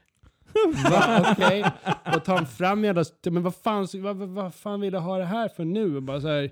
Va, 0.90 1.32
Okej, 1.32 1.64
och 2.14 2.24
tar 2.24 2.44
fram 2.44 2.84
jävla, 2.84 3.04
men 3.24 3.42
vad 3.42 3.54
fan, 3.54 3.88
vad, 3.94 4.16
vad, 4.16 4.54
fan 4.54 4.80
vill 4.80 4.94
jag 4.94 5.00
ha 5.00 5.18
det 5.18 5.24
här 5.24 5.48
för 5.48 5.64
nu? 5.64 5.96
Och 5.96 6.02
bara 6.02 6.20
så 6.20 6.28
här, 6.28 6.50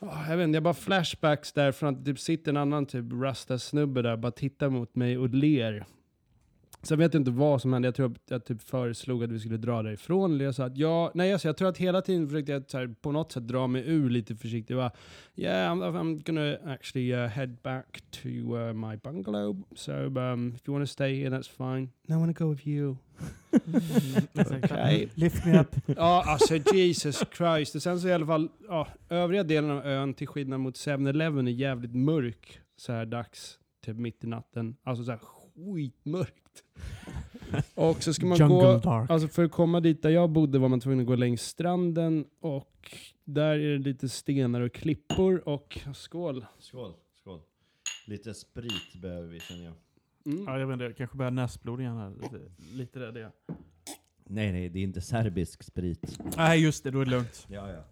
jag 0.00 0.36
vet 0.36 0.44
inte, 0.44 0.56
jag 0.56 0.62
bara 0.62 0.74
flashbacks 0.74 1.52
där 1.52 1.72
från 1.72 1.94
att 1.94 2.04
det 2.04 2.10
typ 2.10 2.20
sitter 2.20 2.50
en 2.50 2.56
annan 2.56 2.86
typ 2.86 3.04
rasta 3.12 3.58
snubbe 3.58 4.02
där 4.02 4.16
bara 4.16 4.32
tittar 4.32 4.68
mot 4.68 4.94
mig 4.94 5.18
och 5.18 5.28
ler. 5.28 5.86
Så 6.86 6.92
jag 6.92 6.98
vet 6.98 7.14
inte 7.14 7.30
vad 7.30 7.62
som 7.62 7.72
hände. 7.72 7.88
Jag 7.88 7.94
tror 7.94 8.06
att 8.06 8.30
jag 8.30 8.44
typ 8.44 8.62
föreslog 8.62 9.24
att 9.24 9.32
vi 9.32 9.40
skulle 9.40 9.56
dra 9.56 9.82
därifrån. 9.82 10.34
Eller 10.34 10.44
jag 10.44 10.54
sa 10.54 10.64
att 10.64 10.76
ja, 10.76 11.10
nej 11.14 11.32
alltså, 11.32 11.48
jag 11.48 11.56
tror 11.56 11.68
att 11.68 11.78
hela 11.78 12.02
tiden 12.02 12.28
försökte 12.28 12.52
jag 12.52 12.70
så 12.70 12.78
här, 12.78 12.94
på 13.00 13.12
något 13.12 13.32
sätt 13.32 13.48
dra 13.48 13.66
mig 13.66 13.82
ur 13.86 14.10
lite 14.10 14.36
försiktigt. 14.36 14.70
Jag 14.70 14.78
bara, 14.78 14.92
yeah, 15.36 15.72
I'm, 15.72 15.82
I'm 15.82 16.22
gonna 16.26 16.72
actually 16.74 17.14
uh, 17.14 17.26
head 17.26 17.56
back 17.62 18.02
to 18.10 18.28
uh, 18.28 18.72
my 18.72 18.96
bungalow. 18.96 19.62
So 19.74 19.92
um, 19.92 20.52
if 20.54 20.68
you 20.68 20.78
want 20.78 20.88
to 20.88 20.92
stay 20.92 21.14
here, 21.22 21.38
that's 21.38 21.48
fine. 21.48 21.90
No, 22.06 22.14
I 22.14 22.18
want 22.18 22.36
to 22.36 22.44
go 22.44 22.50
with 22.50 22.68
you. 22.68 22.96
Exakt. 24.34 24.64
Okej. 24.64 25.08
Lift 25.14 25.44
me 25.46 25.60
up. 25.60 25.76
Ja, 25.96 26.24
alltså 26.26 26.56
Jesus 26.74 27.24
Christ. 27.36 27.74
Och 27.74 27.82
sen 27.82 28.00
så 28.00 28.08
i 28.08 28.12
alla 28.12 28.26
fall, 28.26 28.48
ja, 28.68 28.88
övriga 29.08 29.42
delen 29.42 29.70
av 29.70 29.86
ön 29.86 30.14
till 30.14 30.28
skillnad 30.28 30.60
mot 30.60 30.74
7-Eleven 30.74 31.48
är 31.48 31.52
jävligt 31.52 31.94
mörk 31.94 32.60
så 32.76 32.92
här 32.92 33.06
dags, 33.06 33.58
typ 33.84 33.96
mitt 33.96 34.24
i 34.24 34.26
natten. 34.26 34.76
Alltså 34.82 35.04
så 35.04 35.10
här 35.10 35.18
skitmörkt. 35.56 36.62
Och 37.74 38.02
så 38.02 38.14
ska 38.14 38.26
man 38.26 38.38
Jungle 38.38 38.56
gå, 38.56 38.78
dark. 38.78 39.10
alltså 39.10 39.28
för 39.28 39.44
att 39.44 39.50
komma 39.52 39.80
dit 39.80 40.02
där 40.02 40.10
jag 40.10 40.30
bodde 40.30 40.58
var 40.58 40.68
man 40.68 40.80
tvungen 40.80 41.00
att 41.00 41.06
gå 41.06 41.16
längs 41.16 41.42
stranden 41.42 42.24
och 42.40 42.96
där 43.24 43.58
är 43.58 43.72
det 43.72 43.78
lite 43.78 44.08
stenar 44.08 44.60
och 44.60 44.72
klippor 44.72 45.48
och 45.48 45.78
skål. 45.94 46.46
Skål, 46.58 46.92
skål. 47.20 47.40
Lite 48.06 48.34
sprit 48.34 49.02
behöver 49.02 49.28
vi 49.28 49.40
känner 49.40 49.64
jag. 49.64 49.74
Mm. 50.26 50.44
Ja, 50.46 50.58
jag 50.58 50.66
vet 50.66 50.72
inte, 50.72 50.84
jag 50.84 50.96
kanske 50.96 51.16
börjar 51.16 51.30
näsblod 51.30 51.80
igen 51.80 51.96
här. 51.96 52.10
Lite, 52.10 52.40
lite 52.72 53.00
rädd 53.00 53.16
är 53.16 53.20
jag. 53.20 53.32
Nej, 54.24 54.52
nej, 54.52 54.68
det 54.68 54.78
är 54.78 54.82
inte 54.82 55.00
serbisk 55.00 55.62
sprit. 55.62 56.18
Nej, 56.36 56.62
just 56.62 56.84
det, 56.84 56.90
då 56.90 57.00
är 57.00 57.04
det 57.04 57.10
lugnt. 57.10 57.46
Ja, 57.50 57.72
ja. 57.72 57.84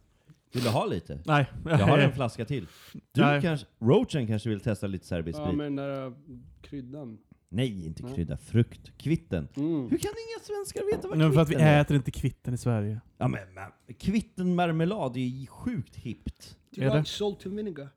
Vill 0.52 0.62
du 0.62 0.68
ha 0.70 0.86
lite? 0.86 1.18
Nej. 1.26 1.46
Jag 1.64 1.78
har 1.78 1.98
en 1.98 2.12
flaska 2.14 2.44
till. 2.44 2.66
Du 3.12 3.20
Nej. 3.20 3.42
kanske, 3.42 3.66
Roachen 3.78 4.26
kanske 4.26 4.48
vill 4.48 4.60
testa 4.60 4.86
lite 4.86 5.06
serbisk 5.06 5.38
Ja, 5.38 5.44
sprit? 5.44 5.56
med 5.56 5.66
den 5.66 5.76
där 5.76 6.06
uh, 6.06 6.14
kryddan. 6.60 7.18
Nej, 7.54 7.86
inte 7.86 8.02
Nej. 8.02 8.14
krydda. 8.14 8.36
Frukt. 8.36 8.92
Kvitten. 8.98 9.48
Mm. 9.56 9.70
Hur 9.90 9.98
kan 9.98 10.10
inga 10.10 10.40
svenskar 10.42 10.96
veta 10.96 11.08
vad 11.08 11.18
Nu 11.18 11.32
för 11.32 11.40
att 11.40 11.48
vi 11.48 11.52
kvitten 11.54 11.68
är? 11.68 11.80
äter 11.80 11.96
inte 11.96 12.10
kvitten 12.10 12.54
i 12.54 12.58
Sverige. 12.58 13.00
Ja, 13.18 13.28
men, 13.28 13.40
men 13.54 13.94
kvittenmarmelad 13.98 15.16
är 15.16 15.20
ju 15.20 15.46
sjukt 15.46 15.96
hippt. 15.96 16.56
Do 16.70 16.80
you 16.80 16.90
Är 16.90 16.92
det? 16.94 16.98
like 16.98 17.10
salt 17.10 17.46
and 17.46 17.56
vinegar? 17.56 17.88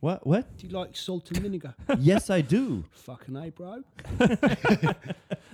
What? 0.00 0.20
What? 0.24 0.44
Do 0.60 0.66
you 0.66 0.84
like 0.84 0.98
salt 0.98 1.28
and 1.32 1.38
vinegar? 1.42 1.72
Yes 1.98 2.30
I 2.30 2.42
do. 2.42 2.82
Fucking 2.92 3.36
A 3.36 3.50
bro. 3.56 3.82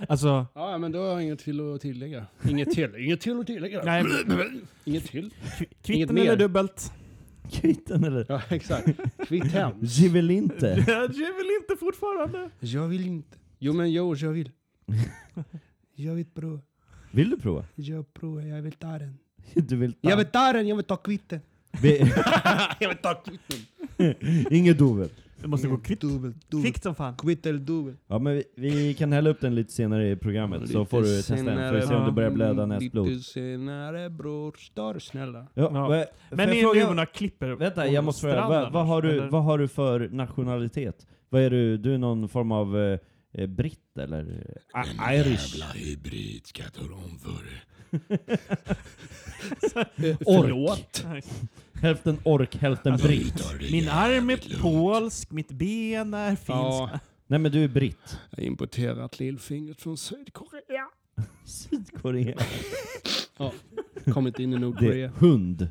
Alltså, 0.09 0.45
Ja, 0.55 0.77
men 0.77 0.91
då 0.91 0.99
har 0.99 1.07
jag 1.07 1.23
inget 1.23 1.39
till 1.39 1.73
att 1.75 1.81
tillägga. 1.81 2.25
Inget 2.49 2.71
till. 2.71 2.95
Inget 2.95 3.21
till 3.21 3.39
att 3.39 3.47
tillägga. 3.47 3.81
nej, 3.83 4.05
Inget 4.85 5.03
till. 5.05 5.33
kvi- 5.59 5.65
kvitten 5.81 6.15
mer. 6.15 6.21
eller 6.25 6.35
dubbelt? 6.37 6.91
Kvitten 7.51 8.03
eller? 8.03 8.25
Ja, 8.29 8.41
exakt. 8.49 8.87
Kvitt 9.27 9.43
hem. 9.51 9.71
Givel 9.81 10.31
inte. 10.31 10.67
Jag 10.87 11.07
vill 11.09 11.49
inte 11.61 11.75
fortfarande. 11.79 12.49
Jag 12.59 12.87
vill 12.87 13.05
inte. 13.07 13.37
Jo, 13.59 13.73
men 13.73 13.91
jo, 13.91 14.15
jag 14.15 14.29
vill. 14.31 14.51
Jag 15.95 16.15
vill 16.15 16.25
prova. 16.25 16.59
Vill 17.11 17.29
du 17.29 17.37
prova? 17.37 17.65
Jag 17.75 18.13
provar, 18.13 18.41
jag 18.41 18.61
vill 18.61 18.71
ta 18.73 18.87
den. 18.99 19.17
Du 19.53 19.75
vill 19.75 19.93
ta? 19.93 20.09
Jag 20.09 20.17
vill 20.17 20.25
ta 20.25 20.53
den, 20.53 20.67
jag 20.67 20.75
vill 20.75 20.85
ta 20.85 20.95
kvitten. 20.95 21.39
Vi- 21.81 22.13
jag 22.79 22.89
vill 22.89 22.97
ta 22.97 23.13
kvitten. 23.13 23.59
Inget 24.51 24.77
duvel. 24.77 25.09
Det 25.41 25.47
måste 25.47 25.67
gå 25.67 25.77
kvitt. 25.77 26.01
Dubbel, 26.01 26.33
dubbel. 26.49 26.63
Kvickt 26.65 26.83
som 26.83 26.95
fan. 26.95 27.15
Kvitt 27.17 27.45
eller 27.45 27.59
dubbel. 27.59 27.95
Ja 28.07 28.19
men 28.19 28.33
vi, 28.35 28.43
vi 28.55 28.93
kan 28.93 29.11
hälla 29.11 29.29
upp 29.29 29.41
den 29.41 29.55
lite 29.55 29.73
senare 29.73 30.11
i 30.11 30.15
programmet 30.15 30.69
så 30.69 30.85
får 30.85 31.01
du 31.01 31.07
testa 31.17 31.35
den. 31.35 31.69
Får 31.69 31.75
vi 31.79 31.87
se 31.87 31.95
om 31.95 32.05
du 32.05 32.11
börjar 32.11 32.29
blöda 32.31 32.65
näsblod. 32.65 33.07
Lite 33.09 33.23
senare 33.23 34.09
bror, 34.09 34.55
stör 34.59 34.99
snälla. 34.99 35.47
Ja, 35.53 35.69
Ja. 35.73 35.87
vad- 35.87 36.05
Men 36.37 36.49
ni 36.49 36.61
fråga- 36.61 37.05
klipper 37.05 37.49
Vänta, 37.49 37.87
jag 37.87 38.03
måste 38.03 38.21
fråga. 38.21 38.47
Vad, 38.47 38.71
vad, 38.73 38.87
har 38.87 39.01
du, 39.01 39.29
vad 39.29 39.43
har 39.43 39.57
du 39.57 39.67
för 39.67 40.09
nationalitet? 40.09 41.07
Vad 41.29 41.41
är 41.41 41.49
du? 41.49 41.77
Du 41.77 41.93
är 41.93 41.97
någon 41.97 42.29
form 42.29 42.51
av 42.51 42.77
eh, 42.77 42.99
eh, 43.33 43.47
britt 43.47 43.97
eller? 43.99 44.53
Ah, 44.73 45.13
Irish? 45.13 45.73
hybrid 45.75 46.45
ska 46.47 46.63
jag 46.63 46.73
tala 46.73 46.93
om 46.95 47.19
för 47.19 47.43
dig. 50.01 50.17
Nej. 51.05 51.23
Hälften 51.81 52.19
ork, 52.23 52.55
hälften 52.55 52.91
Alltså, 52.93 53.07
britt. 53.07 53.71
Min 53.71 53.89
arm 53.89 54.29
är 54.29 54.61
polsk, 54.61 55.31
mitt 55.31 55.51
ben 55.51 56.13
är 56.13 56.29
finskt. 56.35 56.47
Ja, 56.49 56.99
Nej 57.27 57.39
men 57.39 57.51
du 57.51 57.63
är 57.63 57.67
britt. 57.67 58.19
jag 58.29 58.37
har 58.37 58.43
importerat 58.43 59.19
lillfingret 59.19 59.81
från 59.81 59.97
Sydkorea. 59.97 60.87
Sydkorea. 61.45 62.37
Kommit 64.13 64.39
in 64.39 64.51
i 64.53 64.55
Det 64.55 64.61
Nordkorea. 64.61 65.05
är 65.05 65.09
hund. 65.09 65.67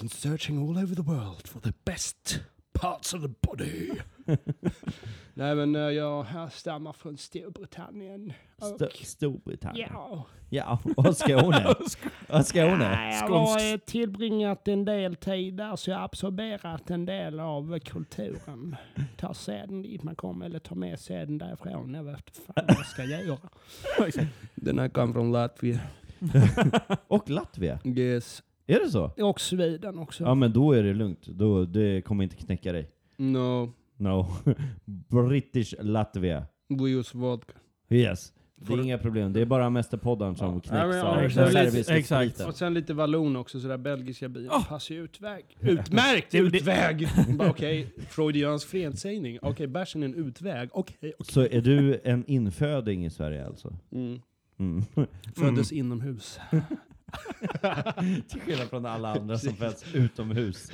Been 0.00 0.08
searching 0.08 0.58
all 0.58 0.84
over 0.84 0.94
the 0.96 1.02
world 1.02 1.48
for 1.48 1.60
the 1.60 1.72
best 1.84 2.40
parts 2.80 3.14
of 3.14 3.22
the 3.22 3.28
body. 3.42 3.90
Nej 5.34 5.54
men 5.54 5.76
eh, 5.76 5.80
jag 5.82 6.22
härstammar 6.22 6.92
från 6.92 7.16
Storbritannien. 7.16 8.32
St 8.58 8.84
Och, 8.84 8.92
Storbritannien. 8.92 9.88
ja. 9.92 10.26
Ja, 10.50 10.78
och 10.96 11.16
Skåne. 11.16 11.66
Och 12.28 12.46
Skåne. 12.46 12.76
Nej, 12.78 13.18
Jag 13.20 13.28
har 13.28 13.72
eh, 13.72 13.78
tillbringat 13.78 14.68
en 14.68 14.84
del 14.84 15.16
tid 15.16 15.54
där 15.54 15.76
så 15.76 15.90
jag 15.90 15.96
har 15.98 16.04
absorberat 16.04 16.90
en 16.90 17.06
del 17.06 17.40
av 17.40 17.78
kulturen. 17.78 18.76
Tar 19.16 19.32
seden 19.32 19.82
dit 19.82 20.02
man 20.02 20.16
kommer 20.16 20.46
eller 20.46 20.58
tar 20.58 20.76
med 20.76 21.00
seden 21.00 21.38
därifrån. 21.38 21.94
Jag 21.94 22.04
vet 22.04 22.16
inte 22.18 22.40
fan 22.40 22.64
vad 22.68 22.76
jag 22.76 22.86
ska 22.86 23.04
göra. 23.04 23.38
Den 24.54 24.78
här 24.78 24.88
kom 24.88 25.12
från 25.12 25.32
Latvia. 25.32 25.80
Och 27.08 27.30
Latvia. 27.30 27.78
Yes. 27.84 28.42
Är 28.66 28.80
det 28.80 28.90
så? 28.90 29.10
Och 29.18 29.40
Sweden 29.40 29.98
också. 29.98 30.24
Ja 30.24 30.34
men 30.34 30.52
då 30.52 30.72
är 30.72 30.82
det 30.82 30.94
lugnt. 30.94 31.26
Då, 31.26 31.64
det 31.64 32.02
kommer 32.04 32.24
inte 32.24 32.36
knäcka 32.36 32.72
dig. 32.72 32.90
No, 33.16 33.72
No. 33.98 34.26
British 34.84 35.74
Latvia. 35.80 36.46
we 36.68 36.88
use 36.90 37.18
vodka. 37.18 37.52
Yes. 37.90 38.32
Det 38.56 38.72
är 38.72 38.82
inga 38.82 38.98
problem. 38.98 39.32
Det 39.32 39.40
är 39.40 39.46
bara 39.46 39.70
mästerpoddarn 39.70 40.36
som 40.36 40.54
Ja. 40.54 40.60
knäcks 40.60 40.96
Ja, 40.96 41.02
av 41.02 41.18
exakt. 41.18 41.88
Exakt. 41.90 42.40
Och 42.40 42.54
sen 42.54 42.74
lite 42.74 42.94
vallon 42.94 43.36
också, 43.36 43.60
så 43.60 43.68
där 43.68 43.78
belgiska 43.78 44.28
bilar 44.28 44.54
Oh. 44.54 44.68
passar 44.68 44.94
ju 44.94 45.04
utväg. 45.04 45.44
Utmärkt 45.60 46.34
utväg! 46.34 47.08
Okej, 47.50 47.86
Freudiansk 48.08 48.68
felsägning. 48.68 49.38
Okej, 49.42 49.66
bärsen 49.66 50.02
är 50.02 50.06
en 50.06 50.14
utväg. 50.14 50.68
Okej, 50.72 51.12
okej. 51.18 51.32
Så 51.34 51.40
är 51.40 51.60
du 51.60 52.00
en 52.04 52.24
inföding 52.26 53.06
i 53.06 53.10
Sverige 53.10 53.46
alltså? 53.46 53.76
Mm. 53.92 54.20
Mm. 54.58 54.82
Föddes 55.36 55.72
inomhus. 55.72 56.38
Till 58.28 58.40
skillnad 58.40 58.68
från 58.70 58.86
alla 58.86 59.08
andra 59.08 59.38
som 59.38 59.56
föds 59.56 59.84
utomhus. 59.94 60.70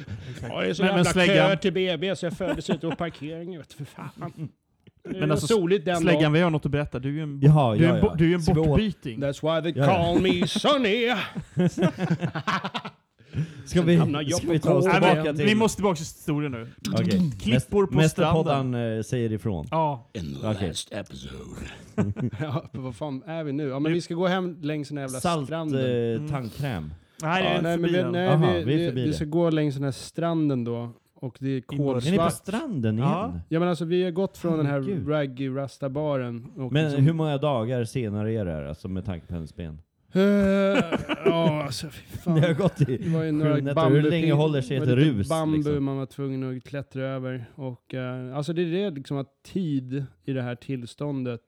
Ja, 0.48 0.60
det 0.60 0.66
är 0.68 0.74
så 0.74 0.82
Men- 0.82 0.94
men 0.94 0.96
jävla 1.04 1.12
släggan- 1.12 1.48
kö 1.50 1.56
till 1.56 1.72
BB 1.72 2.16
så 2.16 2.26
jag 2.26 2.36
föddes 2.36 2.70
ute 2.70 2.88
på 2.90 2.96
parkeringen. 2.96 3.60
Vet 3.60 3.68
du, 3.78 3.84
för 3.84 3.84
fan. 3.84 4.32
Men 5.04 5.30
alltså, 5.30 5.46
soligt 5.46 5.84
den 5.84 5.96
Släggan, 5.96 6.32
vi 6.32 6.40
har 6.40 6.50
något 6.50 6.66
att 6.66 6.72
berätta. 6.72 6.98
Du 6.98 7.08
är 7.08 7.12
ju 7.12 7.22
en, 7.22 7.40
Jaha, 7.40 7.74
du 7.74 7.84
är 7.84 7.88
ja, 7.88 7.94
en, 7.96 8.04
ja. 8.04 8.14
du 8.18 8.30
är 8.30 8.34
en 8.34 8.54
bortbyting. 8.54 9.22
That's 9.22 9.62
why 9.62 9.72
they 9.72 9.84
call 9.84 10.20
me 10.22 10.46
Sonny. 10.46 11.08
Ska 13.64 13.82
vi, 13.82 13.96
hamnar 13.96 14.22
jag 14.22 14.32
ska 14.38 14.52
vi 14.52 14.58
ta 14.58 14.74
oss. 14.74 14.84
Nej, 14.84 14.94
tillbaka 14.94 15.22
men, 15.24 15.36
till... 15.36 15.46
vi 15.46 15.54
måste 15.54 15.76
tillbaka 15.76 15.96
till 15.96 16.04
historien 16.04 16.52
nu. 16.52 16.68
Okej. 16.92 17.30
Klippor 17.40 17.86
på 17.86 17.94
Mästerpoddarn 17.94 18.74
eh, 18.74 19.02
säger 19.02 19.32
ifrån. 19.32 19.66
Ja, 19.70 20.10
In 20.12 20.34
the 20.40 20.46
Okej. 20.48 20.68
last 20.68 20.92
episode. 20.92 22.30
ja, 22.40 22.64
vad 22.72 22.96
fan 22.96 23.22
är 23.26 23.44
vi 23.44 23.52
nu? 23.52 23.68
Ja, 23.68 23.78
men 23.78 23.92
vi 23.92 24.00
ska 24.00 24.14
gå 24.14 24.26
hem 24.26 24.56
längs 24.62 24.88
den 24.88 24.98
här 24.98 25.04
jävla 25.04 25.20
Salt 25.20 25.46
stranden. 25.46 26.24
eh, 26.24 26.30
tandkräm. 26.30 26.94
nej, 27.22 27.42
det 27.42 27.48
Ja, 27.54 27.60
nej, 27.62 27.78
men 27.78 27.92
vi, 27.92 28.02
nej, 28.12 28.28
Aha, 28.28 28.52
vi, 28.52 28.64
vi 28.64 28.74
är 28.74 28.78
vi, 28.78 28.86
förbi 28.88 29.02
vi 29.02 29.08
det. 29.08 29.14
ska 29.14 29.24
gå 29.24 29.50
längs 29.50 29.74
den 29.74 29.84
här 29.84 29.90
stranden 29.90 30.64
då. 30.64 30.90
Och 31.14 31.36
det 31.40 31.48
är 31.48 31.56
Är 31.56 31.62
ni 31.70 31.76
på 31.76 31.92
kolsvart. 31.92 32.32
stranden 32.32 32.98
Ja. 32.98 33.26
igen? 33.28 33.40
Ja 33.48 33.60
men 33.60 33.68
alltså 33.68 33.84
vi 33.84 34.04
har 34.04 34.10
gått 34.10 34.38
från 34.38 34.56
den 34.56 34.66
här 34.66 34.80
raggy 35.08 35.48
rasta 35.48 35.88
baren. 35.88 36.46
Och 36.56 36.72
Men 36.72 36.84
liksom- 36.84 37.04
hur 37.04 37.12
många 37.12 37.38
dagar 37.38 37.84
senare 37.84 38.32
är 38.32 38.44
det 38.44 38.50
här, 38.52 38.64
alltså 38.64 38.88
med 38.88 39.04
tanke 39.04 39.26
på 39.26 39.34
hennes 39.34 39.56
ben? 39.56 39.78
Eh, 40.12 40.84
Ja 41.24 41.62
alltså 41.62 41.88
fy 41.90 42.16
fan. 42.18 42.34
Det 42.40 42.46
har 42.46 42.54
gått 42.54 42.80
i 42.80 42.96
var 43.08 43.22
ju 43.22 43.30
sju 43.30 43.32
några 43.32 43.54
nätter. 43.56 43.74
bambu, 43.74 44.00
Hur 44.00 44.10
länge 44.10 44.32
håller 44.32 44.60
sig 44.60 44.76
ett 44.76 44.86
var 44.86 44.96
lite 44.96 45.08
rus? 45.10 45.28
Bambu 45.28 45.56
liksom? 45.56 45.84
man 45.84 45.96
var 45.96 46.06
tvungen 46.06 46.56
att 46.56 46.64
klättra 46.64 47.02
över. 47.02 47.44
Och 47.54 47.94
eh, 47.94 48.36
alltså 48.36 48.52
det 48.52 48.62
är 48.62 48.66
det 48.70 48.90
liksom 48.90 49.16
att 49.16 49.42
tid 49.42 50.04
i 50.24 50.32
det 50.32 50.42
här 50.42 50.54
tillståndet. 50.54 51.40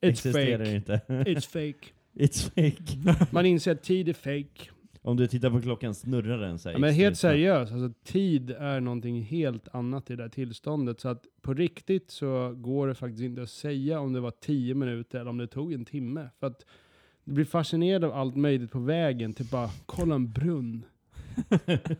It's 0.00 0.08
Existerar 0.08 0.58
fake. 0.58 0.76
inte. 0.76 1.00
It's 1.08 1.48
fake. 1.48 1.88
It's 2.14 2.50
fake. 2.54 3.26
Man 3.30 3.46
inser 3.46 3.72
att 3.72 3.82
tid 3.82 4.08
är 4.08 4.12
fake. 4.12 4.70
Om 5.02 5.16
du 5.16 5.26
tittar 5.26 5.50
på 5.50 5.60
klockan 5.60 5.94
snurrar 5.94 6.38
den 6.38 6.58
sig. 6.58 6.72
Ja, 6.72 6.78
men 6.78 6.94
helt 6.94 7.18
seriöst, 7.18 7.72
alltså 7.72 7.92
tid 8.04 8.50
är 8.50 8.80
någonting 8.80 9.22
helt 9.22 9.68
annat 9.74 10.10
i 10.10 10.16
det 10.16 10.22
här 10.22 10.30
tillståndet. 10.30 11.00
Så 11.00 11.08
att 11.08 11.24
på 11.42 11.54
riktigt 11.54 12.10
så 12.10 12.54
går 12.56 12.88
det 12.88 12.94
faktiskt 12.94 13.22
inte 13.22 13.42
att 13.42 13.50
säga 13.50 14.00
om 14.00 14.12
det 14.12 14.20
var 14.20 14.30
10 14.30 14.74
minuter 14.74 15.20
eller 15.20 15.30
om 15.30 15.38
det 15.38 15.46
tog 15.46 15.72
en 15.72 15.84
timme. 15.84 16.28
För 16.40 16.46
att 16.46 16.64
du 17.28 17.34
blir 17.34 17.44
fascinerad 17.44 18.04
av 18.04 18.12
allt 18.12 18.36
möjligt 18.36 18.72
på 18.72 18.78
vägen. 18.78 19.32
Typ 19.32 19.50
bara, 19.50 19.70
kolla 19.86 20.14
en 20.14 20.32
brunn. 20.32 20.84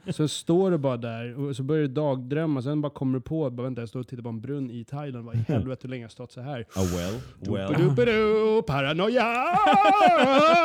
så 0.08 0.28
står 0.28 0.70
du 0.70 0.78
bara 0.78 0.96
där 0.96 1.40
och 1.40 1.56
så 1.56 1.62
börjar 1.62 1.82
du 1.82 1.88
dagdrömma. 1.88 2.62
Sen 2.62 2.80
bara 2.80 2.92
kommer 2.92 3.18
du 3.18 3.20
på, 3.20 3.50
bara, 3.50 3.62
vänta 3.62 3.82
jag 3.82 3.88
står 3.88 4.00
och 4.00 4.08
tittar 4.08 4.22
på 4.22 4.28
en 4.28 4.40
brunn 4.40 4.70
i 4.70 4.84
Thailand. 4.84 5.26
Vad 5.26 5.34
i 5.34 5.38
helvete 5.48 5.80
hur 5.82 5.88
länge 5.88 6.02
har 6.02 6.04
jag 6.04 6.12
stått 6.12 6.32
så 6.32 6.40
här? 6.40 6.66
Ah 6.74 6.82
well, 6.82 7.20
well. 7.40 7.94
Du, 7.96 8.04
du, 8.04 8.04
du, 8.04 8.62
paranoia! 8.62 9.24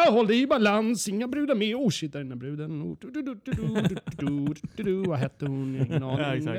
Håll 0.12 0.28
dig 0.28 0.42
i 0.42 0.48
balans, 0.48 1.08
inga 1.08 1.28
brudar 1.28 1.56
med. 1.56 1.76
Oh 1.76 1.90
shit, 1.90 2.12
där 2.14 2.20
är 2.20 2.24
den 2.24 2.30
där 2.30 2.36
bruden. 2.36 2.94
Vad 5.10 5.18
hette 5.18 5.46
hon? 5.46 5.76
Ingen 5.80 6.04
aning. 6.04 6.52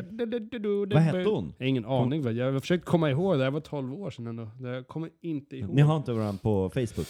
vad 0.95 1.03
hette 1.03 1.29
hon? 1.29 1.55
Ingen 1.61 1.85
aning. 1.85 2.37
Jag 2.37 2.53
har 2.53 2.61
försökt 2.61 2.85
komma 2.85 3.11
ihåg 3.11 3.39
det. 3.39 3.45
Det 3.45 3.51
var 3.51 3.61
12 3.61 3.95
år 3.95 4.11
sedan 4.11 4.27
ändå. 4.27 4.51
Jag 4.63 4.89
kommer 4.89 5.11
inte 5.21 5.57
ihåg. 5.57 5.75
Ni 5.75 5.83
har 5.83 5.97
inte 5.97 6.13
varandra 6.13 6.39
på 6.43 6.71
Facebook? 6.71 7.07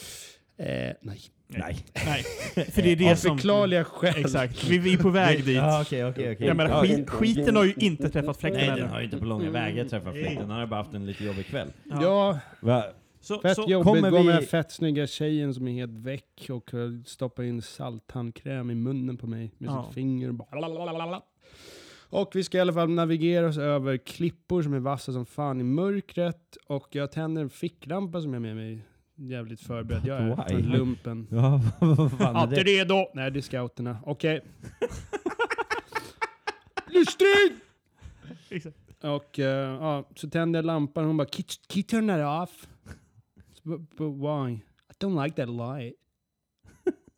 Eh, 0.56 0.66
nej. 1.00 1.20
Nej. 1.46 1.76
Nej, 2.06 2.22
för 2.72 2.82
det 2.82 2.92
är 2.92 2.96
det 2.96 3.10
Av 3.10 3.14
som... 3.16 3.36
förklarliga 3.38 3.84
skäl. 3.84 4.14
Exakt, 4.16 4.64
vi, 4.64 4.78
vi 4.78 4.92
är 4.94 4.98
på 4.98 5.08
väg 5.10 5.44
dit. 5.44 5.56
Ja, 5.56 5.80
okej, 5.82 6.04
okej, 6.04 6.32
okej. 6.32 6.46
Jag 6.46 6.56
menar, 6.56 6.82
skit, 6.82 7.10
skiten 7.10 7.56
har 7.56 7.64
ju 7.64 7.74
inte 7.76 8.08
träffat 8.10 8.36
fläkten 8.40 8.60
Nej, 8.60 8.68
den 8.70 8.78
ännu. 8.78 8.88
har 8.92 8.98
ju 8.98 9.04
inte 9.04 9.16
på 9.18 9.24
långa 9.24 9.50
vägar 9.50 9.84
träffat 9.84 10.12
fläkten. 10.14 10.50
Han 10.50 10.60
har 10.60 10.66
bara 10.66 10.76
haft 10.82 10.94
en 10.94 11.06
lite 11.06 11.24
jobbig 11.24 11.46
kväll. 11.46 11.68
Ja, 11.84 12.38
Va? 12.60 12.84
Så, 13.20 13.40
fett 13.40 13.56
så, 13.56 13.64
jobbigt. 13.68 13.84
kommer 13.86 14.10
Gå 14.10 14.16
med 14.16 14.22
vi- 14.22 14.26
den 14.26 14.34
här 14.36 14.42
fett 14.42 14.70
snygga 14.72 15.06
tjejen 15.06 15.54
som 15.54 15.68
är 15.68 15.72
helt 15.72 15.98
väck 15.98 16.46
och 16.50 16.74
eh, 16.74 16.90
stoppar 17.06 17.42
in 17.42 17.62
salttandkräm 17.62 18.70
i 18.70 18.74
munnen 18.74 19.16
på 19.16 19.26
mig 19.26 19.54
med 19.58 19.70
Ja. 19.70 19.84
sitt 19.86 19.94
finger. 19.94 20.28
och 20.28 20.34
Bara 20.34 20.60
lalalala. 20.60 21.22
Och 22.08 22.30
vi 22.34 22.44
ska 22.44 22.58
i 22.58 22.60
alla 22.60 22.72
fall 22.72 22.90
navigera 22.90 23.46
oss 23.46 23.58
över 23.58 23.96
klippor 23.96 24.62
som 24.62 24.74
är 24.74 24.78
vassa 24.78 25.12
som 25.12 25.26
fan 25.26 25.60
i 25.60 25.64
mörkret. 25.64 26.56
Och 26.66 26.88
jag 26.90 27.12
tänder 27.12 27.42
en 27.42 27.50
ficklampa 27.50 28.20
som 28.20 28.34
jag 28.34 28.40
har 28.40 28.46
med 28.46 28.56
mig. 28.56 28.78
Jävligt 29.16 29.60
förberedd 29.60 30.06
jag 30.06 30.18
är. 30.20 30.36
Från 30.48 30.62
lumpen. 30.62 31.26
Ja, 31.30 31.60
vad 31.80 32.10
fan 32.12 32.36
är 32.36 32.40
Alltid 32.40 32.58
det? 32.58 32.64
redo! 32.72 33.06
Nej, 33.14 33.30
det 33.30 33.38
är 33.38 33.42
scouterna. 33.42 33.98
Okej. 34.06 34.40
Lystring! 36.86 37.60
Exakt. 38.50 38.76
Och 39.00 39.38
eh, 39.38 39.70
ja, 39.80 40.08
så 40.14 40.30
tänder 40.30 40.58
jag 40.58 40.64
lampan 40.64 41.04
och 41.04 41.08
hon 41.08 41.16
bara 41.16 41.28
can 41.28 41.44
you 41.74 41.82
turn 41.82 42.08
that 42.08 42.42
off? 42.48 42.68
Så, 43.54 43.60
but, 43.68 43.80
but 43.96 44.12
why? 44.14 44.52
I 44.52 44.60
don't 45.00 45.24
like 45.24 45.36
that 45.36 45.48
light. 45.48 45.94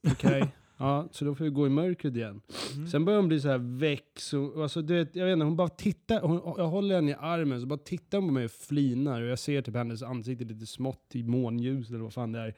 Okej. 0.12 0.48
Ja, 0.78 1.08
så 1.10 1.24
då 1.24 1.34
får 1.34 1.44
vi 1.44 1.50
gå 1.50 1.66
i 1.66 1.70
mörkret 1.70 2.16
igen. 2.16 2.40
Mm. 2.74 2.86
Sen 2.86 3.04
börjar 3.04 3.20
hon 3.20 3.28
bli 3.28 3.40
så 3.40 3.48
här 3.48 3.78
väck. 3.78 4.10
Så, 4.16 4.62
alltså, 4.62 4.82
du 4.82 4.94
vet, 4.94 5.16
jag 5.16 5.26
vet 5.26 5.32
inte, 5.32 5.44
hon 5.44 5.56
bara 5.56 5.68
tittar. 5.68 6.20
Hon, 6.20 6.54
jag 6.56 6.68
håller 6.68 6.94
henne 6.94 7.10
i 7.10 7.14
armen 7.20 7.60
så 7.60 7.66
bara 7.66 7.78
tittar 7.78 8.18
hon 8.18 8.28
på 8.28 8.34
mig 8.34 8.44
och 8.44 8.50
flinar. 8.50 9.22
Och 9.22 9.28
jag 9.28 9.38
ser 9.38 9.62
typ 9.62 9.74
hennes 9.74 10.02
ansikte 10.02 10.44
lite 10.44 10.66
smått 10.66 11.10
i 11.12 11.22
månljus 11.22 11.90
eller 11.90 11.98
vad 11.98 12.12
fan 12.12 12.32
det 12.32 12.38
är. 12.38 12.54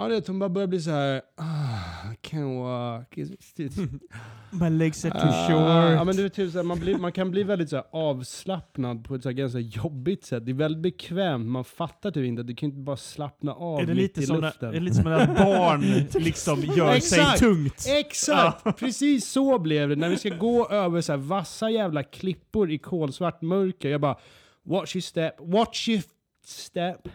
Ja, 0.00 0.08
det, 0.08 0.26
hon 0.26 0.38
bara 0.38 0.48
börjar 0.48 0.68
bli 0.68 0.80
så 0.80 0.90
här. 0.90 1.22
Ah, 1.36 2.12
I 2.12 2.16
can't 2.28 2.62
walk. 2.62 3.16
My 4.50 4.70
legs 4.70 5.04
are 5.04 5.12
too 5.20 5.28
Ah, 5.28 5.48
short. 5.48 5.96
Ja, 5.98 6.04
men 6.04 6.16
det 6.16 6.22
är 6.22 6.28
typ 6.28 6.52
så 6.52 6.58
här, 6.58 6.64
man, 6.64 6.80
blir, 6.80 6.98
man 6.98 7.12
kan 7.12 7.30
bli 7.30 7.42
väldigt 7.42 7.70
så 7.70 7.76
här, 7.76 7.84
avslappnad 7.92 9.04
på 9.04 9.14
ett 9.14 9.22
så 9.22 9.28
här, 9.28 9.36
ganska 9.36 9.58
jobbigt 9.58 10.24
sätt. 10.24 10.46
Det 10.46 10.52
är 10.52 10.54
väldigt 10.54 10.82
bekvämt. 10.82 11.46
Man 11.46 11.64
fattar 11.64 12.10
typ 12.10 12.24
inte 12.24 12.40
att 12.40 12.46
du 12.46 12.54
kan 12.54 12.68
inte 12.68 12.80
bara 12.80 12.96
slappna 12.96 13.52
av 13.52 13.80
är 13.80 13.86
det 13.86 13.94
mitt 13.94 13.96
lite 13.96 14.20
i 14.20 14.26
som 14.26 14.36
när, 14.36 14.42
luften. 14.42 14.68
är 14.68 14.72
det 14.72 14.80
lite 14.80 14.96
som 14.96 15.04
när 15.04 15.26
barn 15.26 15.80
liksom 16.24 16.60
gör 16.62 17.00
sig 17.00 17.20
Exakt. 17.20 17.38
tungt? 17.38 17.86
Exakt! 17.88 18.78
Precis 18.78 19.30
så 19.30 19.58
blev 19.58 19.88
det. 19.88 19.96
När 19.96 20.08
vi 20.08 20.16
ska 20.16 20.28
gå 20.28 20.68
över 20.68 21.00
så 21.00 21.12
här 21.12 21.18
vassa 21.18 21.70
jävla 21.70 22.02
klippor 22.02 22.70
i 22.70 22.78
kolsvart 22.78 23.42
mörker. 23.42 23.88
Jag 23.90 24.00
bara, 24.00 24.16
watch 24.62 24.96
your 24.96 25.02
step, 25.02 25.34
watch 25.38 25.88
your 25.88 26.02
step. 26.44 27.08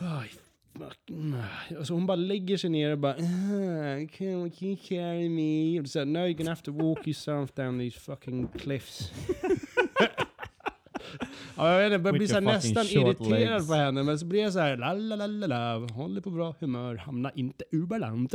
Oj, 0.00 0.30
fuck. 0.80 1.10
Alltså 1.78 1.94
hon 1.94 2.06
bara 2.06 2.16
lägger 2.16 2.56
sig 2.56 2.70
ner 2.70 2.92
och 2.92 2.98
bara, 2.98 3.12
ah, 3.12 4.06
can, 4.16 4.52
you 4.60 4.76
carry 4.88 5.28
me? 5.28 5.80
Och 5.80 5.88
så 5.88 5.98
här, 5.98 6.06
no 6.06 6.18
you're 6.18 6.36
gonna 6.36 6.50
have 6.50 6.62
to 6.62 6.72
walk 6.72 7.06
yourself 7.06 7.54
down 7.54 7.78
these 7.78 8.00
fucking 8.00 8.48
cliffs. 8.48 9.12
Ja, 11.56 11.72
jag 11.72 11.78
vet 11.78 11.84
inte, 11.86 11.94
jag 11.94 12.02
börjar 12.02 12.18
bli 12.18 12.28
så 12.28 12.40
nästan 12.40 12.86
irriterad 12.86 13.52
legs. 13.52 13.68
på 13.68 13.74
henne, 13.74 14.02
men 14.02 14.18
så 14.18 14.26
blir 14.26 14.42
jag 14.42 14.52
så 14.52 14.58
här, 14.58 14.76
la 14.76 14.92
la 14.92 15.16
la 15.16 15.26
la 15.26 15.46
la, 15.46 15.86
håller 15.86 16.20
på 16.20 16.30
bra 16.30 16.54
humör, 16.60 16.96
hamnar 16.96 17.32
inte 17.34 17.64
ur 17.70 17.86
balans. 17.86 18.32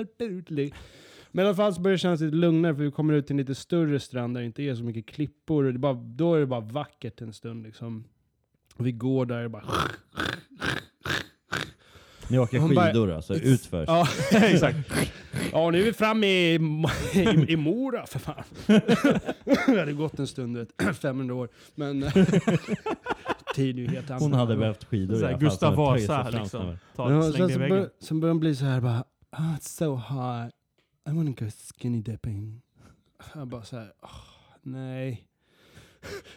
Men 1.31 1.45
i 1.45 1.47
alla 1.47 1.55
fall 1.55 1.73
så 1.73 1.81
börjar 1.81 1.93
det 1.93 1.99
kännas 1.99 2.21
lite 2.21 2.35
lugnare 2.35 2.75
för 2.75 2.83
vi 2.83 2.91
kommer 2.91 3.13
ut 3.13 3.27
till 3.27 3.33
en 3.33 3.37
lite 3.37 3.55
större 3.55 3.99
strand 3.99 4.35
där 4.35 4.41
det 4.41 4.45
inte 4.45 4.63
är 4.63 4.75
så 4.75 4.83
mycket 4.83 5.05
klippor. 5.05 5.63
Och 5.63 5.73
det 5.73 5.79
bara, 5.79 5.93
då 5.93 6.35
är 6.35 6.39
det 6.39 6.45
bara 6.45 6.59
vackert 6.59 7.21
en 7.21 7.33
stund 7.33 7.63
liksom. 7.63 8.03
Och 8.75 8.87
vi 8.87 8.91
går 8.91 9.25
där 9.25 9.43
och 9.43 9.51
bara... 9.51 9.63
Ni 12.30 12.39
åker 12.39 12.59
Hon 12.59 12.76
bara- 12.76 12.86
skidor 12.88 13.11
alltså, 13.11 13.36
utför. 13.36 13.86
Ja, 13.88 14.07
exakt. 14.32 14.78
Ja, 15.51 15.71
nu 15.71 15.82
är 15.82 15.86
vi 15.86 15.93
framme 15.93 16.28
i, 16.28 16.55
i, 17.13 17.45
i 17.53 17.55
Mora 17.55 18.05
för 18.05 18.19
fan. 18.19 18.43
det 19.65 19.80
hade 19.80 19.93
gått 19.93 20.19
en 20.19 20.28
stund, 20.28 20.57
vet. 20.57 20.97
500 21.01 21.36
år. 21.36 21.49
Men 21.76 22.01
tid 23.55 23.80
är 23.80 23.88
helt 23.88 24.09
Hon 24.09 24.15
annorlunda. 24.15 24.38
hade 24.38 24.55
behövt 24.57 24.84
skidor 24.84 25.15
i 25.15 25.19
Såhär 25.19 25.32
alla 25.34 25.39
fall, 25.39 25.49
Gustav 25.49 25.76
så 25.76 25.82
hon 25.82 25.93
Vasa 25.93 26.30
liksom. 26.30 26.78
Ta, 26.95 27.11
Ja, 27.11 27.21
sen, 27.34 27.49
i 27.49 27.53
så 27.53 27.59
väggen. 27.59 27.78
bör, 27.78 27.89
sen 27.99 28.19
började 28.19 28.34
de 28.34 28.39
bli 28.39 28.55
så 28.55 28.65
här 28.65 28.82
bara, 28.82 29.03
oh, 29.32 29.55
it's 29.55 29.67
so 29.78 29.95
hot. 29.95 30.51
I 31.09 31.11
wanna 31.17 31.32
go 31.32 31.45
skinny 31.82 32.01
dipping. 32.01 32.61
Jag 33.36 33.47
bara 33.47 33.63
så 33.63 33.78
här, 33.78 33.91
"Åh, 34.01 34.09
nej. 34.63 35.28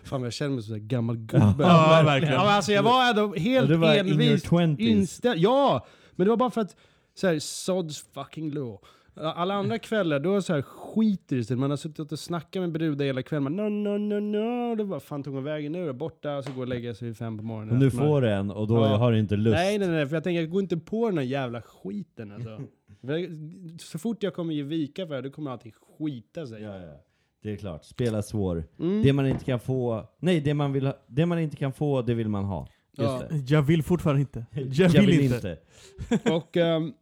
Fan 0.04 0.22
jag 0.22 0.32
känner 0.32 0.54
mig 0.54 0.62
som 0.62 0.74
en 0.74 0.88
gammal 0.88 1.16
gubbe. 1.16 1.54
Ja, 1.58 2.02
verkligen. 2.04 2.34
Ja, 2.34 2.44
men 2.44 2.54
alltså 2.54 2.72
jag 2.72 2.82
var 2.82 3.10
ändå 3.10 3.32
Ja, 3.36 3.40
helt 3.42 3.68
du 3.68 3.76
var 3.76 3.94
envist 3.94 4.46
inställd. 4.78 5.40
Ja, 5.40 5.86
men 6.12 6.24
det 6.24 6.30
var 6.30 6.36
bara 6.36 6.50
för 6.50 6.60
att 6.60 6.76
så 7.14 7.26
här, 7.26 7.38
sods 7.38 8.04
fucking 8.14 8.50
law. 8.54 8.78
Alla 9.20 9.54
andra 9.54 9.78
kvällar, 9.78 10.20
då 10.20 10.42
så 10.42 10.52
här, 10.54 10.62
skiter 10.62 11.36
det 11.36 11.44
sig. 11.44 11.56
Man 11.56 11.70
har 11.70 11.76
suttit 11.76 12.12
och 12.12 12.18
snackat 12.18 12.60
med 12.60 12.72
brudar 12.72 13.04
hela 13.04 13.22
kvällen. 13.22 13.42
Man, 13.42 13.56
no, 13.56 13.88
no, 13.90 13.98
no, 13.98 14.20
no. 14.20 14.74
Det 14.74 14.84
bara, 14.84 15.00
fan 15.00 15.22
tog 15.22 15.34
hon 15.34 15.44
vägen 15.44 15.72
nu 15.72 15.86
då? 15.86 15.92
Borta, 15.92 16.36
och 16.36 16.44
så 16.44 16.52
går 16.52 16.62
och 16.62 16.68
lägga 16.68 16.94
sig 16.94 17.08
vid 17.08 17.16
fem 17.16 17.38
på 17.38 17.44
morgonen. 17.44 17.82
Efter 17.82 17.98
man- 17.98 18.06
får 18.08 18.20
du 18.20 18.30
en 18.32 18.50
och 18.50 18.66
då 18.68 18.74
Ja. 18.74 18.96
har 18.96 19.12
du 19.12 19.18
inte 19.18 19.36
lust. 19.36 19.54
Nej, 19.54 19.78
nej, 19.78 19.88
nej, 19.88 20.06
för 20.06 20.16
jag 20.16 20.24
tänker, 20.24 20.40
jag 20.40 20.50
går 20.50 20.62
inte 20.62 20.76
på 20.76 21.08
den 21.08 21.18
här 21.18 21.24
jävla 21.24 21.62
skiten 21.62 22.32
alltså. 22.32 22.60
Så 23.80 23.98
fort 23.98 24.22
jag 24.22 24.34
kommer 24.34 24.54
ge 24.54 24.62
vika 24.62 25.06
för 25.06 25.14
det, 25.14 25.20
då 25.22 25.30
kommer 25.30 25.50
allting 25.50 25.72
skita 25.98 26.46
sig. 26.46 26.62
Ja, 26.62 26.76
ja. 26.78 27.04
Det 27.42 27.52
är 27.52 27.56
klart. 27.56 27.84
Spela 27.84 28.22
svår. 28.22 28.64
Mm. 28.78 29.02
Det 29.02 29.12
man 29.12 29.26
inte 29.26 29.44
kan 29.44 29.60
få... 29.60 30.08
Nej, 30.20 30.40
det 30.40 30.54
man, 30.54 30.72
vill 30.72 30.86
ha, 30.86 30.98
det 31.06 31.26
man 31.26 31.38
inte 31.38 31.56
kan 31.56 31.72
få, 31.72 32.02
det 32.02 32.14
vill 32.14 32.28
man 32.28 32.44
ha. 32.44 32.66
Just 32.98 33.10
Ja. 33.10 33.22
det. 33.30 33.50
Jag 33.50 33.62
vill 33.62 33.82
fortfarande 33.82 34.20
inte. 34.20 34.46
Jag, 34.52 34.88
vill, 34.88 35.20
inte. 35.20 35.58
Och, 36.30 36.56
ehm, 36.56 36.92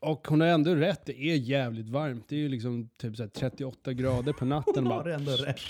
och 0.00 0.28
hon 0.28 0.40
har 0.40 0.48
ändå 0.48 0.74
rätt, 0.74 1.06
det 1.06 1.20
är 1.20 1.36
jävligt 1.36 1.88
varmt. 1.88 2.24
Det 2.28 2.36
är 2.36 2.40
ju 2.40 2.48
liksom 2.48 2.88
typ 2.98 3.16
så 3.16 3.22
här 3.22 3.30
38 3.30 3.92
grader 3.92 4.32
på 4.32 4.44
natten. 4.44 4.74
Hon 4.76 4.84
bara. 4.84 5.02
har 5.02 5.08
ändå 5.08 5.32
rätt. 5.32 5.60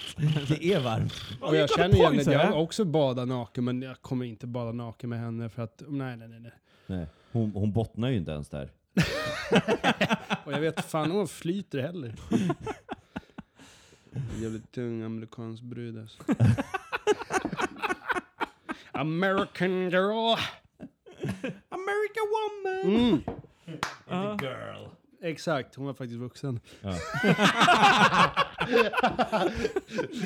Det 0.48 0.72
är 0.72 0.80
varmt. 0.80 1.12
Och 1.40 1.56
jag 1.56 1.70
känner 1.70 1.94
igen 1.94 2.16
det, 2.16 2.32
jag 2.32 2.38
har 2.38 2.52
jag. 2.52 2.62
också 2.62 2.84
badat 2.84 3.28
naken, 3.28 3.64
men 3.64 3.82
jag 3.82 4.02
kommer 4.02 4.24
inte 4.24 4.46
bada 4.46 4.72
naken 4.72 5.10
med 5.10 5.18
henne 5.20 5.48
för 5.48 5.62
att, 5.62 5.82
nej, 5.88 6.16
nej, 6.16 6.28
nej. 6.28 6.40
nej. 6.40 6.52
Nej, 6.86 7.06
hon, 7.32 7.50
hon 7.54 7.72
bottnar 7.72 8.08
ju 8.08 8.16
inte 8.16 8.30
ens 8.30 8.48
där. 8.48 8.70
Och 10.44 10.52
jag 10.52 10.60
vet 10.60 10.84
fan 10.84 11.10
om 11.10 11.16
hon 11.16 11.28
flyter 11.28 11.82
heller. 11.82 12.14
Jävligt 14.40 14.72
tung 14.72 15.02
amerikansk 15.02 15.62
brud 15.62 15.98
alltså. 15.98 16.22
American 18.92 19.90
girl. 19.90 20.36
America 21.68 22.20
woman! 22.32 22.96
Mm. 22.96 23.22
Ja. 24.08 24.38
Girl. 24.40 24.88
Exakt, 25.22 25.74
hon 25.74 25.86
var 25.86 25.94
faktiskt 25.94 26.20
vuxen. 26.20 26.60
Ja. 26.80 26.90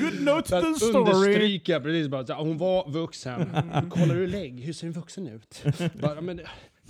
Good 0.00 0.20
note 0.20 0.42
to 0.48 0.60
the 0.60 0.68
att 0.68 0.76
story. 0.76 0.94
understryka 0.98 1.80
precis 1.80 2.08
bara, 2.08 2.26
så 2.26 2.34
hon 2.34 2.58
var 2.58 2.90
vuxen. 2.90 3.50
Kollar 3.90 4.14
du 4.14 4.26
lägg? 4.26 4.60
Hur 4.60 4.72
ser 4.72 4.86
en 4.86 4.92
vuxen 4.92 5.26
ut? 5.26 5.62
Bara, 6.00 6.20
men, 6.20 6.40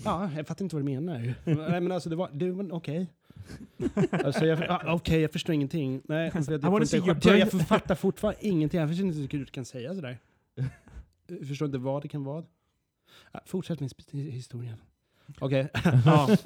ja, 0.04 0.30
jag 0.36 0.46
fattar 0.46 0.64
inte 0.64 0.76
vad 0.76 0.84
du 0.84 0.90
menar. 0.90 1.34
Nej 1.44 1.80
men 1.80 1.92
alltså 1.92 2.08
det 2.08 2.16
var, 2.16 2.30
det 2.32 2.50
var 2.50 2.72
okej. 2.72 3.06
Alltså 4.24 4.46
jag, 4.46 4.62
ah, 4.68 4.94
okej, 4.94 5.20
jag 5.20 5.32
förstår 5.32 5.54
ingenting. 5.54 6.02
Nej, 6.04 6.24
jag, 6.24 6.32
får 6.32 6.84
see 6.84 6.96
inte, 6.96 7.28
jag, 7.28 7.38
jag 7.38 7.52
fattar 7.68 7.94
fortfarande 7.94 8.46
ingenting. 8.46 8.80
Jag 8.80 8.88
förstår 8.88 9.06
inte 9.06 9.36
hur 9.36 9.44
du 9.44 9.50
kan 9.50 9.64
säga 9.64 9.94
sådär. 9.94 10.18
Jag 11.26 11.48
förstår 11.48 11.66
inte 11.66 11.78
vad 11.78 12.02
det 12.02 12.08
kan 12.08 12.24
vara. 12.24 12.44
Ah, 13.32 13.40
fortsätt 13.46 13.80
med 13.80 13.90
historien. 14.12 14.76
Okej. 15.38 15.68
Ja. 16.04 16.36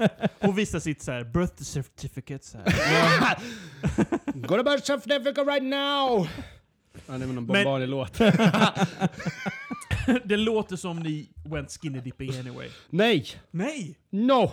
Hon 0.40 0.54
visar 0.54 0.80
sitt 0.80 1.02
så 1.02 1.12
här 1.12 1.24
birth 1.24 1.62
certificate. 1.62 2.44
Så 2.46 2.58
här. 2.58 3.38
Go 4.34 4.56
to 4.56 4.62
birth 4.62 4.84
certificate 4.84 5.42
right 5.42 5.62
now! 5.62 6.28
Ja, 7.06 7.18
det 7.18 7.26
var 7.26 7.32
någon 7.32 7.46
Bob-Marley-låt. 7.46 8.18
det 10.24 10.36
låter 10.36 10.76
som 10.76 10.98
ni 10.98 11.28
went 11.44 11.70
skinny 11.70 12.00
dipping 12.00 12.38
anyway. 12.38 12.68
Nej! 12.90 13.26
Nej! 13.50 13.98
No! 14.10 14.52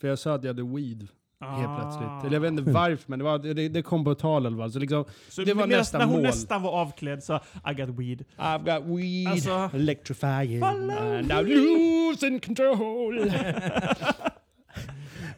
För 0.00 0.08
jag 0.08 0.18
sa 0.18 0.34
att 0.34 0.44
jag 0.44 0.48
hade 0.48 0.62
weed. 0.76 1.08
Helt 1.44 1.68
Ah. 1.68 1.76
plötsligt. 1.80 2.24
Eller 2.24 2.32
jag 2.32 2.40
vet 2.40 2.48
inte 2.60 2.70
varför, 2.72 3.04
men 3.10 3.18
det, 3.18 3.24
var, 3.24 3.38
det, 3.38 3.68
det 3.68 3.82
kom 3.82 4.04
på 4.04 4.14
tal 4.14 4.42
i 4.44 4.46
alla 4.46 4.56
fall. 4.56 4.72
Så 4.72 4.78
liksom, 4.78 5.04
Så 5.28 5.42
Det 5.44 5.54
var 5.54 5.66
medan- 5.66 5.78
nästa 5.78 5.98
när 5.98 6.04
hon 6.04 6.14
mål. 6.14 6.22
nästan 6.22 6.62
var 6.62 6.70
avklädd 6.70 7.22
så 7.22 7.34
I 7.70 7.74
got 7.74 7.88
weed. 7.88 8.24
I've 8.36 8.74
got 8.78 8.98
weed, 8.98 9.28
Alltså, 9.28 9.70
electrifying, 9.76 10.62
and 10.62 11.32
I'm 11.32 11.42
losing 11.42 12.40
control. 12.40 13.32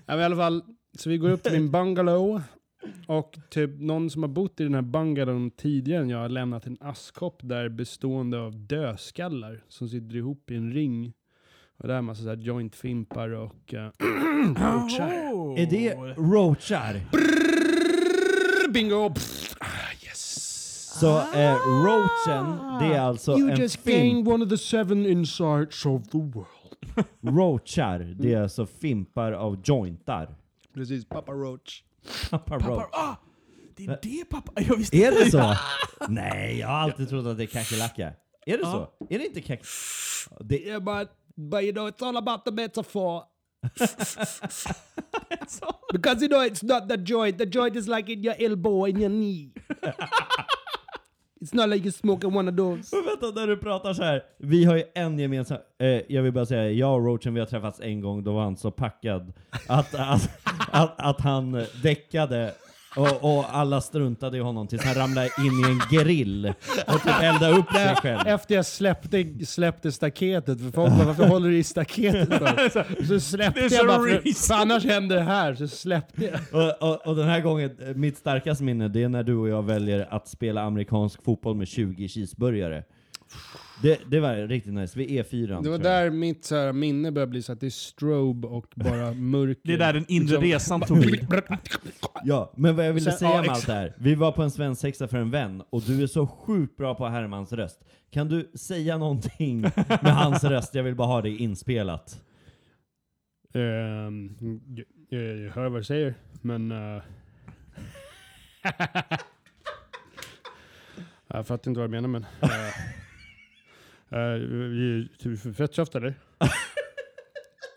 ja, 0.07 0.21
I 0.21 0.25
alla 0.25 0.37
fall, 0.37 0.63
så 0.99 1.09
vi 1.11 1.19
går 1.19 1.31
upp 1.31 1.43
till 1.43 1.53
min 1.53 1.71
bungalow. 1.71 2.43
Och 3.07 3.39
typ 3.51 3.71
någon 3.81 4.11
som 4.11 4.23
har 4.23 4.29
bott 4.31 4.61
i 4.61 4.65
den 4.65 4.75
här 4.75 4.83
bungalowen 4.83 5.51
tidigare 5.51 6.03
än 6.03 6.09
jag 6.11 6.19
har 6.19 6.29
lämnat 6.29 6.67
en 6.67 6.77
askkopp 6.81 7.41
där 7.43 7.69
bestående 7.69 8.41
av 8.41 8.57
dödskallar 8.67 9.65
som 9.69 9.89
sitter 9.89 10.17
ihop 10.17 10.51
i 10.51 10.57
en 10.57 10.73
ring. 10.73 11.13
Och 11.79 11.89
där 11.89 11.95
är 11.95 12.03
massa 12.03 12.23
så 12.23 12.29
här 12.29 12.37
jointfimpar 12.37 13.29
och... 13.31 13.75
Uh, 14.37 14.53
oh. 14.53 15.61
Är 15.61 15.67
det 15.67 15.95
roachar? 16.17 17.01
Bingo! 18.73 19.15
Ah, 19.61 19.67
yes! 20.05 20.99
Så 21.01 21.19
eh, 21.19 21.55
roachen, 21.85 22.59
det 22.81 22.97
är 22.97 23.01
alltså 23.01 23.39
You 23.39 23.51
en 23.51 23.57
just 23.61 23.77
fimp. 23.77 23.97
gained 23.97 24.29
one 24.29 24.45
of 24.45 24.51
the 24.51 24.59
seven 24.59 25.07
insights 25.07 25.87
of 25.87 26.09
the 26.09 26.19
world. 26.19 26.47
Roachar, 27.37 27.99
det 27.99 28.35
är 28.35 28.43
alltså 28.43 28.67
fimpar 28.67 29.33
av 29.33 29.63
jointar. 29.65 30.35
Precis, 30.75 31.05
Papa 31.05 31.33
Roach. 31.33 31.83
Pappa 32.31 32.59
Pappa, 32.59 32.71
roach. 32.71 32.89
ah, 32.93 33.15
det 33.77 33.85
är 33.85 33.99
det 34.03 34.25
pappa... 34.31 34.53
Jag 34.63 34.77
visste 34.77 34.97
Är 34.97 35.25
det 35.25 35.31
så? 35.31 35.55
Nej, 36.09 36.59
jag 36.59 36.69
har 36.69 36.75
alltid 36.75 37.09
trott 37.09 37.27
att 37.27 37.37
det 37.37 37.45
är 37.45 37.47
kackerlacka. 37.47 38.13
Är 38.47 38.59
det 38.59 38.65
så? 38.65 38.89
Är 39.11 39.19
det 39.19 39.27
inte 39.27 39.41
kack... 39.41 39.61
Det, 40.41 40.57
Yeah, 40.59 40.81
but, 40.83 41.09
but 41.37 41.65
you 41.65 41.73
know, 41.73 41.87
it's 41.87 42.03
all 42.03 42.17
about 42.17 42.45
the 42.45 42.53
metaphor. 42.53 43.25
Because 45.93 46.21
you 46.23 46.29
know, 46.29 46.41
it's 46.41 46.63
not 46.63 46.89
the 46.89 46.97
joint. 46.97 47.39
The 47.39 47.47
joint 47.47 47.77
is 47.77 47.89
like 47.89 48.09
in 48.09 48.23
your 48.23 48.35
elbow 48.39 48.85
in 48.85 48.99
your 49.01 49.11
knee. 49.11 49.53
it's 51.41 51.55
not 51.55 51.69
like 51.69 51.85
you're 51.85 51.93
smoking 51.93 52.35
one 52.35 52.49
of 52.49 52.57
those. 52.57 52.97
Men 52.97 53.05
vänta, 53.05 53.41
när 53.41 53.47
du 53.47 53.57
pratar 53.57 53.93
så 53.93 54.03
här. 54.03 54.23
Vi 54.39 54.65
har 54.65 54.77
ju 54.77 54.85
en 54.95 55.19
gemensam... 55.19 55.59
Eh, 55.79 56.01
jag 56.09 56.23
vill 56.23 56.33
bara 56.33 56.47
säga, 56.47 56.71
jag 56.71 56.95
och 56.95 57.07
Roachen 57.07 57.35
vi 57.35 57.41
har 57.41 57.47
träffats 57.47 57.81
en 57.81 58.01
gång, 58.01 58.25
då 58.25 58.35
var 58.35 58.45
han 58.45 58.57
så 58.57 58.71
packad 58.71 59.33
att, 59.69 59.95
att, 59.95 60.31
att, 60.71 60.95
att 60.97 61.21
han 61.21 61.65
däckade 61.83 62.55
och, 62.97 63.39
och 63.39 63.57
alla 63.57 63.81
struntade 63.81 64.37
i 64.37 64.41
honom 64.41 64.67
tills 64.67 64.85
han 64.85 64.95
ramlade 64.95 65.31
in 65.39 65.65
i 65.65 65.71
en 65.71 65.81
grill 65.91 66.53
och 66.87 67.03
typ 67.03 67.23
eldade 67.23 67.57
upp 67.57 67.73
sig 67.73 67.97
själv. 67.97 68.27
Efter 68.27 68.55
jag 68.55 68.67
släppte, 68.67 69.47
släppte 69.47 69.93
staketet, 69.93 70.61
för 70.61 70.71
folk 70.71 70.93
bara, 70.93 71.05
varför 71.05 71.29
håller 71.29 71.49
du 71.49 71.59
i 71.59 71.65
staketet 71.65 72.29
för? 72.29 73.05
Så 73.07 73.21
släppte 73.21 73.61
jag 73.61 73.87
bara, 73.87 73.99
för, 73.99 74.47
för 74.49 74.55
annars 74.55 74.85
händer 74.85 75.17
det 75.17 75.23
här. 75.23 75.55
Så 75.55 75.69
släppte 75.69 76.25
jag. 76.25 76.63
Och, 76.63 76.91
och, 76.91 77.07
och 77.07 77.17
den 77.17 77.29
här 77.29 77.41
gången, 77.41 77.77
mitt 77.95 78.19
starkaste 78.19 78.65
minne, 78.65 78.89
det 78.89 79.03
är 79.03 79.09
när 79.09 79.23
du 79.23 79.37
och 79.37 79.49
jag 79.49 79.63
väljer 79.63 80.09
att 80.11 80.29
spela 80.29 80.63
amerikansk 80.63 81.25
fotboll 81.25 81.57
med 81.57 81.69
20 81.69 82.09
cheeseburgare. 82.09 82.85
Det, 83.83 84.01
det 84.11 84.21
var 84.21 84.35
riktigt 84.35 84.73
nice, 84.75 84.99
vid 84.99 85.09
E4. 85.11 85.47
Det 85.47 85.55
var 85.55 85.63
jag. 85.71 85.81
där 85.81 86.11
mitt 86.11 86.45
så 86.45 86.57
här, 86.57 86.73
minne 86.73 87.13
började 87.13 87.31
bli 87.31 87.43
så 87.43 87.53
att 87.53 87.61
det 87.61 87.67
är 87.67 87.71
strobe 87.71 88.49
och 88.49 88.67
bara 88.77 89.13
mörker. 89.15 89.61
Det 89.65 89.75
är 89.75 89.79
där 89.79 89.93
den 89.93 90.05
inre 90.09 90.25
Liksom- 90.25 90.43
resan 90.43 90.81
tog 90.81 90.99
vid. 90.99 91.27
Ja, 92.25 92.53
men 92.57 92.77
vad 92.77 92.87
jag 92.87 92.93
ville 92.93 93.11
Sen- 93.11 93.19
säga 93.19 93.31
ja, 93.35 93.41
med 93.41 93.51
allt 93.51 93.67
det 93.67 93.73
här. 93.73 93.95
Vi 93.99 94.15
var 94.15 94.33
på 94.33 94.43
en 94.43 94.51
svensexa 94.51 95.09
för 95.09 95.17
en 95.19 95.31
vän, 95.31 95.63
och 95.71 95.83
du 95.83 96.03
är 96.03 96.07
så 96.07 96.27
sjukt 96.27 96.77
bra 96.77 96.95
på 96.95 97.07
Hermans 97.07 97.53
röst. 97.53 97.81
Kan 98.11 98.29
du 98.29 98.51
säga 98.55 98.99
någonting 98.99 99.61
med 100.03 100.15
hans 100.15 100.45
röst? 100.45 100.75
Jag 100.75 100.83
vill 100.83 100.95
bara 100.95 101.09
ha 101.09 101.23
det 101.23 101.31
inspelat. 101.31 102.21
Ehm, 103.55 104.37
jag, 105.09 105.21
jag 105.39 105.51
hör 105.53 105.69
vad 105.69 105.81
du 105.81 105.85
säger, 105.85 106.15
men... 106.43 106.73
eh, 106.73 107.03
jag 111.29 111.47
fattar 111.47 111.71
inte 111.71 111.81
vad 111.81 111.91
du 111.91 111.95
menar, 112.01 112.09
men... 112.09 112.23
Uh, 112.23 112.49
uh, 114.13 115.53
fett 115.53 115.73
tufft, 115.73 115.95
eller? 115.95 116.15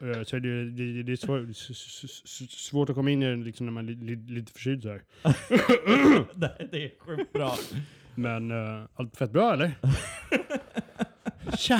Eh, 0.01 0.23
så 0.23 0.39
det, 0.39 0.71
det, 0.71 1.03
det 1.03 1.11
är 1.11 1.15
svår, 1.15 1.53
svårt 2.69 2.89
att 2.89 2.95
komma 2.95 3.11
in 3.11 3.23
i 3.23 3.25
den 3.25 3.43
liksom, 3.43 3.65
när 3.65 3.73
man 3.73 3.89
är 3.89 3.91
li, 3.91 4.15
li, 4.15 4.33
lite 4.33 4.51
förkyld 4.51 4.83
så 4.83 4.89
här. 4.89 5.01
det, 6.71 6.83
är 6.85 6.91
sjukt 6.99 7.33
bra. 7.33 7.55
Men 8.15 8.51
uh, 8.51 8.85
allt 8.95 9.17
fett 9.17 9.31
bra, 9.31 9.53
eller? 9.53 9.71
Tja! 11.57 11.79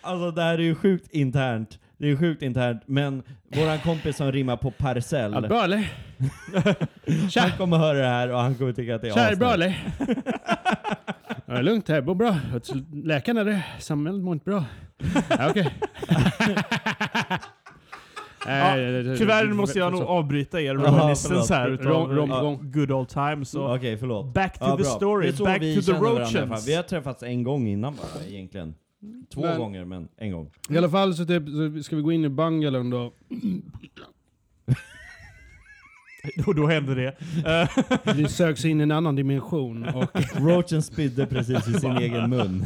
Alltså 0.00 0.30
det 0.30 0.42
här 0.42 0.58
är 0.58 0.62
ju 0.62 0.74
sjukt 0.74 1.14
internt. 1.14 1.78
Det 1.96 2.04
är 2.04 2.08
ju 2.08 2.18
sjukt 2.18 2.42
internt, 2.42 2.82
men 2.86 3.22
våran 3.48 3.78
kompis 3.78 4.16
som 4.16 4.32
rimmar 4.32 4.56
på 4.56 4.70
parcell, 4.70 5.34
Allt 5.34 5.48
bra, 5.48 5.64
eller? 5.64 5.92
han 7.40 7.50
kommer 7.58 7.76
höra 7.76 7.98
det 7.98 8.08
här 8.08 8.32
och 8.32 8.38
han 8.38 8.54
kommer 8.54 8.72
tycka 8.72 8.94
att 8.94 9.02
det 9.02 9.08
är 9.08 9.12
Tja, 9.12 9.20
är 9.20 9.30
det 9.30 9.36
bra 9.36 9.52
eller? 9.52 9.78
Ja, 11.48 11.54
det 11.54 11.58
är 11.58 11.62
lugnt 11.62 11.88
här, 11.88 12.02
mår 12.02 12.14
bra. 12.14 12.36
Läkaren 13.04 13.36
eller? 13.38 13.62
Samhället 13.78 14.22
mår 14.22 14.32
inte 14.32 14.44
bra. 14.44 14.64
Ja, 15.28 15.50
Okej. 15.50 15.74
Det- 18.46 19.02
det- 19.02 19.16
Tyvärr 19.16 19.46
det- 19.46 19.54
måste 19.54 19.78
jag 19.78 19.92
nog 19.92 20.02
avbryta 20.02 20.60
er 20.60 20.74
reminiscence 20.74 21.54
här 21.54 21.70
utav 21.70 22.12
Rom- 22.12 22.70
good 22.72 22.90
old 22.92 23.08
times. 23.08 23.50
Så 23.50 23.74
Okej, 23.76 23.96
förlåt. 23.98 24.34
back 24.34 24.58
to 24.58 24.64
Ja, 24.64 24.70
the 24.76 24.82
bra. 24.82 24.90
story, 24.90 25.26
Det 25.30 25.40
är 25.40 25.44
back 25.44 25.60
to 25.86 25.92
the 25.92 25.98
roaches. 25.98 26.68
Vi 26.68 26.74
har 26.74 26.82
träffats 26.82 27.22
en 27.22 27.42
gång 27.42 27.68
innan 27.68 27.94
bara 27.96 28.24
egentligen. 28.28 28.74
Två 29.34 29.40
Men- 29.40 29.58
gånger, 29.58 29.84
men 29.84 30.08
en 30.16 30.32
gång. 30.32 30.50
I 30.70 30.78
alla 30.78 30.88
fall 30.88 31.14
så, 31.14 31.24
typ, 31.24 31.42
så 31.48 31.82
ska 31.82 31.96
vi 31.96 32.02
gå 32.02 32.12
in 32.12 32.24
i 32.24 32.28
bungalown 32.28 32.90
då. 32.90 33.12
Och 36.46 36.54
då 36.54 36.66
hände 36.66 36.94
det. 36.94 37.16
Vi 38.14 38.28
söks 38.28 38.64
in 38.64 38.80
i 38.80 38.82
en 38.82 38.90
annan 38.90 39.16
dimension. 39.16 39.84
Och 39.88 40.10
Roachen 40.40 40.82
spydde 40.82 41.26
precis 41.26 41.68
i 41.68 41.72
sin 41.80 41.96
egen 41.96 42.30
mun. 42.30 42.64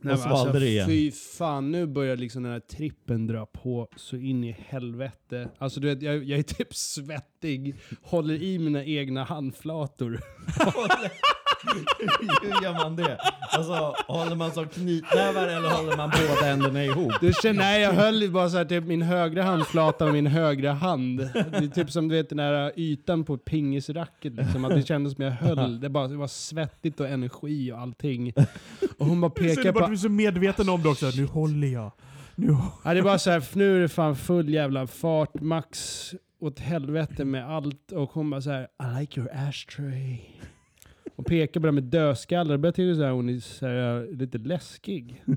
Nej, 0.00 0.14
Och 0.14 0.26
alltså, 0.26 0.58
det 0.58 0.66
igen. 0.66 0.86
Fy 0.86 1.12
fan, 1.12 1.70
nu 1.70 1.86
börjar 1.86 2.16
liksom 2.16 2.42
den 2.42 2.52
här 2.52 2.60
trippen 2.60 3.26
dra 3.26 3.46
på 3.46 3.88
så 3.96 4.16
in 4.16 4.44
i 4.44 4.56
helvete. 4.68 5.48
Alltså 5.58 5.80
du 5.80 5.86
vet, 5.86 6.02
jag, 6.02 6.24
jag 6.24 6.38
är 6.38 6.42
typ 6.42 6.74
svettig, 6.74 7.74
håller 8.02 8.42
i 8.42 8.58
mina 8.58 8.84
egna 8.84 9.24
handflator. 9.24 10.20
Hur 12.42 12.64
gör 12.64 12.72
man 12.72 12.96
det? 12.96 13.18
Alltså, 13.50 13.94
håller 14.06 14.36
man 14.36 14.50
som 14.50 14.68
knytnävar 14.68 15.48
eller 15.48 15.68
håller 15.68 15.96
man 15.96 16.10
båda 16.10 16.46
händerna 16.46 16.84
ihop? 16.84 17.12
Du 17.20 17.32
känner, 17.42 17.58
nej 17.58 17.82
jag 17.82 17.92
höll 17.92 18.22
ju 18.22 18.30
bara 18.30 18.50
så 18.50 18.56
här, 18.56 18.64
typ 18.64 18.84
min 18.84 19.02
högra 19.02 19.42
handflata 19.42 20.04
med 20.04 20.14
min 20.14 20.26
högra 20.26 20.72
hand. 20.72 21.18
Det 21.18 21.56
är 21.56 21.68
typ 21.74 21.90
som 21.90 22.08
du 22.08 22.14
vet 22.14 22.28
den 22.28 22.38
där 22.38 22.72
ytan 22.76 23.24
på 23.24 23.38
pingisracket 23.38 24.32
liksom, 24.32 24.64
att 24.64 24.74
det 24.74 24.82
kändes 24.82 25.14
som 25.14 25.24
jag 25.24 25.32
höll. 25.32 25.80
Det, 25.80 25.88
bara, 25.88 26.08
det 26.08 26.16
var 26.16 26.28
svettigt 26.28 27.00
och 27.00 27.08
energi 27.08 27.72
och 27.72 27.78
allting. 27.78 28.32
Och 28.98 29.06
hon 29.06 29.20
bara 29.20 29.30
pekar 29.30 29.72
på... 29.72 29.86
du 29.86 29.92
är 29.92 29.96
så 29.96 30.08
medveten 30.08 30.68
om 30.68 30.82
det 30.82 30.88
också. 30.88 31.10
Nu 31.16 31.26
håller 31.26 31.68
jag. 31.68 31.92
Nu 32.34 32.56
Ja, 32.84 32.92
det 32.92 32.98
är 32.98 33.02
bara 33.02 33.18
så 33.18 33.30
här, 33.30 33.44
nu 33.52 33.76
är 33.76 33.80
det 33.80 33.88
fan 33.88 34.16
full 34.16 34.48
jävla 34.48 34.86
fart, 34.86 35.40
max 35.40 36.14
åt 36.40 36.58
helvete 36.58 37.24
med 37.24 37.50
allt. 37.50 37.92
Och 37.92 38.10
hon 38.12 38.30
bara 38.30 38.40
så 38.40 38.50
här, 38.50 38.62
I 38.62 39.00
like 39.00 39.20
your 39.20 39.30
ashtray. 39.48 40.18
Och 41.16 41.26
pekar 41.26 41.60
på 41.60 41.66
det 41.66 41.72
med 41.72 41.84
dödskallar. 41.84 42.54
Då 42.54 42.58
börjar 42.58 42.68
jag 42.68 42.74
tycka 42.74 43.04
här, 43.04 43.10
hon 43.12 43.28
är 43.28 43.38
så 43.40 43.66
här, 43.66 44.16
lite 44.16 44.38
läskig. 44.38 45.22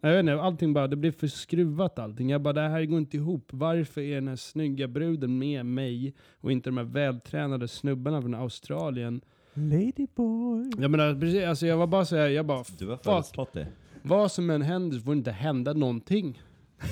Jag 0.00 0.10
vet 0.10 0.20
inte, 0.20 0.40
allting 0.40 0.72
bara, 0.72 0.86
det 0.86 0.96
blir 0.96 1.12
för 1.12 1.26
skruvat 1.26 1.98
allting. 1.98 2.30
Jag 2.30 2.42
bara, 2.42 2.52
det 2.52 2.60
här 2.60 2.84
går 2.84 2.98
inte 2.98 3.16
ihop. 3.16 3.48
Varför 3.52 4.00
är 4.00 4.14
den 4.14 4.28
här 4.28 4.36
snygga 4.36 4.88
bruden 4.88 5.38
med 5.38 5.66
mig 5.66 6.14
och 6.40 6.52
inte 6.52 6.70
de 6.70 6.76
här 6.76 6.84
vältränade 6.84 7.68
snubbarna 7.68 8.22
från 8.22 8.34
Australien? 8.34 9.20
Ladyboy. 9.54 10.70
Jag 10.78 10.90
menar, 10.90 11.20
precis, 11.20 11.44
alltså 11.44 11.66
jag 11.66 11.76
var 11.76 11.86
bara 11.86 12.04
så 12.04 12.16
här, 12.16 12.28
jag 12.28 12.46
bara, 12.46 12.64
Du 12.78 12.86
har 12.86 13.22
fuck. 13.22 13.52
det. 13.52 13.66
Vad 14.02 14.32
som 14.32 14.50
än 14.50 14.62
händer 14.62 14.96
så 14.98 15.04
får 15.04 15.12
det 15.12 15.18
inte 15.18 15.30
hända 15.30 15.72
någonting. 15.72 16.42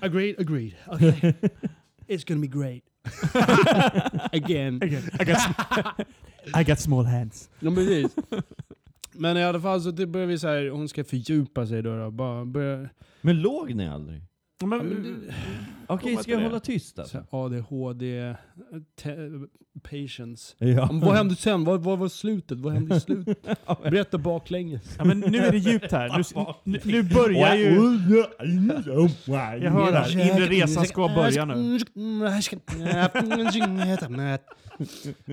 agreed, 0.00 0.40
agreed. 0.40 0.74
Okay. 0.86 1.32
It's 2.06 2.28
gonna 2.28 2.40
be 2.40 2.46
great. 2.46 2.82
Again. 4.32 4.82
Again, 4.82 5.10
I, 5.20 5.24
got 5.24 5.38
I 6.60 6.64
got 6.64 6.78
small 6.80 7.04
hands. 7.04 7.48
Ja, 7.60 7.70
precis. 7.70 8.16
Men 9.12 9.36
i 9.36 9.44
alla 9.44 9.60
fall 9.60 9.80
så 9.82 9.92
börjar 9.92 10.26
vi 10.26 10.38
så 10.38 10.48
här, 10.48 10.70
hon 10.70 10.88
ska 10.88 11.04
fördjupa 11.04 11.66
sig 11.66 11.82
då. 11.82 11.96
då 11.98 12.10
bara 12.10 12.44
börja, 12.44 12.88
Men 13.20 13.42
låg 13.42 13.74
ni 13.74 13.88
aldrig? 13.88 14.22
Men, 14.60 14.78
ja, 14.78 14.84
men 14.84 15.02
det, 15.02 15.34
Okej, 15.86 16.16
ska 16.16 16.32
jag 16.32 16.40
hålla 16.40 16.60
tyst 16.60 16.94
så 16.94 17.00
alltså? 17.02 17.24
ADHD, 17.30 18.34
te, 18.96 19.16
patience. 19.82 20.54
Ja. 20.58 20.86
Men 20.86 21.00
vad 21.00 21.16
hände 21.16 21.36
sen? 21.36 21.64
Vad, 21.64 21.82
vad 21.82 21.98
var 21.98 22.08
slutet? 22.08 22.58
Vad 22.58 22.72
hände 22.72 22.96
i 22.96 23.00
slutet? 23.00 23.38
Berätta 23.82 24.18
baklänges. 24.18 24.94
ja, 24.98 25.04
men 25.04 25.20
nu 25.20 25.38
är 25.38 25.52
det 25.52 25.58
djupt 25.58 25.92
här. 25.92 26.18
Nu, 26.18 26.44
nu, 26.72 26.80
nu 26.84 27.02
börjar 27.02 27.54
ju... 27.54 27.68
Jag 29.64 29.70
hör 29.70 29.92
det 29.92 29.98
här. 29.98 30.36
Inre 30.36 30.46
resan 30.46 30.86
ska 30.86 31.08
börja 31.08 31.44
nu. 31.44 31.78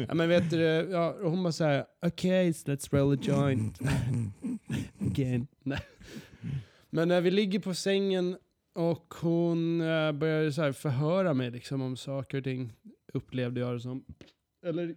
ja, 0.07 0.13
men 0.13 0.29
vet 0.29 0.49
du, 0.49 0.61
ja, 0.91 1.15
hon 1.21 1.43
bara 1.43 1.51
såhär, 1.51 1.85
okej, 2.05 2.51
let's 2.51 2.95
roll 2.95 3.13
a 3.13 3.17
joint. 3.21 3.79
Again. 5.11 5.47
Men 6.89 7.07
när 7.07 7.21
vi 7.21 7.31
ligger 7.31 7.59
på 7.59 7.73
sängen 7.73 8.37
och 8.75 9.13
hon 9.21 9.81
uh, 9.81 10.11
börjar 10.11 10.51
så 10.51 10.61
här 10.61 10.71
förhöra 10.71 11.33
mig 11.33 11.51
liksom 11.51 11.81
om 11.81 11.97
saker 11.97 12.37
och 12.37 12.43
ting, 12.43 12.73
upplevde 13.13 13.59
jag 13.59 13.75
det 13.75 13.79
som. 13.79 14.05
Eller, 14.65 14.95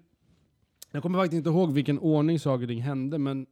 jag 0.93 1.03
kommer 1.03 1.18
faktiskt 1.18 1.39
inte 1.39 1.51
ihåg 1.51 1.72
vilken 1.72 1.99
ordning 1.99 2.39
saker 2.39 2.62
och 2.62 2.68
ting 2.68 2.83
hände, 2.83 3.18
men 3.18 3.47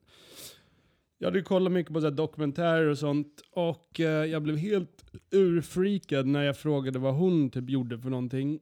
jag 1.18 1.26
hade 1.26 1.38
ju 1.38 1.44
kollat 1.44 1.72
mycket 1.72 1.92
på 1.92 2.00
så 2.00 2.06
här 2.06 2.14
dokumentärer 2.14 2.86
och 2.86 2.98
sånt 2.98 3.42
och 3.50 4.00
eh, 4.00 4.24
jag 4.24 4.42
blev 4.42 4.56
helt 4.56 5.04
urfreakad 5.30 6.26
när 6.26 6.42
jag 6.42 6.58
frågade 6.58 6.98
vad 6.98 7.14
hon 7.14 7.50
typ 7.50 7.70
gjorde 7.70 7.98
för 7.98 8.10
någonting. 8.10 8.60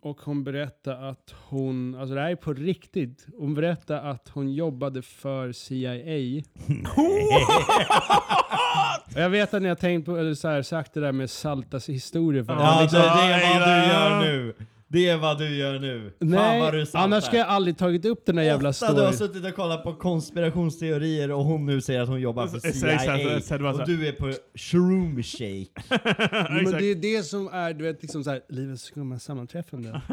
Och 0.00 0.20
hon 0.20 0.44
berättade 0.44 1.08
att 1.08 1.34
hon, 1.48 1.94
alltså 1.94 2.14
det 2.14 2.20
här 2.20 2.30
är 2.30 2.36
på 2.36 2.52
riktigt, 2.52 3.26
hon 3.38 3.54
berättade 3.54 4.00
att 4.00 4.28
hon 4.28 4.54
jobbade 4.54 5.02
för 5.02 5.52
CIA. 5.52 6.42
Jag 9.16 9.30
vet 9.30 9.54
att 9.54 9.62
ni 9.62 9.68
har 9.68 9.76
tänkt 9.76 10.06
på, 10.06 10.16
eller 10.16 10.34
så 10.34 10.48
här, 10.48 10.62
sagt 10.62 10.94
det 10.94 11.00
där 11.00 11.12
med 11.12 11.30
Saltas 11.30 11.88
historia 11.88 12.44
för 12.44 12.52
Ja, 12.52 12.88
det, 12.92 12.98
det 12.98 13.04
är 13.04 13.58
vad 13.58 13.68
du 13.68 13.92
gör 13.92 14.20
nu. 14.20 14.54
Det 14.88 15.08
är 15.08 15.16
vad 15.16 15.38
du 15.38 15.56
gör 15.56 15.78
nu. 15.78 16.12
Fan 16.18 16.28
Nej, 16.30 16.60
vad 16.60 16.74
du 16.74 16.86
saltar. 16.86 17.04
annars 17.04 17.24
ska 17.24 17.36
jag 17.36 17.48
aldrig 17.48 17.78
tagit 17.78 18.04
upp 18.04 18.26
den 18.26 18.38
här 18.38 18.44
jävla 18.44 18.68
Ofta 18.68 18.94
du 18.94 19.00
har 19.02 19.12
storyn. 19.12 19.32
suttit 19.34 19.50
och 19.50 19.56
kollat 19.56 19.82
på 19.84 19.94
konspirationsteorier 19.94 21.30
och 21.32 21.44
hon 21.44 21.66
nu 21.66 21.80
säger 21.80 22.00
att 22.02 22.08
hon 22.08 22.20
jobbar 22.20 22.46
för 22.46 22.56
Exakt, 22.56 23.02
CIA. 23.02 23.36
exakt, 23.36 23.48
det 23.48 23.58
var 23.64 23.72
så 23.74 23.80
Och 23.80 23.86
du 23.88 24.08
är 24.08 24.12
på 24.12 24.32
shroom 24.54 25.22
shake. 25.22 25.82
Men 26.50 26.64
det 26.72 26.90
är 26.90 26.94
det 26.94 27.22
som 27.22 27.48
är, 27.52 27.74
du 27.74 27.84
vet, 27.84 28.02
liksom 28.02 28.24
så 28.24 28.30
här, 28.30 28.40
livets 28.48 28.82
skumma 28.82 29.18
sammanträffande. 29.18 30.00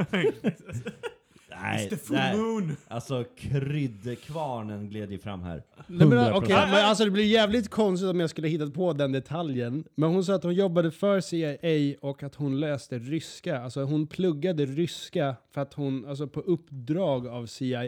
Nej, 1.61 1.89
The 1.89 1.97
full 1.97 2.15
nej. 2.17 2.37
moon. 2.37 2.75
Alltså 2.87 3.25
kryddkvarnen 3.37 4.89
gled 4.89 5.11
ju 5.11 5.19
fram 5.19 5.43
här. 5.43 5.63
Nej, 5.87 6.07
men, 6.07 6.17
100%. 6.17 6.31
okej, 6.35 6.55
men 6.55 6.85
alltså 6.85 7.05
det 7.05 7.11
blir 7.11 7.25
jävligt 7.25 7.69
konstigt 7.69 8.09
om 8.09 8.19
jag 8.19 8.29
skulle 8.29 8.47
hittat 8.47 8.73
på 8.73 8.93
den 8.93 9.11
detaljen. 9.11 9.83
Men 9.95 10.09
hon 10.09 10.25
sa 10.25 10.35
att 10.35 10.43
hon 10.43 10.53
jobbade 10.53 10.91
för 10.91 11.21
CIA 11.21 11.95
och 12.01 12.23
att 12.23 12.35
hon 12.35 12.59
läste 12.59 12.99
ryska. 12.99 13.61
Alltså 13.61 13.83
hon 13.83 14.07
pluggade 14.07 14.65
ryska 14.65 15.35
för 15.53 15.61
att 15.61 15.73
hon, 15.73 16.05
alltså 16.05 16.27
på 16.27 16.39
uppdrag 16.39 17.27
av 17.27 17.45
CIA. 17.45 17.83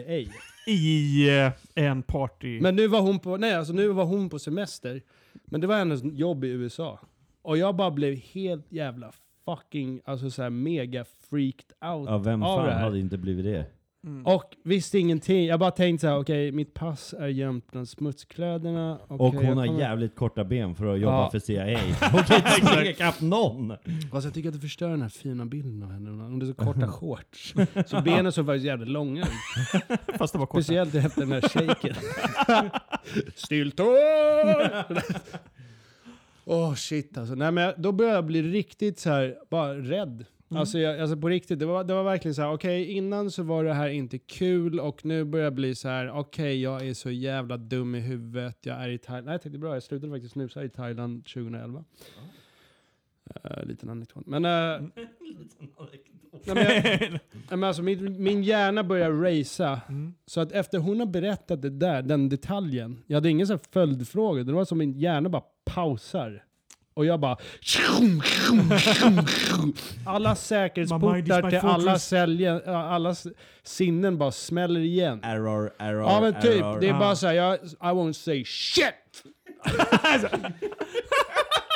I 0.66 1.28
eh, 1.38 1.52
en 1.74 2.02
party. 2.02 2.60
Men 2.60 2.76
nu 2.76 2.86
var 2.86 3.00
hon 3.00 3.18
på, 3.18 3.36
nej 3.36 3.54
alltså 3.54 3.72
nu 3.72 3.88
var 3.88 4.04
hon 4.04 4.30
på 4.30 4.38
semester. 4.38 5.02
Men 5.44 5.60
det 5.60 5.66
var 5.66 5.76
hennes 5.76 6.02
jobb 6.04 6.44
i 6.44 6.48
USA. 6.48 7.00
Och 7.42 7.58
jag 7.58 7.76
bara 7.76 7.90
blev 7.90 8.14
helt 8.14 8.72
jävla 8.72 9.12
fucking, 9.44 10.00
alltså 10.04 10.30
såhär 10.30 10.50
mega 10.50 11.04
freaked 11.30 11.90
out 11.92 12.08
Ja, 12.08 12.18
vem 12.18 12.42
av 12.42 12.58
det 12.62 12.68
fan 12.68 12.76
här. 12.78 12.84
hade 12.84 12.98
inte 12.98 13.18
blivit 13.18 13.44
det? 13.44 13.66
Mm. 14.06 14.26
Och 14.26 14.56
visste 14.64 14.98
ingenting. 14.98 15.46
Jag 15.46 15.60
bara 15.60 15.70
tänkte 15.70 16.00
så 16.00 16.08
här: 16.10 16.18
okej 16.18 16.52
mitt 16.52 16.74
pass 16.74 17.14
är 17.18 17.28
gömt 17.28 17.72
bland 17.72 17.88
smutskläderna. 17.88 18.98
Och 19.08 19.20
Okej, 19.20 19.38
hon 19.38 19.46
jag 19.48 19.54
har 19.56 19.66
kommer- 19.66 19.80
jävligt 19.80 20.16
korta 20.16 20.44
ben 20.44 20.74
för 20.74 20.86
att 20.94 21.00
jobba 21.00 21.12
Ja. 21.16 21.30
för 21.30 21.38
CIA. 21.38 21.78
Hon 22.12 22.22
kan 22.22 22.36
inte 22.36 22.50
springa 22.50 22.90
ikapp 22.90 23.20
någon! 23.20 23.70
Alltså 23.70 24.26
jag 24.28 24.34
tycker 24.34 24.48
att 24.48 24.54
det 24.54 24.60
förstör 24.60 24.90
den 24.90 25.02
här 25.02 25.08
fina 25.08 25.46
bilden 25.46 25.82
av 25.82 25.92
henne. 25.92 26.10
Hon 26.10 26.40
har 26.40 26.46
så 26.48 26.54
korta 26.54 26.86
shorts. 26.92 27.54
Så 27.86 28.00
benen 28.00 28.32
såg 28.32 28.46
faktiskt 28.46 28.66
jävligt 28.66 28.88
långa 28.88 29.22
ut. 29.22 29.28
Fast 30.18 30.32
det 30.32 30.38
var 30.38 30.46
kort. 30.46 30.62
Speciellt 30.64 30.94
efter 30.94 31.20
den 31.20 31.32
här 31.32 31.40
shaken. 31.40 31.94
Stilltår! 33.34 34.92
Åh 36.44 36.74
shit 36.74 37.18
alltså. 37.18 37.34
Nej, 37.34 37.52
men 37.52 37.64
jag- 37.64 37.74
då 37.80 37.92
började 37.92 38.16
jag 38.16 38.26
bli 38.26 38.42
riktigt 38.42 38.98
så 38.98 39.10
här, 39.10 39.38
bara 39.50 39.74
rädd. 39.78 40.24
Alltså, 40.48 40.78
jag, 40.78 41.00
alltså 41.00 41.16
på 41.16 41.28
riktigt, 41.28 41.58
det 41.58 41.66
var, 41.66 41.84
det 41.84 41.94
var 41.94 42.02
verkligen 42.04 42.34
så 42.34 42.42
här, 42.42 42.52
okej 42.52 42.84
innan 42.92 43.30
så 43.30 43.42
var 43.42 43.64
det 43.64 43.72
här 43.72 43.88
inte 43.88 44.18
kul 44.18 44.80
och 44.80 45.04
nu 45.04 45.24
börjar 45.24 45.44
jag 45.44 45.54
bli 45.54 45.74
så 45.74 45.88
här, 45.88 46.10
okej 46.10 46.62
jag 46.62 46.86
är 46.86 46.94
så 46.94 47.10
jävla 47.10 47.56
dum 47.56 47.94
i 47.94 48.00
huvudet, 48.00 48.58
jag 48.66 48.84
är 48.84 48.88
i 48.88 48.98
Thailand. 48.98 49.26
Nej 49.26 49.34
jag 49.34 49.42
tänkte 49.42 49.58
bra, 49.58 49.74
jag 49.74 49.82
slutade 49.82 50.12
faktiskt 50.12 50.32
snusa 50.32 50.64
i 50.64 50.68
Thailand 50.68 51.24
2011. 51.24 51.84
Uh, 53.44 53.64
liten 53.66 53.88
anekdot. 53.88 54.26
Men, 54.26 54.44
uh, 54.82 54.88
nej, 56.44 56.54
men, 56.54 56.64
jag, 56.64 56.74
nej, 57.10 57.20
men 57.48 57.64
alltså, 57.64 57.82
min, 57.82 58.22
min 58.22 58.42
hjärna 58.42 58.84
börjar 58.84 59.10
racea. 59.12 59.80
Mm. 59.88 60.14
Så 60.26 60.40
att 60.40 60.52
efter 60.52 60.78
hon 60.78 60.98
har 61.00 61.06
berättat 61.06 61.62
det 61.62 61.70
där, 61.70 62.02
den 62.02 62.28
detaljen, 62.28 63.02
jag 63.06 63.16
hade 63.16 63.30
ingen 63.30 63.46
sån 63.46 63.56
här 63.56 63.64
följdfråga, 63.72 64.42
det 64.42 64.52
var 64.52 64.64
som 64.64 64.78
min 64.78 64.92
hjärna 64.98 65.28
bara 65.28 65.42
pausar. 65.64 66.44
Och 66.94 67.06
jag 67.06 67.20
bara... 67.20 67.36
Alla 70.06 70.34
säkerhetsportar 70.36 71.50
till 71.50 71.58
alla, 71.58 71.98
säljen, 71.98 72.60
alla 72.66 73.14
sinnen 73.62 74.18
bara 74.18 74.32
smäller 74.32 74.80
igen. 74.80 75.20
Error, 75.22 75.72
error, 75.78 76.02
Ja 76.02 76.20
men 76.20 76.34
typ, 76.42 76.62
error. 76.62 76.80
det 76.80 76.88
är 76.88 76.94
Ah. 76.94 76.98
bara 76.98 77.16
såhär, 77.16 77.34
jag, 77.34 77.54
I 77.64 77.68
won't 77.94 78.12
say 78.12 78.44
shit! 78.44 79.24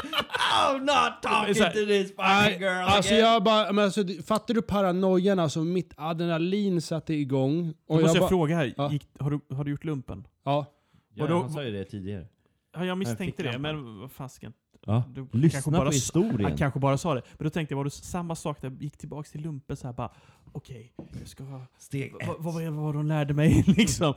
I'm 0.05 0.81
not 0.81 1.23
talking 1.23 1.55
Så 1.55 1.63
här- 1.65 1.71
to 1.71 1.87
this 1.87 2.09
fucking 2.17 2.61
girl 2.61 2.85
alltså 2.85 3.15
again. 3.15 3.25
jag 3.33 3.43
bara, 3.45 3.73
men 3.73 3.85
alltså, 3.85 4.05
fattar 4.27 4.55
du 4.55 4.63
paranoian? 4.63 5.39
Alltså 5.39 5.65
mitt 5.65 5.95
adrenalin 5.97 6.81
satte 6.83 7.15
igång. 7.15 7.67
Då 7.89 7.95
Och 7.95 8.01
måste 8.01 8.17
jag 8.17 8.23
bara, 8.23 8.29
fråga 8.29 8.57
här, 8.57 8.75
Ja. 8.77 8.93
gick, 8.93 9.09
har, 9.21 9.31
du, 9.31 9.55
har 9.55 9.65
du 9.65 9.71
gjort 9.71 9.85
lumpen? 9.85 10.27
ja. 10.45 10.67
Ja, 11.19 11.27
då- 11.27 11.41
han 11.41 11.51
sa 11.51 11.63
ju 11.65 11.71
det 11.71 11.85
tidigare. 11.85 12.27
Ja, 12.77 12.85
jag 12.85 12.99
misstänkte 12.99 13.43
det, 13.43 13.59
men 13.59 13.99
vad 14.01 14.13
fasiken. 14.13 14.53
Ja. 14.87 15.05
Du 15.15 15.21
kanske 15.21 15.39
Lyssna 15.39 15.79
bara 15.79 15.89
på 15.89 15.95
historien. 15.95 16.45
Han 16.45 16.57
kanske 16.57 16.81
bara 16.81 16.99
sa 16.99 17.15
det. 17.15 17.23
Men 17.39 17.45
då 17.45 17.51
tänkte 17.51 17.73
jag, 17.73 17.77
var 17.77 17.85
det 17.85 17.91
samma 17.91 18.35
sak 18.35 18.61
där 18.61 18.71
jag 18.71 18.83
gick 18.83 18.97
tillbaka 18.97 19.29
till 19.31 19.41
lumpen 19.41 19.77
så 19.77 19.87
här 19.87 19.95
bara, 19.95 20.11
okej, 20.53 20.93
jag 21.19 21.29
ska... 21.29 21.45
Steg 21.79 22.15
Vad 22.27 22.37
vad 22.39 22.55
var 22.55 22.63
det 22.63 22.71
vad 22.71 22.95
de 22.95 23.07
lärde 23.07 23.35
mig 23.35 23.65
liksom? 23.67 24.15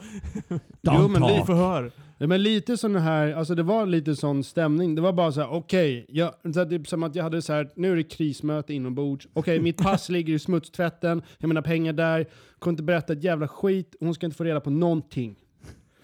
Jo, 0.82 1.07
men 1.07 1.22
Li 1.22 1.34
lite- 1.34 1.45
förhör. 1.45 1.91
Ja, 2.17 2.28
men 2.28 2.43
lite 2.43 2.78
sån 2.78 2.95
här, 2.95 3.34
alltså 3.34 3.55
det 3.55 3.63
var 3.63 3.86
lite 3.86 4.15
sån 4.15 4.43
stämning. 4.43 4.95
Det 4.95 5.01
var 5.01 5.13
bara 5.13 5.32
så 5.32 5.39
här, 5.41 5.51
okej, 5.51 6.05
jag, 6.09 6.34
så 6.53 6.59
här, 6.59 6.65
typ 6.65 6.88
som 6.88 7.03
att 7.03 7.15
jag 7.15 7.24
hade 7.24 7.41
så 7.41 7.53
här, 7.53 7.70
nu 7.76 7.91
är 7.91 7.95
det 7.95 8.03
krismöte 8.03 8.74
inombords. 8.74 9.28
Okej, 9.34 9.59
mitt 9.59 9.78
pass 9.78 10.09
ligger 10.15 10.34
i 10.34 10.39
smutstvätten, 10.39 11.22
jag 11.38 11.47
menar 11.47 11.61
pengar 11.61 11.93
där, 11.93 12.26
kommer 12.59 12.72
inte 12.72 12.84
berätta 12.84 13.13
ett 13.13 13.24
jävla 13.24 13.47
skit, 13.47 13.95
hon 13.99 14.13
ska 14.13 14.26
inte 14.26 14.38
få 14.38 14.43
reda 14.43 14.59
på 14.59 14.70
någonting. 14.70 15.36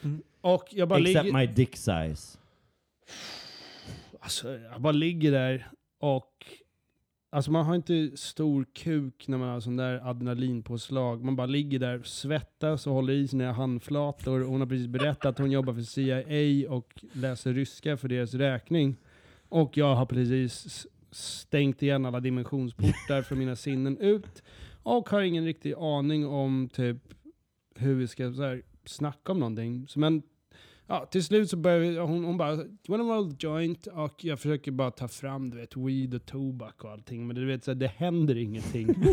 Mm. 0.01 0.21
Och 0.41 0.63
jag 0.71 0.87
bara 0.89 0.99
Except 0.99 1.25
ligger... 1.25 1.37
my 1.39 1.47
dick 1.47 1.75
size. 1.77 2.37
Alltså, 4.25 4.59
jag 4.59 4.81
bara 4.81 4.93
ligger 4.93 5.31
där 5.31 5.67
och... 5.99 6.45
Alltså 7.29 7.51
man 7.51 7.65
har 7.65 7.75
inte 7.75 8.11
stor 8.15 8.65
kuk 8.73 9.27
när 9.27 9.37
man 9.37 9.49
har 9.49 9.59
sån 9.59 9.75
där 9.75 10.09
adrenalinpåslag. 10.09 11.23
Man 11.23 11.35
bara 11.35 11.47
ligger 11.47 11.79
där, 11.79 12.01
svettas 12.03 12.87
och 12.87 12.93
håller 12.93 13.13
i 13.13 13.27
sina 13.27 13.51
handflator. 13.51 14.39
Hon 14.41 14.59
har 14.59 14.67
precis 14.67 14.87
berättat 14.87 15.25
att 15.25 15.37
hon 15.37 15.51
jobbar 15.51 15.73
för 15.73 15.81
CIA 15.81 16.71
och 16.71 16.93
läser 17.13 17.53
ryska 17.53 17.97
för 17.97 18.07
deras 18.07 18.33
räkning. 18.33 18.95
Och 19.49 19.77
jag 19.77 19.95
har 19.95 20.05
precis 20.05 20.87
stängt 21.11 21.83
igen 21.83 22.05
alla 22.05 22.19
dimensionsportar 22.19 23.21
från 23.21 23.39
mina 23.39 23.55
sinnen 23.55 23.97
ut. 23.97 24.43
Och 24.83 25.09
har 25.09 25.21
ingen 25.21 25.45
riktig 25.45 25.73
aning 25.73 26.27
om 26.27 26.69
typ 26.73 26.97
hur 27.75 27.95
vi 27.95 28.07
ska 28.07 28.33
så 28.33 28.43
här, 28.43 28.61
snacka 28.85 29.31
om 29.31 29.39
någonting. 29.39 29.87
Så 29.87 29.99
men 29.99 30.21
Ja, 30.87 31.05
till 31.11 31.23
slut 31.23 31.49
så 31.49 31.57
börjar 31.57 31.79
vi, 31.79 31.97
hon, 31.97 32.23
hon 32.23 32.37
bara 32.37 32.53
“You 32.53 32.67
wanna 32.87 33.03
roll 33.03 33.31
the 33.31 33.47
joint?” 33.47 33.87
och 33.87 34.25
jag 34.25 34.39
försöker 34.39 34.71
bara 34.71 34.91
ta 34.91 35.07
fram 35.07 35.49
du 35.49 35.57
vet, 35.57 35.77
weed 35.77 36.13
och 36.13 36.25
tobak 36.25 36.83
och 36.83 36.91
allting, 36.91 37.27
men 37.27 37.35
du 37.35 37.45
vet 37.45 37.63
så 37.63 37.71
här, 37.71 37.75
det 37.75 37.87
händer 37.87 38.37
ingenting. 38.37 38.87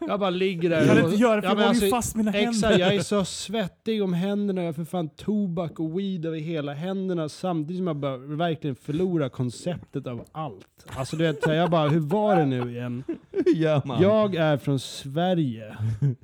jag 0.00 0.20
bara 0.20 0.30
ligger 0.30 0.70
där 0.70 0.86
Jag 0.86 0.96
kan 0.96 1.04
inte 1.04 1.16
göra 1.16 1.36
det 1.36 1.42
för 1.42 1.48
Ja, 1.48 1.54
jag 1.60 1.66
håller 1.66 1.80
ju 1.80 1.84
alltså, 1.84 1.96
fast 1.96 2.16
mina 2.16 2.32
Exakt, 2.32 2.64
händer. 2.64 2.78
jag 2.86 2.94
är 2.94 3.02
så 3.02 3.24
svettig 3.24 4.02
om 4.02 4.12
händerna, 4.12 4.60
jag 4.60 4.68
har 4.68 4.72
för 4.72 4.84
fan 4.84 5.08
tobak 5.08 5.80
och 5.80 5.98
weed 5.98 6.26
över 6.26 6.38
hela 6.38 6.72
händerna 6.74 7.28
samtidigt 7.28 7.78
som 7.78 7.86
jag 7.86 7.96
bara 7.96 8.16
verkligen 8.16 8.76
förlorar 8.76 9.28
konceptet 9.28 10.06
av 10.06 10.24
allt. 10.32 10.86
Alltså 10.86 11.16
du 11.16 11.24
vet, 11.24 11.46
här, 11.46 11.54
jag 11.54 11.70
bara, 11.70 11.88
hur 11.88 12.00
var 12.00 12.36
det 12.36 12.46
nu 12.46 12.70
igen? 12.70 13.04
Hur 13.30 13.54
gör 13.54 13.82
man? 13.84 14.02
Jag 14.02 14.34
är 14.34 14.56
från 14.56 14.78
Sverige. 14.78 15.76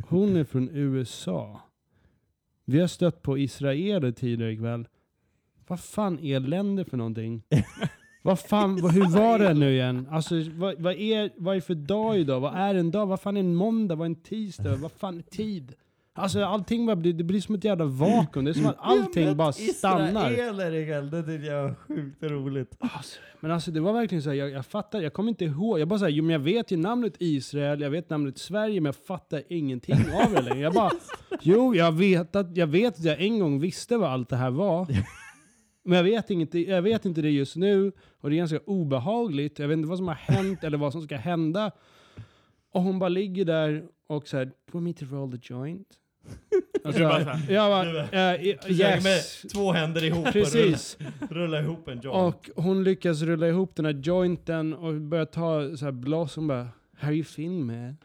Hon 0.09 0.37
är 0.37 0.45
från 0.45 0.69
USA. 0.73 1.61
Vi 2.71 2.81
har 2.81 2.87
stött 2.87 3.23
på 3.23 3.39
israeler 3.39 4.13
tidigare 4.13 4.53
ikväll. 4.53 4.89
Vad 5.67 5.81
fan 5.81 6.19
är 6.19 6.41
länder 6.41 6.85
för 6.85 6.97
någonting? 6.97 7.43
vad 8.23 8.41
fan, 8.41 8.83
vad, 8.83 8.93
hur 8.93 9.09
var 9.09 9.39
det 9.39 9.55
nu 9.55 9.73
igen? 9.73 10.09
Alltså, 10.11 10.35
vad, 10.51 10.81
vad, 10.81 10.95
är, 10.95 11.31
vad 11.37 11.57
är 11.57 11.61
för 11.61 11.75
dag 11.75 12.19
idag? 12.19 12.41
Vad 12.41 12.55
är 12.55 12.75
en 12.75 12.91
dag? 12.91 13.07
Vad 13.07 13.21
fan 13.21 13.37
är 13.37 13.41
en 13.41 13.55
måndag? 13.55 13.95
Vad 13.95 14.05
är 14.07 14.11
en 14.11 14.23
tisdag? 14.23 14.77
Vad 14.77 14.93
fan 14.93 15.19
är 15.19 15.23
tid? 15.23 15.75
Alltså 16.13 16.45
allting 16.45 16.87
bara 16.87 16.97
blir, 16.97 17.13
det 17.13 17.25
blir 17.25 17.41
som 17.41 17.55
ett 17.55 17.65
jävla 17.65 17.85
vakuum. 17.85 18.45
Det 18.45 18.51
är 18.51 18.53
som 18.53 18.67
att 18.67 18.77
allting 18.81 19.37
bara 19.37 19.53
stannar. 19.53 20.31
Israeler 20.31 20.75
ikväll, 20.75 21.11
det 21.11 21.23
tyckte 21.23 21.47
jag 21.47 21.63
var 21.63 21.75
sjukt 21.75 22.23
roligt. 22.23 22.77
Alltså, 22.79 23.21
men 23.41 23.51
alltså 23.51 23.71
det 23.71 23.81
var 23.81 23.93
verkligen 23.93 24.23
så 24.23 24.31
här, 24.31 24.37
jag, 24.37 24.51
jag 24.51 24.67
fattar, 24.67 25.01
jag 25.01 25.13
kommer 25.13 25.29
inte 25.29 25.45
ihåg. 25.45 25.81
Jag 25.81 25.89
bara 25.89 25.99
säger, 25.99 26.13
jo 26.17 26.25
men 26.25 26.33
jag 26.33 26.41
vet 26.41 26.71
ju 26.71 26.77
namnet 26.77 27.15
Israel, 27.19 27.81
jag 27.81 27.91
vet 27.91 28.11
namnet 28.11 28.39
Sverige, 28.39 28.81
men 28.81 28.87
jag 28.87 29.07
fattar 29.07 29.43
ingenting 29.49 29.95
av 29.95 30.33
det 30.35 30.43
längre. 30.43 30.61
Jag 30.61 30.75
bara, 30.75 30.91
jo 31.41 31.75
jag 31.75 31.93
vet 31.93 32.37
att 32.37 32.57
jag 32.57 32.67
vet 32.67 32.99
att 32.99 33.05
jag 33.05 33.21
en 33.21 33.39
gång 33.39 33.61
visste 33.61 33.97
vad 33.97 34.11
allt 34.11 34.29
det 34.29 34.37
här 34.37 34.51
var. 34.51 34.87
Men 35.83 35.97
jag 35.97 36.05
vet, 36.05 36.31
inte, 36.31 36.59
jag 36.59 36.83
vet 36.83 37.05
inte 37.05 37.23
det 37.23 37.31
just 37.31 37.57
nu, 37.57 37.93
och 38.21 38.31
det 38.31 38.37
är 38.37 38.39
ganska 38.39 38.61
obehagligt. 38.67 39.59
Jag 39.59 39.69
vet 39.69 39.77
inte 39.77 39.89
vad 39.89 39.99
som 39.99 40.09
har 40.09 40.15
hänt 40.15 40.65
eller 40.65 40.79
vad 40.79 40.93
som 40.93 41.03
ska 41.03 41.17
hända. 41.17 41.71
Och 42.73 42.83
hon 42.83 42.99
bara 42.99 43.09
ligger 43.09 43.45
där 43.45 43.85
och 44.07 44.29
så 44.29 44.37
här, 44.37 44.45
do 44.45 44.51
you 44.51 44.73
want 44.73 44.85
me 44.85 44.93
to 44.93 45.15
roll 45.15 45.33
the 45.33 45.55
joint? 45.55 46.00
Alltså, 46.85 47.01
Du 47.01 47.09
bara 47.09 47.25
så 47.25 47.31
här, 47.31 47.53
jag 47.53 47.71
bara, 47.71 48.01
eh, 48.01 48.57
Försöker 48.63 49.03
med 49.03 49.13
yes. 49.13 49.43
två 49.53 49.73
händer 49.73 50.05
ihop 50.05 50.27
och 50.27 50.33
Precis. 50.33 50.97
rulla, 51.01 51.13
rulla 51.31 51.61
ihop 51.61 51.89
en 51.89 52.01
joint. 52.01 52.17
Och 52.57 52.65
hon 52.65 52.85
lyckas 52.85 53.23
rulla 53.23 53.49
ihop 53.49 53.77
den 53.77 53.85
här 53.85 53.93
jointen 53.93 54.75
och 54.75 54.95
börjar 54.95 55.25
ta 55.25 55.77
så 55.77 55.85
här 55.85 55.93
blås. 55.93 56.37
Hon 56.37 56.47
bara, 56.47 56.69
how 56.99 57.13
you 57.13 57.21
feeling 57.23 57.67
man? 57.67 57.97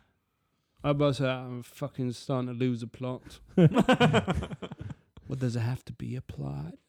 Och 0.82 0.90
jag 0.90 0.98
bara 0.98 1.14
såhär, 1.14 1.38
I'm 1.38 1.64
fucking 1.64 2.14
starting 2.14 2.48
to 2.48 2.54
lose 2.54 2.86
a 2.86 2.90
plot. 2.94 3.42
What 5.28 5.40
does 5.40 5.56
it 5.56 5.62
have 5.62 5.82
to 5.86 5.94
be 5.98 6.18
a 6.18 6.22
plot? 6.28 6.80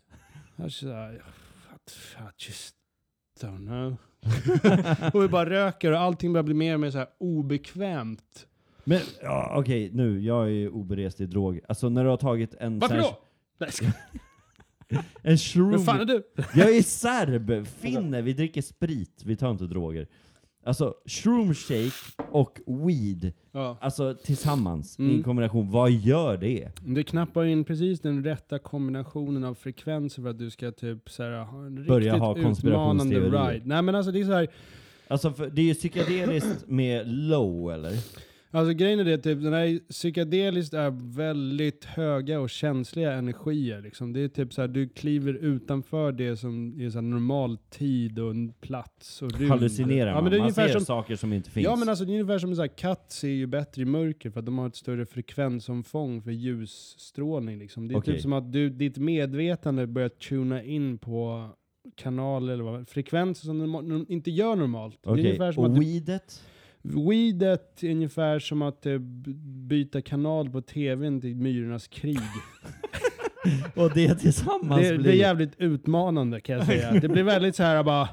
Jag 0.57 0.72
sa, 0.72 1.12
I 1.12 1.18
just 2.39 2.74
don't 3.41 3.66
know. 3.66 3.97
och 5.14 5.22
vi 5.22 5.28
bara 5.28 5.51
röker 5.51 5.93
och 5.93 5.99
allting 5.99 6.32
börjar 6.32 6.43
bli 6.45 6.55
mer 6.55 6.74
och 6.74 6.80
mer 6.80 6.91
så 6.91 6.99
här 6.99 7.09
obekvämt. 7.18 8.47
Men 8.89 9.01
ja, 9.22 9.53
okej, 9.57 9.91
nu, 9.95 10.20
jag 10.20 10.53
är 10.53 10.68
oberest 10.68 11.20
i 11.20 11.26
drog. 11.26 11.61
Alltså 11.68 11.89
när 11.89 12.05
du 12.05 12.11
har 12.11 12.16
tagit 12.16 12.55
en... 12.61 12.78
Varför 12.78 12.95
sån 12.97 13.05
här- 13.05 13.11
då? 13.11 13.18
Nej, 13.59 13.72
ska, 13.72 13.87
En 15.22 15.39
shroom. 15.39 15.70
vem 15.70 15.80
fan 15.80 16.01
är 16.01 16.05
du? 16.05 16.22
Jag 16.55 16.76
är 16.76 16.82
serb, 16.82 17.66
finne, 17.66 18.22
vi 18.22 18.32
dricker 18.32 18.62
sprit, 18.62 19.22
vi 19.24 19.37
tar 19.37 19.51
inte 19.51 19.64
droger. 19.64 20.07
Alltså, 20.64 20.95
shroom 21.07 21.55
shake 21.55 22.22
och 22.30 22.59
weed, 22.66 23.32
Ja. 23.53 23.78
alltså 23.80 24.14
tillsammans, 24.24 24.99
i 24.99 25.03
Mm. 25.03 25.22
kombination, 25.22 25.70
vad 25.70 25.91
gör 25.91 26.37
det? 26.37 26.68
Det 26.87 27.03
knappar 27.05 27.45
in 27.45 27.64
precis 27.64 28.01
den 28.01 28.24
rätta 28.24 28.59
kombinationen 28.59 29.45
av 29.45 29.55
frekvenser 29.55 30.22
för 30.22 30.30
att 30.30 30.39
du 30.39 30.51
ska 30.51 30.72
typ 30.72 31.11
så 31.11 31.22
här, 31.22 31.45
ha 31.45 31.66
en 31.66 31.74
Börja 31.87 31.99
riktigt 31.99 32.11
ha 32.11 32.16
utmanande 32.16 32.43
konspirationsteorier. 32.43 33.53
ride. 33.53 33.66
Nej 33.66 33.82
men 33.82 33.95
alltså 33.95 34.12
det 34.12 34.20
är 34.20 34.24
så 34.24 34.32
här, 34.32 34.49
Alltså 35.09 35.30
för, 35.32 35.51
det 35.51 35.62
är 35.62 35.66
ju 35.66 35.74
psykedeliskt 35.74 36.64
med 36.68 37.09
low, 37.09 37.72
eller? 37.72 37.93
Alltså 38.51 38.74
grejen 38.74 39.01
är 39.01 39.05
det 39.05 39.18
typ, 39.18 39.42
den 39.42 39.53
här 39.53 39.80
psykedeliskt 39.88 40.74
är 40.74 41.14
väldigt 41.16 41.84
höga 41.84 42.40
och 42.40 42.51
känsliga 42.51 43.12
energier 43.12 43.80
liksom. 43.80 44.12
Det 44.12 44.20
är 44.20 44.28
typ 44.28 44.53
så 44.53 44.61
här, 44.61 44.68
du 44.68 44.88
kliver 44.88 45.34
utanför 45.34 46.12
det 46.12 46.36
som 46.36 46.80
är 46.80 46.90
så 46.90 47.01
normal 47.01 47.59
tid 47.70 48.18
och 48.18 48.30
en 48.30 48.53
plats 48.53 49.22
och 49.22 49.32
rymd. 49.32 49.51
Hallucinerar 49.51 50.07
ja, 50.07 50.14
man? 50.14 50.24
men 50.24 50.32
det 50.32 50.38
är 50.38 50.40
man 50.40 50.53
ser 50.53 50.68
som, 50.68 50.80
saker 50.80 51.16
som 51.16 51.32
inte 51.32 51.51
finns. 51.51 51.64
Ja 51.64 51.76
men 51.76 51.88
alltså 51.88 52.05
det 52.05 52.11
är 52.11 52.20
ungefär 52.20 52.38
som 52.38 52.51
en 52.51 52.57
sån 52.57 52.62
här 52.62 52.76
katt 52.76 53.12
ser 53.12 53.28
ju 53.28 53.47
bättre 53.47 53.82
i 53.82 53.84
mörker 53.84 54.30
för 54.30 54.40
att 54.40 54.47
de 54.47 54.59
har 54.59 54.66
ett 54.66 54.76
större 54.76 55.07
frekvensomfång 55.07 56.22
för 56.22 56.30
ljusstrålning 56.30 57.59
liksom. 57.59 57.88
Det 57.88 57.94
är 57.94 57.99
Okej. 57.99 58.14
typ 58.14 58.22
som 58.22 58.32
att 58.32 58.53
du, 58.53 58.70
ditt 58.70 58.99
medvetande 58.99 59.86
börjar 59.86 60.09
tuna 60.09 60.62
in 60.62 60.99
på 60.99 61.51
kanaler 61.94 62.53
eller 62.53 62.64
vad, 62.64 62.88
frekvenser 62.88 63.47
som 63.47 63.59
norm- 63.59 64.07
inte 64.09 64.30
gör 64.30 64.57
normalt. 64.57 64.99
Okej, 65.05 65.40
att 65.40 65.59
och 65.59 65.82
weedet? 65.82 66.42
Weedet 66.95 67.82
är 67.82 67.91
ungefär 67.91 68.39
som 68.39 68.62
att 68.62 68.87
eh, 68.87 68.99
byta 69.68 70.03
kanal 70.03 70.51
på 70.51 70.61
tvn 70.61 71.20
till 71.20 71.37
Myrornas 71.37 71.89
krig. 71.89 72.18
Och 73.74 73.91
det 73.95 74.14
tillsammans 74.14 74.82
Det, 74.82 74.93
det 74.93 74.99
blir... 74.99 75.11
är 75.12 75.16
jävligt 75.16 75.53
utmanande 75.59 76.41
kan 76.41 76.57
jag 76.57 76.66
säga. 76.66 76.93
Det 77.01 77.09
blir 77.09 77.22
väldigt 77.22 77.57
så 77.57 77.62
här 77.62 77.82
bara 77.82 78.09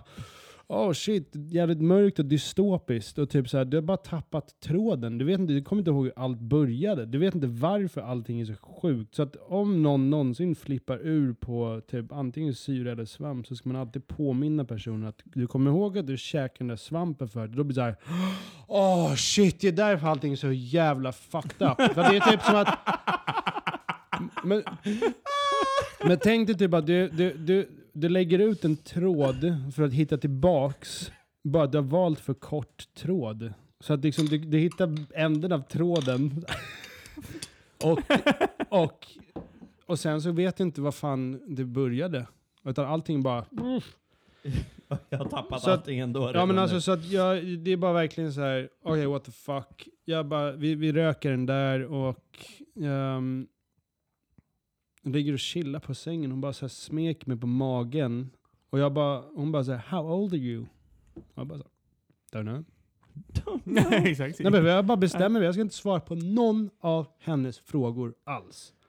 Oh 0.73 0.93
shit, 0.93 1.31
jävligt 1.33 1.81
mörkt 1.81 2.19
och 2.19 2.25
dystopiskt. 2.25 3.17
Och 3.17 3.29
typ 3.29 3.49
så 3.49 3.57
här, 3.57 3.65
du 3.65 3.77
har 3.77 3.81
bara 3.81 3.97
tappat 3.97 4.59
tråden. 4.59 5.17
Du, 5.17 5.25
vet 5.25 5.39
inte, 5.39 5.53
du 5.53 5.63
kommer 5.63 5.79
inte 5.79 5.91
ihåg 5.91 6.05
hur 6.05 6.13
allt 6.15 6.39
började. 6.39 7.05
Du 7.05 7.17
vet 7.17 7.35
inte 7.35 7.47
varför 7.47 8.01
allting 8.01 8.41
är 8.41 8.45
så 8.45 8.53
sjukt. 8.53 9.15
Så 9.15 9.23
att 9.23 9.35
om 9.35 9.83
någon 9.83 10.09
någonsin 10.09 10.55
flippar 10.55 10.97
ur 10.97 11.33
på 11.33 11.81
typ 11.87 12.11
antingen 12.11 12.53
syra 12.53 12.91
eller 12.91 13.05
svamp 13.05 13.47
så 13.47 13.55
ska 13.55 13.69
man 13.69 13.81
alltid 13.81 14.07
påminna 14.07 14.65
personen 14.65 15.07
att 15.07 15.21
du 15.23 15.47
kommer 15.47 15.71
ihåg 15.71 15.97
att 15.97 16.07
du 16.07 16.17
käkade 16.17 16.57
den 16.57 16.67
där 16.67 16.75
svampen 16.75 17.27
för 17.27 17.47
Då 17.47 17.63
blir 17.63 17.65
det 17.65 17.73
såhär, 17.73 17.95
åh 18.67 19.03
Åh 19.13 19.15
shit, 19.15 19.59
det 19.61 19.67
är 19.67 19.71
därför 19.71 20.07
allting 20.07 20.31
är 20.31 20.35
så 20.35 20.51
jävla 20.51 21.11
fucked 21.11 21.67
up. 21.67 21.93
För 21.93 22.11
det 22.11 22.17
är 22.17 22.31
typ 22.31 22.41
som 22.41 22.55
att... 22.55 22.79
Men, 24.43 24.63
men 26.05 26.17
tänk 26.19 26.47
dig 26.47 26.57
typ 26.57 26.73
att 26.73 26.87
du, 26.87 27.09
du, 27.09 27.33
du, 27.33 27.69
du 27.93 28.09
lägger 28.09 28.39
ut 28.39 28.65
en 28.65 28.75
tråd 28.77 29.55
för 29.75 29.83
att 29.83 29.93
hitta 29.93 30.17
tillbaks. 30.17 31.11
Bara 31.43 31.67
du 31.67 31.77
har 31.77 31.85
valt 31.85 32.19
för 32.19 32.33
kort 32.33 32.83
tråd. 32.93 33.53
Så 33.79 33.93
att 33.93 34.03
liksom 34.03 34.25
du, 34.25 34.37
du 34.37 34.57
hittar 34.57 34.97
änden 35.15 35.51
av 35.51 35.59
tråden. 35.59 36.45
och, 37.83 37.99
och, 38.69 39.07
och 39.85 39.99
sen 39.99 40.21
så 40.21 40.31
vet 40.31 40.57
du 40.57 40.63
inte 40.63 40.81
vad 40.81 40.95
fan 40.95 41.55
det 41.55 41.65
började. 41.65 42.27
Utan 42.65 42.85
allting 42.85 43.23
bara... 43.23 43.45
Jag 45.09 45.17
har 45.17 45.25
tappat 45.25 45.61
Så 45.61 45.69
att- 45.71 45.79
allting 45.79 45.99
ändå. 45.99 46.31
Ja 46.33 46.45
men 46.45 46.55
nu. 46.55 46.61
alltså 46.61 46.81
så 46.81 46.91
att 46.91 47.05
jag, 47.11 47.45
det 47.45 47.71
är 47.71 47.77
bara 47.77 47.93
verkligen 47.93 48.33
så 48.33 48.41
här. 48.41 48.69
okej 48.83 49.05
what 49.05 49.23
the 49.25 49.31
fuck. 49.31 49.87
Jag 50.05 50.25
bara, 50.25 50.51
vi, 50.51 50.75
vi 50.75 50.91
röker 50.91 51.31
den 51.31 51.45
där 51.45 51.83
och 51.83 52.17
um, 52.75 53.47
ligger 55.03 55.33
och 55.33 55.39
chillar 55.39 55.79
på 55.79 55.95
sängen. 55.95 56.31
Hon 56.31 56.41
bara 56.41 56.53
så 56.53 56.65
här 56.65 56.69
smek 56.69 57.25
mig 57.25 57.37
på 57.37 57.47
magen. 57.47 58.29
Och 58.69 58.79
jag 58.79 58.93
bara, 58.93 59.21
hon 59.35 59.51
bara 59.51 59.63
så 59.63 59.71
här, 59.71 59.77
how 59.79 60.13
old 60.13 60.33
are 60.33 60.39
you? 60.39 60.65
Och 61.13 61.23
jag 61.35 61.47
bara 61.47 61.59
så, 61.59 61.67
don't 62.31 62.43
know. 62.43 62.65
Nej, 63.63 64.03
exakt. 64.11 64.39
Nej, 64.39 64.51
men 64.51 64.65
jag 64.65 64.85
bara 64.85 64.97
bestämmer 64.97 65.39
mig, 65.39 65.43
jag 65.43 65.53
ska 65.53 65.61
inte 65.61 65.75
svara 65.75 65.99
på 65.99 66.15
någon 66.15 66.69
av 66.79 67.07
hennes 67.19 67.59
frågor 67.59 68.13
alls. 68.23 68.73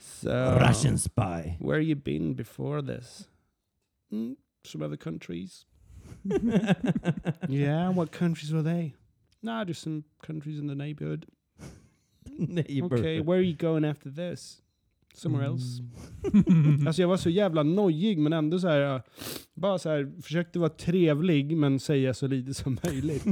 So, 0.00 0.58
Russian 0.68 0.98
spy. 0.98 1.56
Where 1.60 1.80
you 1.80 1.94
been 1.94 2.34
before 2.34 2.82
this? 2.82 3.28
Mm, 4.12 4.36
some 4.64 4.82
other 4.82 4.96
countries. 4.96 5.66
yeah, 7.48 7.90
what 7.90 8.10
countries 8.10 8.50
were 8.50 8.62
they? 8.62 8.94
Nah, 9.42 9.64
just 9.64 9.82
some 9.82 10.04
countries 10.22 10.58
in 10.58 10.66
the 10.66 10.74
neighborhood. 10.74 11.26
Neighbor. 12.38 12.96
Okay, 12.96 13.20
where 13.20 13.38
are 13.38 13.42
you 13.42 13.54
going 13.54 13.84
after 13.84 14.10
this? 14.10 14.62
Somewhere 15.14 15.46
else. 15.46 15.82
Mm. 16.32 16.86
Alltså 16.86 17.02
jag 17.02 17.08
var 17.08 17.16
så 17.16 17.30
jävla 17.30 17.62
nojig 17.62 18.18
men 18.18 18.32
ändå 18.32 18.58
så 18.58 18.68
här, 18.68 18.94
äh, 18.96 19.02
bara 19.54 19.78
så 19.78 19.88
här, 19.88 20.22
försökte 20.22 20.58
vara 20.58 20.70
trevlig 20.70 21.56
men 21.56 21.80
säga 21.80 22.14
så 22.14 22.26
lite 22.26 22.54
som 22.54 22.78
möjligt. 22.84 23.26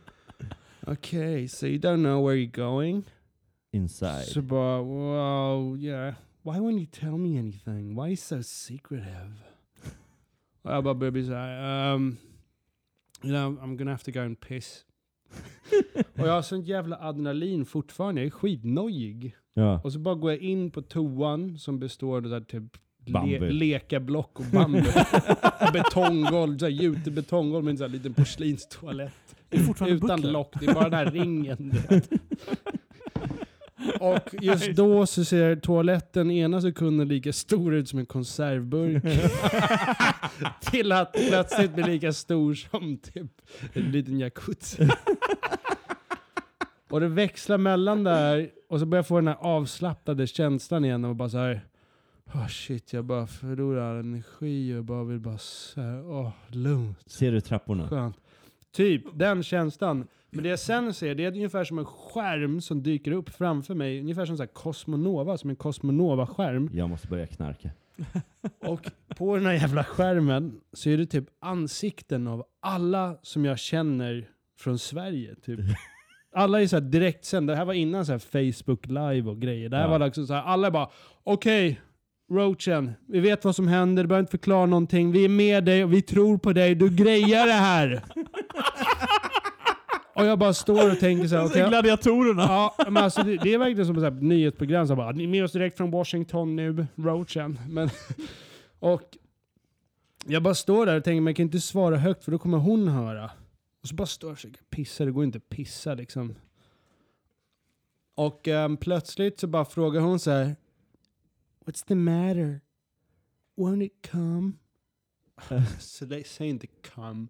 okay, 0.86 1.48
so 1.48 1.66
you 1.66 1.78
don't 1.78 2.02
know 2.02 2.28
where 2.28 2.36
you're 2.36 2.68
going? 2.68 3.04
Inside. 3.72 4.24
Så 4.24 4.42
bara, 4.42 4.82
wow, 4.82 5.78
yeah. 5.78 6.14
Why 6.42 6.58
won't 6.58 6.78
you 6.78 6.86
tell 6.86 7.18
me 7.18 7.38
anything? 7.38 7.94
Why 7.94 8.00
are 8.00 8.08
you 8.08 8.16
so 8.16 8.42
secretive? 8.42 9.32
Och 10.62 10.72
jag 10.72 10.84
bara 10.84 10.94
började 10.94 11.12
bli 11.12 11.26
såhär, 11.26 11.94
um, 11.94 12.16
you 13.22 13.32
know, 13.32 13.58
I'm 13.62 13.76
gonna 13.76 13.90
have 13.90 14.04
to 14.04 14.10
go 14.10 14.20
and 14.20 14.40
piss. 14.40 14.84
och 15.94 16.26
jag 16.26 16.32
har 16.32 16.42
sånt 16.42 16.66
jävla 16.66 16.96
adrenalin 16.96 17.64
fortfarande, 17.64 18.20
jag 18.20 18.26
är 18.26 18.30
skitnojig. 18.30 19.36
Ja. 19.54 19.80
Och 19.84 19.92
så 19.92 19.98
bara 19.98 20.14
går 20.14 20.30
jag 20.30 20.40
in 20.40 20.70
på 20.70 20.82
toan 20.82 21.58
som 21.58 21.78
består 21.78 22.16
av 22.16 22.22
där 22.22 22.40
typ 22.40 22.76
le 23.04 23.12
Bambu. 23.12 23.50
lekablock 23.50 24.40
och 24.40 24.46
bambu. 24.52 24.82
betonggolv, 25.72 26.58
så 26.58 26.64
här 26.64 26.72
gjutet 26.72 27.12
betonggolv 27.12 27.64
med 27.64 27.70
en 27.70 27.78
sån 27.78 27.84
här 27.84 27.92
liten 27.92 28.14
porslinstoalett. 28.14 29.36
Utan 29.50 29.98
butler? 30.00 30.32
lock, 30.32 30.54
det 30.60 30.66
är 30.66 30.74
bara 30.74 30.88
den 30.88 30.94
här 30.94 31.10
ringen. 31.10 31.72
Och 34.00 34.34
just 34.42 34.70
då 34.70 35.06
så 35.06 35.24
ser 35.24 35.56
toaletten 35.56 36.30
ena 36.30 36.60
sekunden 36.60 37.08
lika 37.08 37.32
stor 37.32 37.74
ut 37.74 37.88
som 37.88 37.98
en 37.98 38.06
konservburk. 38.06 39.02
till 40.70 40.92
att 40.92 41.12
plötsligt 41.12 41.74
bli 41.74 41.84
lika 41.84 42.12
stor 42.12 42.54
som 42.54 42.96
typ 42.96 43.32
en 43.72 43.90
liten 43.90 44.18
jacuzzi. 44.18 44.88
Och 46.92 47.00
det 47.00 47.08
växlar 47.08 47.58
mellan 47.58 48.04
där 48.04 48.50
och 48.68 48.80
så 48.80 48.86
börjar 48.86 48.98
jag 48.98 49.06
få 49.06 49.16
den 49.16 49.28
här 49.28 49.36
avslappnade 49.40 50.26
känslan 50.26 50.84
igen 50.84 51.04
och 51.04 51.16
bara 51.16 51.28
så 51.28 51.38
här. 51.38 51.60
Oh 52.34 52.48
shit, 52.48 52.92
jag 52.92 53.04
bara 53.04 53.26
förlorar 53.26 54.00
energi 54.00 54.74
och 54.74 54.84
bara 54.84 55.04
vill 55.04 55.20
bara 55.20 55.38
såhär, 55.38 56.10
åh, 56.10 56.30
lugnt. 56.48 56.98
Ser 57.06 57.32
du 57.32 57.40
trapporna? 57.40 57.88
Skönt. 57.88 58.16
Typ 58.72 59.04
den 59.14 59.42
känslan. 59.42 60.06
Men 60.30 60.42
det 60.42 60.50
jag 60.50 60.58
sen 60.58 60.94
ser, 60.94 61.14
det 61.14 61.24
är 61.24 61.32
ungefär 61.32 61.64
som 61.64 61.78
en 61.78 61.84
skärm 61.84 62.60
som 62.60 62.82
dyker 62.82 63.12
upp 63.12 63.28
framför 63.28 63.74
mig. 63.74 64.00
Ungefär 64.00 64.26
som 64.26 64.36
så 64.36 64.42
här 64.42 64.48
Cosmonova, 64.48 65.38
som 65.38 65.50
en 65.50 65.56
Cosmonova-skärm. 65.56 66.70
Jag 66.72 66.90
måste 66.90 67.08
börja 67.08 67.26
knarka. 67.26 67.70
Och 68.58 68.90
på 69.16 69.36
den 69.36 69.46
här 69.46 69.52
jävla 69.52 69.84
skärmen 69.84 70.60
så 70.72 70.90
är 70.90 70.98
det 70.98 71.06
typ 71.06 71.24
ansikten 71.40 72.26
av 72.26 72.44
alla 72.60 73.16
som 73.22 73.44
jag 73.44 73.58
känner 73.58 74.28
från 74.58 74.78
Sverige. 74.78 75.34
Typ. 75.34 75.60
Alla 76.34 76.62
är 76.62 76.66
så 76.66 76.76
här 76.76 76.80
direktsända. 76.80 77.52
Det 77.52 77.56
här 77.56 77.64
var 77.64 77.74
innan 77.74 78.06
så 78.06 78.18
Facebook 78.18 78.86
live 78.86 79.30
och 79.30 79.40
grejer. 79.40 79.68
Det 79.68 79.76
här 79.76 79.84
Ja. 79.84 79.90
var 79.90 79.98
liksom 79.98 80.26
så 80.26 80.34
här, 80.34 80.42
alla 80.42 80.70
bara 80.70 80.88
okej, 81.24 81.80
Roachen, 82.32 82.92
vi 83.08 83.20
vet 83.20 83.44
vad 83.44 83.56
som 83.56 83.68
händer, 83.68 84.02
du 84.02 84.06
behöver 84.08 84.20
inte 84.22 84.30
förklara 84.30 84.66
någonting. 84.66 85.12
Vi 85.12 85.24
är 85.24 85.28
med 85.28 85.64
dig 85.64 85.84
och 85.84 85.92
vi 85.92 86.02
tror 86.02 86.38
på 86.38 86.52
dig, 86.52 86.74
du 86.74 86.88
grejar 86.90 87.46
det 87.46 87.52
här. 87.52 88.02
och 90.14 90.26
jag 90.26 90.38
bara 90.38 90.54
står 90.54 90.92
och 90.92 90.98
tänker 90.98 91.28
så 91.28 91.36
här, 91.36 91.46
okej, 91.46 91.68
Gladiatorerna. 91.68 92.42
Ja, 92.42 92.74
men 92.88 92.96
alltså 92.96 93.22
det, 93.22 93.36
det 93.36 93.54
är 93.54 93.58
verkligen 93.58 93.86
som 93.86 94.04
ett 94.04 94.22
nyhetsprogram. 94.22 94.86
Så 94.86 94.96
bara, 94.96 95.10
ni 95.12 95.24
är 95.24 95.28
med 95.28 95.44
oss 95.44 95.52
direkt 95.52 95.76
från 95.76 95.90
Washington 95.90 96.56
nu, 96.56 96.86
Roachen. 96.96 97.58
Men, 97.68 97.90
och 98.78 99.02
jag 100.26 100.42
bara 100.42 100.54
står 100.54 100.86
där 100.86 100.96
och 100.96 101.04
tänker, 101.04 101.20
men 101.20 101.26
jag 101.30 101.36
kan 101.36 101.44
inte 101.46 101.60
svara 101.60 101.96
högt 101.96 102.24
för 102.24 102.32
då 102.32 102.38
kommer 102.38 102.58
hon 102.58 102.88
höra. 102.88 103.30
Och 103.82 103.88
så 103.88 103.94
bara 103.94 104.06
står 104.06 104.28
jag 104.28 104.32
och 104.32 104.38
försöker 104.38 104.62
pissa, 104.70 105.04
det 105.04 105.10
går 105.10 105.24
inte 105.24 105.38
att 105.38 105.48
pissa 105.48 105.94
liksom. 105.94 106.34
Och 108.14 108.48
ehm, 108.48 108.76
plötsligt 108.76 109.40
så 109.40 109.46
bara 109.46 109.64
frågar 109.64 110.00
hon 110.00 110.18
så 110.20 110.30
här. 110.30 110.56
What's 111.64 111.86
the 111.86 111.94
matter? 111.94 112.60
Won't 113.56 113.82
it 113.82 114.10
come? 114.10 114.52
så 115.78 116.04
det 116.04 116.26
säger 116.26 116.50
inte 116.50 116.66
come. 116.66 117.26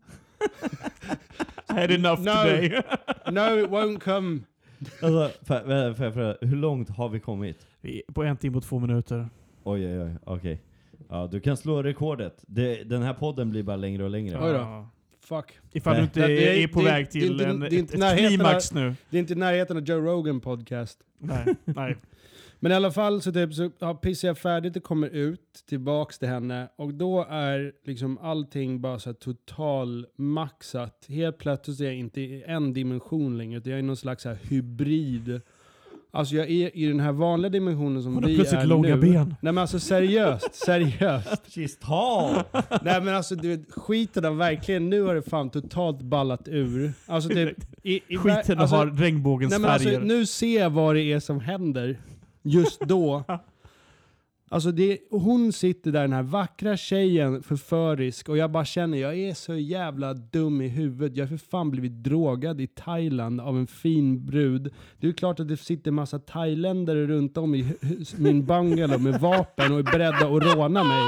I 1.69 1.73
had 1.73 1.91
enough 1.91 2.21
No. 2.21 2.31
today. 2.31 2.69
No, 3.33 3.59
it 3.65 3.71
won't 3.71 3.99
come. 3.99 4.41
Alltså, 5.03 5.45
för, 5.45 5.65
för, 5.65 5.95
för, 5.95 6.11
för, 6.11 6.39
hur 6.41 6.57
långt 6.57 6.89
har 6.89 7.09
vi 7.09 7.21
kommit? 7.21 7.67
Vi 7.81 8.03
på 8.15 8.23
en 8.23 8.37
timme 8.37 8.57
och 8.57 8.63
två 8.63 8.79
minuter. 8.79 9.29
Oj, 9.65 9.87
oj, 9.87 10.03
oj. 10.03 10.17
Okej. 10.25 10.63
Ja, 11.09 11.27
du 11.27 11.41
kan 11.41 11.57
slå 11.57 11.83
rekordet. 11.83 12.45
Det, 12.47 12.85
den 12.85 13.03
här 13.03 13.15
podden 13.15 13.51
blir 13.51 13.63
bara 13.63 13.77
längre 13.77 14.05
och 14.05 14.11
längre. 14.11 14.45
Oj 14.47 14.53
då. 14.53 14.89
Fuck. 15.25 15.59
Ifall 15.73 15.97
du 15.97 16.03
inte 16.03 16.21
Det- 16.21 16.27
det 16.27 16.49
är- 16.59 16.63
är 16.63 16.69
på 16.69 16.79
det- 16.81 16.85
väg 16.85 17.11
till 17.11 17.33
inte- 17.33 17.45
en, 17.47 17.61
det 17.61 17.75
inte 17.77 17.95
ett, 17.97 18.03
ett 18.03 18.19
klimax 18.29 18.73
nu. 18.73 18.95
Det 19.11 19.17
är 19.17 19.21
inte 19.21 19.33
i 19.33 19.37
närheten 19.37 19.77
av 19.77 19.83
Joe 19.85 20.01
Rogan 20.01 20.41
podcast. 20.41 20.99
Nej, 21.19 21.45
nej. 21.65 21.97
Men 22.61 22.73
i 22.73 22.75
alla 22.75 22.91
fall 22.91 23.23
så, 23.23 23.33
typ, 23.33 23.55
så 23.55 23.71
ja, 23.79 23.95
pissar 23.95 24.29
jag 24.29 24.39
färdigt 24.39 24.77
och 24.77 24.83
kommer 24.83 25.09
ut 25.09 25.65
tillbaks 25.69 26.19
till 26.19 26.29
henne 26.29 26.69
och 26.77 26.95
då 26.95 27.27
är 27.31 27.73
liksom 27.85 28.19
allting 28.19 28.81
bara 28.81 28.99
så 28.99 29.13
total 29.15 30.07
maxat. 30.17 31.07
Helt 31.09 31.39
plötsligt 31.39 31.81
är 31.81 31.85
jag 31.85 31.95
inte 31.95 32.21
i 32.21 32.43
en 32.47 32.73
dimension 32.73 33.39
längre 33.39 33.59
utan 33.59 33.71
jag 33.71 33.79
är 33.79 33.83
någon 33.83 33.97
slags 33.97 34.23
så 34.23 34.29
här 34.29 34.39
hybrid. 34.49 35.41
Alltså 36.15 36.35
jag 36.35 36.51
är 36.51 36.77
i 36.77 36.87
den 36.87 37.01
här 37.01 37.13
vanliga 37.13 37.51
dimensionen 37.51 38.03
som 38.03 38.15
Hon 38.15 38.23
har 38.23 38.31
vi 38.31 38.37
plötsligt 38.37 38.61
är 38.63 38.67
långa 38.67 38.89
nu. 38.97 39.01
ben. 39.01 39.27
Nej 39.41 39.53
men 39.53 39.59
alltså 39.59 39.81
seriöst, 39.81 40.55
seriöst. 40.67 41.43
She's 41.49 41.79
tall! 41.81 42.45
Nej 42.83 43.01
men 43.01 43.15
alltså 43.15 43.35
du 43.35 43.49
vet, 43.57 43.73
skiten 43.73 44.25
har 44.25 44.31
verkligen, 44.31 44.91
nu 44.91 45.03
har 45.03 45.15
det 45.15 45.23
fan 45.23 45.51
totalt 45.51 46.03
ballat 46.03 46.49
ur. 46.49 46.93
Alltså 47.07 47.29
typ, 47.31 47.57
i, 47.83 48.01
i, 48.09 48.17
Skiten 48.17 48.59
alltså, 48.59 48.77
har 48.77 48.87
regnbågens 48.87 49.51
Nej, 49.51 49.61
men 49.61 49.71
alltså, 49.71 49.89
färger. 49.89 50.01
nu 50.01 50.27
ser 50.27 50.61
jag 50.61 50.71
vad 50.71 50.95
det 50.95 51.03
är 51.03 51.21
som 51.21 51.41
händer 51.41 51.99
just 52.43 52.81
då. 52.81 53.25
Alltså 54.53 54.73
det, 54.73 54.99
hon 55.11 55.53
sitter 55.53 55.93
där, 55.93 56.03
den 56.03 56.13
här 56.13 56.23
vackra 56.23 56.77
tjejen, 56.77 57.43
förförisk, 57.43 58.29
och 58.29 58.37
jag 58.37 58.51
bara 58.51 58.65
känner, 58.65 58.99
jag 58.99 59.19
är 59.19 59.35
så 59.35 59.55
jävla 59.55 60.15
dum 60.15 60.61
i 60.61 60.69
huvudet. 60.69 61.17
Jag 61.17 61.25
har 61.25 61.29
för 61.29 61.47
fan 61.51 61.71
blivit 61.71 61.93
drogad 61.93 62.61
i 62.61 62.67
Thailand 62.67 63.41
av 63.41 63.59
en 63.59 63.67
fin 63.67 64.27
brud. 64.27 64.63
Det 64.63 65.07
är 65.07 65.09
ju 65.09 65.13
klart 65.13 65.41
att 65.41 65.49
det 65.49 65.57
sitter 65.57 65.91
massa 65.91 66.19
thailändare 66.19 67.07
runt 67.07 67.37
om 67.37 67.55
i 67.55 67.67
min 68.17 68.47
bungalow 68.47 69.01
med 69.01 69.21
vapen 69.21 69.73
och 69.73 69.79
är 69.79 69.83
beredda 69.83 70.17
att 70.17 70.57
råna 70.57 70.85
mig. 70.85 71.03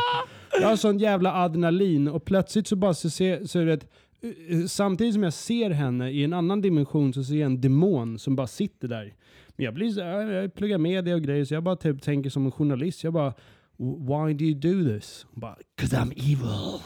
Jag 0.60 0.68
har 0.68 0.76
sån 0.76 0.98
jävla 0.98 1.34
adrenalin 1.34 2.08
och 2.08 2.24
plötsligt 2.24 2.66
så 2.66 2.76
bara 2.76 2.94
så 2.94 3.10
ser 3.10 3.46
så 3.46 3.58
är 3.58 3.66
det 3.66 3.72
ett, 3.72 3.86
eh, 4.22 4.58
eh, 4.58 4.66
Samtidigt 4.66 5.14
som 5.14 5.22
jag 5.22 5.32
ser 5.32 5.70
henne 5.70 6.10
i 6.10 6.24
en 6.24 6.32
annan 6.32 6.60
dimension 6.60 7.12
så 7.12 7.24
ser 7.24 7.34
jag 7.34 7.46
en 7.46 7.60
demon 7.60 8.18
som 8.18 8.36
bara 8.36 8.46
sitter 8.46 8.88
där. 8.88 9.14
Men 9.56 9.64
jag 9.64 9.74
blir 9.74 9.90
så 9.90 10.02
här, 10.02 10.32
jag 10.32 10.54
pluggar 10.54 10.78
media 10.78 11.14
och 11.14 11.22
grejer 11.22 11.44
så 11.44 11.54
jag 11.54 11.62
bara 11.62 11.76
typ 11.76 12.02
tänker 12.02 12.30
som 12.30 12.44
en 12.44 12.52
journalist. 12.52 13.04
Jag 13.04 13.12
bara 13.12 13.34
Why 13.78 14.34
do 14.34 14.44
you 14.44 14.54
do 14.54 14.94
this? 14.94 15.26
Bara 15.32 15.56
Cause 15.76 15.96
I'm 15.96 16.12
evil. 16.16 16.80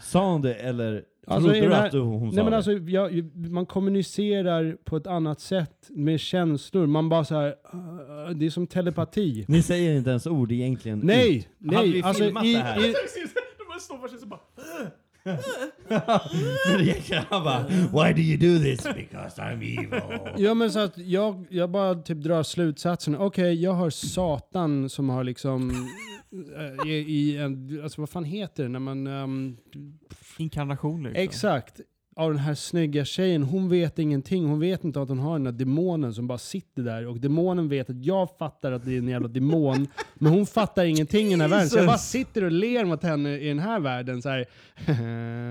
Sa 0.00 0.32
hon 0.32 0.42
det 0.42 0.54
eller 0.54 1.04
Alltså, 1.26 1.48
trodde 1.48 1.58
i 1.58 1.68
du 1.68 1.74
att 1.74 1.90
du, 1.90 2.00
hon 2.00 2.32
sa 2.32 2.36
Nej 2.36 2.44
men 2.44 2.50
det? 2.50 2.56
alltså, 2.56 2.72
jag, 2.72 3.36
man 3.50 3.66
kommunicerar 3.66 4.76
på 4.84 4.96
ett 4.96 5.06
annat 5.06 5.40
sätt 5.40 5.86
med 5.90 6.20
känslor. 6.20 6.86
Man 6.86 7.08
bara 7.08 7.24
så 7.24 7.34
här, 7.34 7.48
uh, 7.48 8.30
det 8.36 8.46
är 8.46 8.50
som 8.50 8.66
telepati. 8.66 9.44
Ni 9.48 9.62
säger 9.62 9.96
inte 9.96 10.10
ens 10.10 10.26
ord 10.26 10.52
egentligen. 10.52 11.00
Nej, 11.04 11.36
ut. 11.36 11.74
Hade 11.74 11.86
vi 11.86 11.92
nej. 11.92 12.02
Alltså, 12.02 12.24
filmat 12.24 12.44
i, 12.44 12.52
det 12.52 12.58
här? 12.58 12.78
i, 12.78 12.82
De 13.58 13.64
bara 13.68 13.78
står 13.78 14.26
bara... 14.26 14.40
Gick- 14.56 14.90
han 17.30 17.44
bara 17.44 17.66
Why 17.68 18.12
do 18.12 18.20
you 18.20 18.36
do 18.36 18.58
this? 18.64 18.82
Because 18.82 19.42
I'm 19.42 19.62
evil. 19.62 20.18
Ja 20.36 20.54
men 20.54 20.72
så 20.72 20.78
att 20.78 20.98
jag, 20.98 21.46
jag 21.50 21.70
bara 21.70 21.94
typ 21.94 22.18
drar 22.18 22.42
slutsatsen. 22.42 23.16
Okej, 23.16 23.62
jag 23.62 23.72
har 23.72 23.90
Satan 23.90 24.90
som 24.90 25.08
har 25.08 25.24
liksom... 25.24 25.88
äh, 26.56 26.86
i, 26.90 26.92
i 26.92 27.36
en, 27.36 27.80
alltså 27.82 28.00
vad 28.00 28.10
fan 28.10 28.24
heter 28.24 28.62
det 28.62 28.68
när 28.68 28.78
man... 28.78 29.06
ehm, 29.06 29.56
Inkarnation 30.36 31.02
liksom. 31.02 31.22
exakt. 31.22 31.80
Av 32.18 32.30
den 32.30 32.38
här 32.38 32.54
snygga 32.54 33.04
tjejen. 33.04 33.42
Hon 33.42 33.68
vet 33.68 33.98
ingenting. 33.98 34.46
Hon 34.46 34.60
vet 34.60 34.84
inte 34.84 35.02
att 35.02 35.08
hon 35.08 35.18
har 35.18 35.32
den 35.32 35.46
här 35.46 35.52
demonen 35.52 36.14
som 36.14 36.26
bara 36.26 36.38
sitter 36.38 36.82
där. 36.82 37.06
Och 37.06 37.20
demonen 37.20 37.68
vet 37.68 37.90
att 37.90 38.04
jag 38.04 38.28
fattar 38.38 38.72
att 38.72 38.84
det 38.84 38.94
är 38.94 38.98
en 38.98 39.08
jävla 39.08 39.28
demon. 39.28 39.86
men 40.14 40.32
hon 40.32 40.46
fattar 40.46 40.84
ingenting 40.84 41.26
i 41.26 41.30
den 41.30 41.40
här 41.40 41.48
världen. 41.48 41.68
Så 41.68 41.78
jag 41.78 41.86
bara 41.86 41.98
sitter 41.98 42.44
och 42.44 42.52
ler 42.52 42.84
mot 42.84 43.02
henne 43.02 43.38
i 43.38 43.48
den 43.48 43.58
här 43.58 43.80
världen 43.80 44.22
så 44.22 44.28
här. 44.28 44.46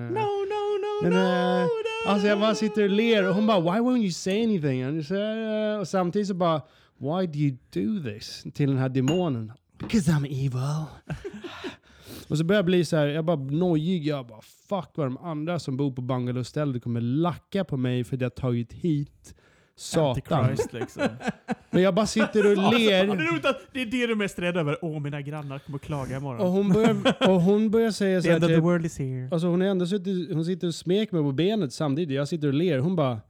No, 0.10 0.20
no, 0.20 0.78
no, 0.84 1.04
Men, 1.04 1.12
no, 1.12 1.18
eh, 1.18 1.64
no. 1.64 2.10
Alltså 2.12 2.28
jag 2.28 2.40
bara 2.40 2.56
sitter 2.56 2.84
och 2.84 2.90
ler 2.90 3.30
och 3.30 3.36
hon 3.36 3.48
bara 3.48 3.60
“Why 3.60 3.80
won't 3.80 4.02
you 4.02 4.12
say 4.12 4.44
anything?” 4.44 5.04
så, 5.04 5.16
eh, 5.16 5.80
och 5.80 5.88
samtidigt 5.88 6.28
så 6.28 6.34
bara 6.34 6.62
“Why 6.98 7.28
do 7.28 7.40
you 7.40 7.58
do 7.74 8.04
this?” 8.10 8.44
till 8.54 8.70
den 8.70 8.78
här 8.78 8.90
demonen. 8.90 9.52
“Because 9.80 10.12
I'm 10.12 10.26
evil”. 10.26 10.86
och 12.30 12.38
så 12.38 12.44
börjar 12.44 12.58
jag 12.58 12.66
bli 12.66 12.86
så 12.86 12.98
här, 12.98 13.08
jag 13.08 13.26
bara 13.26 13.38
nojig. 13.38 14.06
Jag 14.06 14.28
bara 14.28 14.42
“Fuck 14.42 14.90
vad 14.96 15.08
de 15.08 15.18
andra 15.18 15.60
som 15.60 15.78
bor 15.78 15.92
på 15.92 16.02
bungalowstället 16.02 16.84
kommer 16.84 17.02
lacka 17.02 17.64
på 17.64 17.78
mig 17.78 18.04
för 18.04 18.16
att 18.16 18.22
jag 18.22 18.36
tagit 18.36 18.74
hit 18.74 19.36
Satan. 19.76 20.56
Liksom. 20.72 21.04
Men 21.72 21.82
jag 21.84 21.96
bara 21.96 22.06
sitter 22.06 22.52
och 22.52 22.74
ler. 22.74 23.10
att 23.50 23.62
det 23.74 23.82
är 23.82 23.86
det 23.86 24.06
du 24.08 24.12
är 24.12 24.16
mest 24.16 24.40
rädd 24.40 24.58
över. 24.58 24.78
Åh, 24.82 25.00
mina 25.00 25.22
grannar 25.22 25.60
kommer 25.60 25.80
klaga 25.80 26.18
imorgon. 26.18 26.42
Och 26.42 26.52
hon 26.52 26.70
börjar, 26.70 27.30
och 27.30 27.42
hon 27.42 27.72
börjar 27.72 27.92
säga 27.92 28.22
så 28.22 28.26
The 28.26 28.32
här 28.34 28.40
the 28.40 28.48
typ, 28.48 28.64
world 28.64 28.86
is 28.86 29.00
here. 29.00 29.30
Alltså 29.32 29.48
hon, 29.48 29.62
är 29.62 29.66
ändå 29.66 29.88
suttit, 29.88 30.34
hon 30.34 30.46
sitter 30.46 30.68
och 30.68 30.76
smeker 30.76 31.16
mig 31.16 31.24
på 31.24 31.32
benet 31.32 31.74
samtidigt. 31.74 32.16
Jag 32.16 32.28
sitter 32.28 32.48
och 32.48 32.54
ler. 32.54 32.80
Hon 32.80 32.96
bara 32.96 33.22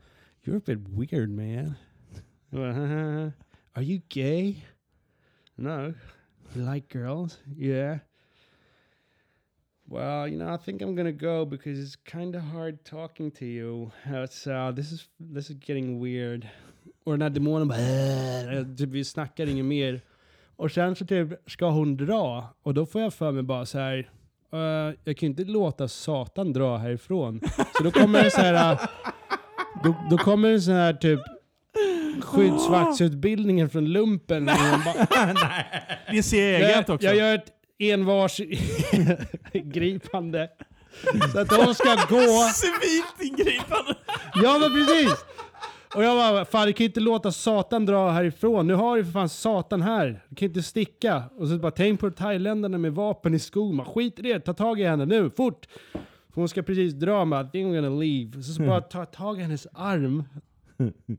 You're 0.45 0.57
a 0.57 0.61
bit 0.65 0.79
weird 0.79 1.29
man. 1.29 1.73
Bara, 2.49 2.73
"Haha. 2.73 3.31
Are 3.73 3.83
you 3.83 4.01
gay? 4.09 4.55
No. 5.55 5.93
You 6.55 6.73
like 6.73 6.97
girls? 6.99 7.39
Yeah. 7.57 7.97
Well, 9.89 10.27
you 10.27 10.37
know, 10.37 10.53
I 10.55 10.57
think 10.57 10.81
I'm 10.81 10.95
gonna 10.95 11.11
go 11.11 11.45
because 11.45 11.79
it's 11.79 11.95
kind 12.11 12.35
of 12.35 12.41
hard 12.41 12.83
talking 12.83 13.31
to 13.31 13.45
you. 13.45 13.91
It's, 14.05 14.47
uh, 14.47 14.75
this 14.75 14.91
is 14.91 15.07
this 15.35 15.49
is 15.49 15.57
getting 15.69 16.03
weird. 16.03 16.47
Och 17.05 17.11
den 17.13 17.21
här 17.21 17.29
demonen 17.29 17.67
bara 17.67 17.77
"Äh", 17.77 18.75
typ, 18.77 18.89
vi 18.89 19.03
snackar 19.05 19.49
inget 19.49 19.65
mer. 19.65 20.01
Och 20.55 20.71
sen 20.71 20.95
så 20.95 21.05
typ 21.05 21.29
ska 21.49 21.69
hon 21.69 21.97
dra 21.97 22.53
och 22.63 22.73
då 22.73 22.85
får 22.85 23.01
jag 23.01 23.13
för 23.13 23.31
mig 23.31 23.43
bara 23.43 23.65
så 23.65 23.79
här. 23.79 24.09
"Eh, 24.53 24.59
jag 25.03 25.17
kan 25.17 25.27
ju 25.27 25.27
inte 25.27 25.43
låta 25.43 25.87
Satan 25.87 26.53
dra 26.53 26.77
härifrån. 26.77 27.41
Så 27.77 27.83
då 27.83 27.91
kommer 27.91 28.23
det 28.23 28.31
så 28.31 28.41
här. 28.41 28.71
eh, 28.73 28.79
då, 29.83 29.95
då 30.09 30.17
kommer 30.17 30.49
det 30.49 30.61
så 30.61 30.71
här 30.71 30.93
typ 30.93 31.19
skyddsvaktsutbildningen 32.21 33.69
från 33.69 33.85
lumpen. 33.85 34.45
Bara, 34.45 34.55
Det 36.11 36.33
är 36.33 36.69
jag, 36.69 36.89
också. 36.89 37.05
jag 37.07 37.15
gör 37.15 37.35
ett 37.35 37.51
envars 37.79 38.37
gripande. 39.53 40.49
Så 41.33 41.39
att 41.39 41.51
hon 41.51 41.75
ska 41.75 41.95
gå. 42.09 42.49
Civilt 42.53 43.21
ingripande. 43.21 43.95
Ja 44.35 44.57
men 44.59 44.73
precis! 44.73 45.25
Och 45.95 46.03
jag 46.03 46.17
bara, 46.17 46.45
fan 46.45 46.67
du 46.67 46.73
kan 46.73 46.83
ju 46.83 46.87
inte 46.87 46.99
låta 46.99 47.31
Satan 47.31 47.85
dra 47.85 48.09
härifrån. 48.09 48.67
Nu 48.67 48.73
har 48.73 48.97
du 48.97 49.05
för 49.05 49.11
fan 49.11 49.29
Satan 49.29 49.81
här. 49.81 50.23
Du 50.29 50.35
kan 50.35 50.47
inte 50.47 50.63
sticka. 50.63 51.23
Och 51.37 51.47
så 51.47 51.57
bara 51.57 51.71
tänk 51.71 51.99
på 51.99 52.11
thailändarna 52.11 52.77
med 52.77 52.93
vapen 52.93 53.33
i. 53.33 53.39
Bara, 53.77 53.85
Skit 53.85 54.19
i 54.19 54.21
det, 54.21 54.39
ta 54.39 54.53
tag 54.53 54.79
i 54.79 54.83
henne 54.83 55.05
nu, 55.05 55.29
fort! 55.29 55.67
För 56.33 56.41
hon 56.41 56.49
ska 56.49 56.63
precis 56.63 56.93
dra, 56.93 57.25
men 57.25 57.45
I 57.47 57.49
think 57.49 57.67
I'm 57.67 57.75
gonna 57.81 58.01
leave. 58.01 58.43
Så, 58.43 58.53
så 58.53 58.61
bara 58.61 58.81
ta 58.81 59.05
tag 59.05 59.39
i 59.39 59.41
hennes 59.41 59.67
arm. 59.73 60.23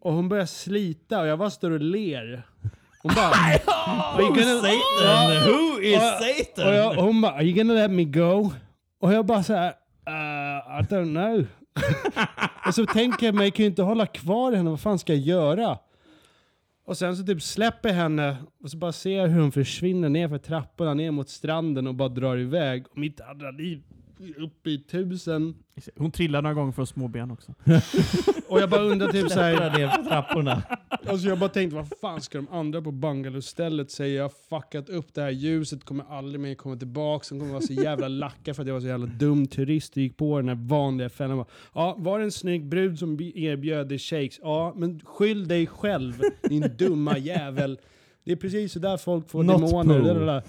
Och 0.00 0.12
hon 0.12 0.28
börjar 0.28 0.46
slita 0.46 1.20
och 1.20 1.26
jag 1.26 1.38
bara 1.38 1.50
står 1.50 1.70
och 1.70 1.80
ler. 1.80 2.42
Hon 3.02 3.14
bara... 3.14 3.26
Are 3.26 4.22
you 4.22 4.34
gonna, 4.34 4.60
Satan! 4.60 5.42
Who 5.42 5.80
is 5.80 6.00
Satan? 6.00 6.68
och, 6.68 6.74
jag, 6.74 6.94
hon 6.94 7.20
bara, 7.20 7.32
are 7.32 7.44
you 7.44 7.56
gonna 7.56 7.74
let 7.74 7.90
me 7.90 8.04
go? 8.04 8.52
Och 9.00 9.12
jag 9.12 9.26
bara 9.26 9.42
så 9.42 9.54
här, 9.54 9.68
uh, 10.08 10.80
I 10.80 10.82
don't 10.82 11.14
know. 11.14 11.46
och 12.66 12.74
så 12.74 12.86
tänker 12.86 13.26
jag 13.26 13.34
mig, 13.34 13.46
jag 13.46 13.54
kan 13.54 13.64
ju 13.64 13.70
inte 13.70 13.82
hålla 13.82 14.06
kvar 14.06 14.52
henne, 14.52 14.70
vad 14.70 14.80
fan 14.80 14.98
ska 14.98 15.14
jag 15.14 15.22
göra? 15.22 15.78
Och 16.86 16.98
sen 16.98 17.16
så 17.16 17.24
typ 17.24 17.42
släpper 17.42 17.88
jag 17.88 17.96
henne 17.96 18.36
och 18.62 18.70
så 18.70 18.76
bara 18.76 18.92
ser 18.92 19.16
jag 19.16 19.28
hur 19.28 19.40
hon 19.40 19.52
försvinner 19.52 20.08
ner 20.08 20.28
för 20.28 20.38
trapporna, 20.38 20.94
ner 20.94 21.10
mot 21.10 21.28
stranden 21.28 21.86
och 21.86 21.94
bara 21.94 22.08
drar 22.08 22.36
iväg. 22.36 22.86
Och 22.90 22.98
mitt 22.98 23.20
adrenalin 23.20 23.82
är 23.90 23.97
uppe 24.36 24.70
i 24.70 24.78
tusen. 24.78 25.54
Hon 25.96 26.10
trillar 26.10 26.42
några 26.42 26.54
gånger 26.54 26.72
från 26.72 26.86
småben 26.86 27.30
också. 27.30 27.54
Och 28.48 28.60
jag 28.60 28.70
bara 28.70 28.82
undrar 28.82 29.08
typ 29.08 29.30
så 29.30 29.40
här, 29.40 29.56
Klättrar 29.56 29.78
ner 29.78 29.88
för 29.88 30.02
trapporna. 30.02 30.62
Alltså 31.06 31.28
jag 31.28 31.38
bara 31.38 31.48
tänkte, 31.50 31.76
vad 31.76 31.88
fan 32.00 32.20
ska 32.20 32.38
de 32.38 32.48
andra 32.48 32.82
på 32.82 32.90
Bangalore-stället 32.92 33.90
säga? 33.90 34.14
Jag 34.14 34.24
har 34.24 34.60
fuckat 34.60 34.88
upp 34.88 35.14
det 35.14 35.20
här 35.22 35.30
ljuset, 35.30 35.84
kommer 35.84 36.04
aldrig 36.10 36.40
mer 36.40 36.54
komma 36.54 36.76
tillbaka. 36.76 37.26
De 37.30 37.38
kommer 37.40 37.52
vara 37.52 37.62
så 37.62 37.72
jävla 37.72 38.08
lacka 38.08 38.54
för 38.54 38.62
att 38.62 38.66
jag 38.66 38.74
var 38.74 38.80
så 38.80 38.86
jävla 38.86 39.06
dum 39.06 39.46
turist 39.46 39.90
och 39.92 40.02
gick 40.02 40.16
på 40.16 40.36
den 40.38 40.48
här 40.48 40.54
vanliga 40.68 41.08
fällan. 41.08 41.44
Ja, 41.74 41.94
var 41.98 42.18
det 42.18 42.24
en 42.24 42.32
snygg 42.32 42.66
brud 42.66 42.98
som 42.98 43.20
erbjöd 43.34 43.88
dig 43.88 43.98
shakes? 43.98 44.38
Ja, 44.42 44.74
men 44.76 45.00
skyll 45.04 45.48
dig 45.48 45.66
själv, 45.66 46.20
din 46.48 46.70
dumma 46.78 47.18
jävel. 47.18 47.78
Det 48.24 48.32
är 48.32 48.36
precis 48.36 48.72
så 48.72 48.78
där 48.78 48.96
folk 48.96 49.30
får 49.30 49.42
Not 49.42 49.56
demoner. 49.70 50.26
där. 50.26 50.42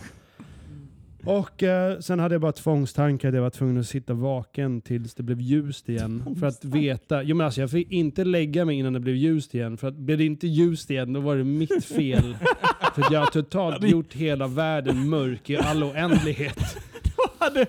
Och 1.26 1.64
eh, 1.64 2.00
sen 2.00 2.20
hade 2.20 2.36
jag 2.36 2.42
bara 2.42 2.52
tvångstankar 2.52 3.34
jag 3.34 3.42
var 3.42 3.50
tvungen 3.50 3.80
att 3.80 3.88
sitta 3.88 4.14
vaken 4.14 4.82
tills 4.82 5.16
det 5.16 5.24
blev 5.24 5.42
ljust 5.42 5.90
igen. 5.90 6.36
För 6.40 6.48
att 6.48 6.66
veta. 6.66 7.24
Jo 7.24 7.36
men 7.36 7.46
alltså 7.46 7.62
jag 7.62 7.72
fick 7.72 7.92
inte 7.92 8.24
lägga 8.24 8.66
mig 8.66 8.80
innan 8.80 8.94
det 8.94 9.00
blev 9.00 9.16
ljust 9.16 9.56
igen. 9.56 9.78
För 9.78 9.88
att 9.88 9.96
blev 9.96 10.18
det 10.18 10.26
inte 10.26 10.48
ljust 10.48 10.92
igen 10.92 11.14
då 11.14 11.20
var 11.20 11.36
det 11.36 11.44
mitt 11.44 11.86
fel. 11.86 12.38
för 12.96 13.02
att 13.02 13.12
jag 13.12 13.20
har 13.20 13.28
totalt 13.28 13.84
gjort 13.84 14.14
hela 14.14 14.48
världen 14.48 15.10
mörk 15.10 15.50
i 15.50 15.58
all 15.58 15.84
oändlighet. 15.84 16.60
Då 17.04 17.46
hade, 17.46 17.66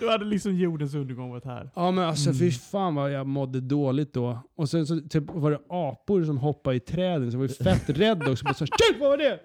då 0.00 0.10
hade 0.10 0.24
liksom 0.24 0.56
jordens 0.56 0.94
undergång 0.94 1.30
varit 1.30 1.44
här. 1.44 1.70
Ja 1.74 1.90
men 1.90 2.04
alltså 2.04 2.32
fy 2.32 2.50
fan 2.50 2.94
vad 2.94 3.12
jag 3.12 3.26
mådde 3.26 3.60
dåligt 3.60 4.12
då. 4.12 4.38
Och 4.56 4.68
sen 4.68 4.86
så 4.86 5.00
typ, 5.00 5.24
var 5.30 5.50
det 5.50 5.60
apor 5.68 6.24
som 6.24 6.38
hoppade 6.38 6.76
i 6.76 6.80
träden 6.80 7.30
så 7.30 7.34
jag 7.34 7.40
var 7.40 7.48
ju 7.48 7.54
fett 7.64 7.98
rädd 7.98 8.28
också. 8.28 8.44
Bara 8.44 8.54
så, 8.54 8.66
Shit 8.66 9.00
vad 9.00 9.10
var 9.10 9.16
det? 9.18 9.40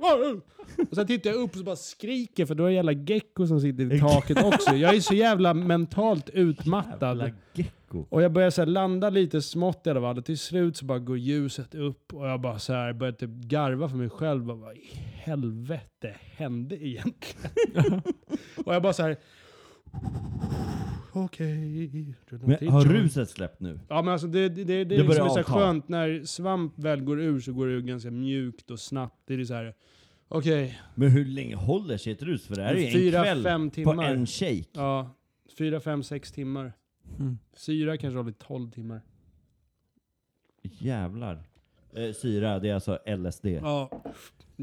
Och 0.89 0.95
sen 0.95 1.07
tittar 1.07 1.29
jag 1.29 1.39
upp 1.39 1.51
och 1.51 1.57
så 1.57 1.63
bara 1.63 1.75
skriker 1.75 2.45
för 2.45 2.55
då 2.55 2.63
är 2.63 2.67
det 2.67 2.73
jävla 2.73 2.91
gecko 2.91 3.47
som 3.47 3.61
sitter 3.61 3.93
i 3.93 3.99
taket 3.99 4.43
också. 4.43 4.75
Jag 4.75 4.95
är 4.95 4.99
så 4.99 5.13
jävla 5.13 5.53
mentalt 5.53 6.29
utmattad. 6.29 7.17
Jävla 7.17 7.29
gecko. 7.53 8.05
Och 8.09 8.21
jag 8.21 8.31
börjar 8.31 8.49
så 8.49 8.61
här 8.61 8.65
landa 8.65 9.09
lite 9.09 9.41
smått 9.41 9.87
i 9.87 9.89
alla 9.89 10.01
fall. 10.01 10.17
Och 10.17 10.25
till 10.25 10.37
slut 10.37 10.77
så 10.77 10.85
bara 10.85 10.99
går 10.99 11.17
ljuset 11.17 11.75
upp 11.75 12.13
och 12.13 12.27
jag 12.27 12.41
bara 12.41 12.59
så 12.59 12.73
här 12.73 12.93
börjar 12.93 13.13
typ 13.13 13.29
garva 13.29 13.89
för 13.89 13.97
mig 13.97 14.09
själv. 14.09 14.43
Vad 14.43 14.77
i 14.77 14.89
helvete 15.13 16.15
hände 16.35 16.85
egentligen? 16.85 18.01
och 18.65 18.75
jag 18.75 18.81
bara 18.81 18.93
så 18.93 19.03
här. 19.03 19.17
Okej. 21.13 22.13
Men 22.29 22.67
har 22.67 22.85
ruset 22.85 23.29
släppt 23.29 23.59
nu? 23.59 23.79
Ja 23.89 24.01
men 24.01 24.13
alltså 24.13 24.27
det, 24.27 24.49
det, 24.49 24.63
det, 24.63 24.63
det 24.63 24.83
Det 24.83 24.95
är 24.95 24.99
liksom 24.99 25.27
börjar 25.27 25.43
så 25.43 25.43
skönt 25.43 25.87
när 25.87 26.23
svamp 26.23 26.79
väl 26.79 27.01
går 27.01 27.21
ur 27.21 27.39
så 27.39 27.53
går 27.53 27.67
det 27.67 27.73
ur 27.73 27.81
ganska 27.81 28.11
mjukt 28.11 28.71
och 28.71 28.79
snabbt. 28.79 29.21
Det 29.25 29.33
är 29.33 29.45
så 29.45 29.53
här. 29.53 29.73
Okej, 30.27 30.79
Men 30.95 31.09
hur 31.09 31.25
länge 31.25 31.55
håller 31.55 31.97
sig 31.97 32.13
ett 32.13 32.23
rus? 32.23 32.45
För 32.45 32.55
det 32.55 32.63
här 32.63 32.73
är 32.73 32.79
ju 32.79 32.85
en 32.85 32.91
fyra, 32.91 33.23
kväll 33.23 33.43
fem 33.43 33.69
på 33.69 33.75
timmar. 33.75 34.03
en 34.03 34.25
shake. 34.25 34.65
Ja, 34.73 35.15
fyra, 35.57 35.79
fem, 35.79 36.03
sex 36.03 36.31
timmar. 36.31 36.73
Mm. 37.19 37.37
Syra 37.53 37.97
kanske 37.97 38.17
håller 38.17 38.31
12 38.31 38.71
timmar. 38.71 39.01
Jävlar. 40.63 41.43
Eh, 41.95 42.13
syra, 42.13 42.59
det 42.59 42.69
är 42.69 42.73
alltså 42.73 42.99
LSD. 43.05 43.45
Ja, 43.45 44.03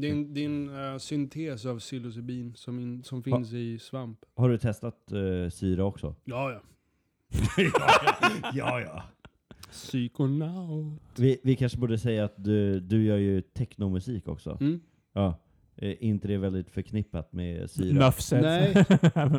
det 0.01 0.07
är 0.07 0.11
en, 0.11 0.33
det 0.33 0.41
är 0.41 0.45
en 0.45 0.91
eh, 0.93 0.97
syntes 0.97 1.65
av 1.65 1.79
psilocybin 1.79 2.53
som, 2.55 2.79
in, 2.79 3.03
som 3.03 3.23
finns 3.23 3.53
i 3.53 3.79
svamp. 3.79 4.19
Har 4.35 4.49
du 4.49 4.57
testat 4.57 5.11
eh, 5.11 5.49
syra 5.49 5.85
också? 5.85 6.15
Ja, 6.23 6.51
ja. 6.51 6.61
ja, 8.53 8.79
ja. 8.81 9.03
Psykonaut. 9.71 10.93
Vi, 11.17 11.39
vi 11.43 11.55
kanske 11.55 11.77
borde 11.77 11.97
säga 11.97 12.25
att 12.25 12.43
du, 12.43 12.79
du 12.79 13.03
gör 13.03 13.17
ju 13.17 13.41
technomusik 13.41 14.27
också. 14.27 14.57
Mm. 14.61 14.79
Ja. 15.13 15.39
Eh, 15.75 15.95
inte 15.99 16.27
det 16.27 16.37
väldigt 16.37 16.69
förknippat 16.69 17.33
med 17.33 17.69
syra? 17.69 18.05
Nuff 18.05 18.21
said. 18.21 18.41
Nej, 18.41 18.73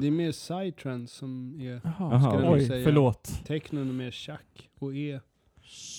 det 0.00 0.06
är 0.06 0.10
mer 0.10 0.32
psytrance 0.32 1.14
som 1.16 1.60
är 1.60 1.80
Jaha, 1.84 2.40
jag 2.42 2.52
oj, 2.52 2.66
säga. 2.66 2.84
förlåt. 2.84 3.40
technon 3.46 3.88
är 3.88 3.92
mer 3.92 4.10
tjack 4.10 4.68
och 4.78 4.94
E, 4.96 5.20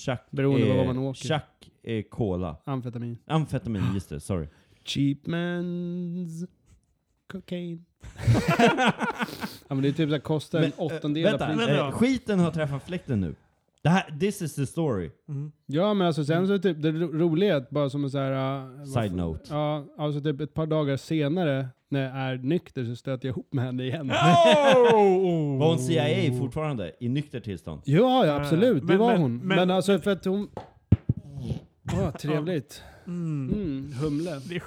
Chack 0.06 0.28
Beroende 0.32 0.66
på 0.66 0.72
är- 0.74 0.78
var 0.78 0.86
man 0.86 0.98
åker. 0.98 1.28
Chack 1.28 1.46
är 1.84 2.02
cola. 2.02 2.58
amfetamin. 2.66 3.18
Amfetamin, 3.28 3.84
just 3.94 4.10
det. 4.10 4.20
Sorry. 4.20 4.48
Cheapmans 4.86 6.46
cocaine. 7.32 7.86
ja 9.68 9.76
men 9.76 9.82
det 9.82 9.88
är 9.88 9.92
typ 9.92 10.10
såhär, 10.10 10.20
kostar 10.20 10.60
en 10.60 10.72
Men, 10.78 10.88
eh, 10.90 10.96
åttondel 10.96 11.26
av 11.26 11.32
Vänta, 11.32 11.46
priset. 11.48 11.68
Men- 11.70 11.80
eh, 11.88 11.92
skiten 11.92 12.40
har 12.40 12.52
träffat 12.52 12.84
fläkten 12.84 13.22
nu. 13.22 13.36
Det 13.84 13.90
här, 13.90 14.18
this 14.20 14.42
is 14.42 14.56
the 14.56 14.66
story. 14.66 15.12
Mm. 15.30 15.52
Ja 15.66 15.94
men 15.94 16.08
alltså 16.08 16.26
sen 16.26 16.48
så 16.48 16.54
är 16.54 16.58
typ 16.60 16.82
det 16.82 16.92
ro- 16.92 17.12
roliga 17.14 17.54
är 17.54 17.58
att 17.58 17.70
bara 17.70 17.90
som 17.90 18.04
en 18.04 18.12
så 18.12 18.18
här, 18.18 18.32
uh, 18.64 18.78
vad 18.78 18.88
Side 18.88 19.08
fan- 19.08 19.18
note. 19.18 19.42
Ja, 19.50 19.86
alltså 19.98 20.22
typ 20.22 20.42
ett 20.42 20.54
par 20.54 20.66
dagar 20.66 20.98
senare 20.98 21.68
när 21.90 22.02
jag 22.04 22.16
är 22.18 22.38
nykter 22.38 22.86
så 22.86 22.96
stöter 22.96 23.28
jag 23.28 23.34
ihop 23.34 23.54
med 23.54 23.66
henne 23.66 23.84
igen. 23.84 24.12
Oh! 24.94 25.60
Var 25.60 25.68
hon 25.70 25.80
CIA 25.80 26.34
fortfarande? 26.40 26.92
I 27.00 27.10
nykter 27.10 27.40
tillstånd? 27.40 27.82
Ja, 27.86 28.26
ja 28.26 28.34
absolut. 28.36 28.82
Det 28.82 28.88
Men- 28.88 28.98
var 28.98 29.12
men- 29.12 29.22
hon. 29.22 29.38
Men, 29.38 29.48
men- 29.58 29.72
alltså 29.72 30.00
för 30.00 30.12
att 30.12 30.26
hon... 30.26 30.48
Åh, 31.94 32.12
trevligt. 32.12 32.84
Mm. 33.08 33.50
Mm, 33.54 33.94
humle. 33.94 34.42
Det, 34.50 34.56
är, 34.56 34.64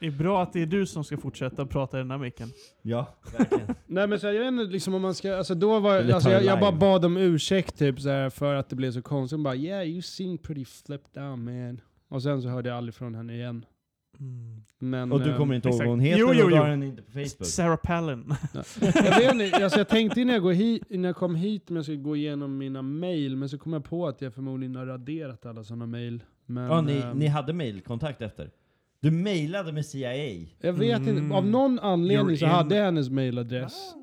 det 0.00 0.06
är 0.06 0.10
bra 0.10 0.42
att 0.42 0.52
det 0.52 0.62
är 0.62 0.66
du 0.66 0.86
som 0.86 1.04
ska 1.04 1.16
fortsätta 1.16 1.66
prata 1.66 1.96
i 1.96 2.00
den 2.00 2.10
här 2.10 2.18
micken. 2.18 2.48
Ja, 2.82 3.14
verkligen. 3.38 3.74
Nej 3.86 4.06
men 4.06 4.20
så 4.20 4.26
här, 4.26 4.34
jag 4.34 4.40
vet 4.40 4.48
inte 4.48 4.72
liksom 4.72 4.94
om 4.94 5.02
man 5.02 5.14
ska, 5.14 5.36
alltså 5.36 5.54
då 5.54 5.80
var, 5.80 5.96
Eller 5.96 6.14
alltså 6.14 6.28
ta 6.28 6.34
jag, 6.34 6.44
jag 6.44 6.60
bara 6.60 6.72
bad 6.72 7.04
om 7.04 7.16
ursäkt 7.16 7.78
typ 7.78 8.00
så 8.00 8.08
här, 8.08 8.30
för 8.30 8.54
att 8.54 8.68
det 8.68 8.76
blev 8.76 8.92
så 8.92 9.02
konstigt. 9.02 9.36
Hon 9.36 9.42
bara 9.42 9.54
yeah 9.56 9.88
you 9.88 10.02
seem 10.02 10.38
pretty 10.38 10.64
flipped 10.64 11.22
down 11.22 11.44
man. 11.44 11.80
Och 12.08 12.22
sen 12.22 12.42
så 12.42 12.48
hörde 12.48 12.68
jag 12.68 12.78
aldrig 12.78 12.94
från 12.94 13.14
henne 13.14 13.34
igen. 13.34 13.64
Men, 14.78 15.12
Och 15.12 15.20
du 15.20 15.30
eh, 15.30 15.36
kommer 15.36 15.54
inte 15.54 15.68
ihåg 15.68 15.78
vad 15.78 15.86
hon 15.88 16.00
heter 16.00 16.20
Jo, 16.20 16.32
jo, 16.34 16.46
jo. 16.50 16.56
har 16.56 16.66
henne 16.66 16.86
inte 16.86 17.02
på 17.02 17.10
Facebook? 17.12 17.46
Sarah 17.46 17.76
Palin. 17.76 18.34
jag, 18.80 19.18
vet 19.18 19.34
inte, 19.34 19.64
alltså 19.64 19.78
jag 19.80 19.88
tänkte 19.88 20.20
innan 20.20 20.34
jag, 20.34 20.42
går 20.42 20.52
hit, 20.52 20.82
innan 20.90 21.04
jag 21.04 21.16
kom 21.16 21.34
hit 21.34 21.70
om 21.70 21.76
jag 21.76 21.84
skulle 21.84 21.98
gå 21.98 22.16
igenom 22.16 22.58
mina 22.58 22.82
mail, 22.82 23.36
men 23.36 23.48
så 23.48 23.58
kom 23.58 23.72
jag 23.72 23.84
på 23.84 24.06
att 24.08 24.20
jag 24.20 24.34
förmodligen 24.34 24.76
har 24.76 24.86
raderat 24.86 25.46
alla 25.46 25.64
sådana 25.64 25.86
mail. 25.86 26.22
Men, 26.46 26.64
Ja, 26.64 26.80
ni, 26.80 26.96
ehm, 26.96 27.18
ni 27.18 27.26
hade 27.26 27.52
mailkontakt 27.52 28.22
efter? 28.22 28.50
Du 29.00 29.10
mailade 29.10 29.72
med 29.72 29.86
CIA? 29.86 30.46
Jag 30.60 30.72
vet 30.72 30.98
Mm. 31.00 31.18
inte, 31.18 31.36
av 31.36 31.46
någon 31.46 31.78
anledning 31.78 32.36
You're 32.36 32.38
så 32.38 32.44
in. 32.44 32.50
hade 32.50 32.76
jag 32.76 32.84
hennes 32.84 33.10
mailadress. 33.10 33.94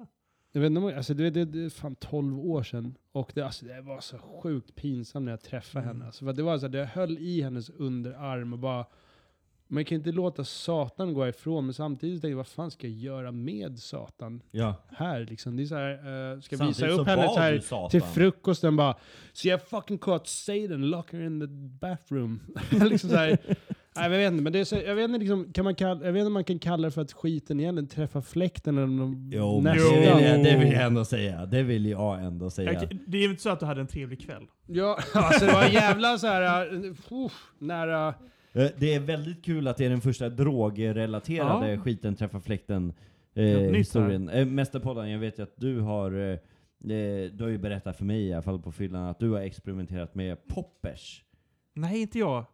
Jag 0.52 0.62
vet 0.62 0.72
inte, 0.72 0.98
alltså 0.98 1.14
det, 1.14 1.30
det, 1.30 1.46
det 1.46 1.66
är 1.66 1.70
fan 1.70 1.96
12 1.96 2.40
år 2.40 2.64
sedan. 2.64 2.96
Och 3.12 3.32
det, 3.36 3.42
alltså 3.42 3.66
det 3.66 3.82
var 3.82 4.00
så 4.00 4.18
sjukt 4.18 4.76
pinsamt 4.76 5.26
när 5.26 5.32
jag 5.32 5.42
träffade 5.42 5.84
Mm. 5.86 5.96
henne. 5.96 6.06
Alltså 6.06 6.26
för 6.26 6.34
det 6.34 6.44
var 6.44 6.58
så 6.58 6.66
att 6.66 6.74
jag 6.74 6.86
höll 6.86 7.18
i 7.18 7.42
hennes 7.42 7.70
underarm 7.70 8.54
och 8.54 8.60
bara... 8.60 8.86
Man 9.74 9.86
kan 9.86 9.96
inte 9.96 10.12
låta 10.12 10.44
Satan 10.44 11.14
gå 11.14 11.28
ifrån, 11.28 11.66
men 11.66 11.74
samtidigt 11.74 12.16
tänkte 12.22 12.30
jag, 12.30 12.38
vad 12.38 12.48
fan 12.48 12.72
ska 12.72 12.88
jag 12.88 12.96
göra 12.98 13.32
med 13.32 13.80
Satan 13.80 14.42
Ja. 14.52 14.76
här 14.98 15.26
liksom? 15.30 15.58
Det 15.58 15.64
är 15.64 15.66
så 15.68 15.76
här, 15.76 15.92
eh, 15.92 16.40
ska 16.40 16.54
jag 16.54 16.58
Samtidigt 16.60 16.92
visa 16.92 17.02
upp 17.02 17.08
henne 17.08 17.28
så 17.28 17.40
här 17.40 17.90
till 17.90 18.02
frukosten 18.02 18.76
bara 18.76 18.96
Så 19.34 19.48
jag 19.48 19.62
fucking 19.68 19.98
caught 19.98 20.28
Satan, 20.28 20.90
lock 20.90 21.14
her 21.14 21.22
in 21.22 21.40
the 21.40 21.48
bathroom. 21.88 22.40
liksom 22.90 23.10
så 23.10 23.16
här, 23.16 23.38
nej, 23.96 24.04
jag 24.04 24.10
vet 24.10 24.32
inte, 24.32 24.44
men 24.44 24.54
det 24.54 24.60
är 24.60 24.66
så, 24.66 24.76
jag 24.76 24.96
vet 24.96 25.04
inte, 25.04 25.20
liksom, 25.20 25.54
kan 25.54 25.64
man 25.64 25.76
kalla, 25.76 26.06
jag 26.06 26.14
vet 26.14 26.20
inte 26.20 26.28
om 26.28 26.34
man 26.34 26.44
kan 26.44 26.60
kalla 26.60 26.88
det 26.88 26.92
för 26.92 27.02
att 27.02 27.14
skiten 27.14 27.60
egentligen 27.60 27.88
träffar 27.90 28.22
fläkten 28.22 28.78
eller 28.78 28.88
de 29.00 29.30
Jo, 29.34 29.62
nästan. 29.62 29.94
det 29.94 30.00
vill, 30.00 30.26
jag, 30.26 30.44
det 30.44 30.58
vill 30.58 30.74
jag 30.74 30.84
ändå 30.84 31.06
säga. 31.06 31.46
Det 31.46 31.64
vill 31.64 31.86
jag 31.86 32.24
ändå 32.24 32.50
säga. 32.50 32.74
Jag- 32.74 33.00
Det 33.08 33.18
är 33.18 33.22
ju 33.22 33.30
inte 33.30 33.42
så 33.42 33.50
att 33.50 33.60
du 33.60 33.66
hade 33.66 33.82
en 33.82 33.88
trevlig 33.88 34.22
kväll. 34.26 34.44
Ja, 34.68 34.98
alltså 35.14 35.46
det 35.46 35.54
var 35.54 35.64
en 35.64 35.72
jävla 35.74 36.18
så 36.18 36.28
här, 36.28 36.74
uh, 36.74 37.32
nära... 37.60 38.14
Eh, 38.54 38.68
Det 38.78 38.94
är 38.94 39.00
väldigt 39.00 39.46
kul 39.46 39.68
att 39.68 39.78
det 39.78 39.86
är 39.86 39.90
den 39.90 40.02
första 40.02 40.30
drogrelaterade 40.30 41.72
Ja. 41.72 41.78
skiten 41.82 42.16
träffar 42.16 42.40
fläkten 42.40 42.94
eh, 43.34 43.44
historien. 43.46 44.30
Eh, 44.30 44.46
Mästerpodden, 44.46 45.10
jag 45.12 45.20
vet 45.20 45.40
ju 45.40 45.44
att 45.44 45.54
du 45.56 45.80
har, 45.80 46.12
eh, 46.12 46.32
eh, 46.98 47.32
du 47.32 47.38
har 47.40 47.48
ju 47.50 47.58
berättat 47.58 47.98
för 47.98 48.06
mig 48.06 48.22
i 48.28 48.34
alla 48.34 48.42
fall 48.42 48.62
på 48.62 48.72
fyllan 48.72 49.04
att 49.08 49.20
du 49.20 49.30
har 49.32 49.40
experimenterat 49.42 50.16
med 50.16 50.48
poppers. 50.48 51.24
Nej, 51.74 52.02
inte 52.02 52.20
jag. 52.20 52.46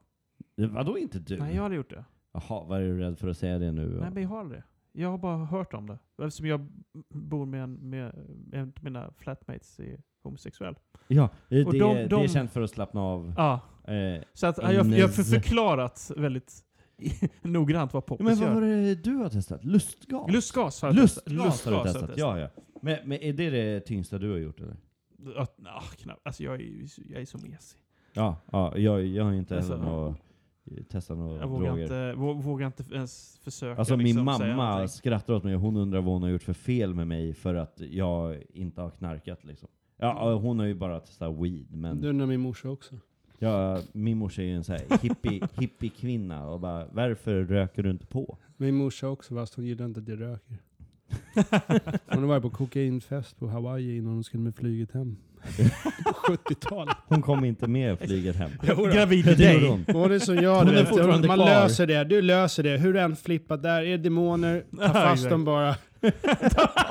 Eh, 0.61 0.67
Vadå 0.67 0.97
inte 0.97 1.19
du? 1.19 1.37
Nej, 1.37 1.49
jag 1.53 1.57
har 1.61 1.65
aldrig 1.65 1.77
gjort 1.77 1.89
det. 1.89 2.05
Jaha, 2.33 2.63
vad 2.67 2.79
är 2.79 2.83
du 2.83 2.99
rädd 2.99 3.17
för 3.19 3.27
att 3.27 3.37
säga 3.37 3.59
det 3.59 3.71
nu? 3.71 3.87
Nej, 4.01 4.09
men 4.13 4.23
jag 4.23 4.29
har 4.29 4.39
aldrig 4.39 4.59
det. 4.61 4.63
Jag 4.99 5.09
har 5.11 5.17
bara 5.17 5.37
hört 5.45 5.73
om 5.73 5.87
det. 5.87 5.97
Eftersom 6.23 6.45
jag 6.47 6.67
bor 7.09 7.45
med 7.45 7.63
en, 7.63 7.73
med 7.73 8.13
en 8.51 8.73
av 8.77 8.83
mina 8.83 9.11
flatmates 9.17 9.79
är 9.79 10.01
homosexuell. 10.23 10.75
Ja, 11.07 11.29
det, 11.49 11.63
de- 11.63 11.71
det 11.77 11.85
är 12.01 12.07
de- 12.09 12.27
känt 12.27 12.51
för 12.51 12.61
att 12.61 12.69
slappna 12.71 13.01
av. 13.01 13.33
Ja, 13.37 13.59
Eh, 13.93 14.21
så 14.33 14.47
att, 14.47 14.57
jag, 14.57 14.73
jag 14.73 15.07
har 15.07 15.23
förklarat 15.23 16.11
väldigt 16.17 16.53
noggrant 17.41 17.93
vad 17.93 18.05
poppis 18.05 18.25
men 18.25 18.39
vad 18.39 18.53
var 18.53 18.61
gör. 18.61 18.81
det 18.81 18.95
du 18.95 19.15
har 19.15 19.29
testat? 19.29 19.63
Lustgas? 19.63 20.31
Lustgas 20.31 20.81
har 20.81 20.89
jag 20.89 20.95
Lustgas, 20.95 21.23
testat. 21.53 21.73
har 21.73 21.79
du 21.79 21.83
Lustgas 21.83 21.93
testat? 21.93 22.17
Ja, 22.17 22.39
ja. 22.39 22.49
Men, 22.81 22.97
men 23.05 23.17
är 23.21 23.33
det 23.33 23.49
det 23.49 23.79
tyngsta 23.79 24.17
du 24.17 24.31
har 24.31 24.37
gjort 24.37 24.59
eller? 24.59 24.75
Att, 25.37 25.59
ah, 25.65 25.81
knappt. 25.97 26.21
Alltså 26.23 26.43
jag 26.43 26.55
är, 26.61 26.85
jag 27.09 27.21
är 27.21 27.25
så 27.25 27.37
mesig. 27.37 27.79
Ja, 28.13 28.37
ja 28.51 28.77
jag, 28.77 29.05
jag 29.05 29.23
har 29.23 29.33
inte 29.33 29.57
Alltså, 29.57 29.77
något, 29.77 30.17
testat 30.89 31.17
några 31.17 31.39
Jag 31.41 31.47
vågar 31.47 31.67
droger. 31.67 31.83
inte, 31.83 32.13
vå- 32.21 32.41
vågar 32.41 32.67
inte 32.67 32.83
ens 32.95 33.37
försöka 33.43 33.79
Alltså 33.79 33.97
min 33.97 34.05
liksom, 34.05 34.33
säga 34.37 34.55
mamma 34.55 34.87
skrattar 34.87 35.33
åt 35.33 35.43
mig 35.43 35.55
hon 35.55 35.75
undrar 35.77 36.01
vad 36.01 36.13
hon 36.13 36.21
har 36.23 36.29
gjort 36.29 36.43
för 36.43 36.53
fel 36.53 36.93
med 36.95 37.07
mig 37.07 37.33
för 37.33 37.55
att 37.55 37.81
jag 37.91 38.37
inte 38.53 38.81
har 38.81 38.89
knarkat 38.89 39.43
liksom. 39.45 39.69
Ja, 39.97 40.33
hon 40.35 40.59
har 40.59 40.65
ju 40.65 40.73
bara 40.75 40.99
testat 40.99 41.35
weed, 41.35 41.65
men 41.75 42.01
Du 42.01 42.09
undrar 42.09 42.25
min 42.25 42.39
morsa 42.39 42.69
också. 42.69 42.95
ja, 43.39 43.81
min 43.91 44.17
morsa 44.17 44.41
är 44.41 44.45
ju 44.45 44.53
en 44.55 44.63
sån 44.63 44.75
här 44.75 44.97
hippie, 45.01 45.47
hippie-kvinna 45.59 46.47
och 46.49 46.59
bara 46.59 46.87
varför 46.91 47.43
röker 47.43 47.83
du 47.83 47.89
inte 47.89 48.05
på? 48.05 48.37
Min 48.57 48.75
morsa 48.75 49.07
också, 49.09 49.35
fast 49.35 49.53
hon 49.55 49.65
gillar 49.65 49.85
inte 49.85 49.99
att 49.99 50.07
jag 50.07 50.21
röker. 50.21 50.57
Hon 52.07 52.19
har 52.23 52.27
varit 52.27 52.41
på 52.43 52.49
kokainfest 52.49 53.39
på 53.39 53.47
Hawaii 53.47 53.97
innan 53.97 54.13
hon 54.13 54.23
skulle 54.23 54.43
med 54.43 54.55
flyget 54.55 54.91
hem. 54.91 55.17
På 56.05 56.11
70-talet. 56.37 56.95
Hon 57.07 57.21
kom 57.21 57.45
inte 57.45 57.67
med 57.67 57.99
flyget 57.99 58.35
hem. 58.35 58.51
Gravid 58.93 59.25
Det 59.25 59.31
gjorde 59.31 59.43
dig. 59.43 59.67
hon. 59.69 59.85
Hon 59.93 60.11
är 60.11 60.19
som 60.19 60.35
jag, 60.35 60.55
Hon 60.55 60.75
är 60.75 60.85
fortfarande 60.85 61.27
Man 61.27 61.37
kvar. 61.37 61.45
löser 61.45 61.87
det, 61.87 62.03
du 62.03 62.21
löser 62.21 62.63
det. 62.63 62.77
Hur 62.77 62.93
du 62.93 62.99
än 62.99 63.15
flippat 63.15 63.63
där, 63.63 63.81
är 63.81 63.85
det 63.85 63.97
demoner, 63.97 64.63
ta 64.79 64.93
fast 64.93 65.29
dem 65.29 65.45
bara. 65.45 65.75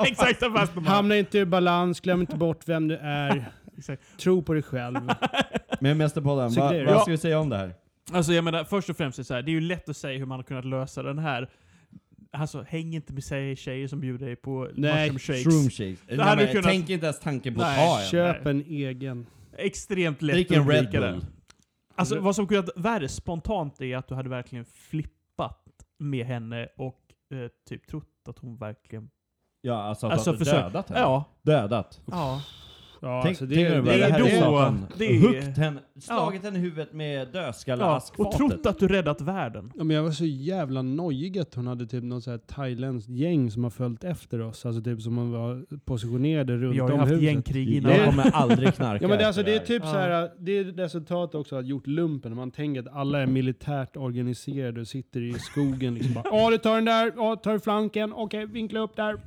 Exakt, 0.05 0.39
ta 0.39 0.51
fast 0.51 0.73
på. 0.73 0.81
Hamna 0.81 1.17
inte 1.17 1.37
ur 1.39 1.45
balans, 1.45 1.99
glöm 2.01 2.21
inte 2.21 2.35
bort 2.35 2.59
vem 2.65 2.87
du 2.87 2.95
är. 2.97 3.45
Exakt. 3.77 4.01
Tro 4.19 4.41
på 4.41 4.53
dig 4.53 4.63
själv. 4.63 4.97
Men 5.79 5.97
Mästerpodden, 5.97 6.53
vad, 6.53 6.73
det- 6.73 6.85
vad 6.85 7.01
ska 7.01 7.11
vi 7.11 7.17
säga 7.17 7.39
om 7.39 7.49
det 7.49 7.57
här? 7.57 7.73
Alltså 8.11 8.33
jag 8.33 8.43
menar, 8.43 8.63
först 8.63 8.89
och 8.89 8.97
främst 8.97 9.17
är 9.19 9.23
det 9.23 9.25
så 9.27 9.33
här, 9.33 9.41
det 9.41 9.51
är 9.51 9.53
ju 9.53 9.61
lätt 9.61 9.89
att 9.89 9.97
säga 9.97 10.19
hur 10.19 10.25
man 10.25 10.37
har 10.39 10.43
kunnat 10.43 10.65
lösa 10.65 11.03
den 11.03 11.19
här. 11.19 11.49
Alltså, 12.39 12.61
häng 12.67 12.95
inte 12.95 13.13
med 13.13 13.23
tjejer, 13.23 13.55
tjejer 13.55 13.87
som 13.87 13.99
bjuder 13.99 14.25
dig 14.25 14.35
på 14.35 14.69
Nej, 14.75 15.11
mushroom 15.11 15.19
shakes. 15.19 15.43
Shroom 15.43 15.69
shakes. 15.69 15.99
Nej, 16.07 16.19
hade 16.19 16.35
men 16.35 16.45
du 16.45 16.51
kunnat- 16.51 16.65
Tänk 16.65 16.89
inte 16.89 17.05
ens 17.05 17.19
tanken 17.19 17.55
på 17.55 17.61
att 17.61 17.67
Nej, 17.67 17.87
ta 17.87 18.01
en. 18.01 18.07
Köp 18.07 18.45
en 18.45 18.61
egen. 18.61 19.25
Extremt 19.57 20.21
lätt 20.21 20.35
Drick 20.35 20.51
att 20.51 20.57
en 20.57 20.69
Red 20.69 20.77
undvika 20.79 21.01
det. 21.01 21.11
Bull. 21.11 21.25
Alltså 21.95 22.19
vad 22.19 22.35
som 22.35 22.47
kunnat 22.47 22.69
värre 22.75 23.07
spontant 23.09 23.81
är 23.81 23.97
att 23.97 24.07
du 24.07 24.15
hade 24.15 24.29
verkligen 24.29 24.65
flippat 24.65 25.63
med 25.99 26.25
henne 26.25 26.67
och 26.77 26.99
eh, 27.33 27.47
typ 27.69 27.87
trott 27.87 28.03
att 28.29 28.39
hon 28.39 28.57
verkligen... 28.57 29.09
Ja, 29.61 29.73
alltså, 29.83 30.07
Alltså, 30.07 30.29
alltså 30.29 30.45
dödat 30.55 30.89
henne. 30.89 31.01
Ja. 31.01 31.23
Dödat. 31.41 32.01
Ja. 32.05 32.41
Ja, 33.01 33.21
Tänk, 33.23 33.31
alltså 33.31 33.45
tänk 33.45 33.51
dig 33.67 33.75
det, 33.75 33.81
bara, 33.81 33.91
det 33.91 33.97
det 33.97 34.03
är 34.05 34.11
här 34.11 34.19
då- 34.69 34.87
det 34.97 35.19
Huggit 35.19 35.57
henne, 35.57 35.79
slagit 35.99 36.43
henne 36.43 36.57
i 36.57 36.61
huvudet 36.61 36.93
med 36.93 37.21
ja. 37.21 37.25
dödskalle-askfatet. 37.41 38.25
Och 38.25 38.31
trott 38.51 38.65
att 38.65 38.79
du 38.79 38.87
räddat 38.87 39.21
världen. 39.21 39.71
Ja, 39.75 39.83
men 39.83 39.95
jag 39.95 40.03
var 40.03 40.11
så 40.11 40.25
jävla 40.25 40.81
nojig 40.81 41.39
att 41.39 41.55
hon 41.55 41.67
hade 41.67 41.85
typ 41.87 42.03
något 42.03 42.23
så 42.23 42.31
här 42.31 42.37
thailändskt 42.37 43.09
gäng 43.09 43.51
som 43.51 43.63
har 43.63 43.71
följt 43.71 44.03
efter 44.03 44.41
oss. 44.41 44.65
Alltså 44.65 44.81
typ 44.81 45.01
som 45.01 45.13
man 45.13 45.31
var 45.31 45.65
positionerade 45.85 46.57
runt 46.57 46.75
Vi 46.75 46.79
har 46.79 46.87
ju 46.87 46.93
om 46.93 46.99
haft 46.99 47.11
huset. 47.11 47.23
gängkrig 47.23 47.69
innan. 47.75 47.91
Jag 47.91 48.05
kommer 48.09 48.31
aldrig 48.35 48.73
knarka 48.73 49.03
Ja 49.03 49.07
men 49.07 49.17
det, 49.17 49.23
är 49.23 49.27
alltså, 49.27 49.43
det 49.43 49.55
är 49.55 49.59
typ 49.59 49.83
Ja. 49.85 49.91
så 49.91 49.97
här, 49.97 50.29
det 50.39 50.57
är 50.57 50.63
resultat 50.63 51.35
också 51.35 51.55
att 51.55 51.67
gjort 51.67 51.87
lumpen. 51.87 52.35
Man 52.35 52.51
tänker 52.51 52.81
att 52.81 52.87
alla 52.95 53.21
är 53.21 53.25
militärt 53.27 53.97
organiserade 53.97 54.81
och 54.81 54.87
sitter 54.87 55.21
i 55.21 55.33
skogen 55.33 55.93
liksom 55.95 56.13
bara 56.13 56.23
Ja 56.31 56.49
du 56.49 56.57
tar 56.57 56.75
den 56.75 56.85
där, 56.85 57.11
ja 57.15 57.35
tar 57.35 57.53
du 57.53 57.59
flanken, 57.59 58.13
okej 58.13 58.45
vinkla 58.45 58.79
upp 58.79 58.95
där. 58.95 59.17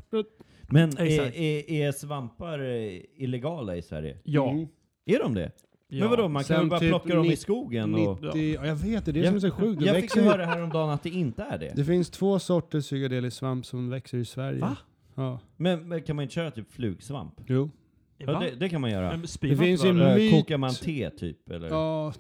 Men 0.70 0.98
är, 0.98 1.36
är, 1.36 1.70
är 1.70 1.92
svampar 1.92 2.58
eh, 2.58 3.00
illegala 3.16 3.76
i 3.76 3.82
Sverige? 3.82 4.18
Ja. 4.24 4.50
Mm. 4.50 4.66
Är 5.06 5.18
de 5.18 5.34
det? 5.34 5.52
ja. 5.88 5.98
Men 6.00 6.10
vadå, 6.10 6.28
man 6.28 6.44
kan 6.44 6.46
Sen 6.46 6.58
väl 6.60 6.68
bara 6.68 6.80
typ 6.80 6.88
plocka 6.88 7.14
dem 7.14 7.24
i 7.26 7.36
skogen 7.36 7.94
och... 7.94 8.22
90, 8.22 8.54
ja. 8.54 8.66
jag 8.66 8.76
vet 8.76 9.04
det, 9.04 9.12
det 9.12 9.20
är 9.20 9.22
det 9.22 9.28
som 9.28 9.36
är 9.36 9.40
så 9.40 9.50
sjukt. 9.50 9.82
Jag 9.82 9.94
fick 9.94 10.04
växer, 10.04 10.20
ju- 10.22 10.26
höra 10.28 10.44
häromdagen 10.46 10.90
att 10.90 11.02
det 11.02 11.10
inte 11.10 11.42
är 11.42 11.58
det. 11.58 11.72
det 11.76 11.84
finns 11.84 12.10
två 12.10 12.38
sorters 12.38 12.84
psykedelisk 12.84 13.36
svamp 13.36 13.66
som 13.66 13.90
växer 13.90 14.18
i 14.18 14.24
Sverige. 14.24 14.60
Va? 14.60 14.76
Ja. 15.14 15.40
Men, 15.56 15.88
men 15.88 16.02
kan 16.02 16.16
man 16.16 16.22
inte 16.22 16.34
köra 16.34 16.50
typ 16.50 16.72
flugsvamp? 16.72 17.34
Jo. 17.46 17.70
Ja, 18.18 18.32
Va? 18.32 18.40
det, 18.40 18.50
det 18.60 18.68
kan 18.68 18.80
man 18.80 18.90
göra. 18.90 19.10
Men 19.10 19.26
Det 19.40 19.56
finns 19.56 19.84
en? 19.84 20.00
Eh, 20.00 20.14
myt- 20.16 20.30
Kokar 20.30 20.58
man 20.58 20.74
te 20.74 21.10
typ? 21.10 21.50
Eller? 21.50 21.68
Ja, 21.68 22.12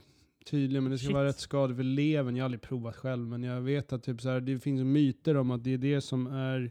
tydligen. 0.50 0.84
Men 0.84 0.90
det 0.92 0.98
ska 0.98 1.06
Shit. 1.06 1.14
vara 1.14 1.24
rätt 1.24 1.38
skadligt 1.38 1.76
för 1.76 1.84
levern. 1.84 2.36
Jag 2.36 2.42
har 2.42 2.44
aldrig 2.44 2.60
provat 2.60 2.96
själv. 2.96 3.26
Men 3.28 3.42
jag 3.42 3.60
vet 3.60 3.92
att 3.92 4.02
typ 4.02 4.20
så 4.20 4.28
här, 4.28 4.40
det 4.40 4.58
finns 4.58 4.82
myter 4.84 5.36
om 5.36 5.50
att 5.50 5.64
det 5.64 5.72
är 5.74 5.78
det 5.78 6.00
som 6.00 6.26
är 6.26 6.70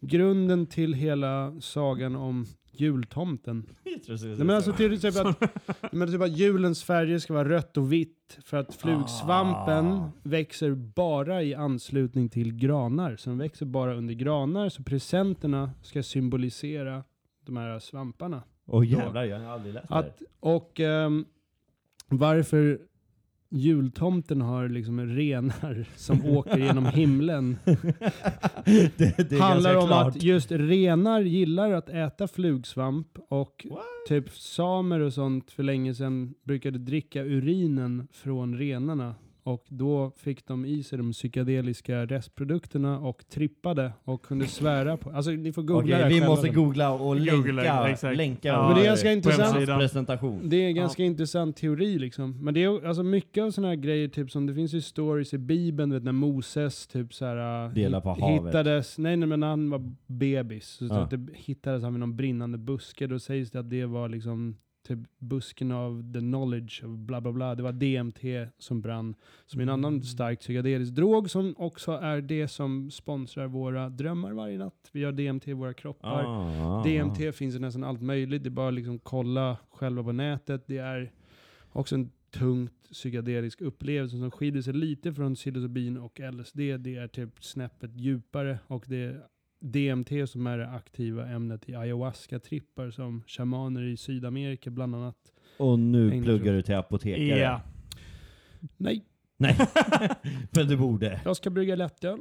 grunden 0.00 0.66
till 0.66 0.94
hela 0.94 1.60
sagan 1.60 2.16
om 2.16 2.46
jultomten. 2.72 3.66
Nej, 3.84 4.36
men 4.36 4.50
alltså 4.50 4.72
till 4.72 4.92
exempel 4.92 5.26
att, 5.26 5.92
men 5.92 6.12
typ 6.12 6.20
att 6.22 6.38
julens 6.38 6.84
färger 6.84 7.18
ska 7.18 7.34
vara 7.34 7.48
rött 7.48 7.76
och 7.76 7.92
vitt. 7.92 8.38
För 8.44 8.56
att 8.56 8.74
flugsvampen 8.74 9.86
Ah. 9.86 10.10
växer 10.22 10.74
bara 10.74 11.42
i 11.42 11.54
anslutning 11.54 12.28
till 12.28 12.54
granar. 12.54 13.16
Så 13.16 13.30
den 13.30 13.38
växer 13.38 13.66
bara 13.66 13.94
under 13.94 14.14
granar. 14.14 14.68
Så 14.68 14.82
presenterna 14.82 15.70
ska 15.82 16.02
symbolisera 16.02 17.04
de 17.46 17.56
här 17.56 17.78
svamparna. 17.78 18.42
Åh 18.66 18.86
jävlar, 18.86 19.24
jag 19.24 19.40
har 19.40 19.46
aldrig 19.52 19.74
läst 19.74 19.88
det 19.88 19.94
här. 19.94 20.00
Att, 20.02 20.22
och 20.40 20.80
ehm, 20.80 21.24
varför 22.08 22.80
jultomten 23.50 24.40
har 24.40 24.68
liksom 24.68 25.00
renar 25.06 25.88
som 25.96 26.26
åker 26.26 26.58
genom 26.58 26.86
himlen 26.86 27.56
det, 28.96 29.30
det 29.30 29.38
handlar 29.40 29.74
om 29.76 29.86
klart. 29.86 30.06
att 30.16 30.22
just 30.22 30.52
renar 30.52 31.20
gillar 31.20 31.72
att 31.72 31.88
äta 31.88 32.28
flugsvamp 32.28 33.08
och 33.28 33.66
What? 33.70 33.80
typ 34.08 34.30
samer 34.30 35.00
och 35.00 35.12
sånt 35.12 35.50
för 35.50 35.62
länge 35.62 35.94
sedan 35.94 36.34
brukade 36.44 36.78
dricka 36.78 37.22
urinen 37.24 38.08
från 38.12 38.58
renarna 38.58 39.14
och 39.48 39.64
då 39.68 40.12
fick 40.16 40.46
de 40.46 40.64
i 40.64 40.82
sig 40.82 40.98
de 40.98 41.12
psykedeliska 41.12 42.06
restprodukterna 42.06 42.98
och 43.00 43.28
trippade 43.28 43.92
och 44.04 44.22
kunde 44.22 44.46
svära 44.46 44.96
på. 44.96 45.10
Alltså 45.10 45.30
ni 45.30 45.52
får 45.52 45.62
googla 45.62 45.96
Okej, 45.96 46.02
det 46.02 46.08
vi 46.08 46.14
själva 46.14 46.28
måste. 46.28 46.48
Googla, 46.48 46.90
googla 46.90 47.04
och 47.08 47.16
länka, 47.16 47.88
exakt. 47.88 48.16
länka 48.16 48.48
Ja, 48.48 48.66
Men 48.68 48.76
det 48.76 48.82
är 48.82 48.86
ganska 48.86 49.12
intressant. 49.12 49.52
hemsidan. 49.52 49.78
presentation. 49.78 50.48
Det 50.48 50.56
är 50.56 50.68
en 50.68 50.74
ganska 50.74 51.02
intressant 51.04 51.56
teori 51.56 51.98
liksom. 51.98 52.44
Men 52.44 52.54
det 52.54 52.64
är 52.64 52.86
alltså 52.86 53.02
mycket 53.02 53.44
av 53.44 53.50
sådana 53.50 53.68
här 53.68 53.76
grejer, 53.76 54.08
typ 54.08 54.30
som 54.30 54.46
det 54.46 54.54
finns 54.54 54.72
ju 54.72 54.80
stories 54.80 55.34
i 55.34 55.38
bibeln, 55.38 55.92
vet, 55.92 56.02
när 56.04 56.12
Moses 56.12 56.86
typ 56.86 57.14
så 57.14 57.24
här, 57.24 57.64
äh, 57.66 57.72
Delar 57.72 58.00
på 58.00 58.08
havet. 58.08 58.46
hittades, 58.46 58.98
nej, 58.98 59.16
nej 59.16 59.28
men 59.28 59.40
när 59.40 59.46
han 59.48 59.70
var 59.70 59.92
bebis, 60.06 60.66
så, 60.68 60.88
så 60.88 60.94
Ja. 60.94 60.98
att 61.00 61.10
det 61.10 61.26
hittades 61.34 61.82
han 61.82 61.92
vid 61.92 62.00
någon 62.00 62.16
brinnande 62.16 62.58
buske, 62.58 63.06
då 63.06 63.18
sägs 63.18 63.50
det 63.50 63.60
att 63.60 63.70
det 63.70 63.86
var 63.86 64.08
liksom 64.08 64.56
typ 64.88 64.98
busken 65.18 65.72
av 65.72 66.12
the 66.12 66.18
knowledge 66.20 66.84
of 66.84 66.90
bla 66.98 67.20
bla 67.20 67.32
bla. 67.32 67.54
Det 67.54 67.62
var 67.62 67.72
DMT 67.72 68.48
som 68.58 68.80
brann. 68.80 69.14
Som 69.46 69.60
är 69.60 69.62
en 69.62 69.68
Mm. 69.68 69.84
annan 69.84 70.02
stark 70.02 70.40
psykedelisk 70.40 70.92
drog 70.92 71.30
som 71.30 71.54
också 71.58 71.92
är 71.92 72.20
det 72.20 72.48
som 72.48 72.90
sponsrar 72.90 73.46
våra 73.46 73.88
drömmar 73.88 74.32
varje 74.32 74.58
natt. 74.58 74.90
Vi 74.92 75.04
har 75.04 75.12
DMT 75.12 75.48
i 75.50 75.52
våra 75.52 75.74
kroppar. 75.74 76.24
Ah, 76.26 76.82
DMT 76.84 77.32
finns 77.32 77.54
i 77.56 77.58
nästan 77.58 77.84
allt 77.84 78.02
möjligt. 78.02 78.42
Det 78.42 78.48
är 78.48 78.50
bara 78.50 78.68
att 78.68 78.74
liksom 78.74 78.98
kolla 78.98 79.56
själva 79.70 80.02
på 80.02 80.12
nätet. 80.12 80.62
Det 80.66 80.78
är 80.78 81.12
också 81.72 81.94
en 81.94 82.10
tungt 82.30 82.72
psykedelisk 82.92 83.60
upplevelse 83.60 84.18
som 84.18 84.30
skiljer 84.30 84.62
sig 84.62 84.72
lite 84.74 85.12
från 85.14 85.34
psilocybin 85.34 85.98
och 85.98 86.20
LSD. 86.32 86.56
Det 86.78 86.96
är 86.96 87.08
typ 87.08 87.44
snäppet 87.44 87.90
djupare 87.96 88.58
och 88.66 88.84
det 88.86 89.16
DMT 89.60 90.08
som 90.28 90.46
är 90.46 90.58
det 90.58 90.68
aktiva 90.68 91.26
ämnet 91.28 91.68
i 91.68 91.74
ayahuasca-trippar 91.74 92.90
som 92.90 93.22
shamaner 93.26 93.82
i 93.82 93.96
Sydamerika 93.96 94.70
bland 94.70 94.94
annat. 94.94 95.32
Och 95.56 95.78
nu 95.78 96.22
pluggar 96.22 96.52
du 96.52 96.62
till 96.62 96.74
apotekare. 96.74 97.38
Ja. 97.38 97.60
Nej, 98.76 99.04
Nej, 99.36 99.56
men 100.50 100.66
du 100.68 100.76
borde. 100.76 101.20
jag 101.24 101.36
ska 101.36 101.50
brygga 101.50 101.76
lättöl. 101.76 102.18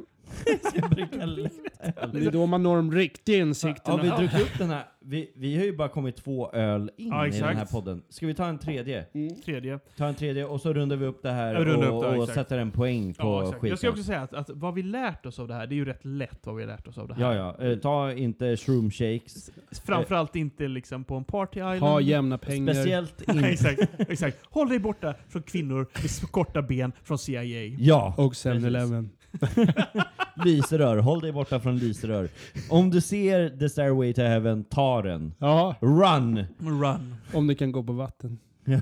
Ska 0.70 0.88
brygga 0.88 1.26
lättöl. 1.26 2.12
Det 2.14 2.26
är 2.26 2.32
då 2.32 2.46
man 2.46 2.64
når 2.64 2.76
de 2.76 2.92
riktiga 2.92 3.38
insikterna. 3.38 3.98
Har 3.98 4.04
vi 4.04 4.10
druckit 4.10 4.42
upp 4.42 4.58
den 4.58 4.70
här? 4.70 4.84
Vi, 5.00 5.32
vi 5.36 5.58
har 5.58 5.64
ju 5.64 5.76
bara 5.78 5.90
kommit 5.90 6.16
två 6.16 6.52
öl 6.52 6.92
in 6.98 7.08
Ja, 7.08 7.28
i 7.28 7.30
den 7.30 7.44
här 7.44 7.52
exakt. 7.52 7.72
podden. 7.72 8.02
Ska 8.10 8.28
vi 8.28 8.34
ta 8.34 8.46
en 8.48 8.58
tredje? 8.58 9.06
Tredje. 9.46 9.80
Ta 9.98 10.06
en 10.06 10.16
tredje 10.16 10.46
och 10.46 10.62
så 10.62 10.74
rundar 10.74 10.96
vi 10.96 11.06
upp 11.06 11.24
det 11.24 11.32
här 11.32 11.54
Ja, 11.54 11.60
rundar 11.60 11.90
och, 11.92 11.98
upp 11.98 12.04
det, 12.04 12.18
och 12.18 12.24
exakt. 12.24 12.34
sätter 12.40 12.58
en 12.60 12.72
poäng 12.72 13.14
på 13.14 13.24
Ja, 13.28 13.42
exakt. 13.44 13.56
skiten. 13.56 13.70
Jag 13.70 13.80
ska 13.80 13.90
också 13.90 14.04
säga 14.04 14.22
att, 14.22 14.34
att 14.34 14.50
vad 14.50 14.74
vi 14.74 14.84
lärt 14.84 15.26
oss 15.26 15.40
av 15.40 15.48
det 15.48 15.54
här, 15.54 15.68
det 15.68 15.74
är 15.76 15.78
ju 15.78 15.86
rätt 15.86 16.06
lätt 16.06 16.40
vad 16.44 16.56
vi 16.56 16.62
har 16.64 16.68
lärt 16.68 16.88
oss 16.88 16.98
av 16.98 17.08
det 17.08 17.14
här. 17.14 17.36
Ja, 17.36 17.56
ja. 17.60 17.66
Eh, 17.66 17.78
ta 17.78 18.12
inte 18.14 18.58
shroom 18.58 18.92
shakes. 18.92 19.50
Framförallt 19.86 20.36
inte 20.36 20.68
liksom 20.68 21.04
på 21.04 21.16
en 21.16 21.24
party 21.24 21.60
island. 21.60 21.80
Ha 21.80 22.02
jämna 22.02 22.38
pengar. 22.38 22.74
Speciellt 22.74 23.24
Nej, 23.28 23.36
inte... 23.38 23.70
exakt, 23.70 23.94
exakt. 24.12 24.38
Håll 24.50 24.70
dig 24.70 24.80
borta 24.80 25.14
från 25.30 25.42
kvinnor 25.44 25.88
med 25.96 26.06
s- 26.06 26.22
korta 26.32 26.62
ben 26.62 26.92
från 27.04 27.18
CIA. 27.18 27.44
Ja, 27.80 28.14
Och 28.18 28.34
7-Eleven. 28.34 29.10
lysrör. 30.46 30.98
Håll 30.98 31.20
dig 31.22 31.32
borta 31.32 31.60
från 31.60 31.78
lysrör. 31.78 32.30
Om 32.70 32.90
du 32.90 33.02
ser 33.02 33.50
The 33.60 33.70
Stairway 33.70 34.14
to 34.14 34.22
Heaven, 34.22 34.64
ta 34.64 35.02
den. 35.02 35.34
Ja, 35.40 35.76
Run! 35.82 36.44
Run. 36.60 37.16
om 37.34 37.48
det 37.48 37.56
kan 37.56 37.72
gå 37.72 37.84
på 37.84 37.94
vatten. 37.94 38.40
Ja. 38.66 38.80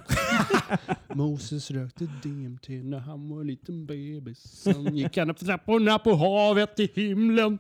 Moses 1.14 1.72
rökte 1.72 2.04
DMT 2.24 2.70
när 2.70 3.00
han 3.00 3.30
var 3.30 3.42
en 3.42 3.48
liten 3.48 3.86
bebis. 3.86 4.40
Sen 4.40 4.96
gick 4.96 5.18
han 5.18 5.30
upp 5.30 5.40
för 5.40 5.46
trapporna 5.46 6.00
på 6.00 6.16
havet 6.16 6.76
till 6.76 6.90
himlen. 6.96 7.60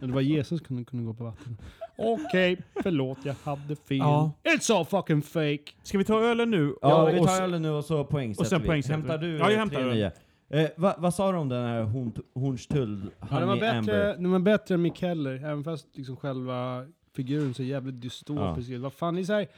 Men 0.00 0.08
det 0.08 0.14
var 0.14 0.20
Jesus 0.20 0.48
som 0.48 0.58
kunde, 0.58 0.84
kunde 0.84 1.04
gå 1.04 1.14
på 1.14 1.24
vatten. 1.24 1.56
Okej, 1.98 2.58
förlåt 2.82 3.18
jag 3.24 3.34
hade 3.44 3.76
fel. 3.76 3.96
Ja. 3.96 4.32
It's 4.44 4.76
all 4.78 4.84
fucking 4.84 5.22
fake. 5.22 5.62
Ska 5.82 5.98
vi 5.98 6.04
ta 6.04 6.20
ölen 6.20 6.50
nu? 6.50 6.74
Ja, 6.82 7.04
vi 7.06 7.20
och 7.20 7.26
tar 7.26 7.42
ölen 7.42 7.62
nu 7.62 7.70
och 7.70 7.84
så 7.84 8.04
poängsätter 8.04 8.42
och 8.44 8.48
sen 8.48 8.60
vi. 8.62 8.66
poängsätter 8.68 8.94
Hämtar 8.96 9.18
vi. 9.18 9.26
du 9.26 9.32
Ja, 9.32 9.44
jag 9.44 9.52
eh, 9.52 9.58
hämtar 9.58 9.76
tre 9.76 9.84
öl. 9.84 9.94
nya? 9.94 10.12
Eh, 10.52 10.70
vad, 10.76 10.94
vad 10.98 11.14
sa 11.14 11.32
du 11.32 11.38
om 11.38 11.48
den 11.48 11.66
här 11.66 11.82
Horn, 11.82 12.12
Hornstull? 12.34 13.10
Ja, 13.30 13.38
den, 13.38 13.48
var 13.48 13.56
bättre, 13.56 14.16
den 14.16 14.30
var 14.30 14.38
bättre 14.38 14.74
än 14.74 14.82
Mick 14.82 15.02
Heller, 15.02 15.34
även 15.34 15.64
fast 15.64 15.96
liksom 15.96 16.16
själva 16.16 16.86
figuren 17.14 17.54
så 17.54 17.62
jävligt 17.62 18.00
dystopisk 18.00 18.70
ut. 18.70 18.80
Vad 18.80 18.92
fan, 18.92 19.14
ni 19.14 19.24
säger 19.24 19.48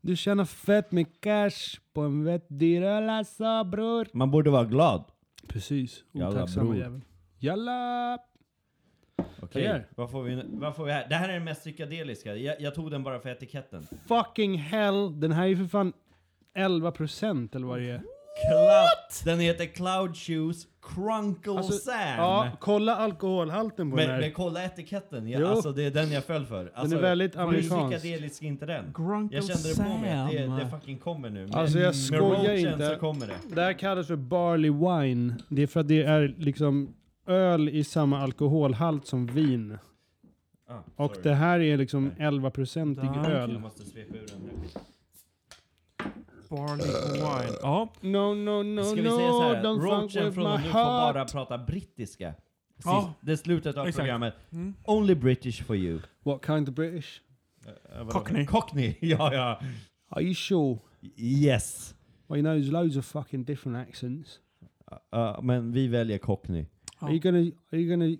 du 0.00 0.16
tjänar 0.16 0.44
fett 0.44 0.92
med 0.92 1.20
cash 1.20 1.80
på 1.92 2.00
en 2.00 2.24
vettig 2.24 2.82
öl 2.82 3.08
alltså 3.08 3.64
bror. 3.64 4.08
Man 4.12 4.30
borde 4.30 4.50
vara 4.50 4.64
glad. 4.64 5.04
Precis, 5.48 6.04
otacksamma 6.12 6.76
jävel. 6.76 7.00
Jalla! 7.38 8.18
Okej, 9.40 9.86
vad, 9.96 10.10
får 10.10 10.22
vi, 10.22 10.42
vad 10.46 10.76
får 10.76 10.84
vi 10.84 10.92
här? 10.92 11.08
Det 11.08 11.14
här 11.14 11.28
är 11.28 11.32
den 11.32 11.44
mest 11.44 11.60
psykedeliska. 11.60 12.36
Jag, 12.36 12.60
jag 12.60 12.74
tog 12.74 12.90
den 12.90 13.02
bara 13.02 13.20
för 13.20 13.28
etiketten. 13.28 13.86
Fucking 14.06 14.58
hell, 14.58 15.20
den 15.20 15.32
här 15.32 15.42
är 15.42 15.48
ju 15.48 15.56
för 15.56 15.64
fan 15.64 15.92
11% 16.54 17.56
eller 17.56 17.66
vad 17.66 17.78
det 17.78 17.90
är. 17.90 18.02
Cloud, 18.48 19.24
den 19.24 19.40
heter 19.40 19.66
Cloud 19.66 20.16
Shoes 20.16 20.66
Crunkle 20.94 21.52
Alltså, 21.52 21.72
Sam. 21.72 21.94
Ja, 22.18 22.48
kolla 22.60 22.96
alkoholhalten 22.96 23.90
på 23.90 23.96
den 23.96 24.06
Men, 24.06 24.14
här. 24.14 24.20
men 24.20 24.32
kolla 24.32 24.64
etiketten, 24.64 25.28
Jo. 25.28 25.46
alltså 25.46 25.72
det 25.72 25.82
är 25.84 25.90
den 25.90 26.12
jag 26.12 26.24
föll 26.24 26.46
för. 26.46 26.72
Alltså, 26.74 26.98
väldigt 26.98 27.36
Hur 27.36 27.40
amerikansk. 27.42 27.96
psykedelisk 27.98 28.42
är 28.42 28.46
inte 28.46 28.66
den? 28.66 28.92
Grunkle 28.96 29.36
Jag 29.38 29.44
kände 29.46 29.68
det 29.68 29.76
på 29.92 29.98
mig, 29.98 30.12
att 30.12 30.30
det, 30.30 30.46
Sam. 30.46 30.56
det 30.58 30.68
fucking 30.70 30.98
kommer 30.98 31.30
nu. 31.30 31.46
Med, 31.46 31.54
Alltså, 31.56 31.78
jag 31.78 31.86
med 31.86 31.96
skojar 31.96 32.22
roachen 32.52 32.72
inte. 32.72 32.88
så 32.88 32.96
kommer 32.96 33.26
det. 33.26 33.54
Det 33.54 33.62
här 33.62 33.72
kallas 33.72 34.06
för 34.06 34.16
barley 34.16 34.70
wine. 34.70 35.34
Det 35.48 35.62
är 35.62 35.66
för 35.66 35.80
att 35.80 35.88
det 35.88 36.02
är 36.02 36.34
liksom 36.38 36.94
öl 37.26 37.68
i 37.68 37.84
samma 37.84 38.18
alkoholhalt 38.20 39.06
som 39.06 39.26
vin. 39.26 39.78
Ah, 40.68 41.04
Och 41.04 41.10
sorry. 41.14 41.22
det 41.22 41.34
här 41.34 41.60
är 41.60 41.76
liksom 41.76 42.10
11% 42.18 42.94
Tack. 43.00 43.26
öl. 43.28 43.52
Jag 43.52 43.60
måste 43.60 43.82
svepa 43.84 44.14
ur 44.16 44.26
den 44.26 44.40
här. 44.74 44.82
Barley 46.56 47.12
wine. 47.12 47.56
Ja. 47.62 47.92
No, 48.00 48.34
no, 48.34 48.62
no, 48.62 48.84
Ska 48.84 48.94
vi 48.94 49.02
no, 49.02 49.16
säga 49.16 49.30
så 49.30 49.42
här, 49.42 49.62
don't 49.62 49.80
fuck 49.80 49.90
roachen 49.90 50.24
with 50.24 50.34
från 50.34 50.46
och 50.46 50.58
my 50.60 50.66
nu 50.66 50.72
får 50.72 51.12
bara 51.12 51.24
prata 51.24 51.58
brittiska. 51.58 52.34
Sist, 52.76 52.86
Ja. 52.86 53.14
Det 53.20 53.32
är 53.32 53.36
slutet 53.36 53.76
av 53.76 53.86
Exakt. 53.86 53.96
programmet. 54.02 54.34
Mm. 54.52 54.74
Only 54.84 55.14
British 55.14 55.62
for 55.62 55.76
you. 55.76 56.00
What 56.22 56.46
kind 56.46 56.68
of 56.68 56.74
British? 56.74 57.20
Cockney. 58.10 58.46
Cockney, 58.46 58.96
ja 59.00 59.34
ja. 59.34 59.60
Are 60.08 60.22
you 60.22 60.34
sure? 60.34 60.78
Yes. 61.16 61.94
Well, 62.28 62.38
you 62.38 62.42
know, 62.42 62.54
there's 62.54 62.72
loads 62.72 62.96
of 62.96 63.04
fucking 63.06 63.44
different 63.44 63.88
accents. 63.88 64.40
Uh, 65.12 65.42
men 65.42 65.72
vi 65.72 65.88
väljer 65.88 66.18
Cockney. 66.18 66.66
Ja. 67.00 67.06
Are 67.06 67.12
you 67.12 67.20
gonna, 67.20 67.50
are 67.72 67.78
you 67.80 67.90
gonna 67.96 68.16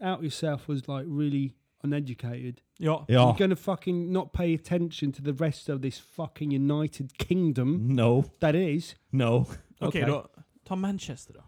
out 0.00 0.22
yourself 0.22 0.70
as 0.70 0.88
like 0.88 1.04
really 1.06 1.52
uneducated? 1.84 2.60
Ja. 2.78 3.04
Ja. 3.08 3.14
You're 3.22 3.38
gonna 3.38 3.56
fucking 3.56 4.12
not 4.12 4.32
pay 4.32 4.54
attention 4.54 5.12
to 5.12 5.22
the 5.22 5.32
rest 5.32 5.68
of 5.68 5.80
this 5.82 5.98
fucking 5.98 6.52
United 6.52 7.16
Kingdom 7.18 7.94
No, 7.94 8.24
that 8.40 8.54
is. 8.54 8.96
no. 9.12 9.46
Okej 9.80 10.02
Okej. 10.02 10.06
då. 10.06 10.26
Ta 10.64 10.74
Manchester 10.76 11.34
då. 11.34 11.40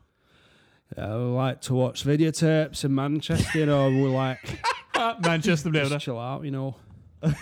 I 0.96 1.46
like 1.48 1.60
to 1.62 1.74
watch 1.74 2.04
videotapes 2.06 2.84
in 2.84 2.94
Manchester. 2.94 3.58
You 3.58 3.66
know, 3.66 3.90
we're 3.90 4.28
like 4.30 4.58
Manchester 5.28 5.70
blev 5.70 5.82
just 5.82 5.92
det. 5.94 6.00
chill 6.00 6.18
out. 6.18 6.44
You 6.44 6.50
know. 6.52 6.74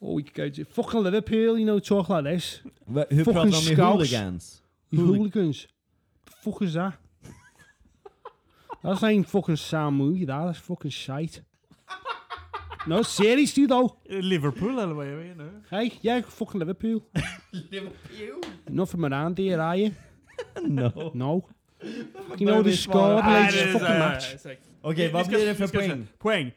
or 0.00 0.14
we 0.14 0.22
could 0.22 0.34
go 0.34 0.48
to 0.50 0.64
fucking 0.64 1.02
Liverpool. 1.02 1.58
You 1.58 1.64
know, 1.66 1.78
talk 1.80 2.08
like 2.08 2.24
this. 2.34 2.62
Va, 2.86 3.06
hur 3.10 3.24
Fucking 3.24 3.32
pratar 3.34 3.50
de 3.50 3.56
i 3.56 3.74
scouts. 3.74 4.10
hooligans? 4.10 4.62
You 4.90 4.98
Hooli- 5.00 5.16
hooligans. 5.16 5.66
The 6.26 6.32
fuck 6.42 6.62
is 6.62 6.72
that? 6.74 6.92
That's 8.82 9.02
ain't 9.02 9.26
fucking 9.28 9.56
sound 9.56 9.96
movie. 9.96 10.24
That 10.26 10.44
that's 10.46 10.58
fucking 10.58 10.90
shite. 10.92 11.40
No, 12.86 13.04
seriously 13.04 13.68
though. 13.68 13.92
Liverpool 14.08 14.78
eller 14.78 14.94
vad 14.94 15.06
är 15.06 15.16
vi 15.16 15.34
nu? 15.34 15.62
Hey, 15.70 15.90
yeah, 16.02 16.22
fucking 16.22 16.58
Liverpool. 16.60 17.00
Liverpool? 17.70 18.42
Not 18.66 18.90
from 18.90 19.04
around 19.04 19.38
here, 19.38 19.62
are 19.62 19.76
you? 19.76 19.90
No. 20.62 21.10
No. 21.14 21.48
You 22.38 22.46
know 22.50 22.62
the 22.64 22.76
score 22.76 23.22
så 23.50 23.78
fucking 23.78 23.98
match. 23.98 24.34
Okej, 24.80 25.06
Vi 25.06 25.12
vad 25.12 25.28
blir 25.28 25.46
det 25.46 25.54
för 25.54 25.68
poäng? 25.68 26.06
Poäng. 26.18 26.52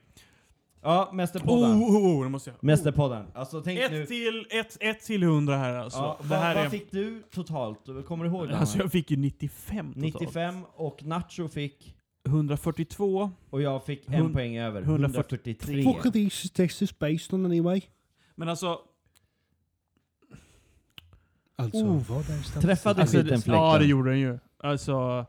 Ja, 0.81 1.07
Oh, 1.09 1.15
Mästerpodden. 1.15 1.71
oh, 1.71 1.95
oh, 1.95 2.23
det 2.23 2.29
måste 2.29 2.49
jag. 2.49 2.63
Mästerpodden. 2.63 3.25
Alltså 3.33 3.61
tänk 3.61 3.79
nu. 3.91 4.01
Ett 4.01 4.07
till, 4.07 4.45
ett, 4.49 4.77
ett 4.79 5.01
till 5.01 5.23
100 5.23 5.57
här 5.57 5.73
alltså. 5.73 5.99
Ja, 5.99 6.17
det 6.21 6.27
vad, 6.27 6.39
här 6.39 6.55
vad 6.55 6.65
är... 6.65 6.69
fick 6.69 6.91
du 6.91 7.23
totalt? 7.33 7.79
Kommer 8.07 8.25
du 8.25 8.29
ihåg 8.31 8.47
det? 8.47 8.57
Alltså 8.57 8.77
jag 8.77 8.91
fick 8.91 9.11
ju 9.11 9.17
95 9.17 9.93
totalt. 9.93 9.95
95 9.95 10.55
och 10.75 11.03
Nacho 11.03 11.47
fick, 11.47 11.95
142. 12.29 13.31
och 13.49 13.61
jag 13.61 13.85
fick 13.85 14.07
en 14.07 14.13
Hund- 14.13 14.33
poäng 14.33 14.57
över. 14.57 14.81
143. 14.81 15.53
143. 15.53 15.83
Fuck 15.93 16.05
are 16.05 16.11
these 16.11 16.47
statistics 16.47 16.99
based 16.99 17.33
on 17.33 17.45
anyway? 17.45 17.81
Men 18.35 18.49
alltså... 18.49 18.79
Alltså, 21.55 21.77
Oh. 21.85 22.03
vad 22.09 22.29
är? 22.29 22.61
Träffade 22.61 23.01
alltså 23.01 23.17
skiten 23.17 23.29
fläkten? 23.41 23.53
ja, 23.53 23.77
det 23.79 23.85
gjorde 23.85 24.09
den 24.09 24.19
ju. 24.19 24.39
Alltså... 24.57 25.25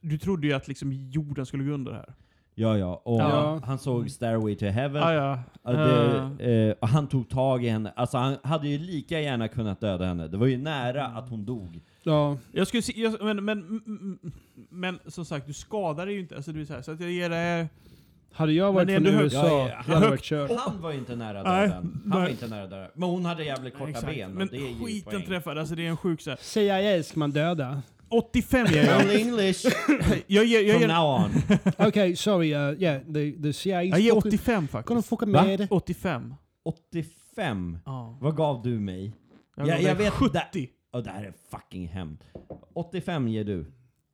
Du 0.00 0.18
trodde 0.18 0.46
ju 0.46 0.52
att 0.52 0.68
liksom 0.68 0.92
jorden 0.92 1.46
skulle 1.46 1.64
gå 1.64 1.70
under 1.72 1.92
här. 1.92 2.14
Ja, 2.54 2.78
ja. 2.78 3.02
Och 3.04 3.20
Ja. 3.20 3.60
han 3.64 3.78
såg 3.78 4.10
Stairway 4.10 4.54
to 4.56 4.64
Heaven. 4.66 5.02
Ja. 5.14 5.38
Ja, 5.62 5.72
det, 5.72 6.68
eh, 6.68 6.74
och 6.80 6.88
han 6.88 7.06
tog 7.08 7.28
tag 7.28 7.64
i 7.64 7.68
henne. 7.68 7.92
Alltså 7.96 8.18
han 8.18 8.36
hade 8.42 8.68
ju 8.68 8.78
lika 8.78 9.20
gärna 9.20 9.48
kunnat 9.48 9.80
döda 9.80 10.04
henne. 10.04 10.28
Det 10.28 10.36
var 10.36 10.46
ju 10.46 10.56
nära 10.58 11.06
att 11.06 11.28
hon 11.28 11.44
dog. 11.44 11.80
Ja, 12.02 12.38
Jag 12.52 12.66
skulle 12.66 12.82
se, 12.82 12.92
jag, 13.00 13.22
men, 13.24 13.44
men, 13.44 13.58
mm, 13.58 13.82
mm, 13.86 14.32
men 14.70 14.98
som 15.06 15.24
sagt, 15.24 15.46
du 15.46 15.52
skadar 15.52 16.06
dig 16.06 16.14
ju 16.14 16.20
inte. 16.20 16.36
Alltså, 16.36 16.52
du 16.52 16.60
är 16.60 16.64
så, 16.64 16.72
här, 16.74 16.82
så 16.82 16.92
att 16.92 17.00
jag 17.00 17.10
ger 17.10 17.30
det... 17.30 17.68
hade 18.32 18.52
jag 18.52 18.74
Men 18.74 18.86
varit 18.86 19.02
från. 19.12 19.20
USA, 19.22 19.46
Ja, 19.46 19.58
ja, 19.68 19.82
jag 19.86 19.94
hade 19.94 20.08
varit 20.08 20.22
kört. 20.22 20.50
Han 20.58 20.82
var 20.82 20.92
inte 20.92 21.16
nära 21.16 21.42
Nej, 21.42 21.68
döden. 21.68 22.02
Han 22.10 22.20
var 22.22 22.28
inte 22.28 22.46
nära 22.48 22.66
döden. 22.66 22.90
Men 22.94 23.08
hon 23.08 23.24
hade 23.24 23.44
jävligt 23.44 23.74
korta 23.74 23.90
Exakt. 23.90 24.06
ben. 24.06 24.30
Men 24.30 24.48
det 24.48 24.56
är 24.56 24.84
skiten 24.84 25.22
träffade, 25.22 25.60
alltså 25.60 25.74
det 25.74 25.86
är 25.86 25.90
en 25.90 25.96
sjuk 25.96 26.20
så 26.20 26.30
här. 26.30 26.38
CIA 26.42 27.02
ska 27.02 27.18
man 27.18 27.30
döda. 27.30 27.82
85 28.18 28.66
ger 28.66 28.84
jag. 28.84 29.00
Only 29.00 29.20
English 29.20 29.66
Jag 30.26 30.44
ger, 30.44 30.60
jag 30.60 30.80
from 30.80 30.80
ger, 30.80 30.88
now 30.88 31.24
on. 31.24 31.30
okay, 31.88 32.16
sorry, 32.16 32.54
uh, 32.54 32.82
yeah, 32.82 33.02
the, 33.14 33.32
the 33.42 33.52
CIA 33.52 33.82
jag 33.82 33.98
is 33.98 34.04
ger 34.04 34.14
fucking, 34.14 34.34
85 34.34 34.54
gonna 34.56 34.68
faktiskt. 34.68 35.08
fucking 35.08 35.32
Va? 35.32 35.44
murder. 35.44 35.68
85. 35.70 36.34
85. 36.64 37.78
Ja. 37.84 38.18
Vad 38.20 38.36
gav 38.36 38.62
du 38.62 38.80
mig? 38.80 39.12
Jag, 39.56 39.68
jag 39.68 39.82
dig 39.82 39.94
vet 39.94 40.12
70. 40.12 40.68
Och 40.92 41.02
det 41.02 41.10
här 41.10 41.24
är 41.24 41.32
fucking 41.50 41.88
hemskt. 41.88 42.24
85 42.74 43.28
ger 43.28 43.44
du. 43.44 43.66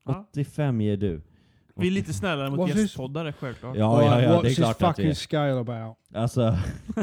Ja. 0.05 0.27
85 0.31 0.81
ger 0.81 0.97
du. 0.97 1.23
Vi 1.81 1.87
är 1.87 1.91
lite 1.91 2.13
snällare 2.13 2.51
mot 2.51 2.71
this? 2.71 2.77
gästpoddare 2.81 3.33
självklart. 3.33 3.77
Ja, 3.77 4.03
ja, 4.05 4.23
ja, 4.23 4.29
What's 4.29 4.43
det 4.43 4.49
är 4.49 4.51
this 4.51 4.57
klart 4.57 4.71
att 4.71 4.79
det 4.79 4.87
fucking 5.03 5.11
är. 5.11 5.15
scale 5.15 5.61
about? 5.61 5.97
Alltså, 6.15 6.59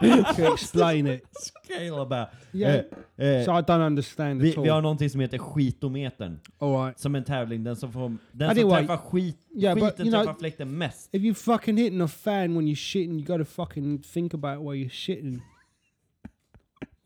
Can 0.00 0.08
you 0.38 0.52
explain 0.54 1.06
it? 1.06 1.22
scale 1.40 2.00
about. 2.02 2.28
Yeah, 2.52 2.74
Eh, 3.16 3.26
eh, 3.26 3.44
so 3.44 3.50
I 3.58 3.62
don't 3.62 3.86
understand 3.86 4.42
vi, 4.42 4.50
at 4.50 4.56
all. 4.58 4.62
vi 4.64 4.68
har 4.70 4.82
någonting 4.82 5.10
som 5.10 5.20
heter 5.20 5.38
skitometern. 5.38 6.40
all 6.58 6.84
right. 6.86 6.98
Som 7.00 7.14
en 7.14 7.24
tävling, 7.24 7.64
den 7.64 7.76
som, 7.76 7.92
får, 7.92 8.08
den 8.08 8.18
som 8.32 8.48
Anyway, 8.50 8.80
träffar 8.86 8.96
skit, 8.96 9.38
yeah, 9.56 9.74
but, 9.74 9.84
skiten 9.84 10.06
you 10.06 10.14
know- 10.16 10.24
träffar 10.24 10.38
fläkten 10.38 10.78
mest. 10.78 11.08
If 11.14 11.22
you 11.22 11.34
fucking 11.34 11.76
hitting 11.76 12.00
a 12.00 12.08
fan 12.08 12.54
when 12.56 12.66
you're 12.68 12.74
shitting, 12.92 13.12
you 13.18 13.24
gotta 13.26 13.44
fucking 13.44 14.02
think 14.02 14.34
about 14.34 14.66
where 14.66 14.74
you're 14.76 14.90
shitting. 14.92 15.34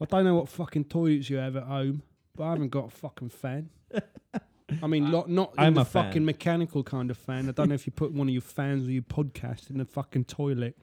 I 0.01 0.05
don't 0.05 0.23
know 0.25 0.37
what 0.41 0.49
fucking 0.49 0.85
toilets 0.85 1.31
you 1.31 1.41
have 1.41 1.59
at 1.61 1.67
home, 1.67 2.01
but 2.37 2.45
I 2.45 2.49
haven't 2.51 2.71
got 2.73 2.87
a 2.87 2.91
fucking 2.91 3.31
fan. 3.31 3.69
I 4.83 4.87
mean, 4.89 5.11
lo- 5.11 5.25
not 5.29 5.49
in 5.59 5.65
I'm 5.65 5.75
the 5.75 5.81
a 5.81 5.85
fan. 5.85 6.05
fucking 6.05 6.25
mechanical 6.25 6.85
kind 6.85 7.11
of 7.11 7.19
fan. 7.19 7.49
I 7.49 7.53
don't 7.53 7.67
know 7.67 7.75
if 7.75 7.87
you 7.89 7.93
put 7.97 8.11
one 8.11 8.23
of 8.23 8.35
your 8.35 8.43
fans 8.43 8.87
or 8.87 8.91
your 8.91 9.05
podcast 9.05 9.71
in 9.71 9.79
the 9.79 9.85
fucking 9.85 10.25
toilet. 10.25 10.75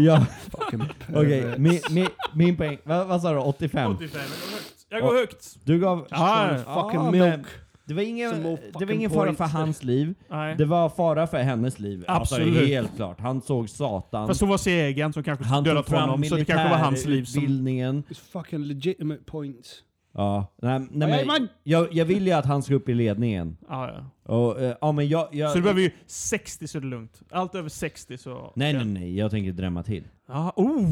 Ja, 0.00 0.26
Fucking 0.58 0.80
okej. 0.82 1.42
perverts. 1.42 1.58
Min, 1.58 1.80
min, 1.90 2.08
min 2.34 2.56
poäng, 2.56 2.78
vad, 2.84 3.06
vad 3.06 3.22
sa 3.22 3.32
du? 3.32 3.38
85? 3.38 3.90
85, 3.96 4.20
jag 4.20 4.30
går 4.30 4.54
högt. 4.56 4.86
Jag 4.88 5.02
går 5.02 5.14
högt. 5.14 5.58
Du 5.64 5.78
gav... 5.78 6.06
Ja, 6.10 6.56
fucking 6.74 7.10
milk. 7.10 7.22
men 7.24 7.44
Det 7.84 7.94
var 7.94 8.02
ingen, 8.02 8.42
more 8.42 8.56
det 8.56 8.72
var 8.72 8.80
fucking 8.80 8.96
ingen 8.96 9.10
fara 9.10 9.34
för 9.34 9.44
hans 9.44 9.82
liv. 9.84 10.14
Nej. 10.28 10.54
Det 10.58 10.64
var 10.64 10.88
fara 10.88 11.26
för 11.26 11.38
hennes 11.38 11.78
liv. 11.78 12.04
Absolut. 12.08 12.46
Alltså, 12.48 12.64
helt 12.66 12.96
klart. 12.96 13.20
Han 13.20 13.40
såg 13.42 13.68
Satan. 13.68 14.26
Fast 14.28 14.40
hon 14.40 14.50
var 14.50 14.58
segern 14.58 15.12
som 15.12 15.22
kanske 15.22 15.44
han 15.44 15.64
tog 15.64 15.74
dödat 15.74 15.88
fram 15.88 16.08
honom, 16.08 16.24
så 16.24 16.36
det 16.36 16.44
kanske 16.44 16.68
var 16.68 16.76
hans 16.76 17.04
liv 17.04 17.24
som... 17.24 17.40
militärutbildningen. 17.42 18.02
It's 18.08 18.20
fucking 18.32 18.58
legitimate 18.64 19.22
points. 19.24 19.82
Ja, 20.14 20.54
nej, 20.62 20.86
nej, 20.90 21.08
men, 21.08 21.26
man. 21.26 21.48
jag, 21.62 21.88
jag 21.92 22.04
vill 22.04 22.26
ju 22.26 22.32
att 22.32 22.44
han 22.46 22.62
ska 22.62 22.74
upp 22.74 22.88
i 22.88 22.94
ledningen. 22.94 23.56
Ja, 23.68 23.90
ja. 24.26 24.34
Och, 24.34 24.60
eh, 24.62 24.76
ja, 24.80 24.92
men 24.92 25.08
jag, 25.08 25.28
jag, 25.32 25.50
Så 25.50 25.56
du 25.56 25.62
behöver 25.62 25.80
ju 25.80 25.90
60 26.06 26.68
så 26.68 26.78
är 26.78 26.82
det 26.82 26.88
lugnt. 26.88 27.20
Allt 27.30 27.54
över 27.54 27.68
60 27.68 28.18
så... 28.18 28.52
Nej, 28.56 28.72
nej, 28.72 28.84
nej. 28.84 29.16
Jag 29.18 29.30
tänker 29.30 29.52
drämma 29.52 29.82
till. 29.82 30.04
Ja, 30.28 30.52
oh! 30.56 30.86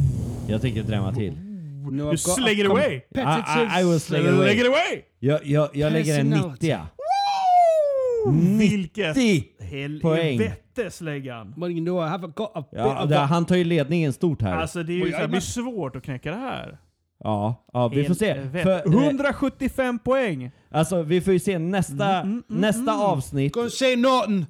Jag 0.48 0.60
tänker 0.60 0.82
drämma 0.82 1.12
till. 1.14 1.32
No, 1.32 1.90
Du 1.90 2.02
I've 2.02 2.10
got 2.10 2.20
slänger 2.20 2.64
a 2.64 2.70
away! 2.70 2.94
I, 2.94 3.00
I, 3.18 3.80
I 3.80 3.84
will 3.90 4.00
sling 4.00 4.20
it 4.22 4.26
Lägg 4.32 4.60
away. 4.60 4.66
away! 4.68 5.02
Jag, 5.18 5.46
jag, 5.46 5.68
jag 5.76 5.92
lägger 5.92 6.20
en 6.20 6.30
Personality. 6.30 6.66
90. 6.66 8.58
Vilket 8.58 9.16
90! 9.16 10.00
poäng. 10.00 10.38
helvete 10.38 10.90
släggan. 10.90 11.54
But 11.56 11.70
you 11.70 11.84
know, 11.84 11.98
I 12.06 12.08
haven't 12.08 12.34
got 12.34 12.50
a 12.54 12.64
bit 12.70 12.80
Ja, 12.80 13.02
of 13.04 13.08
det, 13.10 13.20
a- 13.20 13.24
han 13.26 13.44
tar 13.44 13.56
ju 13.56 13.64
ledningen 13.64 14.12
stort 14.12 14.42
här. 14.42 14.56
Alltså 14.56 14.82
det 14.82 14.92
är 14.92 14.96
ju 14.96 15.02
Oj, 15.04 15.10
så 15.10 15.16
här, 15.16 15.22
det 15.24 15.28
blir 15.28 15.40
svårt 15.40 15.96
att 15.96 16.02
knäcka 16.02 16.30
det 16.30 16.36
här. 16.36 16.78
Ja, 17.18 17.64
ja, 17.72 17.88
vi 17.88 18.04
får 18.04 18.14
se. 18.14 18.32
Helvete. 18.32 18.62
För, 18.84 18.98
eh, 18.98 19.04
175 19.06 19.98
poäng! 19.98 20.50
alltså, 20.70 21.02
vi 21.02 21.20
får 21.20 21.32
ju 21.32 21.38
se 21.38 21.58
nästa, 21.58 22.08
Mm, 22.20 22.22
mm, 22.32 22.42
mm, 22.50 22.60
nästa 22.60 22.92
mm. 22.92 23.00
avsnitt. 23.00 23.52
Gonna 23.52 23.70
say 23.70 23.96
nothing! 23.96 24.46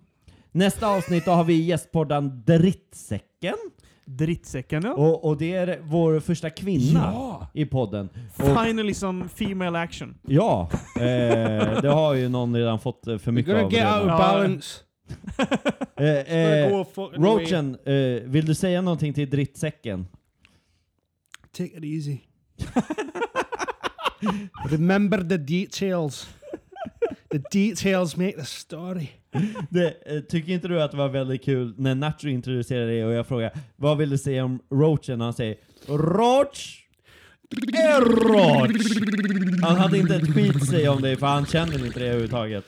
Nästa 0.52 0.86
avsnitt 0.88 1.24
då 1.24 1.30
har 1.30 1.44
vi 1.44 1.62
gästpodden 1.64 2.43
Drittsäcken. 2.47 3.55
Drittsäcken 4.05 4.82
ja. 4.84 4.93
Och, 4.94 5.24
och 5.24 5.36
det 5.36 5.52
är 5.55 5.78
vår 5.82 6.20
första 6.20 6.51
kvinna 6.51 7.01
Ja! 7.14 7.47
i 7.55 7.66
podden. 7.66 8.09
Och, 8.36 8.64
Finally 8.64 8.94
some 8.94 9.28
female 9.28 9.78
action. 9.78 10.14
ja, 10.26 10.68
eh, 10.97 11.02
det 11.82 11.88
har 11.88 12.14
ju 12.14 12.28
någon 12.28 12.56
redan 12.56 12.78
fått 12.80 13.06
eh, 13.06 13.18
för 13.18 13.32
mycket 13.32 13.52
gonna 13.55 13.64
av 13.66 13.72
get 13.72 13.86
out 13.86 13.97
of 13.97 14.02
redan. 14.02 14.18
Balance. 14.18 14.80
Eh, 15.98 16.06
eh, 16.09 16.70
go. 16.70 16.84
Roachen, 17.14 17.76
eh, 17.84 17.94
vill 18.24 18.47
du 18.47 18.55
säga 18.55 18.82
någonting 18.82 19.14
till 19.14 19.30
Drittsäcken? 19.30 20.06
Take 21.56 21.70
it 21.78 21.84
easy. 21.84 22.18
Remember 24.70 25.28
the 25.28 25.38
details. 25.38 26.28
The 27.30 27.38
details 27.50 28.16
make 28.16 28.32
the 28.32 28.44
story. 28.44 29.08
Det, 29.70 29.94
eh, 30.06 30.20
tycker 30.20 30.52
inte 30.52 30.68
du 30.68 30.82
att 30.82 30.90
det 30.90 30.96
var 30.96 31.08
väldigt 31.08 31.44
kul 31.44 31.74
när 31.78 31.94
Nacho 31.94 32.28
introducerade 32.28 32.92
det 32.92 33.04
och 33.04 33.12
jag 33.12 33.26
frågade 33.26 33.58
vad 33.76 33.98
vill 33.98 34.10
du 34.10 34.18
säga 34.18 34.44
om 34.44 34.60
Roachen? 34.70 35.20
Han 35.20 35.32
säger 35.32 35.56
Roach 35.88 36.82
är 37.72 38.00
Roach! 38.00 39.62
Han 39.62 39.76
hade 39.76 39.98
inte 39.98 40.16
ett 40.16 40.34
skit 40.34 40.56
att 40.56 40.68
säga 40.68 40.92
om 40.92 41.02
det 41.02 41.16
för 41.16 41.26
han 41.26 41.46
känner 41.46 41.86
inte 41.86 41.98
det 41.98 42.06
överhuvudtaget. 42.06 42.64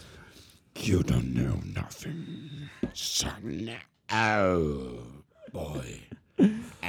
You 0.87 1.03
don't 1.03 1.35
know 1.35 1.67
nothing, 1.67 2.69
son. 2.95 3.71
Oh, 4.11 5.03
boy. 5.53 6.09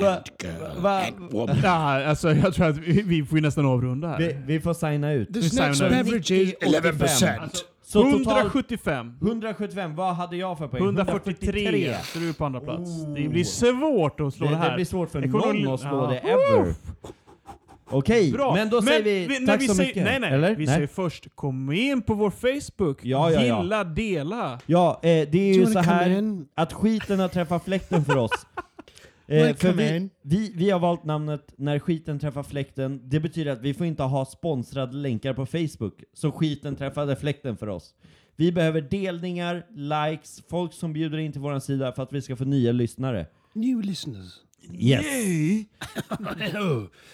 Va, 0.01 0.09
And 0.15 0.26
girl. 0.43 0.81
va, 0.81 0.99
and 1.07 1.31
woman. 1.31 1.57
Ja, 1.63 2.05
alltså 2.05 2.34
jag 2.34 2.53
tror 2.53 2.65
att 2.67 2.77
vi, 2.77 3.01
vi 3.01 3.26
får 3.26 3.38
ju 3.38 3.41
nästan 3.41 3.65
avrunda 3.65 4.07
här. 4.07 4.17
vi, 4.17 4.35
vi 4.45 4.59
får 4.59 4.73
signa 4.73 5.13
ut. 5.13 5.30
Next 5.35 5.81
up. 5.81 5.89
beverage 5.89 6.31
is 6.31 6.53
11%. 6.61 7.39
Alltså, 7.41 7.65
Så 7.84 8.03
totalt 8.03 8.27
175. 8.27 9.13
175, 9.21 9.95
vad 9.95 10.15
hade 10.15 10.38
jag 10.38 10.57
för 10.57 10.67
poäng? 10.67 10.84
143 10.84 11.95
så 12.03 12.19
du 12.19 12.30
är 12.30 12.34
på 12.34 12.45
andra 12.45 12.59
plats. 12.59 12.89
Oh. 12.89 13.13
Det 13.13 13.30
blir 13.30 13.43
svårt 13.43 14.19
att 14.19 14.34
slå 14.34 14.45
det, 14.45 14.51
Det, 14.51 14.57
här. 14.57 14.69
det 14.69 14.76
blir 14.76 14.85
svårt 14.85 15.11
för 15.11 15.21
någon 15.21 15.73
att 15.73 15.80
slå 15.80 15.89
ja. 15.89 16.07
det 16.07 16.17
ever. 16.30 16.73
Okej, 17.91 18.31
Bra. 18.31 18.53
men 18.55 18.69
då 18.69 18.81
säger 18.81 19.03
vi, 19.27 19.39
när 19.39 19.47
tack 19.47 19.61
vi 19.61 19.67
så 19.67 19.76
säger, 19.76 19.88
mycket. 19.89 20.03
Nej, 20.03 20.19
nej. 20.19 20.34
Eller? 20.34 20.55
Vi 20.55 20.65
nej? 20.65 20.76
säger 20.76 20.88
först, 20.88 21.27
kom 21.35 21.71
in 21.71 22.01
på 22.01 22.13
vår 22.13 22.30
Facebook. 22.30 22.99
Ja, 23.05 23.31
ja, 23.31 23.41
ja. 23.43 23.61
Gilla, 23.61 23.84
dela. 23.84 24.59
Ja, 24.65 24.93
eh, 24.93 25.07
det 25.07 25.15
är 25.17 25.26
Do 25.53 25.59
ju 25.59 25.65
så 25.65 25.80
här 25.80 26.09
in? 26.09 26.47
att 26.55 26.73
skiten 26.73 27.19
har 27.19 27.27
träffat 27.27 27.63
fläkten 27.65 28.05
för 28.05 28.17
oss. 28.17 28.31
Eh, 29.30 29.56
för 29.56 29.73
vi, 29.73 30.10
vi, 30.22 30.51
vi 30.56 30.69
har 30.69 30.80
valt 30.80 31.03
namnet 31.03 31.53
När 31.57 31.80
skiten 31.80 32.19
träffar 32.19 32.43
fläkten. 32.43 33.01
Det 33.03 33.19
betyder 33.19 33.51
att 33.51 33.61
vi 33.61 33.73
får 33.73 33.85
inte 33.85 34.03
ha 34.03 34.26
sponsrade 34.26 34.95
länkar 34.95 35.34
på 35.34 35.45
Facebook, 35.45 36.03
så 36.14 36.31
skiten 36.31 36.76
träffade 36.76 37.15
fläkten 37.15 37.57
för 37.57 37.68
oss. 37.68 37.93
Vi 38.35 38.51
behöver 38.51 38.81
delningar, 38.81 39.65
likes, 39.69 40.43
folk 40.49 40.73
som 40.73 40.93
bjuder 40.93 41.18
in 41.18 41.31
till 41.31 41.41
våran 41.41 41.61
sida 41.61 41.91
för 41.91 42.03
att 42.03 42.14
vi 42.14 42.22
ska 42.22 42.35
få 42.35 42.45
nya 42.45 42.72
lyssnare. 42.72 43.26
New 43.53 43.81
listeners. 43.81 44.34
Yes. 44.73 45.06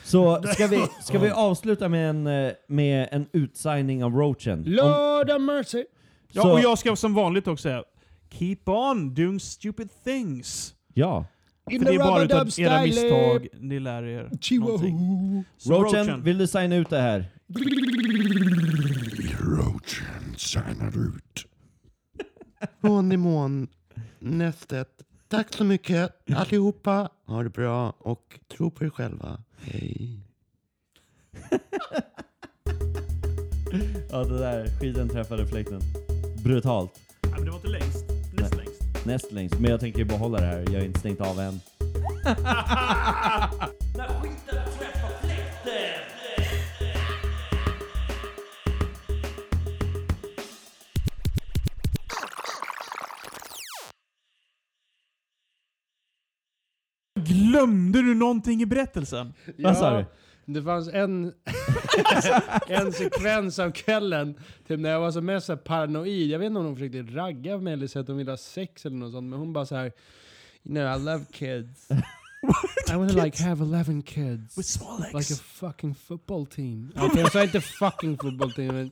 Så 0.04 0.44
ska 0.44 0.68
vi, 0.68 0.86
ska 1.02 1.20
vi 1.20 1.30
avsluta 1.30 1.90
med 1.90 2.10
en, 2.10 2.28
eh, 2.28 2.52
med 2.68 3.08
en 3.12 3.28
utsigning 3.32 4.04
av 4.04 4.14
Roachen? 4.14 4.64
Lord 4.64 5.30
have 5.30 5.40
mercy. 5.40 5.84
Ja, 6.32 6.54
och 6.54 6.60
jag 6.60 6.80
ska 6.80 6.96
som 6.96 7.14
vanligt 7.14 7.48
också 7.48 7.64
säga, 7.64 7.84
keep 8.30 8.58
on 8.66 9.14
doing 9.14 9.40
stupid 9.40 9.90
things. 10.04 10.76
Ja. 10.94 11.26
In 11.72 11.80
För 11.80 11.86
det 11.86 11.96
är 11.96 12.00
bara 12.00 12.24
utav 12.24 12.50
era 12.60 12.82
misstag 12.82 13.48
ni 13.54 13.80
lär 13.80 14.04
er 14.04 14.30
någonting. 14.60 15.44
Roachen, 15.66 16.24
vill 16.24 16.38
du 16.38 16.48
signa 16.48 16.76
ut 16.76 16.90
det 16.90 17.02
här? 17.02 17.26
Roach 19.40 20.02
signar 20.38 20.88
ut. 20.88 21.46
Från 22.82 23.12
imorgon, 23.12 23.68
nästet. 24.20 24.90
Tack 25.28 25.54
så 25.54 25.64
mycket 25.64 26.12
allihopa. 26.36 27.10
Ha 27.26 27.44
det 27.44 27.50
bra 27.50 27.94
och 27.98 28.40
tro 28.48 28.72
på 28.72 28.86
er 28.86 28.90
själva. 28.90 29.44
Hej. 29.62 30.20
Ja, 34.10 34.24
det 34.24 34.40
där 34.40 34.68
skiten 34.80 35.10
träffade 35.10 35.48
fläkten. 35.48 35.82
Brutalt. 36.44 36.92
Ja, 37.22 37.30
men 37.30 37.46
det 37.46 37.50
var 37.50 37.58
inte 37.58 37.68
längst. 37.68 38.05
Näst 39.06 39.32
längst. 39.32 39.60
Men 39.60 39.72
jag 39.72 39.80
tänker 39.80 40.00
ju 40.00 40.06
behålla 40.06 40.40
det 40.40 40.46
här. 40.46 40.66
Jag 40.72 40.80
har 40.80 40.86
inte 40.86 41.00
stängt 41.00 41.22
av 41.22 41.40
än. 41.40 41.60
Glömde 57.20 58.02
du 58.02 58.16
någonting 58.16 58.62
i 58.62 58.66
berättelsen? 58.66 59.34
Vad 59.58 59.78
sa 59.78 59.98
du? 59.98 60.06
Det 60.46 60.64
fanns 60.64 60.88
en, 60.88 61.34
en 62.68 62.94
sekvens 62.94 63.60
av 63.60 63.72
kvällen 63.72 64.40
typ 64.68 64.80
när 64.80 64.90
jag 64.90 65.00
var 65.00 65.12
som 65.12 65.26
mest 65.26 65.46
så 65.48 65.58
paranoid. 65.58 66.30
Jag 66.30 66.40
vet 66.40 66.46
inte 66.46 66.60
om 66.60 66.66
hon 66.66 66.76
försökte 66.76 67.02
ragga 67.02 67.58
mig 67.58 67.74
eller 67.74 67.88
så 67.88 68.00
att 68.00 68.08
hon 68.08 68.18
ville 68.18 68.32
ha 68.32 68.38
sex 68.38 68.86
eller 68.86 68.98
något 68.98 69.12
sånt. 69.12 69.30
Men 69.30 69.40
hon 69.40 69.54
bara 69.54 69.66
så 69.66 69.76
här. 69.76 69.92
You 70.64 70.76
know, 70.76 70.96
I 70.96 71.00
love 71.06 71.26
kids. 71.32 71.88
I 72.92 72.96
wanna 72.96 73.24
like 73.24 73.44
have 73.44 73.64
11 73.64 74.02
kids. 74.06 74.58
With 74.58 74.68
small 74.70 75.00
legs. 75.02 75.14
Like 75.14 75.34
a 75.34 75.44
fucking 75.44 75.96
football 75.96 76.46
team. 76.46 76.92
Okej, 76.96 77.22
jag 77.22 77.32
sa 77.32 77.44
inte 77.44 77.62
fucking 77.62 78.18
football 78.18 78.52
team, 78.52 78.76
men 78.76 78.92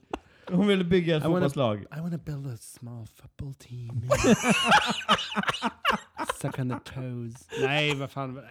Hon 0.52 0.68
ville 0.68 0.84
bygga 0.84 1.18
ett 1.18 1.24
I 1.24 1.28
wanna- 1.28 1.34
fotbollslag. 1.36 1.82
I 1.98 2.00
wanna 2.00 2.18
build 2.18 2.48
a 2.48 2.58
small 2.58 3.08
football 3.22 3.54
team. 3.54 4.10
Suck 6.42 6.60
on 6.60 6.70
the 6.70 6.94
toes. 6.94 7.48
Nej, 7.62 7.96
vad 7.96 8.12
fan. 8.12 8.42